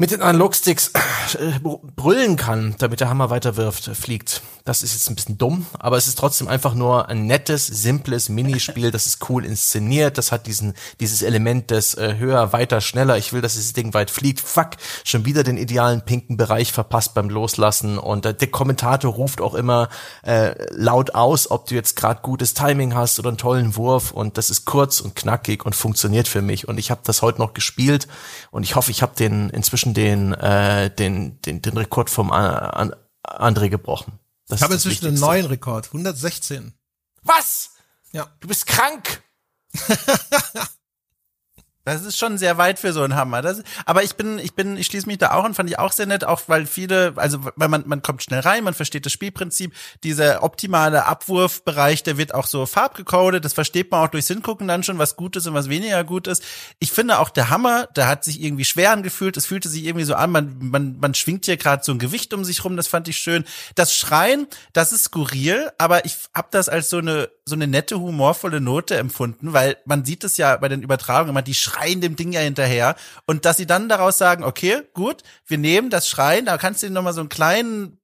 mit 0.00 0.12
den 0.12 0.22
Analogsticks 0.22 0.92
äh, 1.34 1.58
brüllen 1.96 2.36
kann, 2.36 2.76
damit 2.78 3.00
der 3.00 3.10
Hammer 3.10 3.30
weiter 3.30 3.56
wirft, 3.56 3.88
äh, 3.88 3.94
fliegt. 3.96 4.42
Das 4.64 4.82
ist 4.82 4.92
jetzt 4.92 5.10
ein 5.10 5.16
bisschen 5.16 5.38
dumm, 5.38 5.66
aber 5.78 5.96
es 5.96 6.06
ist 6.06 6.18
trotzdem 6.18 6.46
einfach 6.46 6.74
nur 6.74 7.08
ein 7.08 7.26
nettes, 7.26 7.66
simples 7.66 8.28
Minispiel. 8.28 8.92
Das 8.92 9.06
ist 9.06 9.28
cool 9.28 9.44
inszeniert. 9.44 10.18
Das 10.18 10.30
hat 10.30 10.46
diesen 10.46 10.74
dieses 11.00 11.22
Element 11.22 11.70
des 11.70 11.94
äh, 11.94 12.16
höher, 12.16 12.52
weiter, 12.52 12.80
schneller. 12.80 13.16
Ich 13.16 13.32
will, 13.32 13.40
dass 13.40 13.54
dieses 13.54 13.72
Ding 13.72 13.92
weit 13.92 14.10
fliegt. 14.10 14.40
Fuck, 14.40 14.72
schon 15.04 15.24
wieder 15.24 15.42
den 15.42 15.56
idealen 15.56 16.02
pinken 16.02 16.36
Bereich 16.36 16.70
verpasst 16.70 17.14
beim 17.14 17.28
Loslassen. 17.28 17.98
Und 17.98 18.24
äh, 18.24 18.34
der 18.34 18.50
Kommentator 18.50 19.12
ruft 19.12 19.40
auch 19.40 19.54
immer 19.54 19.88
äh, 20.22 20.54
laut 20.70 21.14
aus, 21.14 21.50
ob 21.50 21.66
du 21.66 21.74
jetzt 21.74 21.96
gerade 21.96 22.20
gutes 22.22 22.54
Timing 22.54 22.94
hast 22.94 23.18
oder 23.18 23.30
einen 23.30 23.38
tollen 23.38 23.74
Wurf. 23.74 24.12
Und 24.12 24.38
das 24.38 24.50
ist 24.50 24.64
kurz 24.64 25.00
und 25.00 25.16
knackig 25.16 25.64
und 25.66 25.74
funktioniert 25.74 26.28
für 26.28 26.42
mich. 26.42 26.68
Und 26.68 26.78
ich 26.78 26.92
habe 26.92 27.00
das 27.04 27.22
heute 27.22 27.38
noch 27.40 27.54
gespielt 27.54 28.06
und 28.52 28.62
ich 28.62 28.76
hoffe, 28.76 28.90
ich 28.92 29.02
habe 29.02 29.16
den 29.16 29.50
inzwischen 29.50 29.87
den, 29.94 30.34
äh, 30.34 30.90
den, 30.94 31.40
den, 31.42 31.62
den 31.62 31.76
Rekord 31.76 32.10
vom 32.10 32.30
äh, 32.30 32.90
André 33.22 33.68
gebrochen. 33.68 34.18
Das 34.46 34.60
ich 34.60 34.64
habe 34.64 34.74
inzwischen 34.74 35.06
einen 35.06 35.20
neuen 35.20 35.46
Rekord, 35.46 35.86
116. 35.86 36.72
Was? 37.22 37.70
Ja. 38.12 38.28
Du 38.40 38.48
bist 38.48 38.66
krank. 38.66 39.22
Das 41.88 42.04
ist 42.04 42.18
schon 42.18 42.38
sehr 42.38 42.58
weit 42.58 42.78
für 42.78 42.92
so 42.92 43.02
einen 43.02 43.16
Hammer. 43.16 43.42
Das, 43.42 43.62
aber 43.84 44.02
ich 44.02 44.16
bin, 44.16 44.38
ich 44.38 44.54
bin, 44.54 44.76
ich 44.76 44.86
schließe 44.86 45.06
mich 45.06 45.18
da 45.18 45.32
auch 45.32 45.44
und 45.44 45.54
fand 45.54 45.70
ich 45.70 45.78
auch 45.78 45.92
sehr 45.92 46.06
nett, 46.06 46.24
auch 46.24 46.42
weil 46.46 46.66
viele, 46.66 47.14
also 47.16 47.38
weil 47.56 47.68
man, 47.68 47.84
man 47.86 48.02
kommt 48.02 48.22
schnell 48.22 48.40
rein, 48.40 48.64
man 48.64 48.74
versteht 48.74 49.06
das 49.06 49.12
Spielprinzip. 49.12 49.72
Dieser 50.04 50.42
optimale 50.42 51.06
Abwurfbereich, 51.06 52.02
der 52.02 52.18
wird 52.18 52.34
auch 52.34 52.46
so 52.46 52.66
farbgecodet. 52.66 53.44
Das 53.44 53.52
versteht 53.52 53.90
man 53.90 54.04
auch 54.04 54.08
durchs 54.08 54.28
Hingucken 54.28 54.68
dann 54.68 54.82
schon, 54.82 54.98
was 54.98 55.16
gut 55.16 55.36
ist 55.36 55.46
und 55.46 55.54
was 55.54 55.68
weniger 55.68 56.04
gut 56.04 56.26
ist. 56.26 56.42
Ich 56.78 56.92
finde 56.92 57.18
auch 57.18 57.30
der 57.30 57.50
Hammer, 57.50 57.86
der 57.96 58.08
hat 58.08 58.24
sich 58.24 58.42
irgendwie 58.42 58.64
schwer 58.64 58.92
angefühlt. 58.92 59.36
Es 59.36 59.46
fühlte 59.46 59.68
sich 59.68 59.84
irgendwie 59.84 60.04
so 60.04 60.14
an, 60.14 60.30
man, 60.30 60.56
man, 60.60 60.98
man 61.00 61.14
schwingt 61.14 61.46
hier 61.46 61.56
gerade 61.56 61.82
so 61.84 61.92
ein 61.92 61.98
Gewicht 61.98 62.32
um 62.34 62.44
sich 62.44 62.64
rum. 62.64 62.76
Das 62.76 62.88
fand 62.88 63.08
ich 63.08 63.16
schön. 63.16 63.44
Das 63.74 63.94
Schreien, 63.94 64.46
das 64.72 64.92
ist 64.92 65.04
skurril, 65.04 65.70
aber 65.78 66.04
ich 66.04 66.16
habe 66.34 66.48
das 66.50 66.68
als 66.68 66.90
so 66.90 66.98
eine 66.98 67.28
so 67.48 67.54
eine 67.54 67.66
nette 67.66 67.98
humorvolle 67.98 68.60
Note 68.60 68.96
empfunden, 68.96 69.52
weil 69.52 69.78
man 69.86 70.04
sieht 70.04 70.22
es 70.22 70.36
ja 70.36 70.56
bei 70.56 70.68
den 70.68 70.82
Übertragungen 70.82 71.30
immer, 71.30 71.42
die 71.42 71.54
schreien 71.54 71.77
schreien 71.78 72.00
dem 72.00 72.16
Ding 72.16 72.32
ja 72.32 72.40
hinterher. 72.40 72.96
Und 73.26 73.44
dass 73.44 73.56
sie 73.56 73.66
dann 73.66 73.88
daraus 73.88 74.18
sagen, 74.18 74.44
okay, 74.44 74.82
gut, 74.94 75.22
wir 75.46 75.58
nehmen 75.58 75.90
das 75.90 76.08
Schreien, 76.08 76.44
da 76.44 76.58
kannst 76.58 76.82
du 76.82 76.86
ihnen 76.86 76.94
nochmal 76.94 77.12
so 77.12 77.20
einen 77.20 77.28
kleinen 77.28 77.98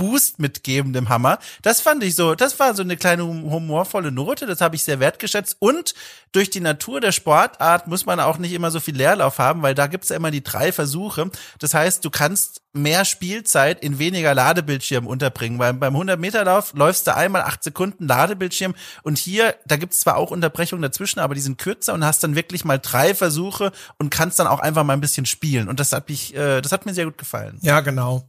Boost 0.00 0.38
mitgeben 0.38 0.94
dem 0.94 1.10
Hammer. 1.10 1.38
Das 1.60 1.82
fand 1.82 2.02
ich 2.02 2.14
so, 2.14 2.34
das 2.34 2.58
war 2.58 2.74
so 2.74 2.80
eine 2.80 2.96
kleine 2.96 3.22
humorvolle 3.22 4.10
Note, 4.10 4.46
das 4.46 4.62
habe 4.62 4.74
ich 4.74 4.82
sehr 4.82 4.98
wertgeschätzt. 4.98 5.58
Und 5.58 5.92
durch 6.32 6.48
die 6.48 6.60
Natur 6.60 7.02
der 7.02 7.12
Sportart 7.12 7.86
muss 7.86 8.06
man 8.06 8.18
auch 8.18 8.38
nicht 8.38 8.54
immer 8.54 8.70
so 8.70 8.80
viel 8.80 8.96
Leerlauf 8.96 9.38
haben, 9.38 9.60
weil 9.60 9.74
da 9.74 9.88
gibt's 9.88 10.08
ja 10.08 10.16
immer 10.16 10.30
die 10.30 10.42
drei 10.42 10.72
Versuche. 10.72 11.30
Das 11.58 11.74
heißt, 11.74 12.02
du 12.02 12.08
kannst 12.08 12.62
mehr 12.72 13.04
Spielzeit 13.04 13.82
in 13.82 13.98
weniger 13.98 14.34
Ladebildschirm 14.34 15.06
unterbringen. 15.06 15.58
Weil 15.58 15.74
beim 15.74 15.96
100-Meter-Lauf 15.96 16.72
läufst 16.74 17.06
du 17.06 17.14
einmal 17.14 17.42
acht 17.42 17.64
Sekunden 17.64 18.06
Ladebildschirm 18.06 18.74
und 19.02 19.18
hier, 19.18 19.56
da 19.66 19.76
gibt's 19.76 20.00
zwar 20.00 20.16
auch 20.16 20.30
Unterbrechungen 20.30 20.82
dazwischen, 20.82 21.20
aber 21.20 21.34
die 21.34 21.40
sind 21.40 21.58
kürzer 21.58 21.94
und 21.94 22.04
hast 22.04 22.22
dann 22.22 22.36
wirklich 22.36 22.64
mal 22.64 22.78
drei 22.78 23.14
Versuche 23.14 23.72
und 23.98 24.10
kannst 24.10 24.38
dann 24.38 24.46
auch 24.46 24.60
einfach 24.60 24.84
mal 24.84 24.92
ein 24.92 25.00
bisschen 25.00 25.26
spielen. 25.26 25.68
Und 25.68 25.80
das 25.80 25.92
hat 25.92 26.08
mich, 26.08 26.34
äh, 26.34 26.60
das 26.60 26.70
hat 26.72 26.86
mir 26.86 26.94
sehr 26.94 27.06
gut 27.06 27.18
gefallen. 27.18 27.58
Ja, 27.62 27.80
genau. 27.80 28.28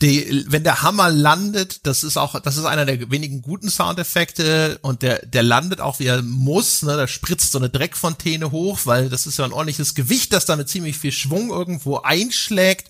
Die, 0.00 0.44
wenn 0.48 0.64
der 0.64 0.82
Hammer 0.82 1.10
landet, 1.12 1.86
das 1.86 2.02
ist 2.02 2.16
auch, 2.16 2.38
das 2.40 2.56
ist 2.56 2.64
einer 2.64 2.84
der 2.84 3.10
wenigen 3.10 3.42
guten 3.42 3.70
Soundeffekte 3.70 4.78
und 4.82 5.02
der, 5.02 5.24
der 5.26 5.42
landet 5.42 5.80
auch 5.80 6.00
wie 6.00 6.06
er 6.06 6.22
muss, 6.22 6.82
ne, 6.82 6.96
da 6.96 7.06
spritzt 7.06 7.52
so 7.52 7.58
eine 7.58 7.70
Dreckfontäne 7.70 8.50
hoch, 8.50 8.80
weil 8.84 9.08
das 9.08 9.26
ist 9.26 9.38
ja 9.38 9.44
ein 9.44 9.52
ordentliches 9.52 9.94
Gewicht, 9.94 10.32
das 10.32 10.46
da 10.46 10.56
mit 10.56 10.68
ziemlich 10.68 10.98
viel 10.98 11.12
Schwung 11.12 11.50
irgendwo 11.50 11.98
einschlägt. 11.98 12.88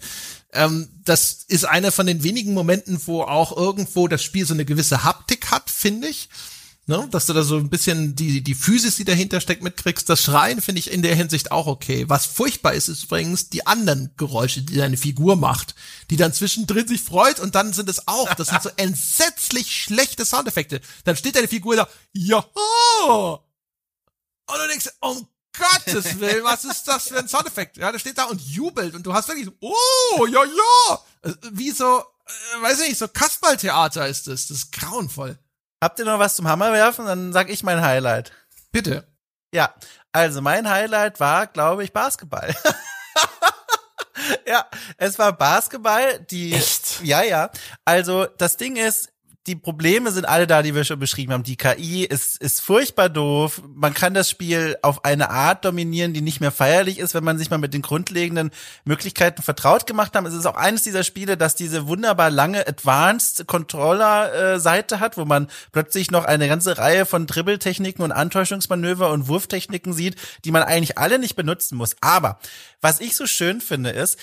Ähm, 0.52 0.88
das 1.04 1.44
ist 1.48 1.64
einer 1.64 1.92
von 1.92 2.06
den 2.06 2.22
wenigen 2.22 2.54
Momenten, 2.54 3.00
wo 3.06 3.22
auch 3.22 3.56
irgendwo 3.56 4.08
das 4.08 4.22
Spiel 4.22 4.46
so 4.46 4.54
eine 4.54 4.64
gewisse 4.64 5.04
Haptik 5.04 5.50
hat, 5.50 5.70
finde 5.70 6.08
ich. 6.08 6.28
Ne? 6.86 7.06
Dass 7.12 7.26
du 7.26 7.32
da 7.32 7.44
so 7.44 7.56
ein 7.56 7.70
bisschen 7.70 8.16
die, 8.16 8.42
die 8.42 8.54
Physis, 8.56 8.96
die 8.96 9.04
dahinter 9.04 9.40
steckt, 9.40 9.62
mitkriegst. 9.62 10.08
Das 10.08 10.20
Schreien 10.20 10.60
finde 10.60 10.80
ich 10.80 10.90
in 10.90 11.02
der 11.02 11.14
Hinsicht 11.14 11.52
auch 11.52 11.68
okay. 11.68 12.08
Was 12.08 12.26
furchtbar 12.26 12.74
ist, 12.74 12.88
ist 12.88 13.04
übrigens 13.04 13.50
die 13.50 13.66
anderen 13.66 14.10
Geräusche, 14.16 14.62
die 14.62 14.76
deine 14.76 14.96
Figur 14.96 15.36
macht, 15.36 15.76
die 16.10 16.16
dann 16.16 16.32
zwischendrin 16.32 16.88
sich 16.88 17.02
freut 17.02 17.38
und 17.38 17.54
dann 17.54 17.72
sind 17.72 17.88
es 17.88 18.08
auch, 18.08 18.34
das 18.34 18.48
sind 18.48 18.62
so 18.62 18.70
entsetzlich 18.76 19.70
schlechte 19.70 20.24
Soundeffekte. 20.24 20.80
Dann 21.04 21.16
steht 21.16 21.36
deine 21.36 21.48
Figur 21.48 21.76
da, 21.76 21.88
ja, 22.12 22.44
und 24.46 24.58
du 24.58 24.68
denkst, 24.68 24.90
um 25.00 25.26
Gottes 25.56 26.18
Willen, 26.18 26.44
was 26.44 26.64
ist 26.64 26.84
das 26.88 27.08
für 27.08 27.18
ein 27.18 27.28
Soundeffekt? 27.28 27.76
Ja, 27.76 27.92
der 27.92 27.98
steht 27.98 28.18
da 28.18 28.24
und 28.24 28.40
jubelt 28.40 28.94
und 28.94 29.04
du 29.04 29.12
hast 29.12 29.28
wirklich 29.28 29.46
so, 29.46 29.52
oh, 29.60 30.26
ja, 30.26 30.44
ja. 30.44 31.04
Äh, 31.22 31.34
wie 31.52 31.70
so, 31.70 32.00
äh, 32.00 32.62
weiß 32.62 32.80
ich 32.80 32.88
nicht, 32.90 32.98
so 32.98 33.08
Kasperltheater 33.08 34.06
ist 34.08 34.26
das. 34.26 34.48
Das 34.48 34.58
ist 34.58 34.72
grauenvoll. 34.72 35.38
Habt 35.82 35.98
ihr 35.98 36.04
noch 36.04 36.20
was 36.20 36.36
zum 36.36 36.46
Hammer 36.46 36.72
werfen? 36.72 37.06
Dann 37.06 37.32
sag 37.32 37.50
ich 37.50 37.64
mein 37.64 37.82
Highlight. 37.82 38.30
Bitte. 38.70 39.04
Ja, 39.52 39.74
also 40.12 40.40
mein 40.40 40.70
Highlight 40.70 41.18
war, 41.18 41.48
glaube 41.48 41.82
ich, 41.82 41.92
Basketball. 41.92 42.54
ja, 44.46 44.64
es 44.96 45.18
war 45.18 45.32
Basketball, 45.32 46.20
die 46.20 46.54
Echt? 46.54 47.02
Ja, 47.02 47.22
ja. 47.22 47.50
Also 47.84 48.26
das 48.26 48.56
Ding 48.58 48.76
ist, 48.76 49.11
die 49.48 49.56
Probleme 49.56 50.12
sind 50.12 50.24
alle 50.24 50.46
da, 50.46 50.62
die 50.62 50.74
wir 50.74 50.84
schon 50.84 51.00
beschrieben 51.00 51.32
haben. 51.32 51.42
Die 51.42 51.56
KI 51.56 52.04
ist, 52.04 52.40
ist 52.40 52.60
furchtbar 52.60 53.08
doof. 53.08 53.60
Man 53.74 53.92
kann 53.92 54.14
das 54.14 54.30
Spiel 54.30 54.76
auf 54.82 55.04
eine 55.04 55.30
Art 55.30 55.64
dominieren, 55.64 56.12
die 56.12 56.20
nicht 56.20 56.40
mehr 56.40 56.52
feierlich 56.52 57.00
ist, 57.00 57.14
wenn 57.14 57.24
man 57.24 57.38
sich 57.38 57.50
mal 57.50 57.58
mit 57.58 57.74
den 57.74 57.82
grundlegenden 57.82 58.52
Möglichkeiten 58.84 59.42
vertraut 59.42 59.86
gemacht 59.88 60.14
hat. 60.14 60.24
Es 60.26 60.34
ist 60.34 60.46
auch 60.46 60.54
eines 60.54 60.82
dieser 60.82 61.02
Spiele, 61.02 61.36
das 61.36 61.56
diese 61.56 61.88
wunderbar 61.88 62.30
lange 62.30 62.68
Advanced 62.68 63.48
Controller 63.48 64.60
Seite 64.60 65.00
hat, 65.00 65.16
wo 65.16 65.24
man 65.24 65.48
plötzlich 65.72 66.12
noch 66.12 66.24
eine 66.24 66.46
ganze 66.46 66.78
Reihe 66.78 67.04
von 67.04 67.26
Dribbeltechniken 67.26 68.04
und 68.04 68.12
Antäuschungsmanöver 68.12 69.10
und 69.10 69.26
Wurftechniken 69.26 69.92
sieht, 69.92 70.14
die 70.44 70.52
man 70.52 70.62
eigentlich 70.62 70.98
alle 70.98 71.18
nicht 71.18 71.34
benutzen 71.34 71.76
muss. 71.76 71.96
Aber 72.00 72.38
was 72.80 73.00
ich 73.00 73.16
so 73.16 73.26
schön 73.26 73.60
finde, 73.60 73.90
ist, 73.90 74.18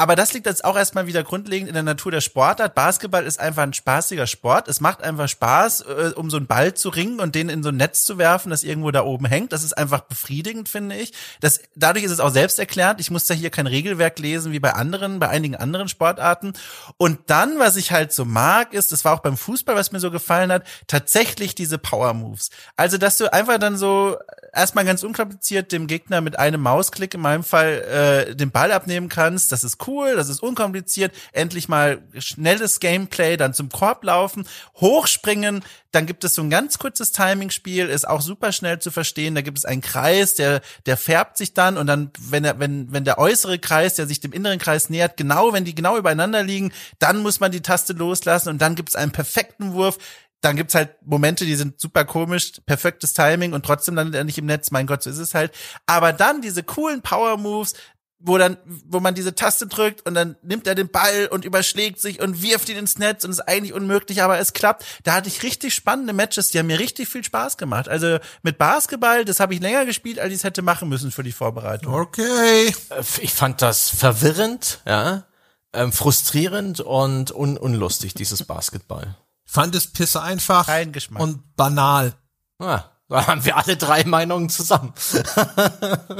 aber 0.00 0.16
das 0.16 0.32
liegt 0.32 0.46
jetzt 0.46 0.64
auch 0.64 0.78
erstmal 0.78 1.06
wieder 1.06 1.22
grundlegend 1.22 1.68
in 1.68 1.74
der 1.74 1.82
Natur 1.82 2.10
der 2.10 2.22
Sportart. 2.22 2.74
Basketball 2.74 3.26
ist 3.26 3.38
einfach 3.38 3.64
ein 3.64 3.74
spaßiger 3.74 4.26
Sport. 4.26 4.66
Es 4.66 4.80
macht 4.80 5.02
einfach 5.02 5.28
Spaß, 5.28 5.82
äh, 5.82 6.12
um 6.16 6.30
so 6.30 6.38
einen 6.38 6.46
Ball 6.46 6.72
zu 6.72 6.88
ringen 6.88 7.20
und 7.20 7.34
den 7.34 7.50
in 7.50 7.62
so 7.62 7.68
ein 7.68 7.76
Netz 7.76 8.06
zu 8.06 8.16
werfen, 8.16 8.48
das 8.48 8.62
irgendwo 8.62 8.92
da 8.92 9.04
oben 9.04 9.26
hängt. 9.26 9.52
Das 9.52 9.62
ist 9.62 9.76
einfach 9.76 10.00
befriedigend, 10.00 10.70
finde 10.70 10.96
ich. 10.96 11.12
Das, 11.42 11.60
dadurch 11.74 12.02
ist 12.02 12.12
es 12.12 12.20
auch 12.20 12.30
selbsterklärend. 12.30 12.98
Ich 12.98 13.10
muss 13.10 13.26
da 13.26 13.34
hier 13.34 13.50
kein 13.50 13.66
Regelwerk 13.66 14.18
lesen 14.18 14.52
wie 14.52 14.58
bei 14.58 14.72
anderen, 14.72 15.18
bei 15.18 15.28
einigen 15.28 15.56
anderen 15.56 15.86
Sportarten. 15.86 16.54
Und 16.96 17.18
dann, 17.26 17.58
was 17.58 17.76
ich 17.76 17.92
halt 17.92 18.14
so 18.14 18.24
mag, 18.24 18.72
ist, 18.72 18.92
das 18.92 19.04
war 19.04 19.12
auch 19.12 19.20
beim 19.20 19.36
Fußball, 19.36 19.76
was 19.76 19.92
mir 19.92 20.00
so 20.00 20.10
gefallen 20.10 20.50
hat, 20.50 20.64
tatsächlich 20.86 21.54
diese 21.54 21.76
Power 21.76 22.14
Moves. 22.14 22.48
Also, 22.74 22.96
dass 22.96 23.18
du 23.18 23.30
einfach 23.30 23.58
dann 23.58 23.76
so 23.76 24.16
erstmal 24.54 24.86
ganz 24.86 25.02
unkompliziert 25.02 25.72
dem 25.72 25.86
Gegner 25.86 26.22
mit 26.22 26.38
einem 26.38 26.62
Mausklick 26.62 27.12
in 27.12 27.20
meinem 27.20 27.44
Fall 27.44 28.28
äh, 28.30 28.34
den 28.34 28.50
Ball 28.50 28.72
abnehmen 28.72 29.10
kannst. 29.10 29.52
Das 29.52 29.62
ist 29.62 29.86
cool 29.86 29.89
cool, 29.90 30.14
das 30.14 30.28
ist 30.28 30.42
unkompliziert, 30.42 31.12
endlich 31.32 31.68
mal 31.68 32.02
schnelles 32.18 32.80
Gameplay, 32.80 33.36
dann 33.36 33.52
zum 33.52 33.68
Korb 33.68 34.04
laufen, 34.04 34.46
hochspringen, 34.76 35.64
dann 35.90 36.06
gibt 36.06 36.22
es 36.22 36.34
so 36.34 36.42
ein 36.42 36.50
ganz 36.50 36.78
kurzes 36.78 37.10
Timing-Spiel, 37.12 37.88
ist 37.88 38.06
auch 38.06 38.20
super 38.20 38.52
schnell 38.52 38.78
zu 38.78 38.92
verstehen. 38.92 39.34
Da 39.34 39.40
gibt 39.40 39.58
es 39.58 39.64
einen 39.64 39.80
Kreis, 39.80 40.36
der, 40.36 40.60
der 40.86 40.96
färbt 40.96 41.36
sich 41.36 41.52
dann 41.52 41.76
und 41.76 41.88
dann, 41.88 42.12
wenn 42.20 42.44
er, 42.44 42.60
wenn, 42.60 42.92
wenn 42.92 43.04
der 43.04 43.18
äußere 43.18 43.58
Kreis, 43.58 43.94
der 43.94 44.06
sich 44.06 44.20
dem 44.20 44.32
inneren 44.32 44.60
Kreis 44.60 44.88
nähert, 44.88 45.16
genau, 45.16 45.52
wenn 45.52 45.64
die 45.64 45.74
genau 45.74 45.98
übereinander 45.98 46.44
liegen, 46.44 46.72
dann 47.00 47.18
muss 47.18 47.40
man 47.40 47.50
die 47.50 47.62
Taste 47.62 47.92
loslassen 47.92 48.50
und 48.50 48.62
dann 48.62 48.76
gibt 48.76 48.90
es 48.90 48.96
einen 48.96 49.12
perfekten 49.12 49.72
Wurf 49.72 49.98
dann 50.40 50.56
gibt's 50.56 50.74
halt 50.74 50.90
Momente, 51.02 51.44
die 51.44 51.54
sind 51.54 51.80
super 51.80 52.04
komisch, 52.04 52.52
perfektes 52.64 53.12
Timing 53.12 53.52
und 53.52 53.64
trotzdem 53.64 53.94
landet 53.94 54.14
er 54.14 54.24
nicht 54.24 54.38
im 54.38 54.46
Netz. 54.46 54.70
Mein 54.70 54.86
Gott, 54.86 55.02
so 55.02 55.10
ist 55.10 55.18
es 55.18 55.34
halt. 55.34 55.52
Aber 55.86 56.12
dann 56.12 56.40
diese 56.40 56.62
coolen 56.62 57.02
Power 57.02 57.36
Moves, 57.36 57.74
wo 58.22 58.36
dann, 58.38 58.58
wo 58.86 59.00
man 59.00 59.14
diese 59.14 59.34
Taste 59.34 59.66
drückt 59.66 60.06
und 60.06 60.14
dann 60.14 60.36
nimmt 60.42 60.66
er 60.66 60.74
den 60.74 60.90
Ball 60.90 61.26
und 61.30 61.44
überschlägt 61.44 62.00
sich 62.00 62.20
und 62.20 62.42
wirft 62.42 62.68
ihn 62.68 62.76
ins 62.76 62.98
Netz 62.98 63.24
und 63.24 63.30
ist 63.30 63.40
eigentlich 63.40 63.72
unmöglich, 63.72 64.22
aber 64.22 64.38
es 64.38 64.52
klappt. 64.52 64.84
Da 65.04 65.14
hatte 65.14 65.28
ich 65.28 65.42
richtig 65.42 65.74
spannende 65.74 66.12
Matches, 66.12 66.50
die 66.50 66.58
haben 66.58 66.66
mir 66.66 66.78
richtig 66.78 67.08
viel 67.08 67.24
Spaß 67.24 67.56
gemacht. 67.56 67.88
Also 67.88 68.18
mit 68.42 68.58
Basketball, 68.58 69.24
das 69.24 69.40
habe 69.40 69.54
ich 69.54 69.60
länger 69.60 69.86
gespielt, 69.86 70.18
als 70.18 70.30
ich 70.32 70.36
es 70.38 70.44
hätte 70.44 70.62
machen 70.62 70.88
müssen 70.88 71.10
für 71.10 71.22
die 71.22 71.32
Vorbereitung. 71.32 71.94
Okay. 71.94 72.74
Äh, 72.90 73.02
ich 73.20 73.32
fand 73.32 73.62
das 73.62 73.88
verwirrend, 73.88 74.80
ja, 74.86 75.24
ähm, 75.72 75.92
frustrierend 75.92 76.80
und 76.80 77.32
un 77.34 77.56
unlustig, 77.56 78.14
dieses 78.14 78.44
Basketball. 78.44 79.16
Fand 79.46 79.74
es 79.74 79.86
pisse 79.86 80.20
einfach 80.22 80.66
Kein 80.66 80.92
Geschmack. 80.92 81.22
und 81.22 81.56
banal. 81.56 82.14
Ah, 82.58 82.84
da 83.10 83.26
haben 83.26 83.44
wir 83.44 83.56
alle 83.56 83.76
drei 83.76 84.04
Meinungen 84.04 84.48
zusammen. 84.48 84.94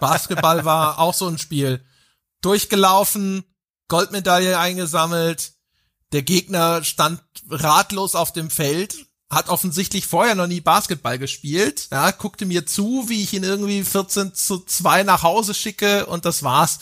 Basketball 0.00 0.64
war 0.64 0.98
auch 0.98 1.14
so 1.14 1.28
ein 1.28 1.38
Spiel. 1.38 1.84
Durchgelaufen, 2.40 3.44
Goldmedaille 3.88 4.58
eingesammelt, 4.58 5.52
der 6.12 6.22
Gegner 6.22 6.82
stand 6.82 7.22
ratlos 7.50 8.14
auf 8.14 8.32
dem 8.32 8.48
Feld, 8.48 8.96
hat 9.28 9.48
offensichtlich 9.48 10.06
vorher 10.06 10.34
noch 10.34 10.46
nie 10.46 10.60
Basketball 10.60 11.18
gespielt, 11.18 11.88
ja, 11.92 12.10
guckte 12.10 12.46
mir 12.46 12.66
zu, 12.66 13.04
wie 13.08 13.22
ich 13.22 13.34
ihn 13.34 13.44
irgendwie 13.44 13.84
14 13.84 14.34
zu 14.34 14.64
2 14.64 15.02
nach 15.02 15.22
Hause 15.22 15.54
schicke 15.54 16.06
und 16.06 16.24
das 16.24 16.42
war's. 16.42 16.78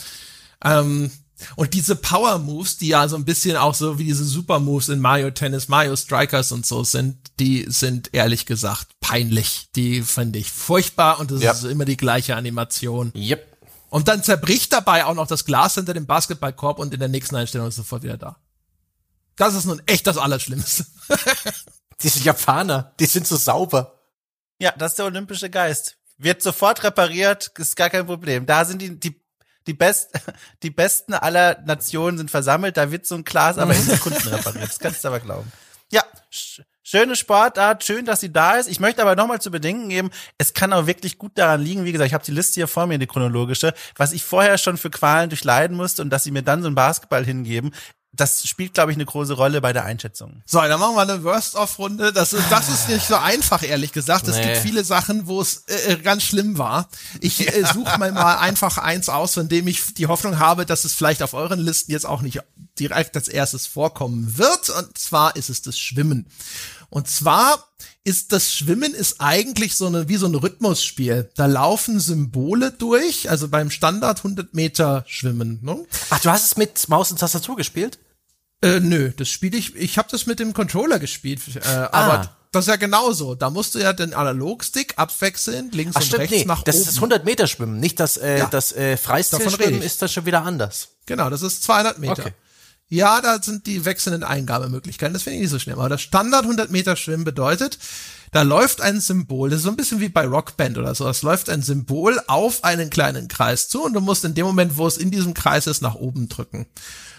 Ähm, 0.65 1.11
und 1.57 1.75
diese 1.75 1.97
Power 1.97 2.39
Moves, 2.39 2.79
die 2.79 2.89
ja 2.89 3.07
so 3.09 3.17
ein 3.17 3.25
bisschen 3.25 3.57
auch 3.57 3.75
so 3.75 3.99
wie 3.99 4.05
diese 4.05 4.25
Super 4.25 4.59
Moves 4.59 4.89
in 4.89 5.01
Mario 5.01 5.31
Tennis, 5.31 5.69
Mario 5.69 5.95
Strikers 5.97 6.53
und 6.53 6.67
so 6.67 6.85
sind, 6.85 7.17
die 7.39 7.67
sind 7.69 8.11
ehrlich 8.13 8.47
gesagt 8.47 8.89
peinlich. 9.01 9.69
Die 9.77 10.03
finde 10.03 10.39
ich 10.39 10.51
furchtbar 10.51 11.21
und 11.21 11.31
es 11.31 11.43
Ja. 11.43 11.53
ist 11.53 11.65
immer 11.65 11.85
die 11.85 11.97
gleiche 11.97 12.37
Animation. 12.37 13.13
Yep. 13.15 13.47
Und 13.91 14.09
dann 14.09 14.23
zerbricht 14.23 14.73
dabei 14.73 15.05
auch 15.05 15.15
noch 15.15 15.27
das 15.27 15.45
Glas 15.45 15.75
hinter 15.75 15.95
dem 15.95 16.07
Basketballkorb 16.07 16.79
und 16.79 16.93
in 16.93 17.01
der 17.01 17.09
nächsten 17.09 17.37
Einstellung 17.37 17.69
ist 17.69 17.75
es 17.75 17.79
sofort 17.79 18.03
wieder 18.03 18.19
da. 18.19 18.37
Das 19.37 19.55
ist 19.55 19.65
nun 19.67 19.81
echt 19.87 20.07
das 20.07 20.19
Allerschlimmste. 20.19 20.85
Diese 22.03 22.21
Japaner, 22.21 22.93
die 23.01 23.07
sind 23.07 23.27
so 23.27 23.37
sauber. 23.37 23.95
Ja, 24.61 24.73
das 24.77 24.93
ist 24.93 24.99
der 24.99 25.07
olympische 25.07 25.51
Geist. 25.51 25.97
Wird 26.17 26.43
sofort 26.43 26.83
repariert, 26.83 27.53
ist 27.59 27.77
gar 27.77 27.91
kein 27.91 28.07
Problem. 28.07 28.45
Da 28.47 28.65
sind 28.65 28.83
die, 28.83 28.99
die, 28.99 29.21
die, 29.69 29.75
Best, 29.75 30.11
die 30.65 30.71
Besten 30.71 31.15
aller 31.15 31.63
Nationen 31.65 32.19
sind 32.19 32.31
versammelt, 32.31 32.77
da 32.77 32.91
wird 32.91 33.07
so 33.07 33.15
ein 33.15 33.25
Glas 33.25 33.59
aber 33.59 33.75
in 33.75 33.83
Sekunden 33.83 34.27
repariert. 34.29 34.69
Das 34.69 34.81
kannst 34.81 35.05
du 35.05 35.09
aber 35.09 35.21
glauben. 35.21 35.53
Ja, 35.93 36.03
sch 36.31 36.63
schöne 36.83 37.17
Sportart, 37.17 37.85
schön, 37.85 38.07
dass 38.07 38.21
sie 38.21 38.33
da 38.33 38.57
ist. 38.57 38.67
Ich 38.67 38.81
möchte 38.81 39.03
aber 39.03 39.15
nochmal 39.15 39.43
zu 39.43 39.51
bedenken 39.51 39.91
geben, 39.91 40.11
es 40.39 40.55
kann 40.55 40.73
auch 40.73 40.87
wirklich 40.87 41.19
gut 41.19 41.33
daran 41.35 41.61
liegen, 41.61 41.85
wie 41.85 41.93
gesagt, 41.93 42.09
ich 42.09 42.15
habe 42.15 42.25
die 42.25 42.33
Liste 42.33 42.55
hier 42.55 42.67
vor 42.67 42.87
mir, 42.87 42.99
die 42.99 43.07
chronologische, 43.07 43.75
was 43.97 44.13
ich 44.13 44.25
vorher 44.25 44.57
schon 44.57 44.79
für 44.79 44.89
Qualen 44.89 45.29
durchleiden 45.29 45.77
musste 45.77 46.01
und 46.01 46.09
dass 46.09 46.25
sie 46.25 46.31
mir 46.31 46.43
dann 46.43 46.63
so 46.63 46.67
einen 46.67 46.75
Basketball 46.75 47.27
hingeben, 47.27 47.75
das 48.13 48.47
spielt, 48.49 48.75
glaube 48.75 48.91
ich, 48.91 48.97
eine 48.97 49.05
große 49.05 49.35
Rolle 49.35 49.61
bei 49.61 49.73
der 49.73 49.85
Einschätzung. 49.85 50.43
So, 50.47 50.61
dann 50.61 50.81
machen 50.81 50.97
wir 50.97 51.03
eine 51.03 51.23
Worst-of-Runde. 51.23 52.13
Das 52.13 52.33
ist, 52.33 52.45
das 52.51 52.69
ist 52.69 52.89
nicht 52.89 53.07
so 53.07 53.17
einfach, 53.17 53.63
ehrlich 53.63 53.93
gesagt. 53.93 54.27
Es 54.27 54.37
Nee. 54.37 54.45
gibt 54.45 54.57
viele 54.59 54.83
Sachen, 54.83 55.27
wo 55.27 55.41
es 55.41 55.65
äh, 55.67 55.97
ganz 56.03 56.23
schlimm 56.25 56.59
war. 56.59 56.89
Ich 57.21 57.47
äh, 57.47 57.65
suche 57.73 57.99
mir 57.99 58.11
mal 58.13 58.39
einfach 58.39 58.79
eins 58.79 59.09
aus, 59.09 59.35
von 59.35 59.49
dem 59.49 59.69
ich 59.69 59.95
die 59.95 60.07
Hoffnung 60.07 60.39
habe, 60.39 60.67
dass 60.67 60.85
es 60.85 60.95
vielleicht 60.95 61.23
auf 61.23 61.35
euren 61.35 61.61
Listen 61.61 61.93
jetzt 61.93 62.07
auch 62.07 62.23
nicht 62.23 62.41
direkt 62.79 63.15
als 63.17 63.29
erstes 63.29 63.67
vorkommen 63.67 64.39
wird. 64.39 64.71
Und 64.71 64.97
zwar 64.99 65.37
ist 65.37 65.51
es 65.51 65.63
das 65.63 65.79
Schwimmen. 65.79 66.27
Und 66.91 67.09
zwar 67.09 67.69
ist 68.09 68.33
das 68.33 68.55
Schwimmen 68.55 68.95
ist 68.95 69.17
eigentlich 69.21 69.75
so 69.75 69.87
eine, 69.87 70.09
wie 70.09 70.17
so 70.17 70.25
ein 70.27 70.35
Rhythmusspiel. 70.35 71.31
Da 71.37 71.45
laufen 71.45 72.01
Symbole 72.01 72.73
durch, 72.73 73.29
also 73.29 73.49
beim 73.49 73.71
Standard 73.71 74.19
100 74.19 74.55
Meter 74.55 75.05
Schwimmen. 75.07 75.59
Ne? 75.63 75.85
Ach, 76.09 76.19
du 76.21 76.31
hast 76.31 76.47
es 76.47 76.57
mit 76.57 76.89
Maus 76.89 77.11
und 77.11 77.21
Tastatur 77.21 77.57
gespielt? 77.57 77.99
Äh, 78.63 78.81
nö, 78.81 79.11
das 79.15 79.29
spiele 79.29 79.59
ich. 79.59 79.77
Ich 79.77 79.99
habe 79.99 80.09
das 80.11 80.25
mit 80.25 80.41
dem 80.41 80.55
Controller 80.55 80.99
gespielt, 80.99 81.41
äh, 81.55 81.69
aber 81.69 82.35
das 82.51 82.65
ist 82.65 82.69
ja 82.71 82.77
genauso. 82.77 83.35
Da 83.35 83.51
musst 83.51 83.75
du 83.75 83.79
ja 83.79 83.93
den 83.93 84.15
Analogstick 84.15 84.95
abwechseln, 84.97 85.71
links 85.73 85.95
Ach, 85.95 86.01
und 86.01 86.07
stimmt, 86.07 86.21
rechts 86.23 86.37
nee, 86.39 86.45
nach 86.47 86.63
das 86.63 86.77
oben. 86.77 86.81
ist 86.83 86.89
das 86.89 86.97
100 86.97 87.25
Meter 87.27 87.47
Schwimmen, 87.47 87.79
nicht 87.79 88.01
das, 88.01 88.17
äh, 88.17 88.39
Ja. 88.39 88.47
das 88.47 88.73
äh, 88.73 88.97
Freistilschwimmen 88.97 89.83
ist 89.83 90.01
dann 90.01 90.09
schon 90.09 90.25
wieder 90.25 90.45
anders. 90.45 90.89
Genau, 91.05 91.29
das 91.29 91.43
ist 91.43 91.63
200 91.63 91.99
Meter. 91.99 92.23
Okay. 92.23 92.33
Ja, 92.91 93.21
da 93.21 93.43
sind 93.43 93.67
die 93.67 93.85
wechselnden 93.85 94.25
Eingabemöglichkeiten. 94.25 95.13
Das 95.13 95.23
finde 95.23 95.37
ich 95.37 95.43
nicht 95.43 95.51
so 95.51 95.59
schlimm. 95.59 95.79
Aber 95.79 95.91
das 95.91 96.01
Standard 96.01 96.45
100 96.45 96.71
Meter 96.71 96.97
Schwimmen 96.97 97.25
bedeutet, 97.25 97.79
da 98.33 98.43
läuft 98.43 98.81
ein 98.81 99.01
Symbol, 99.01 99.51
das 99.51 99.59
ist 99.59 99.65
so 99.65 99.71
ein 99.71 99.77
bisschen 99.77 100.01
wie 100.01 100.09
bei 100.09 100.27
Rockband 100.27 100.77
oder 100.79 100.95
so. 100.95 101.09
Es 101.09 101.23
läuft 101.23 101.49
ein 101.49 101.63
Symbol 101.63 102.21
auf 102.27 102.65
einen 102.65 102.91
kleinen 102.91 103.29
Kreis 103.29 103.69
zu 103.69 103.85
und 103.85 103.95
du 103.95 104.01
musst 104.01 104.25
in 104.25 104.35
dem 104.35 104.47
Moment, 104.47 104.77
wo 104.77 104.87
es 104.87 104.99
in 104.99 105.11
diesem 105.11 105.35
Kreis 105.35 105.67
ist, 105.67 105.83
nach 105.83 105.95
oben 105.95 106.29
drücken. 106.29 106.67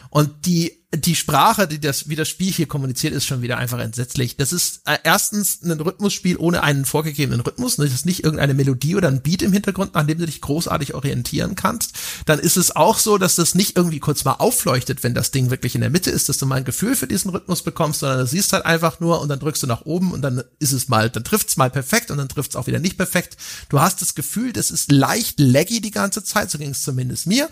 Und 0.10 0.45
die, 0.45 0.80
die 0.91 1.15
Sprache, 1.15 1.68
die 1.68 1.80
das, 1.80 2.10
wie 2.10 2.15
das 2.15 2.27
Spiel 2.27 2.52
hier 2.52 2.65
kommuniziert, 2.65 3.14
ist 3.14 3.27
schon 3.27 3.44
wieder 3.44 3.57
einfach 3.57 3.77
entsetzlich. 3.77 4.38
Das 4.38 4.52
ist 4.52 4.81
äh, 4.88 4.98
erstens 5.03 5.61
ein 5.61 5.80
Rhythmusspiel 5.80 6.38
ohne 6.38 6.64
einen 6.64 6.84
vorgegebenen 6.84 7.41
Rhythmus. 7.41 7.76
Das 7.76 7.94
ist 7.94 8.07
nicht 8.07 8.23
irgendeine 8.23 8.56
Melodie 8.56 8.95
oder 8.95 9.07
ein 9.07 9.22
Beat 9.22 9.44
im 9.44 9.53
Hintergrund, 9.53 9.95
an 9.95 10.07
dem 10.07 10.18
du 10.18 10.26
dich 10.26 10.41
großartig 10.41 10.95
orientieren 10.95 11.53
kannst. 11.53 11.94
Dann 12.26 12.40
ist 12.40 12.57
es 12.57 12.76
auch 12.76 12.98
so, 12.98 13.19
dass 13.19 13.36
das 13.36 13.53
nicht 13.53 13.77
irgendwie 13.77 13.99
kurz 13.99 14.23
mal 14.26 14.34
aufleuchtet, 14.34 15.03
wenn 15.03 15.14
das 15.14 15.30
Ding 15.30 15.52
wirklich 15.52 15.76
in 15.76 15.81
der 15.81 15.91
Mitte 15.91 16.10
ist, 16.10 16.27
dass 16.27 16.40
du 16.40 16.48
mal 16.48 16.56
ein 16.56 16.65
Gefühl 16.65 16.95
für 16.95 17.07
diesen 17.07 17.30
Rhythmus 17.30 17.61
bekommst, 17.61 17.99
sondern 17.99 18.19
du 18.19 18.26
siehst 18.26 18.52
halt 18.53 18.65
einfach 18.65 18.99
nur 18.99 19.22
und 19.22 19.30
dann 19.30 19.40
drückst 19.40 19.61
du 19.61 19.68
nach 19.68 19.86
oben 19.86 20.11
und 20.11 20.23
dann 20.23 20.44
ist 20.57 20.72
es 20.72 20.88
mal, 20.88 21.11
dann 21.11 21.23
trifft's 21.23 21.56
mal 21.56 21.69
perfekt 21.69 22.10
und 22.10 22.18
dann 22.18 22.30
trifft's 22.30 22.56
auch 22.56 22.65
wieder 22.65 22.80
nicht 22.80 22.98
perfekt. 22.98 23.38
Du 23.69 23.80
hast 23.80 24.02
das 24.02 24.15
Gefühl, 24.15 24.53
das 24.53 24.72
ist 24.72 24.91
leicht 24.91 25.40
laggy 25.40 25.81
die 25.81 25.91
ganze 25.91 26.23
Zeit, 26.23 26.49
so 26.49 26.57
ging 26.57 26.72
es 26.72 26.81
zumindest 26.81 27.27
mir. 27.27 27.48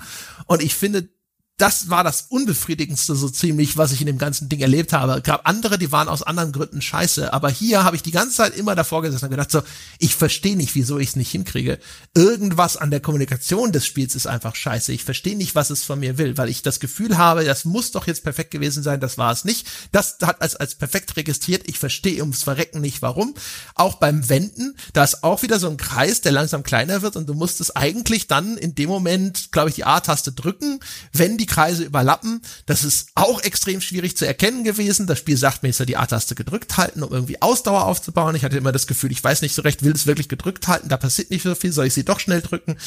Und 0.48 0.64
ich 0.64 0.74
finde, 0.74 1.08
das 1.58 1.90
war 1.90 2.04
das 2.04 2.28
unbefriedigendste 2.30 3.16
so 3.16 3.30
ziemlich, 3.30 3.78
was 3.78 3.92
ich 3.92 4.00
in 4.00 4.06
dem 4.06 4.20
ganzen 4.20 4.48
Ding 4.48 4.60
erlebt 4.60 4.94
habe. 4.94 5.22
Gab 5.24 5.50
andere, 5.50 5.80
die 5.80 5.92
waren 5.92 6.08
aus 6.08 6.22
anderen 6.22 6.52
Gründen 6.52 6.84
scheiße, 6.84 7.34
aber 7.34 7.50
hier 7.50 7.84
habe 7.84 7.96
ich 7.96 8.04
die 8.04 8.12
ganze 8.12 8.36
Zeit 8.36 8.56
immer 8.56 8.76
davor 8.76 9.02
gesessen 9.02 9.26
und 9.26 9.32
gedacht 9.32 9.50
so, 9.50 9.64
ich 9.98 10.16
verstehe 10.16 10.56
nicht, 10.56 10.76
wieso 10.76 11.00
ich 11.00 11.10
es 11.10 11.16
nicht 11.16 11.32
hinkriege. 11.32 11.80
Irgendwas 12.14 12.78
an 12.78 12.92
der 12.92 13.00
Kommunikation 13.00 13.72
des 13.72 13.88
Spiels 13.88 14.14
ist 14.14 14.28
einfach 14.28 14.56
scheiße. 14.56 14.94
Ich 14.94 15.04
verstehe 15.04 15.36
nicht, 15.36 15.56
was 15.56 15.72
es 15.72 15.84
von 15.84 16.00
mir 16.00 16.20
will, 16.20 16.38
weil 16.38 16.50
ich 16.50 16.62
das 16.62 16.80
Gefühl 16.80 17.18
habe, 17.18 17.44
das 17.44 17.66
muss 17.66 17.92
doch 17.92 18.06
jetzt 18.06 18.24
perfekt 18.24 18.52
gewesen 18.52 18.84
sein, 18.84 19.00
das 19.00 19.18
war 19.18 19.32
es 19.32 19.44
nicht. 19.44 19.68
Das 19.92 20.18
hat 20.22 20.44
als 20.44 20.56
als 20.56 20.76
perfekt 20.76 21.18
registriert. 21.18 21.64
Ich 21.66 21.80
verstehe 21.80 22.22
ums 22.22 22.44
Verrecken 22.44 22.82
nicht, 22.82 23.02
warum. 23.02 23.34
Auch 23.74 23.96
beim 23.96 24.30
Wenden, 24.30 24.76
da 24.94 25.04
ist 25.04 25.24
auch 25.24 25.42
wieder 25.42 25.60
so 25.60 25.68
ein 25.68 25.78
Kreis, 25.78 26.22
der 26.22 26.34
langsam 26.34 26.62
kleiner 26.62 27.02
wird 27.02 27.16
und 27.16 27.28
du 27.28 27.34
musst 27.34 27.62
es 27.62 27.76
eigentlich 27.76 28.28
dann 28.28 28.58
in 28.58 28.76
dem 28.76 28.90
Moment, 28.90 29.52
glaube 29.52 29.70
ich, 29.70 29.76
die 29.76 29.86
A-Taste 29.86 30.34
drücken, 30.34 30.80
wenn 31.14 31.40
die 31.40 31.47
Kreise 31.48 31.84
überlappen. 31.84 32.42
Das 32.66 32.84
ist 32.84 33.10
auch 33.16 33.42
extrem 33.42 33.82
schwierig 33.82 34.16
zu 34.16 34.26
erkennen 34.26 34.64
gewesen. 34.64 35.08
Das 35.08 35.20
Spiel 35.20 35.38
sagt 35.38 35.64
mir, 35.64 35.70
ich 35.70 35.76
soll 35.76 35.88
die 35.88 35.98
A-Taste 35.98 36.36
gedrückt 36.36 36.78
halten, 36.78 37.04
um 37.04 37.12
irgendwie 37.12 37.42
Ausdauer 37.42 37.86
aufzubauen. 37.86 38.36
Ich 38.36 38.44
hatte 38.44 38.58
immer 38.58 38.72
das 38.72 38.88
Gefühl, 38.88 39.12
ich 39.12 39.24
weiß 39.24 39.42
nicht 39.42 39.56
so 39.56 39.64
recht, 39.64 39.84
will 39.84 39.94
es 39.94 40.06
wirklich 40.06 40.30
gedrückt 40.30 40.68
halten, 40.68 40.90
da 40.90 40.98
passiert 40.98 41.32
nicht 41.32 41.44
so 41.44 41.56
viel, 41.56 41.72
soll 41.72 41.88
ich 41.88 41.94
sie 41.94 42.06
doch 42.06 42.20
schnell 42.20 42.42
drücken? 42.42 42.78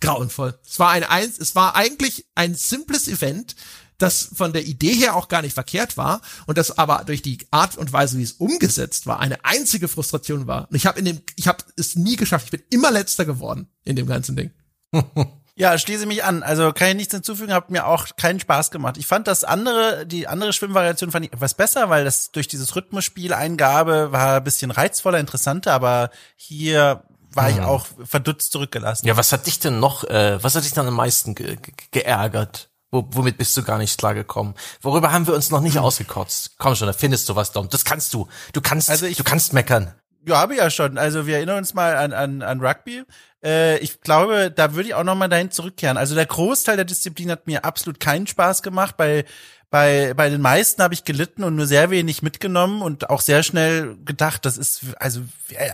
Grauenvoll. 0.00 0.58
Es 0.66 0.78
war 0.78 0.90
ein, 0.90 1.04
eins, 1.04 1.38
es 1.38 1.54
war 1.54 1.76
eigentlich 1.76 2.26
ein 2.34 2.54
simples 2.54 3.08
Event, 3.08 3.54
das 3.98 4.30
von 4.34 4.52
der 4.52 4.66
Idee 4.66 4.94
her 4.94 5.14
auch 5.14 5.28
gar 5.28 5.42
nicht 5.42 5.54
verkehrt 5.54 5.96
war 5.96 6.20
und 6.46 6.58
das 6.58 6.76
aber 6.76 7.04
durch 7.04 7.22
die 7.22 7.38
Art 7.50 7.76
und 7.76 7.92
Weise, 7.92 8.18
wie 8.18 8.22
es 8.22 8.32
umgesetzt 8.32 9.06
war, 9.06 9.20
eine 9.20 9.44
einzige 9.44 9.88
Frustration 9.88 10.46
war. 10.46 10.68
Und 10.68 10.76
ich 10.76 10.86
habe 10.86 10.98
in 10.98 11.04
dem, 11.04 11.20
ich 11.36 11.46
habe 11.46 11.64
es 11.76 11.94
nie 11.94 12.16
geschafft. 12.16 12.46
Ich 12.46 12.50
bin 12.50 12.62
immer 12.70 12.90
letzter 12.90 13.24
geworden 13.24 13.68
in 13.84 13.96
dem 13.96 14.06
ganzen 14.06 14.36
Ding. 14.36 14.50
Ja, 15.54 15.76
schließe 15.76 16.06
mich 16.06 16.24
an. 16.24 16.42
Also 16.42 16.72
kann 16.72 16.88
ich 16.88 16.94
nichts 16.96 17.14
hinzufügen, 17.14 17.52
hat 17.52 17.70
mir 17.70 17.86
auch 17.86 18.06
keinen 18.16 18.40
Spaß 18.40 18.70
gemacht. 18.70 18.96
Ich 18.96 19.06
fand 19.06 19.26
das 19.26 19.44
andere, 19.44 20.06
die 20.06 20.26
andere 20.26 20.52
Schwimmvariation 20.54 21.10
fand 21.12 21.26
ich 21.26 21.32
etwas 21.32 21.52
besser, 21.54 21.90
weil 21.90 22.04
das 22.04 22.30
durch 22.30 22.48
dieses 22.48 22.74
Rhythmusspiel 22.74 23.34
Eingabe 23.34 24.12
war 24.12 24.36
ein 24.38 24.44
bisschen 24.44 24.70
reizvoller, 24.70 25.18
interessanter, 25.18 25.72
aber 25.74 26.10
hier 26.36 27.04
war 27.34 27.50
ich 27.50 27.60
auch 27.60 27.86
verdutzt 28.04 28.52
zurückgelassen. 28.52 29.06
Ja, 29.06 29.16
was 29.16 29.32
hat 29.32 29.46
dich 29.46 29.58
denn 29.58 29.78
noch, 29.80 30.04
äh, 30.04 30.42
was 30.42 30.54
hat 30.54 30.64
dich 30.64 30.72
dann 30.72 30.86
am 30.86 30.94
meisten 30.94 31.34
ge 31.34 31.56
ge 31.56 31.72
geärgert? 31.90 32.68
Wo, 32.90 33.06
womit 33.10 33.38
bist 33.38 33.56
du 33.56 33.62
gar 33.62 33.78
nicht 33.78 33.96
klargekommen? 33.98 34.52
Worüber 34.82 35.12
haben 35.12 35.26
wir 35.26 35.34
uns 35.34 35.50
noch 35.50 35.60
nicht 35.62 35.78
ausgekotzt? 35.78 36.56
Komm 36.58 36.74
schon, 36.76 36.86
da 36.88 36.92
findest 36.92 37.28
du 37.28 37.36
was, 37.36 37.52
Dom. 37.52 37.68
Das 37.70 37.84
kannst 37.86 38.12
du. 38.14 38.28
Du 38.52 38.60
kannst, 38.60 38.90
Also 38.90 39.06
ich- 39.06 39.16
du 39.16 39.24
kannst 39.24 39.52
meckern. 39.54 39.94
Ja, 40.24 40.38
habe 40.38 40.54
ich 40.54 40.60
ja 40.60 40.70
schon. 40.70 40.98
Also 40.98 41.26
wir 41.26 41.36
erinnern 41.36 41.58
uns 41.58 41.74
mal 41.74 41.96
an, 41.96 42.12
an, 42.12 42.42
an 42.42 42.60
Rugby. 42.60 43.02
Äh, 43.42 43.78
ich 43.78 44.00
glaube, 44.00 44.52
da 44.54 44.74
würde 44.74 44.88
ich 44.88 44.94
auch 44.94 45.02
noch 45.04 45.16
mal 45.16 45.28
dahin 45.28 45.50
zurückkehren. 45.50 45.96
Also 45.96 46.14
der 46.14 46.26
Großteil 46.26 46.76
der 46.76 46.84
Disziplin 46.84 47.30
hat 47.30 47.46
mir 47.46 47.64
absolut 47.64 47.98
keinen 47.98 48.26
Spaß 48.26 48.62
gemacht. 48.62 48.96
Bei 48.96 49.24
bei 49.70 50.12
bei 50.14 50.28
den 50.28 50.40
meisten 50.42 50.82
habe 50.82 50.94
ich 50.94 51.04
gelitten 51.04 51.42
und 51.42 51.56
nur 51.56 51.66
sehr 51.66 51.90
wenig 51.90 52.22
mitgenommen 52.22 52.82
und 52.82 53.10
auch 53.10 53.20
sehr 53.22 53.42
schnell 53.42 53.96
gedacht, 54.04 54.44
das 54.44 54.58
ist 54.58 54.82
also 55.00 55.22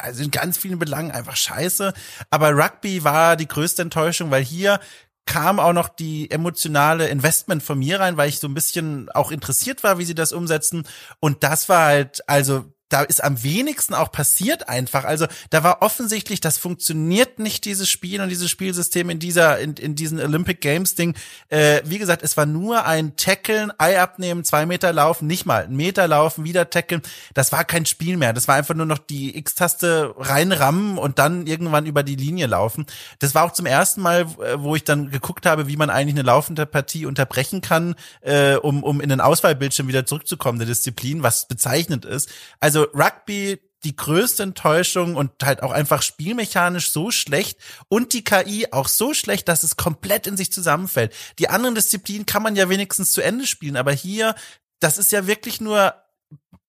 also 0.02 0.22
in 0.22 0.30
ganz 0.30 0.56
vielen 0.56 0.78
Belangen 0.78 1.10
einfach 1.10 1.36
scheiße. 1.36 1.92
Aber 2.30 2.50
Rugby 2.52 3.04
war 3.04 3.36
die 3.36 3.48
größte 3.48 3.82
Enttäuschung, 3.82 4.30
weil 4.30 4.44
hier 4.44 4.80
kam 5.26 5.60
auch 5.60 5.74
noch 5.74 5.90
die 5.90 6.30
emotionale 6.30 7.08
Investment 7.08 7.62
von 7.62 7.78
mir 7.78 8.00
rein, 8.00 8.16
weil 8.16 8.30
ich 8.30 8.38
so 8.38 8.48
ein 8.48 8.54
bisschen 8.54 9.10
auch 9.10 9.30
interessiert 9.30 9.82
war, 9.82 9.98
wie 9.98 10.06
sie 10.06 10.14
das 10.14 10.32
umsetzen. 10.32 10.86
Und 11.20 11.42
das 11.44 11.68
war 11.68 11.84
halt, 11.84 12.26
also 12.28 12.64
da 12.88 13.02
ist 13.02 13.22
am 13.22 13.42
wenigsten 13.42 13.94
auch 13.94 14.10
passiert 14.10 14.68
einfach. 14.68 15.04
Also 15.04 15.26
da 15.50 15.62
war 15.62 15.82
offensichtlich, 15.82 16.40
das 16.40 16.58
funktioniert 16.58 17.38
nicht, 17.38 17.64
dieses 17.64 17.88
Spiel 17.88 18.20
und 18.20 18.28
dieses 18.28 18.50
Spielsystem 18.50 19.10
in 19.10 19.18
dieser, 19.18 19.58
in, 19.58 19.74
in 19.74 19.94
diesen 19.94 20.20
Olympic 20.20 20.60
Games 20.60 20.94
Ding. 20.94 21.14
Äh, 21.48 21.82
wie 21.84 21.98
gesagt, 21.98 22.22
es 22.22 22.36
war 22.36 22.46
nur 22.46 22.86
ein 22.86 23.16
Tackeln, 23.16 23.72
Ei 23.78 24.00
abnehmen, 24.00 24.44
zwei 24.44 24.66
Meter 24.66 24.92
laufen, 24.92 25.26
nicht 25.26 25.46
mal, 25.46 25.64
ein 25.64 25.76
Meter 25.76 26.08
laufen, 26.08 26.44
wieder 26.44 26.70
tackeln. 26.70 27.02
Das 27.34 27.52
war 27.52 27.64
kein 27.64 27.86
Spiel 27.86 28.16
mehr. 28.16 28.32
Das 28.32 28.48
war 28.48 28.54
einfach 28.54 28.74
nur 28.74 28.86
noch 28.86 28.98
die 28.98 29.36
X-Taste 29.36 30.14
reinrammen 30.16 30.98
und 30.98 31.18
dann 31.18 31.46
irgendwann 31.46 31.86
über 31.86 32.02
die 32.02 32.16
Linie 32.16 32.46
laufen. 32.46 32.86
Das 33.18 33.34
war 33.34 33.44
auch 33.44 33.52
zum 33.52 33.66
ersten 33.66 34.00
Mal, 34.00 34.22
äh, 34.22 34.58
wo 34.58 34.74
ich 34.76 34.84
dann 34.84 35.10
geguckt 35.10 35.46
habe, 35.46 35.68
wie 35.68 35.76
man 35.76 35.90
eigentlich 35.90 36.14
eine 36.14 36.22
laufende 36.22 36.66
Partie 36.66 37.06
unterbrechen 37.06 37.60
kann, 37.60 37.94
äh, 38.20 38.56
um, 38.56 38.82
um 38.82 39.00
in 39.00 39.08
den 39.08 39.20
Auswahlbildschirm 39.20 39.88
wieder 39.88 40.06
zurückzukommen, 40.06 40.58
der 40.58 40.66
Disziplin, 40.66 41.22
was 41.22 41.46
bezeichnend 41.46 42.04
ist. 42.04 42.30
Also 42.60 42.77
Rugby 42.94 43.58
die 43.84 43.94
größte 43.94 44.42
Enttäuschung 44.42 45.14
und 45.14 45.30
halt 45.42 45.62
auch 45.62 45.70
einfach 45.70 46.02
spielmechanisch 46.02 46.90
so 46.90 47.10
schlecht 47.10 47.58
und 47.88 48.12
die 48.12 48.24
KI 48.24 48.66
auch 48.72 48.88
so 48.88 49.14
schlecht, 49.14 49.48
dass 49.48 49.62
es 49.62 49.76
komplett 49.76 50.26
in 50.26 50.36
sich 50.36 50.52
zusammenfällt. 50.52 51.14
Die 51.38 51.48
anderen 51.48 51.74
Disziplinen 51.74 52.26
kann 52.26 52.42
man 52.42 52.56
ja 52.56 52.68
wenigstens 52.68 53.12
zu 53.12 53.20
Ende 53.20 53.46
spielen, 53.46 53.76
aber 53.76 53.92
hier, 53.92 54.34
das 54.80 54.98
ist 54.98 55.12
ja 55.12 55.26
wirklich 55.26 55.60
nur 55.60 55.94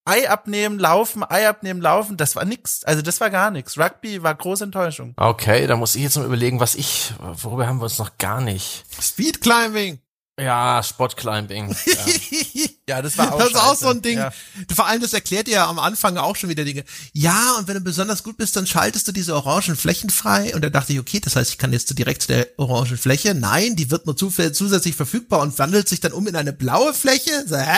Ei 0.06 0.30
abnehmen, 0.30 0.80
laufen, 0.80 1.24
Ei 1.24 1.48
abnehmen, 1.48 1.82
laufen, 1.82 2.18
das 2.18 2.36
war 2.36 2.46
nix. 2.46 2.84
Also 2.84 3.02
das 3.02 3.22
war 3.22 3.30
gar 3.30 3.52
nix. 3.52 3.78
Rugby 3.78 4.24
war 4.24 4.34
große 4.34 4.64
Enttäuschung. 4.64 5.14
Okay, 5.18 5.68
da 5.68 5.76
muss 5.76 5.96
ich 5.96 6.02
jetzt 6.02 6.18
mal 6.18 6.26
überlegen, 6.26 6.60
was 6.60 6.74
ich, 6.74 7.14
worüber 7.20 7.68
haben 7.68 7.78
wir 7.78 7.84
uns 7.84 8.00
noch 8.00 8.18
gar 8.18 8.42
nicht. 8.42 8.86
Speed 9.00 9.42
Climbing. 9.42 10.00
Ja, 10.40 10.82
Sportclimbing. 10.84 11.76
Ja. 11.86 12.66
Ja, 12.90 13.02
das 13.04 13.18
war 13.20 13.32
auch 13.34 13.38
Das 13.38 13.50
ist 13.50 13.56
auch 13.56 13.76
so 13.76 13.90
ein 13.90 14.02
Ding. 14.02 14.18
Ja. 14.18 14.32
Vor 14.74 14.88
allem, 14.88 15.00
das 15.00 15.14
erklärt 15.14 15.46
dir 15.46 15.54
ja 15.54 15.68
am 15.68 15.78
Anfang 15.78 16.18
auch 16.18 16.36
schon 16.36 16.50
wieder 16.50 16.64
Dinge. 16.64 16.84
Ja, 17.14 17.56
und 17.60 17.68
wenn 17.68 17.76
du 17.76 17.82
besonders 17.82 18.24
gut 18.24 18.38
bist, 18.38 18.56
dann 18.56 18.66
schaltest 18.66 19.08
du 19.08 19.12
diese 19.12 19.36
orangen 19.36 19.76
Flächen 19.76 20.10
frei. 20.10 20.56
Und 20.56 20.64
da 20.64 20.70
dachte 20.70 20.94
ich, 20.94 21.00
okay, 21.00 21.20
das 21.20 21.36
heißt, 21.36 21.52
ich 21.52 21.60
kann 21.60 21.72
jetzt 21.72 21.96
direkt 21.98 22.24
zu 22.24 22.30
der 22.30 22.48
orangen 22.58 22.98
Fläche. 22.98 23.36
Nein, 23.36 23.76
die 23.76 23.92
wird 23.92 24.08
nur 24.08 24.18
zufällig 24.18 24.56
zusätzlich 24.56 24.96
verfügbar 24.96 25.42
und 25.42 25.60
wandelt 25.60 25.88
sich 25.88 26.00
dann 26.00 26.14
um 26.14 26.26
in 26.28 26.36
eine 26.36 26.52
blaue 26.52 26.96
Fläche. 26.96 27.46
So, 27.48 27.58
hä? 27.58 27.78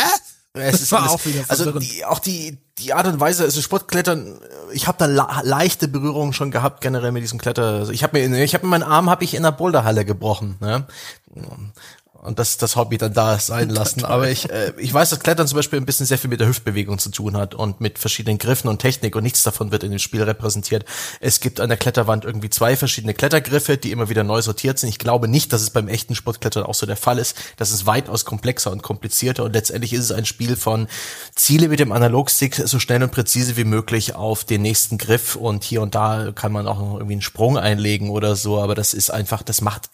Es 0.53 0.71
Das 0.71 0.81
ist 0.81 0.91
war 0.93 1.01
alles, 1.01 1.11
auch 1.11 1.25
wieder 1.25 1.43
also 1.47 1.63
verwirrend. 1.63 1.91
die, 1.91 2.05
auch 2.05 2.19
die 2.19 2.57
die 2.77 2.93
Art 2.93 3.05
und 3.05 3.19
Weise, 3.19 3.43
also 3.43 3.61
Sportklettern, 3.61 4.39
ich 4.73 4.87
habe 4.87 4.97
da 4.97 5.05
la 5.05 5.41
leichte 5.43 5.87
Berührungen 5.87 6.33
schon 6.33 6.51
gehabt 6.51 6.81
generell 6.81 7.11
mit 7.11 7.21
diesem 7.23 7.39
Kletter. 7.39 7.63
Also 7.63 7.91
ich 7.91 8.03
habe 8.03 8.27
mir, 8.27 8.43
ich 8.43 8.53
habe 8.55 8.65
meinen 8.65 8.83
Arm 8.83 9.09
habe 9.09 9.23
ich 9.23 9.33
in 9.33 9.43
der 9.43 9.51
Boulderhalle 9.51 10.03
gebrochen. 10.03 10.57
Ne? 10.59 10.87
Und 12.21 12.39
das 12.39 12.57
das 12.57 12.75
Hobby 12.75 12.97
dann 12.97 13.13
da 13.13 13.39
sein 13.39 13.69
lassen. 13.81 14.05
Aber 14.05 14.29
ich 14.29 14.49
äh, 14.49 14.73
ich 14.77 14.93
weiß, 14.93 15.09
dass 15.09 15.19
Klettern 15.19 15.47
zum 15.47 15.57
Beispiel 15.57 15.79
ein 15.79 15.85
bisschen 15.85 16.05
sehr 16.05 16.17
viel 16.17 16.29
mit 16.29 16.39
der 16.39 16.47
Hüftbewegung 16.47 16.99
zu 16.99 17.09
tun 17.09 17.35
hat 17.35 17.55
und 17.55 17.81
mit 17.81 17.99
verschiedenen 17.99 18.37
Griffen 18.37 18.69
und 18.69 18.79
Technik 18.79 19.15
und 19.15 19.23
nichts 19.23 19.43
davon 19.43 19.71
wird 19.71 19.83
in 19.83 19.91
dem 19.91 19.99
Spiel 19.99 20.23
repräsentiert. 20.23 20.85
Es 21.19 21.39
gibt 21.39 21.59
an 21.59 21.69
der 21.69 21.77
Kletterwand 21.77 22.25
irgendwie 22.25 22.49
zwei 22.49 22.75
verschiedene 22.75 23.13
Klettergriffe, 23.13 23.77
die 23.77 23.91
immer 23.91 24.09
wieder 24.09 24.23
neu 24.23 24.41
sortiert 24.41 24.79
sind. 24.79 24.89
Ich 24.89 24.99
glaube 24.99 25.27
nicht, 25.27 25.51
dass 25.53 25.61
es 25.61 25.69
beim 25.69 25.87
echten 25.87 26.15
Sportklettern 26.15 26.63
auch 26.63 26.75
so 26.75 26.85
der 26.85 26.97
Fall 26.97 27.17
ist. 27.17 27.35
Das 27.57 27.71
ist 27.71 27.85
weitaus 27.85 28.25
komplexer 28.25 28.71
und 28.71 28.83
komplizierter 28.83 29.43
und 29.43 29.53
letztendlich 29.53 29.93
ist 29.93 30.03
es 30.05 30.11
ein 30.11 30.25
Spiel 30.25 30.55
von 30.55 30.87
Ziele 31.35 31.67
mit 31.69 31.79
dem 31.79 31.91
Analogstick 31.91 32.55
so 32.55 32.79
schnell 32.79 33.01
und 33.03 33.11
präzise 33.11 33.57
wie 33.57 33.63
möglich 33.63 34.15
auf 34.15 34.43
den 34.43 34.61
nächsten 34.61 34.97
Griff 34.97 35.35
und 35.35 35.63
hier 35.63 35.81
und 35.81 35.95
da 35.95 36.31
kann 36.33 36.51
man 36.51 36.67
auch 36.67 36.79
noch 36.79 36.93
irgendwie 36.95 37.13
einen 37.13 37.21
Sprung 37.21 37.57
einlegen 37.57 38.09
oder 38.09 38.35
so, 38.35 38.59
aber 38.59 38.75
das 38.75 38.93
ist 38.93 39.09
einfach, 39.09 39.43
das 39.43 39.61
macht 39.61 39.89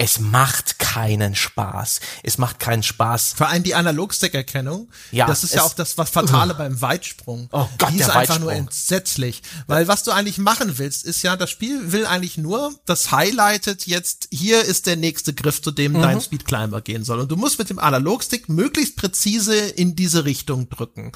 es 0.00 0.20
macht 0.20 0.78
keinen 0.78 1.34
Spaß. 1.34 2.00
Es 2.22 2.38
macht 2.38 2.60
keinen 2.60 2.84
Spaß. 2.84 3.32
Vor 3.36 3.48
allem 3.48 3.64
die 3.64 3.74
Analogstick-Erkennung. 3.74 4.88
Ja, 5.10 5.26
das 5.26 5.42
ist 5.42 5.54
ja 5.54 5.62
auch 5.62 5.74
das 5.74 5.98
was 5.98 6.10
Fatale 6.10 6.54
beim 6.58 6.80
Weitsprung. 6.80 7.48
Oh 7.52 7.68
Gott, 7.78 7.90
die 7.90 7.98
ist 7.98 8.06
der 8.06 8.16
einfach 8.16 8.38
nur 8.38 8.48
Weitsprung. 8.50 8.66
entsetzlich. 8.68 9.42
Weil 9.66 9.88
was 9.88 10.04
du 10.04 10.12
eigentlich 10.12 10.38
machen 10.38 10.78
willst, 10.78 11.04
ist 11.04 11.22
ja, 11.22 11.36
das 11.36 11.50
Spiel 11.50 11.92
will 11.92 12.06
eigentlich 12.06 12.38
nur, 12.38 12.72
das 12.86 13.10
highlightet 13.10 13.86
jetzt, 13.86 14.28
hier 14.30 14.62
ist 14.64 14.86
der 14.86 14.96
nächste 14.96 15.34
Griff, 15.34 15.60
zu 15.62 15.72
dem 15.72 15.92
Mhm. 15.94 16.02
dein 16.02 16.20
Speedclimber 16.20 16.80
gehen 16.80 17.04
soll. 17.04 17.18
Und 17.20 17.30
du 17.30 17.36
musst 17.36 17.58
mit 17.58 17.68
dem 17.68 17.78
Analogstick 17.80 18.48
möglichst 18.48 18.96
präzise 18.96 19.56
in 19.56 19.96
diese 19.96 20.24
Richtung 20.24 20.68
drücken. 20.70 21.10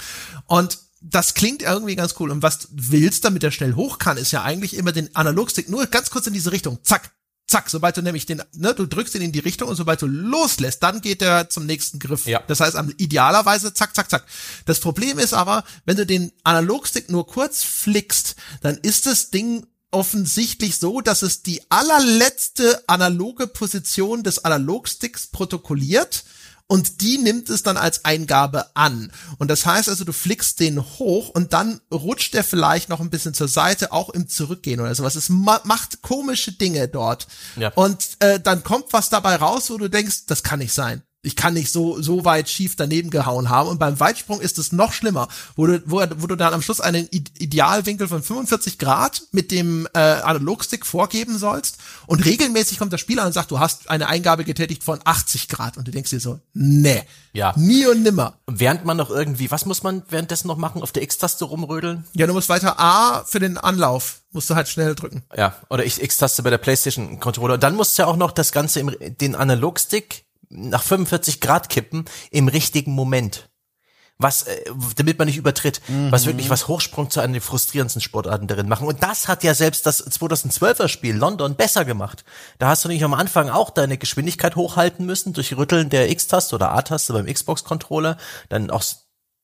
Und 0.46 0.78
das 1.00 1.34
klingt 1.34 1.62
irgendwie 1.62 1.96
ganz 1.96 2.14
cool. 2.20 2.30
Und 2.30 2.42
was 2.42 2.59
du 2.60 2.68
willst, 2.72 3.24
damit 3.24 3.42
er 3.44 3.50
schnell 3.52 3.74
hoch 3.74 3.98
kann, 3.98 4.16
ist 4.16 4.32
ja 4.32 4.42
eigentlich 4.42 4.76
immer 4.76 4.92
den 4.92 5.14
Analogstick 5.14 5.68
nur 5.68 5.86
ganz 5.86 6.10
kurz 6.10 6.26
in 6.26 6.32
diese 6.32 6.52
Richtung. 6.52 6.78
Zack, 6.84 7.10
Zack, 7.53 7.69
sobald 7.69 7.99
du 7.99 8.01
nämlich 8.01 8.24
den, 8.24 8.43
ne, 8.55 8.73
du 8.73 8.87
drückst 8.87 9.15
ihn 9.15 9.20
in 9.20 9.31
die 9.31 9.39
Richtung 9.39 9.69
und 9.69 9.77
sobald 9.77 10.01
du 10.01 10.07
loslässt, 10.07 10.83
dann 10.83 11.03
geht 11.03 11.20
er 11.20 11.51
zum 11.51 11.66
nächsten 11.66 11.99
Griff. 11.99 12.24
Ja. 12.24 12.43
Das 12.47 12.61
heißt, 12.61 12.79
idealerweise 12.97 13.74
zack, 13.74 13.95
zack, 13.95 14.09
zack. 14.09 14.24
Das 14.65 14.81
Problem 14.81 15.19
ist 15.19 15.35
aber, 15.35 15.62
wenn 15.85 15.99
du 15.99 16.07
den 16.07 16.33
Analogstick 16.45 17.11
nur 17.11 17.27
kurz 17.27 17.62
flickst, 17.62 18.37
dann 18.62 18.79
ist 18.79 19.05
das 19.05 19.29
Ding 19.29 19.66
offensichtlich 19.91 20.79
so, 20.79 21.03
dass 21.03 21.20
es 21.20 21.43
die 21.43 21.61
allerletzte 21.69 22.89
analoge 22.89 23.47
Position 23.47 24.23
des 24.23 24.47
Analogsticks 24.47 25.27
protokolliert 25.27 26.24
und 26.73 27.03
die 27.03 27.19
nimmt 27.19 27.51
es 27.51 27.62
dann 27.62 27.77
als 27.77 28.07
Eingabe 28.07 28.74
an. 28.74 29.12
Und 29.36 29.51
das 29.51 29.66
heißt 29.66 29.90
also, 29.90 30.05
du 30.05 30.15
flickst 30.15 30.59
den 30.59 30.81
hoch 30.81 31.28
und 31.28 31.53
dann 31.53 31.82
rutscht 31.93 32.35
er 32.35 32.44
vielleicht 32.44 32.89
noch 32.89 33.03
ein 33.03 33.11
bisschen 33.11 33.35
zur 33.35 33.49
Seite, 33.49 33.93
auch 33.93 34.09
im 34.09 34.27
Zurückgehen 34.27 34.81
oder 34.81 34.94
sowas. 34.94 35.15
Es 35.15 35.28
ma 35.28 35.61
macht 35.65 36.01
komische 36.01 36.53
Dinge 36.53 36.89
dort. 36.89 37.27
Ja. 37.57 37.73
Und 37.74 38.16
äh, 38.20 38.40
dann 38.40 38.65
kommt 38.65 38.94
was 38.94 39.11
dabei 39.11 39.36
raus, 39.36 39.69
wo 39.69 39.77
du 39.77 39.90
denkst, 39.90 40.24
das 40.24 40.43
kann 40.43 40.61
nicht 40.61 40.73
sein. 40.73 41.03
Ich 41.24 41.36
kann 41.36 41.55
nicht 41.55 41.70
so, 41.70 42.03
so 42.03 42.24
weit 42.24 42.49
schief 42.51 42.74
daneben 42.74 43.09
gehauen 43.11 43.49
haben. 43.49 43.69
Und 43.69 43.78
beim 43.78 44.01
Weitsprung 44.01 44.40
ist 44.40 44.59
es 44.59 44.73
noch 44.73 44.93
schlimmer, 44.93 45.28
wo 45.55 45.66
du, 45.69 45.81
wo, 45.86 46.03
wo 46.16 46.27
du 46.27 46.35
dann 46.35 46.53
am 46.53 46.62
Schluss 46.62 46.81
einen 46.81 47.07
Idealwinkel 47.12 48.09
von 48.09 48.24
45 48.24 48.77
Grad 48.77 49.23
mit 49.31 49.53
dem 49.53 49.86
äh, 49.94 50.01
Analogstick 50.01 50.85
vorgeben 50.85 51.39
sollst. 51.39 51.77
Und 52.09 52.24
regelmäßig 52.24 52.77
kommt 52.81 52.93
das 52.93 53.01
Spiel 53.01 53.20
an 53.20 53.28
und 53.28 53.32
sagt, 53.35 53.53
du 53.53 53.61
hast 53.61 53.89
eine 53.89 54.09
Eingabe 54.09 54.43
getätigt 54.43 54.82
von 54.82 54.99
80 55.05 55.47
Grad. 55.47 55.77
Und 55.77 55.86
du 55.86 55.93
denkst 55.93 56.11
dir 56.11 56.19
so, 56.19 56.40
nee, 56.55 57.05
Ja. 57.32 57.55
nie 57.57 57.86
und 57.86 58.03
nimmer. 58.03 58.35
Während 58.49 58.85
man 58.85 58.97
noch 58.97 59.11
irgendwie, 59.11 59.49
was 59.53 59.65
muss 59.65 59.85
man 59.85 60.03
währenddessen 60.09 60.49
noch 60.49 60.57
machen? 60.57 60.82
Auf 60.82 60.90
der 60.90 61.05
X-Taste 61.05 61.44
rumrödeln? 61.44 62.03
Ja, 62.15 62.27
du 62.27 62.32
musst 62.32 62.49
weiter 62.49 62.81
A 62.81 63.23
für 63.27 63.39
den 63.39 63.59
Anlauf, 63.59 64.23
musst 64.32 64.51
du 64.51 64.57
halt 64.57 64.69
schnell 64.69 64.97
drücken. 64.97 65.23
Ja, 65.36 65.55
oder 65.70 65.86
X-Taste 65.86 66.43
bei 66.43 66.51
der 66.51 66.59
PlayStation 66.59 67.20
Controller. 67.20 67.55
Und 67.55 67.62
dann 67.62 67.77
musst 67.77 67.97
du 67.97 68.03
ja 68.03 68.09
auch 68.09 68.16
noch 68.16 68.32
das 68.32 68.51
Ganze 68.51 68.81
im, 68.81 68.93
den 69.20 69.36
Analogstick 69.36 70.24
nach 70.53 70.83
45 70.83 71.41
Grad 71.41 71.69
kippen 71.69 72.05
im 72.31 72.49
richtigen 72.49 72.93
Moment. 72.93 73.49
Was, 74.19 74.43
äh, 74.43 74.70
damit 74.97 75.19
man 75.19 75.27
nicht 75.27 75.39
übertritt, 75.39 75.81
was 76.11 76.27
wirklich 76.27 76.49
was 76.49 76.69
Hochsprung 76.69 77.11
zu 77.11 77.19
einer 77.19 77.33
der 77.33 77.43
frustrierendsten 77.43 78.01
Sportarten 78.01 78.47
darin 78.47 78.69
machen. 78.69 78.87
Und 78.87 79.03
das 79.03 79.27
hat 79.27 79.43
ja 79.43 79.53
selbst 79.53 79.85
das 79.85 80.07
2012er 80.07 80.87
Spiel 80.87 81.16
London 81.16 81.57
besser 81.57 81.85
gemacht. 81.85 82.24
Da 82.59 82.69
hast 82.69 82.85
du 82.85 82.89
nicht 82.89 83.03
am 83.03 83.15
Anfang 83.15 83.49
auch 83.49 83.70
deine 83.70 83.99
Geschwindigkeit 83.99 84.55
hochhalten 84.55 85.07
müssen 85.07 85.33
durch 85.33 85.57
Rütteln 85.57 85.89
der 85.89 86.09
X-Taste 86.11 86.55
oder 86.55 86.70
A-Taste 86.73 87.15
beim 87.15 87.27
Xbox-Controller, 87.27 88.16
dann 88.49 88.70
auch 88.70 88.85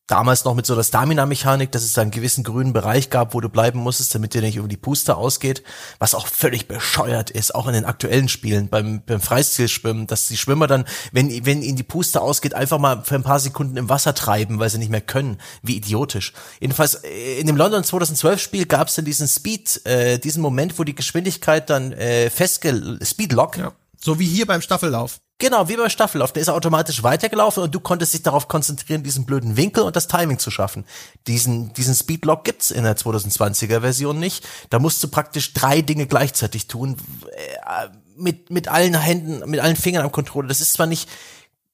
damals 0.09 0.45
noch 0.45 0.55
mit 0.55 0.67
so 0.67 0.73
einer 0.73 0.83
Stamina-Mechanik, 0.83 1.71
dass 1.71 1.85
es 1.85 1.93
da 1.93 2.03
einen 2.03 2.11
gewissen 2.11 2.43
grünen 2.43 2.73
Bereich 2.73 3.11
gab, 3.11 3.35
wo 3.35 3.41
du 3.41 3.49
bleiben 3.49 3.79
musstest, 3.79 4.15
damit 4.15 4.35
dir 4.35 4.41
nicht 4.41 4.57
über 4.57 4.67
die 4.67 4.77
Puste 4.77 5.17
ausgeht, 5.17 5.63
was 5.99 6.15
auch 6.15 6.27
völlig 6.27 6.67
bescheuert 6.67 7.31
ist, 7.31 7.55
auch 7.55 7.69
in 7.69 7.75
den 7.75 7.85
aktuellen 7.85 8.29
Spielen, 8.29 8.69
beim, 8.69 9.03
beim 9.05 9.21
Freistilschwimmen, 9.21 10.07
dass 10.07 10.27
die 10.27 10.37
Schwimmer 10.37 10.67
dann, 10.67 10.87
wenn, 11.13 11.47
wenn 11.47 11.63
ihnen 11.63 11.77
die 11.77 11.83
Puste 11.83 12.21
ausgeht, 12.21 12.55
einfach 12.55 12.79
mal 12.79 13.05
für 13.05 13.15
ein 13.15 13.23
paar 13.23 13.39
Sekunden 13.39 13.77
im 13.77 13.89
Wasser 13.89 14.15
treiben, 14.15 14.59
weil 14.59 14.71
sie 14.71 14.79
nicht 14.79 14.91
mehr 14.91 15.01
können. 15.03 15.39
Wie 15.63 15.77
idiotisch. 15.77 16.33
Jedenfalls, 16.61 16.95
äh, 17.05 17.39
in 17.39 17.47
dem 17.47 17.57
London 17.57 17.85
2012 17.85 18.41
Spiel 18.41 18.67
gab 18.67 18.89
es 18.89 18.95
dann 18.95 19.05
diesen 19.05 19.29
Speed, 19.29 19.85
äh, 19.85 20.19
diesen 20.19 20.43
Moment, 20.43 20.79
wo 20.79 20.85
die 20.85 20.95
Geschwindigkeit 20.95 21.71
dann 21.71 21.93
äh, 21.93 22.31
festge... 22.31 22.99
Speedlock, 23.03 23.59
Ja. 23.59 23.73
So 24.01 24.19
wie 24.19 24.27
hier 24.27 24.47
beim 24.47 24.63
Staffellauf. 24.63 25.21
Genau, 25.41 25.69
wie 25.69 25.77
beim 25.77 25.89
Staffellauf. 25.89 26.33
Der 26.33 26.43
ist 26.43 26.49
automatisch 26.49 27.05
weitergelaufen 27.05 27.63
und 27.63 27.73
du 27.73 27.79
konntest 27.79 28.13
dich 28.13 28.25
darauf 28.25 28.49
konzentrieren, 28.49 29.05
diesen 29.05 29.25
blöden 29.25 29.57
Winkel 29.57 29.85
und 29.85 29.95
das 29.95 30.09
Timing 30.09 30.41
zu 30.41 30.51
schaffen. 30.51 30.85
Diesen, 31.29 31.73
diesen 31.75 31.95
Speedlock 31.95 32.43
gibt's 32.43 32.73
in 32.73 32.83
der 32.83 32.97
2020er 32.97 33.81
Version 33.81 34.19
nicht. 34.19 34.47
Da 34.71 34.81
musst 34.81 35.03
du 35.03 35.07
praktisch 35.07 35.53
drei 35.53 35.81
Dinge 35.81 36.07
gleichzeitig 36.07 36.67
tun. 36.67 36.97
Äh, 37.37 37.89
Mit, 38.17 38.51
mit 38.51 38.67
allen 38.67 38.99
Händen, 38.99 39.49
mit 39.49 39.61
allen 39.61 39.77
Fingern 39.77 40.05
am 40.05 40.11
Controller. 40.11 40.49
Das 40.49 40.61
ist 40.61 40.73
zwar 40.73 40.87
nicht 40.87 41.09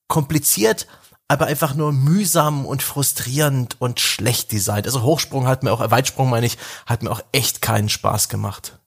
kompliziert, 0.08 0.86
aber 1.26 1.46
einfach 1.46 1.74
nur 1.74 1.90
mühsam 1.90 2.66
und 2.66 2.82
frustrierend 2.82 3.80
und 3.80 3.98
schlecht 3.98 4.52
designt. 4.52 4.84
Also 4.84 5.02
Hochsprung 5.02 5.46
hat 5.46 5.62
mir 5.62 5.72
auch, 5.72 5.90
Weitsprung 5.90 6.28
meine 6.28 6.44
ich, 6.44 6.58
hat 6.84 7.02
mir 7.02 7.10
auch 7.10 7.22
echt 7.32 7.62
keinen 7.62 7.88
Spaß 7.88 8.28
gemacht. 8.28 8.78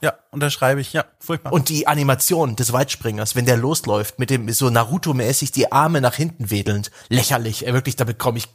Ja. 0.00 0.14
Unterschreibe 0.30 0.80
ich. 0.80 0.92
Ja, 0.92 1.04
furchtbar. 1.20 1.52
Und 1.52 1.68
die 1.68 1.86
Animation 1.86 2.56
des 2.56 2.72
Weitspringers, 2.72 3.36
wenn 3.36 3.46
der 3.46 3.56
losläuft, 3.56 4.18
mit 4.18 4.30
dem 4.30 4.48
so 4.52 4.68
Naruto-mäßig 4.68 5.52
die 5.52 5.70
Arme 5.70 6.00
nach 6.00 6.14
hinten 6.14 6.50
wedelnd, 6.50 6.90
lächerlich, 7.08 7.64
wirklich, 7.66 7.94
da 7.94 8.04
bekomme 8.04 8.38
ich, 8.38 8.48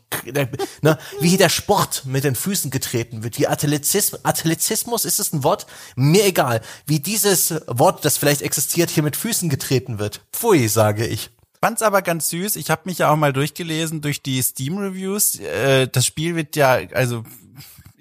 ne, 0.81 0.97
wie 1.21 1.37
der 1.37 1.49
Sport 1.49 2.03
mit 2.05 2.25
den 2.25 2.35
Füßen 2.35 2.69
getreten 2.69 3.23
wird, 3.23 3.39
wie 3.39 3.47
Athleticismus, 3.47 4.25
Athleticismus, 4.25 5.05
ist 5.05 5.19
es 5.19 5.31
ein 5.31 5.43
Wort? 5.43 5.67
Mir 5.95 6.25
egal, 6.25 6.61
wie 6.85 6.99
dieses 6.99 7.53
Wort, 7.67 8.03
das 8.03 8.17
vielleicht 8.17 8.41
existiert, 8.41 8.89
hier 8.89 9.03
mit 9.03 9.15
Füßen 9.15 9.49
getreten 9.49 9.99
wird. 9.99 10.21
Pfui, 10.33 10.67
sage 10.67 11.07
ich. 11.07 11.29
fand's 11.61 11.81
aber 11.81 12.01
ganz 12.01 12.29
süß. 12.29 12.55
Ich 12.55 12.69
habe 12.69 12.81
mich 12.85 12.99
ja 12.99 13.11
auch 13.11 13.17
mal 13.17 13.33
durchgelesen 13.33 14.01
durch 14.01 14.21
die 14.21 14.41
Steam-Reviews. 14.41 15.39
Äh, 15.39 15.87
das 15.87 16.05
Spiel 16.05 16.35
wird 16.35 16.55
ja, 16.55 16.79
also 16.93 17.23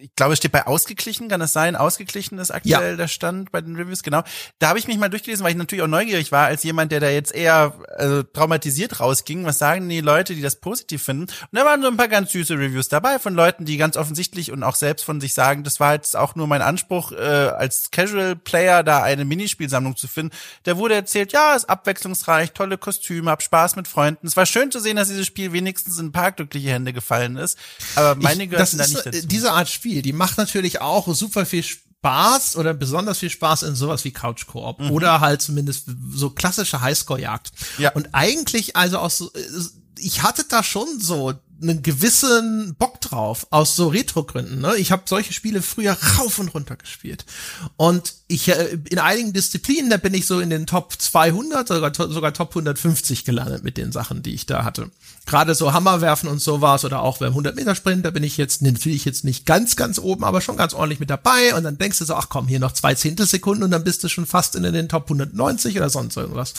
ich 0.01 0.15
glaube, 0.15 0.33
es 0.33 0.39
steht 0.39 0.53
bei 0.53 0.67
ausgeglichen, 0.67 1.29
kann 1.29 1.41
es 1.41 1.53
sein? 1.53 1.75
Ausgeglichen 1.75 2.39
ist 2.39 2.53
aktuell 2.53 2.91
Ja. 2.93 2.97
der 2.97 3.09
Stand 3.09 3.51
bei 3.51 3.61
den 3.61 3.75
Reviews, 3.75 4.05
genau. 4.05 4.23
Da 4.61 4.69
habe 4.69 4.79
ich 4.79 4.87
mich 4.87 4.97
mal 4.97 5.09
durchgelesen, 5.09 5.43
weil 5.45 5.51
ich 5.51 5.57
natürlich 5.57 5.83
auch 5.83 5.89
neugierig 5.89 6.31
war, 6.31 6.47
als 6.47 6.63
jemand, 6.63 6.93
der 6.93 7.01
da 7.01 7.09
jetzt 7.09 7.35
eher 7.35 7.75
also, 7.97 8.23
traumatisiert 8.23 9.01
rausging. 9.01 9.45
Was 9.45 9.59
sagen 9.59 9.89
die 9.89 10.01
Leute, 10.01 10.37
die 10.37 10.41
das 10.43 10.57
positiv 10.57 11.03
finden? 11.03 11.23
Und 11.25 11.49
da 11.51 11.65
waren 11.65 11.83
so 11.83 11.89
ein 11.89 11.97
paar 11.97 12.07
ganz 12.07 12.31
süße 12.31 12.55
Reviews 12.55 12.89
dabei 12.89 13.19
von 13.19 13.35
Leuten, 13.35 13.65
die 13.65 13.77
ganz 13.77 13.97
offensichtlich 13.97 14.53
und 14.53 14.63
auch 14.63 14.77
selbst 14.77 15.05
von 15.05 15.21
sich 15.21 15.35
sagen, 15.35 15.65
das 15.65 15.81
war 15.81 15.95
jetzt 15.95 16.17
auch 16.17 16.37
nur 16.37 16.47
mein 16.47 16.63
Anspruch, 16.63 17.11
äh, 17.11 17.17
als 17.17 17.91
Casual 17.91 18.37
Player 18.37 18.85
da 18.85 19.03
eine 19.03 19.25
Minispielsammlung 19.25 19.97
zu 19.97 20.07
finden. 20.07 20.35
Da 20.63 20.77
wurde 20.77 20.95
erzählt, 20.95 21.33
ja, 21.33 21.57
ist 21.57 21.69
abwechslungsreich, 21.69 22.53
tolle 22.53 22.79
Kostüme, 22.79 23.33
hab 23.33 23.43
Spaß 23.43 23.75
mit 23.75 23.89
Freunden. 23.89 24.29
Es 24.29 24.37
war 24.37 24.47
schön 24.47 24.71
zu 24.71 24.79
sehen, 24.79 24.97
dass 24.97 25.09
dieses 25.09 25.27
Spiel 25.27 25.53
wenigstens 25.53 25.99
in 25.99 26.07
ein 26.07 26.13
paar 26.13 26.31
glückliche 26.31 26.71
Hände 26.71 26.93
gefallen 26.93 27.37
ist. 27.37 27.59
Aber 27.97 28.15
meine 28.15 28.45
ich, 28.45 28.51
gehören 28.51 28.61
das 28.63 28.77
da 28.77 28.87
nicht 28.87 29.07
dazu. 29.07 29.27
Diese 29.27 29.53
Art 29.53 29.69
Spiel, 29.69 29.88
die 30.03 30.13
macht 30.13 30.39
natürlich 30.39 30.81
auch 30.81 31.13
super 31.15 31.47
viel 31.47 31.63
Spaß 31.63 32.57
oder 32.57 32.75
besonders 32.75 33.19
viel 33.19 33.31
Spaß 33.31 33.65
in 33.65 33.75
sowas 33.75 34.05
wie 34.05 34.13
Couch 34.13 34.47
Koop 34.47 34.81
oder 34.91 35.21
halt 35.21 35.43
zumindest 35.43 35.91
so 36.13 36.31
klassische 36.31 36.81
Highscore-Jagd. 36.81 37.51
Ja. 37.79 37.93
Und 37.93 38.11
eigentlich 38.13 38.77
also 38.77 38.99
auch 38.99 39.11
so, 39.11 39.33
äh, 39.33 39.41
ich 39.99 40.23
hatte 40.23 40.45
da 40.49 40.63
schon 40.63 41.01
so 41.01 41.35
einen 41.61 41.83
gewissen 41.83 42.75
Bock 42.79 43.01
drauf 43.01 43.47
aus 43.51 43.75
so 43.75 43.89
Retro-Gründen. 43.89 44.61
Ne? 44.61 44.77
Ich 44.77 44.93
habe 44.93 45.03
solche 45.07 45.33
Spiele 45.33 45.63
früher 45.63 45.93
rauf 46.19 46.39
und 46.39 46.55
runter 46.55 46.77
gespielt 46.77 47.25
und 47.77 48.15
ich 48.29 48.49
äh, 48.49 48.79
in 48.89 48.99
einigen 48.99 49.33
Disziplinen 49.33 49.91
da 49.91 49.97
bin 49.97 50.15
ich 50.15 50.27
so 50.27 50.41
in 50.41 50.51
den 50.51 50.67
Top 50.67 50.95
200 50.97 51.69
sogar 51.69 51.93
sogar 51.95 52.33
Top 52.33 52.51
150 52.51 53.25
gelandet 53.25 53.65
mit 53.65 53.77
den 53.77 53.93
Sachen, 53.93 54.23
die 54.23 54.35
ich 54.35 54.47
da 54.47 54.65
hatte. 54.65 54.91
Gerade 55.27 55.55
so 55.55 55.73
Hammerwerfen 55.73 56.29
und 56.29 56.41
sowas 56.41 56.85
oder 56.85 57.03
auch 57.03 57.19
beim 57.19 57.31
100 57.31 57.57
Meter 57.57 57.75
Sprint, 57.75 58.05
da 58.05 58.11
bin 58.11 58.23
ich 58.23 58.37
jetzt 58.37 58.63
natürlich 58.63 59.05
jetzt 59.05 59.25
nicht 59.25 59.47
ganz 59.47 59.77
ganz 59.77 59.99
oben, 59.99 60.25
aber 60.25 60.41
schon 60.41 60.57
ganz 60.57 60.75
ordentlich 60.75 61.01
mit 61.01 61.11
dabei 61.11 61.55
und 61.55 61.65
dann 61.65 61.79
denkst 61.79 61.99
du 61.99 62.05
so, 62.05 62.15
ach 62.15 62.29
komm, 62.29 62.49
hier 62.49 62.61
noch 62.61 62.73
zwei 62.73 62.95
Zehntelsekunden 62.95 63.65
und 63.65 63.71
dann 63.71 63.85
bist 63.85 64.05
du 64.05 64.09
schon 64.09 64.27
fast 64.27 64.55
in 64.55 64.63
den 64.63 64.89
Top 64.89 65.05
190 65.05 65.77
oder 65.77 65.91
sonst 65.91 66.17
irgendwas 66.17 66.55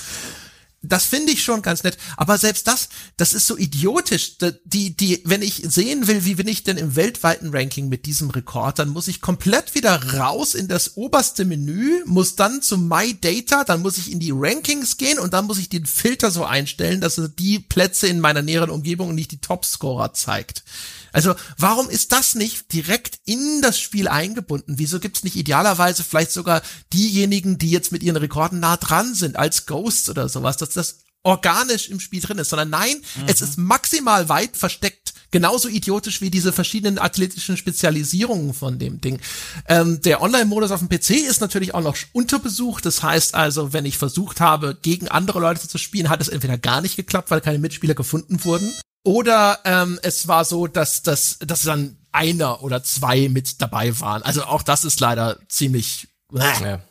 das 0.81 1.06
finde 1.06 1.34
ich 1.34 1.43
schon 1.43 1.61
ganz 1.61 1.84
nett. 1.84 1.97
Aber 2.15 2.38
selbst 2.38 2.68
das, 2.68 2.89
das 3.18 3.34
ist 3.34 3.47
so 3.47 3.57
idiotisch. 3.57 4.38
Die, 4.64 4.95
die, 4.95 5.22
wenn 5.26 5.41
ich 5.41 5.64
sehen 5.68 6.07
will, 6.07 6.23
wie 6.23 6.35
bin 6.35 6.47
ich 6.47 6.64
denn 6.64 6.77
im 6.77 6.95
weltweiten 6.95 7.49
Ranking 7.51 7.89
mit 7.89 8.06
diesem 8.06 8.30
Rekord, 8.30 8.80
dann 8.80 8.89
muss 8.89 9.07
ich 9.10 9.19
komplett 9.19 9.76
wieder 9.76 10.15
raus 10.15 10.56
in 10.56 10.68
das 10.68 10.95
oberste 10.95 11.43
Menü, 11.43 12.03
muss 12.06 12.35
dann 12.35 12.61
zu 12.61 12.77
My 12.77 13.14
Data, 13.19 13.64
dann 13.65 13.81
muss 13.81 13.97
ich 13.97 14.11
in 14.11 14.19
die 14.19 14.31
Rankings 14.34 14.97
gehen 14.97 15.19
und 15.19 15.34
dann 15.34 15.45
muss 15.45 15.57
ich 15.57 15.69
den 15.69 15.85
Filter 15.85 16.31
so 16.31 16.45
einstellen, 16.45 17.01
dass 17.01 17.18
er 17.18 17.27
die 17.27 17.60
Plätze 17.60 18.07
in 18.07 18.22
meiner 18.22 18.41
näheren 18.41 18.69
Umgebung 18.69 19.14
nicht 19.14 19.31
die 19.31 19.41
Topscorer 19.41 20.14
zeigt. 20.14 20.64
Also 21.11 21.36
warum 21.57 21.90
ist 21.90 22.11
das 22.11 22.36
nicht 22.36 22.72
direkt 22.73 23.19
in 23.26 23.61
das 23.61 23.80
Spiel 23.80 24.07
eingebunden? 24.07 24.77
Wieso 24.77 24.99
gibt's 24.99 25.23
nicht 25.23 25.36
idealerweise 25.36 26.03
vielleicht 26.03 26.31
sogar 26.31 26.61
diejenigen, 26.94 27.57
die 27.57 27.72
jetzt 27.72 27.91
mit 27.91 28.03
ihren 28.03 28.18
Rekorden 28.18 28.60
nah 28.60 28.77
dran 28.77 29.14
sind, 29.14 29.38
als 29.38 29.65
Ghosts 29.65 30.10
oder 30.10 30.30
sowas, 30.30 30.57
dass 30.57 30.69
das 30.69 30.99
organisch 31.23 31.90
im 31.90 31.99
Spiel 31.99 32.22
drin 32.22 32.38
ist, 32.38 32.49
sondern 32.49 32.69
nein, 32.69 32.95
mhm. 33.15 33.23
es 33.27 33.41
ist 33.41 33.57
maximal 33.57 34.30
weit 34.30 34.56
versteckt. 34.56 35.14
Genauso 35.31 35.68
idiotisch 35.68 36.22
wie 36.22 36.31
diese 36.31 36.52
verschiedenen 36.52 36.98
athletischen 36.98 37.56
Spezialisierungen 37.56 38.56
von 38.56 38.80
dem 38.80 38.99
Ding. 38.99 39.19
Ähm, 39.68 40.02
der 40.02 40.23
Online-Modus 40.23 40.72
auf 40.72 40.80
dem 40.80 40.90
PC 40.90 41.11
ist 41.30 41.40
natürlich 41.40 41.76
auch 41.76 41.84
noch 41.84 41.95
unterbesucht. 42.14 42.84
Das 42.84 43.03
heißt 43.03 43.36
also, 43.36 43.72
wenn 43.72 43.86
ich 43.86 43.99
versucht 43.99 44.40
habe, 44.41 44.76
gegen 44.81 45.07
andere 45.07 45.40
Leute 45.40 45.68
zu 45.68 45.77
spielen, 45.77 46.10
hat 46.10 46.19
es 46.19 46.30
entweder 46.30 46.57
gar 46.57 46.81
nicht 46.81 46.95
geklappt, 46.95 47.30
weil 47.30 47.41
keine 47.41 47.60
Mitspieler 47.60 47.94
gefunden 47.94 48.44
wurden. 48.44 48.73
Oder 49.03 49.59
ähm, 49.63 49.99
es 50.03 50.27
war 50.27 50.45
so, 50.45 50.67
dass, 50.67 51.03
dass, 51.03 51.39
dass 51.39 51.61
dann 51.61 51.97
einer 52.11 52.63
oder 52.63 52.84
zwei 52.84 53.30
mit 53.30 53.61
dabei 53.61 53.99
waren. 53.99 54.23
Also 54.23 54.43
auch 54.43 54.63
das 54.63 54.84
ist 54.84 54.99
leider 54.99 55.39
ziemlich. 55.47 56.07
Äh. 56.34 56.38
Ja. 56.38 56.81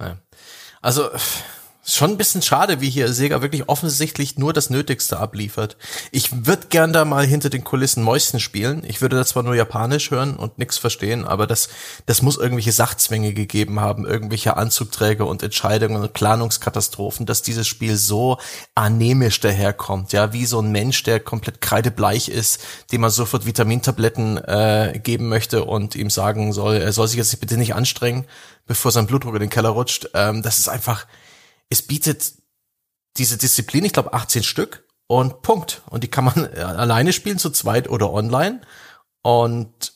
Ja. 0.00 0.18
Also 0.80 1.10
Schon 1.84 2.12
ein 2.12 2.16
bisschen 2.16 2.42
schade, 2.42 2.80
wie 2.80 2.90
hier 2.90 3.12
Sega 3.12 3.42
wirklich 3.42 3.68
offensichtlich 3.68 4.38
nur 4.38 4.52
das 4.52 4.70
Nötigste 4.70 5.18
abliefert. 5.18 5.76
Ich 6.12 6.46
würde 6.46 6.68
gern 6.68 6.92
da 6.92 7.04
mal 7.04 7.26
hinter 7.26 7.50
den 7.50 7.64
Kulissen 7.64 8.04
Mäuschen 8.04 8.38
spielen. 8.38 8.84
Ich 8.86 9.00
würde 9.00 9.16
da 9.16 9.26
zwar 9.26 9.42
nur 9.42 9.56
Japanisch 9.56 10.12
hören 10.12 10.36
und 10.36 10.58
nix 10.58 10.78
verstehen, 10.78 11.24
aber 11.24 11.48
das, 11.48 11.70
das 12.06 12.22
muss 12.22 12.36
irgendwelche 12.36 12.70
Sachzwänge 12.70 13.34
gegeben 13.34 13.80
haben, 13.80 14.06
irgendwelche 14.06 14.56
Anzugträger 14.56 15.26
und 15.26 15.42
Entscheidungen 15.42 16.00
und 16.00 16.12
Planungskatastrophen, 16.12 17.26
dass 17.26 17.42
dieses 17.42 17.66
Spiel 17.66 17.96
so 17.96 18.38
anemisch 18.76 19.40
daherkommt. 19.40 20.12
Ja, 20.12 20.32
wie 20.32 20.46
so 20.46 20.60
ein 20.60 20.70
Mensch, 20.70 21.02
der 21.02 21.18
komplett 21.18 21.60
kreidebleich 21.60 22.28
ist, 22.28 22.60
dem 22.92 23.00
man 23.00 23.10
sofort 23.10 23.44
Vitamintabletten 23.44 24.38
äh, 24.38 25.00
geben 25.02 25.28
möchte 25.28 25.64
und 25.64 25.96
ihm 25.96 26.10
sagen 26.10 26.52
soll, 26.52 26.76
er 26.76 26.92
soll 26.92 27.08
sich 27.08 27.16
jetzt 27.16 27.40
bitte 27.40 27.56
nicht 27.56 27.74
anstrengen, 27.74 28.24
bevor 28.68 28.92
sein 28.92 29.08
Blutdruck 29.08 29.34
in 29.34 29.40
den 29.40 29.50
Keller 29.50 29.70
rutscht. 29.70 30.10
Ähm, 30.14 30.42
das 30.42 30.60
ist 30.60 30.68
einfach 30.68 31.06
es 31.70 31.82
bietet 31.82 32.34
diese 33.16 33.36
Disziplin, 33.36 33.84
ich 33.84 33.92
glaube 33.92 34.12
18 34.12 34.42
Stück 34.42 34.86
und 35.06 35.42
Punkt. 35.42 35.82
Und 35.90 36.04
die 36.04 36.08
kann 36.08 36.24
man 36.24 36.46
alleine 36.54 37.12
spielen, 37.12 37.38
zu 37.38 37.50
zweit 37.50 37.88
oder 37.88 38.12
online. 38.12 38.62
Und 39.22 39.92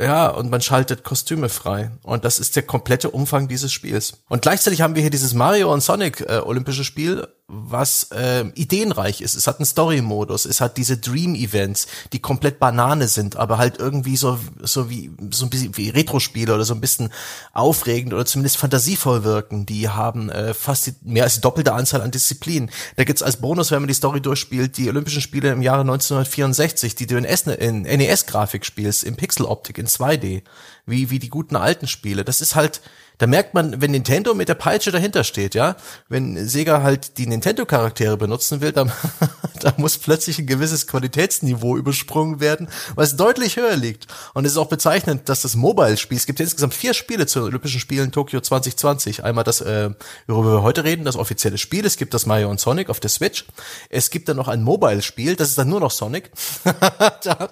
ja, 0.00 0.28
und 0.28 0.50
man 0.50 0.60
schaltet 0.60 1.04
Kostüme 1.04 1.48
frei. 1.48 1.92
Und 2.02 2.24
das 2.24 2.38
ist 2.38 2.56
der 2.56 2.62
komplette 2.64 3.10
Umfang 3.10 3.48
dieses 3.48 3.72
Spiels. 3.72 4.22
Und 4.28 4.42
gleichzeitig 4.42 4.80
haben 4.80 4.94
wir 4.94 5.02
hier 5.02 5.10
dieses 5.10 5.34
Mario 5.34 5.72
und 5.72 5.82
Sonic 5.82 6.20
äh, 6.22 6.38
Olympische 6.38 6.84
Spiel, 6.84 7.28
was 7.54 8.04
äh, 8.12 8.46
ideenreich 8.54 9.20
ist. 9.20 9.34
Es 9.34 9.46
hat 9.46 9.58
einen 9.58 9.66
Story-Modus, 9.66 10.46
es 10.46 10.62
hat 10.62 10.78
diese 10.78 10.96
Dream-Events, 10.96 11.86
die 12.14 12.18
komplett 12.18 12.58
Banane 12.58 13.08
sind, 13.08 13.36
aber 13.36 13.58
halt 13.58 13.78
irgendwie 13.78 14.16
so 14.16 14.38
so 14.62 14.88
wie 14.88 15.10
so 15.30 15.44
ein 15.44 15.50
bisschen 15.50 15.76
wie 15.76 15.90
Retro-Spiele 15.90 16.54
oder 16.54 16.64
so 16.64 16.72
ein 16.72 16.80
bisschen 16.80 17.12
aufregend 17.52 18.14
oder 18.14 18.24
zumindest 18.24 18.56
fantasievoll 18.56 19.22
wirken. 19.22 19.66
Die 19.66 19.90
haben 19.90 20.30
äh, 20.30 20.54
fast 20.54 20.86
die, 20.86 20.94
mehr 21.02 21.24
als 21.24 21.34
die 21.34 21.40
doppelte 21.42 21.74
Anzahl 21.74 22.00
an 22.00 22.10
Disziplinen. 22.10 22.70
Da 22.96 23.04
gibt's 23.04 23.22
als 23.22 23.36
Bonus, 23.36 23.70
wenn 23.70 23.82
man 23.82 23.88
die 23.88 23.94
Story 23.94 24.22
durchspielt, 24.22 24.78
die 24.78 24.88
Olympischen 24.88 25.20
Spiele 25.20 25.52
im 25.52 25.60
Jahre 25.60 25.82
1964, 25.82 26.94
die 26.94 27.06
du 27.06 27.18
in, 27.18 27.24
in 27.24 27.82
NES-Grafik 27.82 28.64
spielst, 28.64 29.04
in 29.04 29.16
Pixel-Optik, 29.16 29.76
in 29.76 29.86
2D, 29.86 30.42
wie 30.86 31.10
wie 31.10 31.18
die 31.18 31.28
guten 31.28 31.56
alten 31.56 31.86
Spiele. 31.86 32.24
Das 32.24 32.40
ist 32.40 32.54
halt 32.54 32.80
da 33.22 33.28
merkt 33.28 33.54
man, 33.54 33.80
wenn 33.80 33.92
Nintendo 33.92 34.34
mit 34.34 34.48
der 34.48 34.56
Peitsche 34.56 34.90
dahinter 34.90 35.22
steht, 35.22 35.54
ja, 35.54 35.76
wenn 36.08 36.48
Sega 36.48 36.82
halt 36.82 37.18
die 37.18 37.28
Nintendo-Charaktere 37.28 38.16
benutzen 38.16 38.60
will, 38.60 38.72
dann 38.72 38.90
da 39.60 39.72
muss 39.76 39.96
plötzlich 39.96 40.40
ein 40.40 40.48
gewisses 40.48 40.88
Qualitätsniveau 40.88 41.76
übersprungen 41.76 42.40
werden, 42.40 42.68
was 42.96 43.16
deutlich 43.16 43.58
höher 43.58 43.76
liegt. 43.76 44.08
Und 44.34 44.44
es 44.44 44.52
ist 44.52 44.58
auch 44.58 44.68
bezeichnend, 44.68 45.28
dass 45.28 45.42
das 45.42 45.54
Mobile-Spiel, 45.54 46.16
es 46.16 46.26
gibt 46.26 46.40
insgesamt 46.40 46.74
vier 46.74 46.94
Spiele 46.94 47.26
zu 47.26 47.44
Olympischen 47.44 47.78
Spielen 47.78 48.10
Tokio 48.10 48.40
2020. 48.40 49.22
Einmal 49.22 49.44
das, 49.44 49.60
äh, 49.60 49.90
worüber 50.26 50.54
wir 50.54 50.62
heute 50.64 50.82
reden, 50.82 51.04
das 51.04 51.14
offizielle 51.14 51.58
Spiel. 51.58 51.86
Es 51.86 51.98
gibt 51.98 52.14
das 52.14 52.26
Mario 52.26 52.50
und 52.50 52.58
Sonic 52.58 52.90
auf 52.90 52.98
der 52.98 53.10
Switch. 53.10 53.44
Es 53.88 54.10
gibt 54.10 54.28
dann 54.28 54.36
noch 54.36 54.48
ein 54.48 54.64
Mobile-Spiel, 54.64 55.36
das 55.36 55.50
ist 55.50 55.58
dann 55.58 55.68
nur 55.68 55.78
noch 55.78 55.92
Sonic. 55.92 56.32
da, 57.22 57.50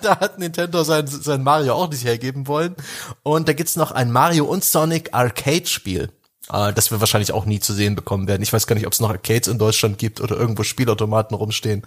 da 0.00 0.20
hat 0.20 0.38
Nintendo 0.38 0.84
sein, 0.84 1.06
sein 1.06 1.42
Mario 1.42 1.74
auch 1.74 1.90
nicht 1.90 2.04
hergeben 2.04 2.46
wollen. 2.46 2.74
Und 3.22 3.46
da 3.46 3.52
gibt's 3.52 3.76
noch 3.76 3.92
ein 3.92 4.10
Mario 4.10 4.46
und 4.46 4.64
Sonic 4.64 4.85
Sonic 4.86 5.08
Arcade 5.12 5.66
Spiel. 5.66 6.12
Uh, 6.48 6.70
das 6.70 6.92
wir 6.92 7.00
wahrscheinlich 7.00 7.32
auch 7.32 7.44
nie 7.44 7.58
zu 7.58 7.72
sehen 7.72 7.96
bekommen 7.96 8.28
werden. 8.28 8.40
Ich 8.40 8.52
weiß 8.52 8.68
gar 8.68 8.76
nicht, 8.76 8.86
ob 8.86 8.92
es 8.92 9.00
noch 9.00 9.10
Arcades 9.10 9.48
in 9.48 9.58
Deutschland 9.58 9.98
gibt 9.98 10.20
oder 10.20 10.36
irgendwo 10.36 10.62
Spielautomaten 10.62 11.36
rumstehen. 11.36 11.82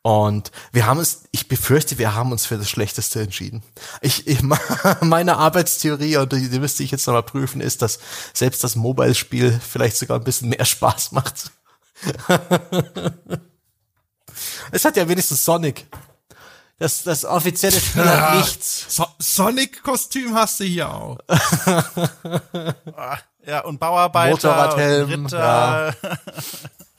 Und 0.00 0.50
wir 0.72 0.86
haben 0.86 0.98
es, 0.98 1.24
ich 1.30 1.46
befürchte, 1.46 1.98
wir 1.98 2.14
haben 2.14 2.32
uns 2.32 2.46
für 2.46 2.56
das 2.56 2.70
Schlechteste 2.70 3.20
entschieden. 3.20 3.62
Ich, 4.00 4.26
ich 4.26 4.40
meine 5.02 5.36
Arbeitstheorie, 5.36 6.16
und 6.16 6.32
die, 6.32 6.48
die 6.48 6.58
müsste 6.58 6.82
ich 6.84 6.90
jetzt 6.90 7.06
nochmal 7.06 7.22
prüfen, 7.22 7.60
ist, 7.60 7.82
dass 7.82 7.98
selbst 8.32 8.64
das 8.64 8.76
Mobile-Spiel 8.76 9.60
vielleicht 9.60 9.98
sogar 9.98 10.18
ein 10.18 10.24
bisschen 10.24 10.48
mehr 10.48 10.64
Spaß 10.64 11.12
macht. 11.12 11.50
es 14.72 14.86
hat 14.86 14.96
ja 14.96 15.06
wenigstens 15.06 15.44
Sonic. 15.44 15.86
Das, 16.78 17.02
das 17.02 17.24
offizielle 17.24 17.80
Spiel 17.80 18.04
ja, 18.04 18.30
hat 18.30 18.36
nichts. 18.36 18.86
So 18.88 19.04
Sonic-Kostüm 19.18 20.34
hast 20.34 20.60
du 20.60 20.64
hier 20.64 20.88
auch. 20.88 21.18
ja, 23.44 23.60
und 23.64 23.80
Bauarbeiter, 23.80 24.30
Motorradhelm, 24.30 25.12
und 25.12 25.26
Ritter. 25.26 25.94
Ja. 26.02 26.18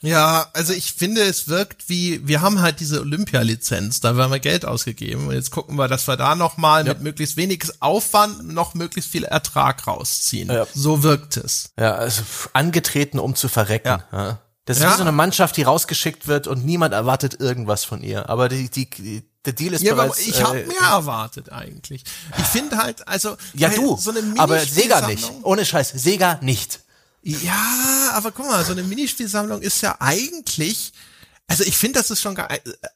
Ja, 0.02 0.46
also 0.54 0.72
ich 0.72 0.92
finde, 0.92 1.20
es 1.20 1.48
wirkt 1.48 1.90
wie, 1.90 2.26
wir 2.26 2.40
haben 2.40 2.62
halt 2.62 2.80
diese 2.80 3.00
Olympia-Lizenz, 3.00 4.00
da 4.00 4.16
werden 4.16 4.32
wir 4.32 4.38
Geld 4.38 4.64
ausgegeben 4.64 5.28
und 5.28 5.34
jetzt 5.34 5.50
gucken 5.50 5.76
wir, 5.76 5.88
dass 5.88 6.08
wir 6.08 6.16
da 6.16 6.34
nochmal 6.34 6.86
ja. 6.86 6.94
mit 6.94 7.02
möglichst 7.02 7.36
wenig 7.36 7.64
Aufwand 7.80 8.50
noch 8.50 8.72
möglichst 8.72 9.10
viel 9.10 9.24
Ertrag 9.24 9.86
rausziehen. 9.86 10.48
Ja. 10.50 10.66
So 10.72 11.02
wirkt 11.02 11.36
es. 11.36 11.74
Ja, 11.78 11.96
also 11.96 12.22
angetreten, 12.54 13.18
um 13.18 13.34
zu 13.34 13.48
verrecken. 13.48 14.02
Ja. 14.10 14.40
Das 14.64 14.78
ist 14.78 14.84
ja. 14.84 14.92
wie 14.92 14.96
so 14.96 15.02
eine 15.02 15.12
Mannschaft, 15.12 15.56
die 15.56 15.64
rausgeschickt 15.64 16.28
wird 16.28 16.46
und 16.46 16.64
niemand 16.64 16.94
erwartet 16.94 17.38
irgendwas 17.38 17.84
von 17.84 18.02
ihr. 18.02 18.30
Aber 18.30 18.48
die, 18.48 18.70
die, 18.70 19.28
der 19.44 19.52
Deal 19.54 19.72
ist 19.72 19.82
ja, 19.82 19.94
bereits, 19.94 20.18
aber 20.18 20.28
ich 20.28 20.42
habe 20.42 20.60
äh, 20.60 20.66
mehr 20.66 20.80
erwartet 20.80 21.50
eigentlich. 21.50 22.04
Ich 22.38 22.46
finde 22.46 22.76
halt, 22.76 23.06
also 23.08 23.36
ja 23.54 23.70
du, 23.70 23.96
so 23.96 24.10
eine 24.10 24.38
aber 24.38 24.60
Sega 24.60 25.06
nicht. 25.06 25.30
Ohne 25.42 25.64
Scheiß, 25.64 25.90
Sega 25.90 26.38
nicht. 26.42 26.80
Ja, 27.22 28.12
aber 28.14 28.32
guck 28.32 28.46
mal, 28.46 28.64
so 28.64 28.72
eine 28.72 28.82
Minispielsammlung 28.82 29.62
ist 29.62 29.80
ja 29.82 29.96
eigentlich 29.98 30.92
also 31.50 31.64
ich 31.64 31.76
finde, 31.76 31.98
das 31.98 32.12
ist 32.12 32.20
schon 32.22 32.38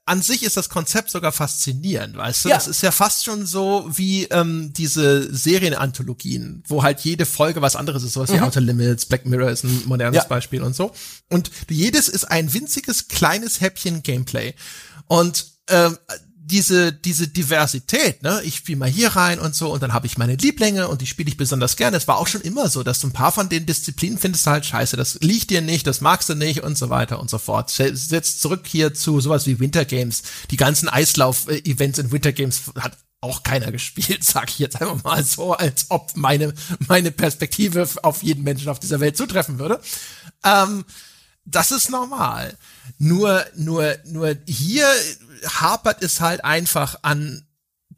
an 0.05 0.23
sich 0.23 0.45
ist 0.45 0.57
das 0.57 0.69
Konzept 0.69 1.11
sogar 1.11 1.33
faszinierend, 1.33 2.16
weißt 2.16 2.45
du? 2.45 2.51
Ja. 2.51 2.55
Das 2.55 2.69
ist 2.69 2.83
ja 2.85 2.93
fast 2.93 3.25
schon 3.25 3.47
so 3.47 3.85
wie 3.93 4.27
ähm, 4.27 4.73
diese 4.73 5.35
Serienanthologien, 5.35 6.62
wo 6.69 6.85
halt 6.85 7.01
jede 7.01 7.27
Folge 7.27 7.62
was 7.62 7.75
anderes 7.75 8.05
ist, 8.05 8.12
sowas 8.12 8.31
mhm. 8.31 8.37
wie 8.37 8.41
Outer 8.43 8.61
Limits, 8.61 9.07
Black 9.07 9.27
Mirror 9.27 9.51
ist 9.51 9.65
ein 9.65 9.83
modernes 9.87 10.23
ja. 10.23 10.29
Beispiel 10.29 10.62
und 10.62 10.77
so. 10.77 10.93
Und 11.29 11.51
jedes 11.69 12.09
ist 12.09 12.27
ein 12.27 12.55
winziges 12.55 13.09
kleines 13.09 13.61
Häppchen 13.61 14.05
Gameplay. 14.05 14.55
Und 15.09 15.47
ähm, 15.69 15.99
diese, 16.47 16.93
diese 16.93 17.29
Diversität, 17.29 18.23
ne? 18.23 18.43
Ich 18.45 18.57
spiele 18.57 18.79
mal 18.79 18.89
hier 18.89 19.09
rein 19.16 19.39
und 19.39 19.55
so 19.55 19.73
und 19.73 19.83
dann 19.83 19.95
habe 19.95 20.07
ich 20.07 20.19
meine 20.19 20.37
Lieblinge 20.37 20.89
und 20.89 21.01
die 21.01 21.07
spiele 21.07 21.29
ich 21.31 21.39
besonders 21.39 21.77
gerne. 21.77 21.97
Es 21.97 22.07
war 22.07 22.19
auch 22.19 22.27
schon 22.27 22.43
immer 22.43 22.69
so, 22.69 22.83
dass 22.83 23.01
du 23.01 23.07
ein 23.07 23.12
paar 23.12 23.33
von 23.33 23.49
den 23.49 23.65
Disziplinen 23.65 24.19
findest 24.19 24.47
halt 24.47 24.66
scheiße, 24.66 24.97
das 24.97 25.19
liegt 25.21 25.49
dir 25.49 25.62
nicht, 25.62 25.87
das 25.87 26.03
magst 26.03 26.29
du 26.29 26.35
nicht 26.35 26.62
und 26.62 26.77
so 26.77 26.91
weiter 26.91 27.19
und 27.19 27.31
so 27.31 27.39
fort. 27.39 27.71
Setzt 27.71 28.43
zurück 28.43 28.66
hier 28.66 28.93
zu 28.93 29.21
sowas 29.21 29.47
wie 29.47 29.59
Winter 29.59 29.87
Games. 29.87 30.23
Die 30.51 30.59
ganzen 30.59 30.91
Eislauf-Events 30.91 31.99
in 31.99 32.12
Winter 32.12 32.33
Games 32.33 32.62
hat 32.79 32.99
auch 33.23 33.43
keiner 33.43 33.73
gespielt, 33.73 34.23
sag 34.23 34.51
ich 34.51 34.59
jetzt 34.59 34.83
einfach 34.83 35.03
mal 35.03 35.25
so, 35.25 35.55
als 35.55 35.87
ob 35.89 36.15
meine, 36.15 36.53
meine 36.89 37.11
Perspektive 37.11 37.89
auf 38.03 38.23
jeden 38.23 38.45
Menschen 38.45 38.69
auf 38.69 38.81
dieser 38.81 39.01
Welt 39.01 39.16
zutreffen 39.16 39.59
würde. 39.59 39.81
Ähm, 40.45 40.85
das 41.47 41.71
ist 41.71 41.91
normal. 41.91 42.55
Nur, 42.98 43.44
nur, 43.56 43.97
nur 44.05 44.36
hier 44.47 44.86
hapert 45.47 46.02
es 46.02 46.20
halt 46.20 46.44
einfach 46.44 46.97
an 47.02 47.44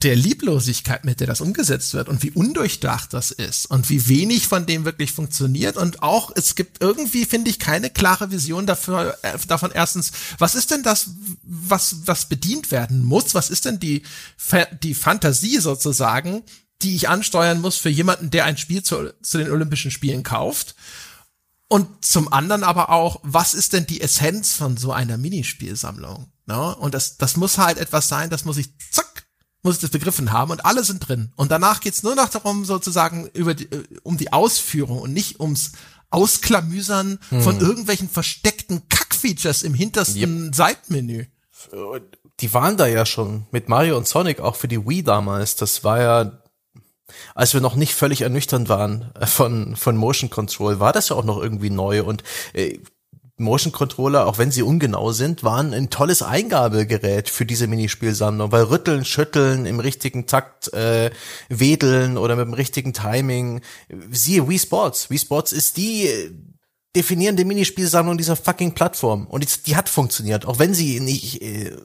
der 0.03 0.17
Lieblosigkeit, 0.17 1.05
mit 1.05 1.21
der 1.21 1.27
das 1.27 1.41
umgesetzt 1.41 1.95
wird 1.95 2.09
und 2.09 2.23
wie 2.23 2.31
undurchdacht 2.31 3.13
das 3.15 3.31
ist 3.31 3.67
und 3.67 3.89
wie 3.89 4.09
wenig 4.09 4.47
von 4.47 4.67
dem 4.67 4.85
wirklich 4.85 5.13
funktioniert. 5.13 5.77
Und 5.77 6.03
auch 6.03 6.31
es 6.35 6.55
gibt 6.55 6.83
irgendwie 6.83 7.25
finde 7.25 7.51
ich 7.51 7.59
keine 7.59 7.89
klare 7.89 8.31
Vision 8.31 8.67
dafür 8.67 9.17
äh, 9.23 9.39
davon. 9.49 9.71
Erstens 9.73 10.13
was 10.39 10.55
ist 10.55 10.71
denn 10.71 10.83
das 10.83 11.11
was 11.43 12.07
was 12.07 12.29
bedient 12.29 12.71
werden 12.71 13.05
muss? 13.05 13.35
Was 13.35 13.49
ist 13.49 13.65
denn 13.65 13.79
die 13.79 14.03
die 14.83 14.95
Fantasie 14.95 15.59
sozusagen 15.59 16.43
die 16.83 16.95
ich 16.95 17.09
ansteuern 17.09 17.63
muss 17.63 17.79
für 17.79 17.89
jemanden 17.89 18.31
der 18.31 18.45
ein 18.45 18.59
Spiel 18.59 18.83
zu, 18.83 19.15
zu 19.23 19.39
den 19.39 19.51
Olympischen 19.51 19.91
Spielen 19.91 20.23
kauft 20.23 20.75
und 21.69 22.05
zum 22.05 22.33
anderen 22.33 22.63
aber 22.63 22.91
auch 22.91 23.21
was 23.23 23.55
ist 23.55 23.73
denn 23.73 23.87
die 23.87 24.01
Essenz 24.01 24.55
von 24.55 24.77
so 24.77 24.93
einer 24.93 25.19
Minispielsammlung 25.19 26.33
ne? 26.47 26.77
und 26.77 26.95
das 26.95 27.17
das 27.17 27.37
muss 27.37 27.59
halt 27.59 27.79
etwas 27.79 28.09
sein 28.09 28.31
das 28.31 28.45
muss 28.45 28.57
ich 28.57 28.69
zack 28.91 29.27
muss 29.67 29.77
ich 29.77 29.81
das 29.83 29.91
begriffen 29.91 30.33
haben 30.33 30.53
und 30.53 30.65
alle 30.65 30.85
sind 30.85 31.07
drin. 31.07 31.33
Und 31.35 31.51
danach 31.51 31.81
geht's 31.81 32.03
nur 32.03 32.15
noch 32.15 32.29
darum, 32.29 32.65
sozusagen 32.65 33.29
über 33.35 33.53
die, 33.53 33.65
äh, 33.65 33.85
um 34.05 34.17
die 34.17 34.33
Ausführung 34.33 35.01
und 35.01 35.13
nicht 35.13 35.41
ums 35.41 35.73
Ausklamüsern 36.11 37.19
hm. 37.29 37.43
von 37.43 37.61
irgendwelchen 37.61 38.09
versteckten 38.09 38.89
Kackfeatures 38.89 39.63
im 39.63 39.75
hintersten 39.75 40.45
yep. 40.45 40.55
Seitenmenü. 40.55 41.27
Die 42.41 42.55
waren 42.55 42.77
da 42.77 42.87
ja 42.87 43.05
schon 43.05 43.47
mit 43.51 43.69
Mario 43.69 43.97
und 43.97 44.07
Sonic 44.07 44.41
auch 44.41 44.55
für 44.55 44.69
die 44.69 44.87
Wii 44.87 45.03
damals. 45.03 45.57
Das 45.57 45.83
war 45.83 46.01
ja 46.01 46.43
als 47.35 47.55
wir 47.55 47.61
noch 47.61 47.77
nicht 47.77 47.95
völlig 47.95 48.23
ernüchternd 48.23 48.69
waren 48.69 49.13
äh, 49.19 49.27
von, 49.27 49.77
von 49.77 49.97
Motion 49.97 50.31
Control, 50.31 50.81
war 50.81 50.93
das 50.93 51.09
ja 51.09 51.17
auch 51.17 51.25
noch 51.25 51.41
irgendwie 51.41 51.71
neu 51.71 52.03
und 52.03 52.23
äh, 52.53 52.79
Motion 53.39 53.73
Controller, 53.73 54.27
auch 54.27 54.39
wenn 54.39 54.51
sie 54.51 54.63
ungenau 54.63 55.13
sind, 55.13 55.45
waren 55.45 55.75
ein 55.75 55.91
tolles 55.91 56.23
Eingabegerät 56.23 57.29
für 57.29 57.45
diese 57.45 57.67
Minispielsammlung, 57.67 58.51
weil 58.51 58.63
rütteln, 58.63 59.05
schütteln, 59.05 59.67
im 59.67 59.79
richtigen 59.79 60.27
Takt 60.27 60.73
äh, 60.73 61.11
wedeln 61.51 62.17
oder 62.17 62.35
mit 62.37 62.47
dem 62.47 62.55
richtigen 62.55 62.95
Timing. 62.95 63.61
Siehe 64.11 64.49
Wii 64.49 64.59
Sports. 64.59 65.11
Wii 65.11 65.19
Sports 65.19 65.53
ist 65.53 65.77
die 65.77 66.09
definierende 66.97 67.45
Minispielsammlung 67.45 68.17
dieser 68.17 68.37
fucking 68.37 68.73
Plattform 68.73 69.27
und 69.27 69.45
die, 69.45 69.63
die 69.67 69.77
hat 69.77 69.91
funktioniert, 69.91 70.47
auch 70.47 70.59
wenn 70.59 70.73
sie 70.73 71.01
nicht 71.01 71.43
äh, 71.43 71.77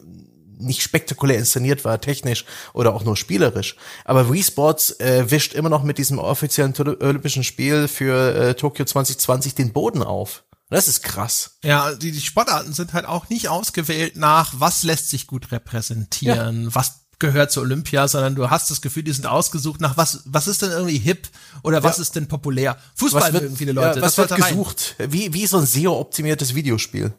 nicht 0.62 0.82
spektakulär 0.82 1.38
inszeniert 1.38 1.86
war, 1.86 2.00
technisch 2.00 2.46
oder 2.74 2.94
auch 2.94 3.04
nur 3.04 3.18
spielerisch. 3.18 3.76
Aber 4.06 4.32
Wii 4.32 4.44
Sports 4.44 5.00
äh, 5.00 5.30
wischt 5.30 5.54
immer 5.54 5.70
noch 5.70 5.84
mit 5.84 5.98
diesem 5.98 6.20
offiziellen 6.20 6.74
Olympischen 6.78 7.44
Spiel 7.44 7.88
für 7.88 8.36
äh, 8.36 8.54
Tokio 8.56 8.86
2020 8.86 9.56
den 9.56 9.74
Boden 9.74 10.04
auf. 10.04 10.44
Das 10.70 10.88
ist 10.88 11.04
krass. 11.04 11.58
Ja, 11.64 11.94
die, 11.94 12.14
die 12.14 12.22
Sportarten 12.22 12.72
sind 12.72 12.94
halt 12.94 13.06
auch 13.06 13.28
nicht 13.28 13.50
ausgewählt 13.50 14.16
nach, 14.16 14.54
was 14.58 14.84
lässt 14.84 15.10
sich 15.10 15.28
gut 15.28 15.52
repräsentieren, 15.52 16.64
ja. 16.64 16.76
was 16.76 17.02
gehört 17.20 17.52
zur 17.52 17.64
Olympia, 17.64 18.08
sondern 18.08 18.36
du 18.36 18.50
hast 18.50 18.72
das 18.72 18.82
Gefühl, 18.82 19.04
die 19.04 19.12
sind 19.14 19.28
ausgesucht 19.28 19.80
nach 19.80 19.96
was, 19.96 20.24
was 20.26 20.48
ist 20.48 20.62
denn 20.62 20.72
irgendwie 20.72 20.98
hip 20.98 21.30
oder 21.62 21.84
was 21.84 21.98
ja. 21.98 22.02
ist 22.04 22.16
denn 22.16 22.28
populär? 22.28 22.78
Fußball 22.96 23.34
wird, 23.34 23.44
mögen 23.44 23.58
viele 23.58 23.74
Leute. 23.74 24.00
Ja, 24.00 24.06
was 24.06 24.18
wird 24.18 24.36
gesucht? 24.36 24.96
Wie, 24.98 25.34
wie 25.34 25.46
so 25.46 25.58
ein 25.58 25.66
SEO-optimiertes 25.66 26.56
Videospiel. 26.56 27.14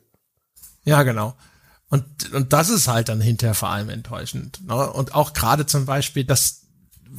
Ja, 0.85 1.03
genau. 1.05 1.37
Und, 1.93 2.33
und 2.33 2.55
das 2.55 2.71
ist 2.71 2.89
halt 2.89 3.11
dann 3.11 3.21
hinterher 3.21 3.55
vor 3.55 3.69
allem 3.69 3.91
enttäuschend. 3.91 4.67
Ne? 4.67 4.91
Und 4.93 5.15
auch 5.15 5.35
gerade 5.35 5.67
zum 5.67 5.85
Beispiel, 5.85 6.25
dass 6.25 6.63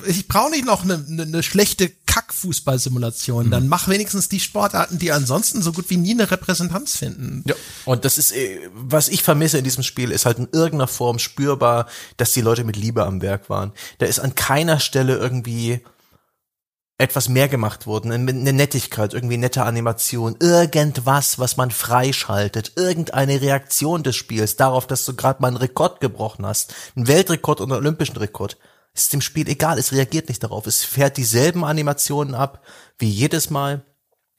ich 0.08 0.28
brauche 0.28 0.50
nicht 0.50 0.66
noch 0.66 0.84
eine, 0.84 0.96
eine, 1.08 1.22
eine 1.22 1.44
schlechte 1.44 1.92
Kack-Fußballsimulation. 2.08 3.46
Mhm. 3.46 3.52
Dann 3.52 3.68
mach 3.68 3.88
wenigstens 3.88 4.30
die 4.30 4.40
Sportarten, 4.40 4.98
die 4.98 5.12
ansonsten 5.12 5.62
so 5.62 5.74
gut 5.74 5.92
wie 5.92 5.98
nie 5.98 6.14
eine 6.14 6.32
Repräsentanz 6.32 6.98
finden. 6.98 7.44
Ja. 7.46 7.54
Und 7.86 8.04
das 8.04 8.18
ist, 8.18 8.32
äh, 8.32 8.62
was 8.74 9.10
ich 9.10 9.22
vermisse 9.22 9.60
in 9.60 9.64
diesem 9.64 9.84
Spiel, 9.84 10.10
ist 10.10 10.26
halt 10.26 10.40
in 10.40 10.48
irgendeiner 10.52 10.88
Form 10.88 11.20
spürbar, 11.20 11.86
dass 12.18 12.34
die 12.34 12.42
Leute 12.42 12.64
mit 12.64 12.76
Liebe 12.76 13.06
am 13.06 13.22
Werk 13.22 13.52
waren. 13.52 13.74
Da 14.00 14.08
ist 14.08 14.18
an 14.18 14.34
keiner 14.34 14.80
Stelle 14.80 15.18
irgendwie 15.18 15.82
etwas 16.98 17.28
mehr 17.28 17.48
gemacht 17.48 17.88
worden, 17.88 18.12
eine 18.12 18.54
Nettigkeit, 18.54 19.14
irgendwie 19.14 19.38
nette 19.38 19.64
Animation, 19.64 20.36
irgendwas, 20.40 21.40
was 21.40 21.58
man 21.58 21.72
freischaltet, 21.72 22.74
irgendeine 22.76 23.42
Reaktion 23.42 24.04
des 24.04 24.16
Spiels 24.16 24.56
darauf, 24.56 24.88
dass 24.88 25.04
du 25.06 25.16
gerade 25.16 25.42
mal 25.42 25.50
einen 25.50 25.58
Rekord 25.58 26.00
gebrochen 26.00 26.46
hast, 26.46 26.74
einen 26.96 27.08
Weltrekord 27.08 27.62
oder 27.62 27.76
einen 27.76 27.86
olympischen 27.86 28.18
Rekord 28.18 28.58
ist 28.94 29.12
dem 29.12 29.22
Spiel 29.22 29.50
egal, 29.50 29.80
es 29.80 29.92
reagiert 29.92 30.30
nicht 30.30 30.44
darauf. 30.44 30.68
Es 30.68 30.84
fährt 30.84 31.18
dieselben 31.18 31.64
Animationen 31.64 32.36
ab 32.36 32.64
wie 33.00 33.10
jedes 33.10 33.50
Mal. 33.50 33.84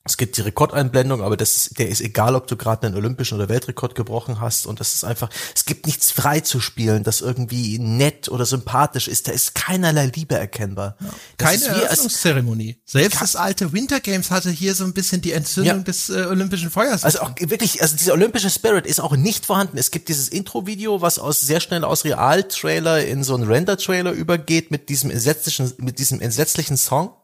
Es 0.07 0.19
gibt 0.19 0.37
die 0.37 0.43
Rekordeinblendung, 0.43 1.23
aber 1.23 1.35
das 1.35 1.57
ist, 1.57 1.79
der 1.79 1.89
ist 1.89 2.03
egal, 2.03 2.35
ob 2.35 2.47
du 2.47 2.57
gerade 2.57 2.87
einen 2.87 2.95
olympischen 2.95 3.37
oder 3.37 3.49
Weltrekord 3.49 3.95
gebrochen 3.95 4.39
hast. 4.39 4.67
Und 4.67 4.79
das 4.79 4.93
ist 4.93 5.03
einfach, 5.03 5.31
es 5.55 5.65
gibt 5.65 5.87
nichts 5.87 6.11
frei 6.11 6.41
zu 6.41 6.61
spielen, 6.61 7.05
das 7.05 7.23
irgendwie 7.23 7.79
nett 7.79 8.29
oder 8.29 8.45
sympathisch 8.45 9.09
ist. 9.09 9.29
Da 9.29 9.33
ist 9.33 9.55
keinerlei 9.55 10.13
Liebe 10.15 10.35
erkennbar. 10.35 10.97
Ja. 11.01 11.07
Keine 11.39 11.65
Eröffnungszeremonie. 11.65 12.77
Selbst 12.85 13.23
das 13.23 13.35
alte 13.35 13.73
Winter 13.73 13.99
Games 14.01 14.31
hatte 14.31 14.51
hier 14.51 14.75
so 14.75 14.85
ein 14.85 14.93
bisschen 14.93 15.23
die 15.23 15.33
Entzündung 15.33 15.79
ja. 15.79 15.83
des 15.83 16.11
äh, 16.11 16.27
olympischen 16.29 16.71
Feuers. 16.71 17.03
Also 17.03 17.21
auch 17.21 17.33
wirklich, 17.41 17.81
also 17.81 17.97
dieser 17.97 18.13
olympische 18.13 18.51
Spirit 18.51 18.85
ist 18.87 19.01
auch 19.01 19.17
nicht 19.17 19.47
vorhanden. 19.47 19.79
Es 19.79 19.91
gibt 19.91 20.11
dieses 20.11 20.29
Intro-Video, 20.29 21.01
was 21.01 21.19
aus 21.19 21.41
sehr 21.41 21.61
schnell 21.61 21.83
aus 21.83 22.05
Real-Trailer 22.05 23.07
in 23.07 23.25
so 23.25 23.35
einen 23.35 23.45
Render-Trailer 23.45 24.13
übergeht 24.13 24.71
mit 24.71 24.91
diesem 24.91 25.11
entsetzlichen, 25.11 25.73
mit 25.79 25.99
diesem 25.99 26.21
entsetzlichen 26.21 26.77
Song. 26.77 27.15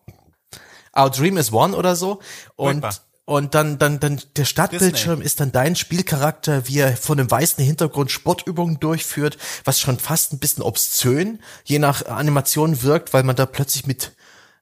Our 0.97 1.11
Dream 1.11 1.37
is 1.37 1.53
One 1.53 1.77
oder 1.77 1.97
so. 1.97 2.21
Und, 2.57 2.85
und 3.25 3.55
dann, 3.55 3.79
dann, 3.79 4.01
dann 4.01 4.21
der 4.37 4.45
Startbildschirm 4.45 5.23
ist 5.23 5.41
dann 5.41 5.53
dein 5.53 5.77
Spielcharakter, 5.77 6.67
wie 6.67 6.79
er 6.79 6.97
vor 6.97 7.17
einem 7.17 7.31
weißen 7.31 7.62
Hintergrund 7.65 8.11
Sportübungen 8.11 8.81
durchführt, 8.81 9.39
was 9.65 9.79
schon 9.79 9.99
fast 9.99 10.33
ein 10.33 10.39
bisschen 10.39 10.65
obszön, 10.65 11.41
je 11.65 11.79
nach 11.79 12.07
Animation 12.07 12.83
wirkt, 12.83 13.12
weil 13.12 13.23
man 13.23 13.37
da 13.37 13.47
plötzlich 13.47 13.87
mit 13.87 14.12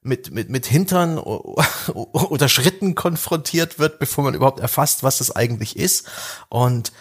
mit, 0.01 0.31
mit, 0.31 0.49
mit 0.49 0.65
Hintern 0.65 1.17
oder 1.93 2.47
Schritten 2.47 2.95
konfrontiert 2.95 3.79
wird, 3.79 3.99
bevor 3.99 4.23
man 4.23 4.33
überhaupt 4.33 4.59
erfasst, 4.59 5.03
was 5.03 5.17
das 5.17 5.35
eigentlich 5.35 5.75
ist. 5.75 6.07
Und 6.47 6.93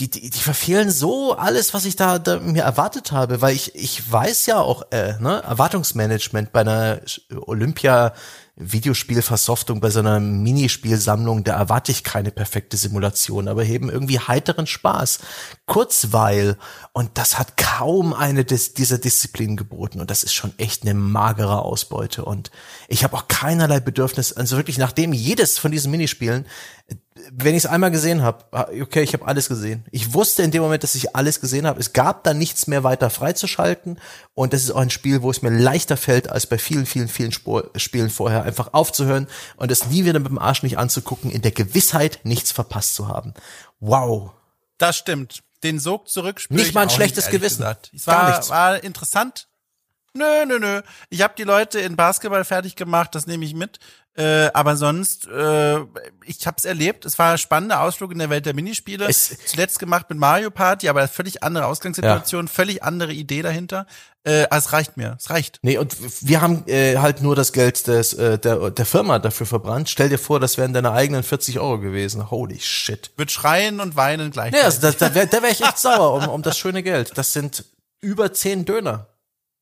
die, 0.00 0.08
die, 0.08 0.30
die 0.30 0.38
verfehlen 0.40 0.90
so 0.90 1.34
alles, 1.34 1.74
was 1.74 1.84
ich 1.84 1.94
da, 1.94 2.18
da 2.18 2.40
mir 2.40 2.62
erwartet 2.62 3.12
habe, 3.12 3.42
weil 3.42 3.54
ich, 3.54 3.74
ich 3.74 4.10
weiß 4.10 4.46
ja 4.46 4.58
auch, 4.58 4.90
äh, 4.90 5.14
ne, 5.20 5.42
Erwartungsmanagement 5.42 6.52
bei 6.52 6.60
einer 6.62 7.00
Olympia 7.46 8.14
Videospielversoftung, 8.60 9.80
bei 9.80 9.90
so 9.90 10.00
einer 10.00 10.20
Minispielsammlung, 10.20 11.44
da 11.44 11.56
erwarte 11.56 11.92
ich 11.92 12.04
keine 12.04 12.30
perfekte 12.30 12.76
Simulation, 12.76 13.48
aber 13.48 13.64
eben 13.64 13.88
irgendwie 13.88 14.18
heiteren 14.18 14.66
Spaß, 14.66 15.20
Kurzweil. 15.66 16.56
Und 16.92 17.16
das 17.16 17.38
hat 17.38 17.56
kaum 17.56 18.12
eine 18.12 18.44
des, 18.44 18.74
dieser 18.74 18.98
Disziplinen 18.98 19.56
geboten. 19.56 20.00
Und 20.00 20.10
das 20.10 20.24
ist 20.24 20.34
schon 20.34 20.52
echt 20.58 20.82
eine 20.82 20.94
magere 20.94 21.62
Ausbeute. 21.62 22.24
Und 22.24 22.50
ich 22.88 23.02
habe 23.02 23.16
auch 23.16 23.28
keinerlei 23.28 23.80
Bedürfnis, 23.80 24.34
also 24.34 24.56
wirklich 24.56 24.78
nachdem 24.78 25.14
jedes 25.14 25.58
von 25.58 25.72
diesen 25.72 25.90
Minispielen 25.90 26.44
wenn 27.32 27.54
ich 27.54 27.64
es 27.64 27.70
einmal 27.70 27.90
gesehen 27.90 28.22
habe, 28.22 28.44
ah, 28.52 28.66
okay, 28.80 29.02
ich 29.02 29.12
habe 29.12 29.26
alles 29.26 29.48
gesehen. 29.48 29.84
Ich 29.90 30.14
wusste 30.14 30.42
in 30.42 30.50
dem 30.50 30.62
Moment, 30.62 30.82
dass 30.82 30.94
ich 30.94 31.14
alles 31.14 31.40
gesehen 31.40 31.66
habe. 31.66 31.80
Es 31.80 31.92
gab 31.92 32.24
da 32.24 32.34
nichts 32.34 32.66
mehr 32.66 32.84
weiter 32.84 33.10
freizuschalten. 33.10 33.98
Und 34.34 34.52
das 34.52 34.62
ist 34.62 34.70
auch 34.70 34.80
ein 34.80 34.90
Spiel, 34.90 35.22
wo 35.22 35.30
es 35.30 35.42
mir 35.42 35.50
leichter 35.50 35.96
fällt, 35.96 36.30
als 36.30 36.46
bei 36.46 36.58
vielen, 36.58 36.86
vielen, 36.86 37.08
vielen 37.08 37.32
Spor 37.32 37.70
Spielen 37.76 38.10
vorher, 38.10 38.44
einfach 38.44 38.72
aufzuhören 38.72 39.28
und 39.56 39.70
es 39.70 39.86
nie 39.86 40.04
wieder 40.04 40.18
mit 40.18 40.28
dem 40.28 40.38
Arsch 40.38 40.62
nicht 40.62 40.78
anzugucken, 40.78 41.30
in 41.30 41.42
der 41.42 41.52
Gewissheit, 41.52 42.20
nichts 42.24 42.52
verpasst 42.52 42.94
zu 42.94 43.08
haben. 43.08 43.34
Wow. 43.80 44.32
Das 44.78 44.96
stimmt. 44.96 45.42
Den 45.62 45.78
Sog 45.78 46.08
zurück 46.08 46.42
Nicht 46.48 46.74
mal 46.74 46.82
ein 46.82 46.90
schlechtes 46.90 47.26
nicht, 47.26 47.32
Gewissen. 47.32 47.66
Es 47.94 48.06
war, 48.06 48.48
war 48.48 48.82
interessant. 48.82 49.49
Nö, 50.12 50.44
nö, 50.44 50.58
nö. 50.58 50.82
Ich 51.08 51.22
habe 51.22 51.34
die 51.36 51.44
Leute 51.44 51.78
in 51.80 51.96
Basketball 51.96 52.44
fertig 52.44 52.74
gemacht, 52.74 53.14
das 53.14 53.26
nehme 53.26 53.44
ich 53.44 53.54
mit. 53.54 53.78
Äh, 54.16 54.50
aber 54.54 54.76
sonst, 54.76 55.28
äh, 55.28 55.78
ich 56.24 56.44
habe 56.44 56.56
es 56.58 56.64
erlebt. 56.64 57.04
Es 57.04 57.16
war 57.18 57.32
ein 57.32 57.38
spannender 57.38 57.80
Ausflug 57.80 58.10
in 58.10 58.18
der 58.18 58.28
Welt 58.28 58.44
der 58.44 58.54
Minispiele. 58.54 59.06
Es 59.08 59.38
Zuletzt 59.46 59.78
gemacht 59.78 60.10
mit 60.10 60.18
Mario 60.18 60.50
Party, 60.50 60.88
aber 60.88 61.06
völlig 61.06 61.44
andere 61.44 61.66
Ausgangssituation, 61.66 62.46
ja. 62.46 62.52
völlig 62.52 62.82
andere 62.82 63.12
Idee 63.12 63.42
dahinter. 63.42 63.86
Äh, 64.24 64.46
es 64.50 64.72
reicht 64.72 64.96
mir, 64.96 65.16
es 65.18 65.30
reicht. 65.30 65.60
Nee, 65.62 65.78
und 65.78 65.96
wir 66.26 66.40
haben 66.40 66.64
äh, 66.66 66.98
halt 66.98 67.22
nur 67.22 67.36
das 67.36 67.52
Geld 67.52 67.86
des, 67.86 68.12
äh, 68.14 68.36
der, 68.38 68.72
der 68.72 68.84
Firma 68.84 69.20
dafür 69.20 69.46
verbrannt. 69.46 69.88
Stell 69.88 70.08
dir 70.08 70.18
vor, 70.18 70.40
das 70.40 70.58
wären 70.58 70.74
deine 70.74 70.90
eigenen 70.90 71.22
40 71.22 71.60
Euro 71.60 71.78
gewesen. 71.78 72.32
Holy 72.32 72.58
shit. 72.58 73.12
Wird 73.16 73.30
schreien 73.30 73.78
und 73.78 73.94
weinen 73.94 74.32
gleich. 74.32 74.50
Nee, 74.50 74.60
also 74.60 74.80
da, 74.80 74.90
da 74.90 75.14
wäre 75.14 75.28
da 75.28 75.40
wär 75.40 75.50
ich 75.50 75.62
echt 75.62 75.78
sauer 75.78 76.14
um, 76.14 76.28
um 76.28 76.42
das 76.42 76.58
schöne 76.58 76.82
Geld. 76.82 77.12
Das 77.14 77.32
sind 77.32 77.64
über 78.00 78.32
10 78.32 78.64
Döner. 78.64 79.06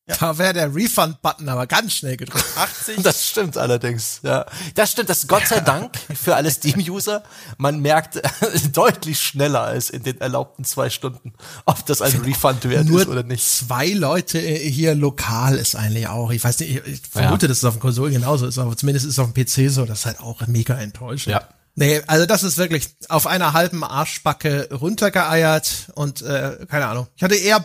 Ja. 0.08 0.16
Da 0.18 0.38
wäre 0.38 0.54
der 0.54 0.74
Refund-Button 0.74 1.48
aber 1.50 1.66
ganz 1.66 1.92
schnell 1.92 2.16
gedrückt. 2.16 2.44
80. 2.56 3.02
Das 3.02 3.28
stimmt 3.28 3.58
allerdings, 3.58 4.20
ja. 4.22 4.46
Das 4.74 4.92
stimmt, 4.92 5.10
das 5.10 5.18
ist 5.18 5.28
Gott 5.28 5.46
sei 5.46 5.60
Dank 5.60 5.98
für 6.14 6.34
alle 6.34 6.50
Steam-User. 6.50 7.22
Man 7.58 7.80
merkt 7.80 8.20
deutlich 8.72 9.20
schneller 9.20 9.60
als 9.60 9.90
in 9.90 10.02
den 10.02 10.18
erlaubten 10.20 10.64
zwei 10.64 10.88
Stunden, 10.88 11.34
ob 11.66 11.84
das 11.84 12.00
ein 12.00 12.12
Refund 12.22 12.64
wert 12.64 12.88
ist 12.88 13.06
oder 13.06 13.22
nicht. 13.22 13.46
Zwei 13.46 13.88
Leute 13.90 14.38
hier 14.38 14.94
lokal 14.94 15.56
ist 15.56 15.76
eigentlich 15.76 16.08
auch. 16.08 16.30
Ich 16.30 16.42
weiß 16.42 16.60
nicht, 16.60 16.70
ich, 16.70 16.86
ich 16.86 17.02
vermute, 17.06 17.44
ja. 17.44 17.48
dass 17.48 17.58
es 17.58 17.64
auf 17.64 17.74
dem 17.74 17.80
Konsole 17.80 18.10
genauso 18.10 18.46
ist, 18.46 18.56
aber 18.56 18.74
zumindest 18.78 19.04
ist 19.04 19.12
es 19.12 19.18
auf 19.18 19.30
dem 19.30 19.44
PC 19.44 19.70
so. 19.70 19.84
Das 19.84 20.00
ist 20.00 20.06
halt 20.06 20.20
auch 20.20 20.46
mega 20.46 20.74
enttäuschend. 20.74 21.32
Ja. 21.32 21.48
Nee, 21.74 22.02
also 22.06 22.26
das 22.26 22.42
ist 22.42 22.56
wirklich 22.56 22.88
auf 23.08 23.26
einer 23.26 23.52
halben 23.52 23.84
Arschbacke 23.84 24.68
runtergeeiert 24.72 25.92
und 25.94 26.22
äh, 26.22 26.66
keine 26.68 26.86
Ahnung. 26.86 27.06
Ich 27.14 27.22
hatte 27.22 27.36
eher 27.36 27.64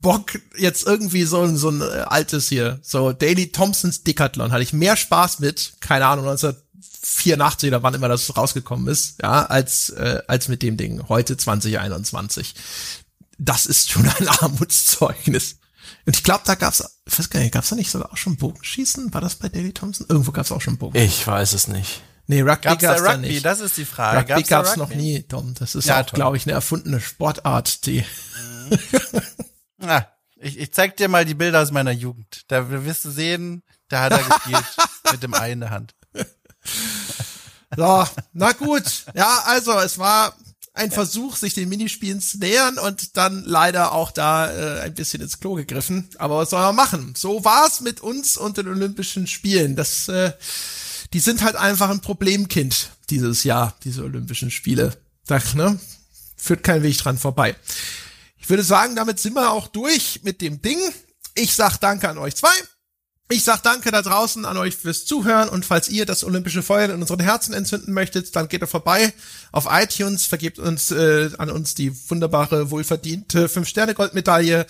Bock 0.00 0.38
jetzt 0.56 0.86
irgendwie 0.86 1.24
so 1.24 1.42
ein 1.42 1.56
so 1.56 1.70
ein 1.70 1.80
äh, 1.80 1.84
altes 2.06 2.48
hier, 2.48 2.78
so 2.82 3.12
Daily 3.12 3.52
Thompsons 3.52 4.02
Decathlon 4.02 4.52
hatte 4.52 4.62
ich 4.62 4.72
mehr 4.72 4.96
Spaß 4.96 5.40
mit, 5.40 5.74
keine 5.80 6.06
Ahnung, 6.06 6.26
1984 6.28 7.68
oder 7.68 7.82
wann 7.82 7.94
immer 7.94 8.08
das 8.08 8.36
rausgekommen 8.36 8.88
ist, 8.88 9.22
ja, 9.22 9.46
als 9.46 9.90
äh, 9.90 10.22
als 10.28 10.48
mit 10.48 10.62
dem 10.62 10.76
Ding 10.76 11.08
heute 11.08 11.36
2021. 11.36 12.54
Das 13.38 13.66
ist 13.66 13.90
schon 13.90 14.08
ein 14.18 14.28
Armutszeugnis. 14.28 15.56
Und 16.04 16.16
ich 16.16 16.22
glaube, 16.22 16.42
da 16.46 16.54
gab's, 16.54 16.82
ich 17.04 17.18
weiß 17.18 17.30
gar 17.30 17.40
nicht, 17.40 17.52
gab's 17.52 17.68
da 17.68 17.76
nicht 17.76 17.90
sogar 17.90 18.12
auch 18.12 18.16
schon 18.16 18.36
Bogenschießen? 18.36 19.12
War 19.12 19.20
das 19.20 19.36
bei 19.36 19.48
Daily 19.48 19.72
Thompson? 19.72 20.06
Irgendwo 20.08 20.32
gab's 20.32 20.52
auch 20.52 20.60
schon 20.60 20.78
Bogen. 20.78 20.96
Ich 20.96 21.26
weiß 21.26 21.52
es 21.52 21.68
nicht. 21.68 22.02
Nee, 22.28 22.42
Rugby 22.42 22.62
Gab's 22.62 22.82
gab's, 22.82 23.00
da 23.00 23.04
da 23.06 23.12
Rugby? 23.12 23.28
nicht. 23.28 23.44
Das 23.44 23.60
ist 23.60 23.76
die 23.76 23.84
Frage. 23.84 24.18
Rugby 24.18 24.42
Gab's 24.42 24.48
gab's 24.48 24.76
noch 24.76 24.90
Rugby? 24.90 25.02
nie, 25.02 25.22
Tom. 25.22 25.54
Das 25.58 25.74
ist 25.74 25.86
Ja, 25.86 26.02
glaube 26.02 26.36
ich, 26.36 26.44
eine 26.44 26.52
erfundene 26.52 27.00
Sportart, 27.00 27.86
die. 27.86 28.04
Ah, 29.80 30.06
ich, 30.36 30.58
ich 30.58 30.72
zeig 30.72 30.96
dir 30.96 31.08
mal 31.08 31.24
die 31.24 31.34
Bilder 31.34 31.62
aus 31.62 31.70
meiner 31.70 31.92
Jugend. 31.92 32.42
Da 32.48 32.68
wirst 32.70 33.04
du 33.04 33.10
sehen, 33.10 33.62
da 33.88 34.02
hat 34.02 34.12
er 34.12 34.22
gespielt 34.22 34.64
mit 35.12 35.22
dem 35.22 35.34
Ei 35.34 35.52
in 35.52 35.60
der 35.60 35.70
Hand. 35.70 35.94
So, 37.76 38.06
na 38.32 38.52
gut. 38.52 39.04
Ja, 39.14 39.42
also 39.46 39.78
es 39.80 39.98
war 39.98 40.34
ein 40.76 40.90
Versuch, 40.90 41.36
sich 41.36 41.54
den 41.54 41.68
Minispielen 41.68 42.20
zu 42.20 42.38
nähern 42.38 42.78
und 42.78 43.16
dann 43.16 43.42
leider 43.44 43.92
auch 43.92 44.10
da 44.10 44.52
äh, 44.52 44.80
ein 44.80 44.94
bisschen 44.94 45.22
ins 45.22 45.40
Klo 45.40 45.54
gegriffen. 45.54 46.08
Aber 46.18 46.38
was 46.38 46.50
soll 46.50 46.60
man 46.60 46.76
machen? 46.76 47.14
So 47.16 47.44
war's 47.44 47.80
mit 47.80 48.00
uns 48.00 48.36
und 48.36 48.58
den 48.58 48.68
Olympischen 48.68 49.26
Spielen. 49.26 49.74
Das, 49.74 50.08
äh, 50.08 50.32
die 51.12 51.20
sind 51.20 51.42
halt 51.42 51.56
einfach 51.56 51.88
ein 51.88 52.00
Problemkind 52.00 52.90
dieses 53.08 53.44
Jahr, 53.44 53.74
diese 53.84 54.04
Olympischen 54.04 54.50
Spiele. 54.50 54.96
Da, 55.26 55.40
ne? 55.54 55.78
Führt 56.36 56.62
kein 56.62 56.82
Weg 56.82 56.98
dran 56.98 57.16
vorbei. 57.16 57.56
Ich 58.46 58.50
würde 58.50 58.62
sagen, 58.62 58.94
damit 58.94 59.18
sind 59.18 59.34
wir 59.34 59.50
auch 59.50 59.66
durch 59.66 60.20
mit 60.22 60.40
dem 60.40 60.62
Ding. 60.62 60.78
Ich 61.34 61.56
sag 61.56 61.78
Danke 61.78 62.08
an 62.08 62.16
euch 62.16 62.36
zwei. 62.36 62.52
Ich 63.28 63.42
sag 63.42 63.64
Danke 63.64 63.90
da 63.90 64.02
draußen 64.02 64.44
an 64.44 64.56
euch 64.56 64.76
fürs 64.76 65.04
Zuhören 65.04 65.48
und 65.48 65.66
falls 65.66 65.88
ihr 65.88 66.06
das 66.06 66.22
olympische 66.22 66.62
Feuer 66.62 66.90
in 66.90 67.00
unseren 67.00 67.18
Herzen 67.18 67.54
entzünden 67.54 67.92
möchtet, 67.92 68.36
dann 68.36 68.46
geht 68.46 68.62
ihr 68.62 68.68
vorbei 68.68 69.12
auf 69.50 69.66
iTunes, 69.68 70.26
vergebt 70.26 70.60
uns 70.60 70.92
äh, 70.92 71.30
an 71.38 71.50
uns 71.50 71.74
die 71.74 71.92
wunderbare, 72.08 72.70
wohlverdiente 72.70 73.48
5-Sterne-Goldmedaille, 73.48 74.66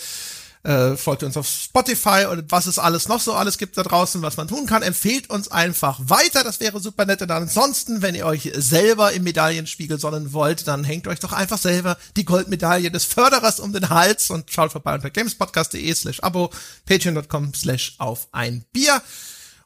äh, 0.67 0.97
folgt 0.97 1.23
uns 1.23 1.37
auf 1.37 1.47
Spotify 1.47 2.27
und 2.29 2.51
was 2.51 2.67
es 2.67 2.81
alles 2.81 3.07
noch 3.07 3.21
so 3.21 3.35
alles 3.35 3.57
gibt 3.57 3.79
da 3.79 3.85
draußen, 3.85 4.21
was 4.23 4.37
man 4.37 4.49
tun 4.49 4.67
kann, 4.67 4.83
empfehlt 4.83 5.31
uns 5.31 5.49
einfach 5.49 6.01
weiter, 6.03 6.43
das 6.43 6.59
wäre 6.59 6.81
super 6.81 7.07
nett. 7.07 7.23
Und 7.23 7.31
ansonsten, 7.31 8.03
wenn 8.03 8.17
ihr 8.17 8.27
euch 8.27 8.51
selber 8.57 9.13
im 9.13 9.23
Medaillenspiegel 9.23 10.01
sonnen 10.01 10.33
wollt, 10.33 10.67
dann 10.67 10.83
hängt 10.83 11.07
euch 11.07 11.21
doch 11.21 11.33
einfach 11.33 11.59
selber 11.59 11.97
die 12.17 12.25
Goldmedaille 12.25 12.91
des 12.91 13.05
Förderers 13.05 13.61
um 13.61 13.73
den 13.73 13.91
Hals 13.91 14.31
und 14.31 14.51
schaut 14.51 14.73
vorbei 14.73 14.95
unter 14.95 15.11
gamespodcast.de 15.11 15.95
slash 15.95 16.21
abo, 16.21 16.51
patreon.com 16.85 17.55
slash 17.55 17.95
auf 17.99 18.27
ein 18.33 18.65
Bier 18.73 19.01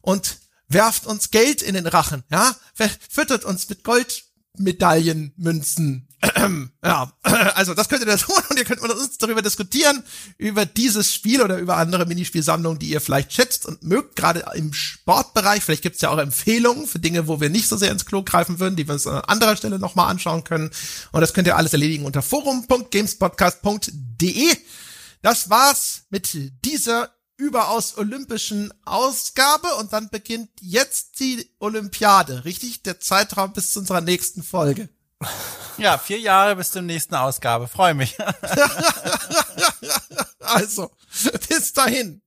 und 0.02 0.36
werft 0.68 1.06
uns 1.06 1.31
Geld 1.31 1.62
in 1.62 1.74
den 1.74 1.86
Rachen, 1.86 2.24
ja, 2.31 2.55
füttert 3.09 3.47
uns 3.47 3.68
mit 3.70 3.85
Goldmedaillen, 4.61 5.32
Münzen, 5.37 6.07
ja, 6.85 7.11
also 7.55 7.73
das 7.73 7.89
könnt 7.89 8.03
ihr 8.03 8.07
da 8.07 8.19
tun 8.19 8.37
und 8.51 8.59
ihr 8.59 8.66
könnt 8.66 8.82
mit 8.82 8.93
uns 8.93 9.16
darüber 9.16 9.41
diskutieren, 9.41 10.05
über 10.37 10.66
dieses 10.66 11.15
Spiel 11.15 11.41
oder 11.41 11.57
über 11.57 11.78
andere 11.78 12.05
Minispielsammlungen, 12.05 12.78
die 12.78 12.91
ihr 12.91 13.01
vielleicht 13.01 13.32
schätzt 13.32 13.65
und 13.65 13.82
mögt, 13.82 14.16
gerade 14.16 14.45
im 14.55 14.74
Sportbereich. 14.74 15.65
Vielleicht 15.65 15.82
gibt's 15.82 16.03
ja 16.03 16.11
auch 16.11 16.19
Empfehlungen 16.19 16.87
für 16.87 16.99
Dinge, 16.99 17.27
wo 17.27 17.41
wir 17.41 17.49
nicht 17.49 17.69
so 17.69 17.78
sehr 17.78 17.91
ins 17.91 18.05
Klo 18.05 18.23
greifen 18.23 18.61
würden, 18.61 18.77
die 18.77 18.87
wir 18.87 18.93
uns 18.93 19.07
an 19.07 19.23
anderer 19.23 19.57
Stelle 19.57 19.78
nochmal 19.78 20.11
anschauen 20.11 20.45
können. 20.45 20.70
Und 21.12 21.23
das 21.23 21.32
könnt 21.32 21.47
ihr 21.47 21.57
alles 21.57 21.73
erledigen 21.73 22.05
unter 22.05 22.20
forum.gamespodcast.de. 22.20 24.57
Das 25.23 25.49
war's 25.49 26.03
mit 26.11 26.37
dieser 26.66 27.09
überaus 27.40 27.96
olympischen 27.96 28.72
Ausgabe 28.84 29.74
und 29.76 29.92
dann 29.92 30.10
beginnt 30.10 30.50
jetzt 30.60 31.18
die 31.20 31.50
Olympiade, 31.58 32.44
richtig? 32.44 32.82
Der 32.82 33.00
Zeitraum 33.00 33.52
bis 33.52 33.72
zu 33.72 33.80
unserer 33.80 34.00
nächsten 34.00 34.42
Folge. 34.42 34.88
Ja, 35.76 35.96
vier 35.96 36.18
Jahre 36.18 36.56
bis 36.56 36.72
zur 36.72 36.82
nächsten 36.82 37.14
Ausgabe. 37.14 37.66
Freue 37.66 37.94
mich. 37.94 38.18
Also, 40.40 40.90
bis 41.48 41.72
dahin. 41.72 42.22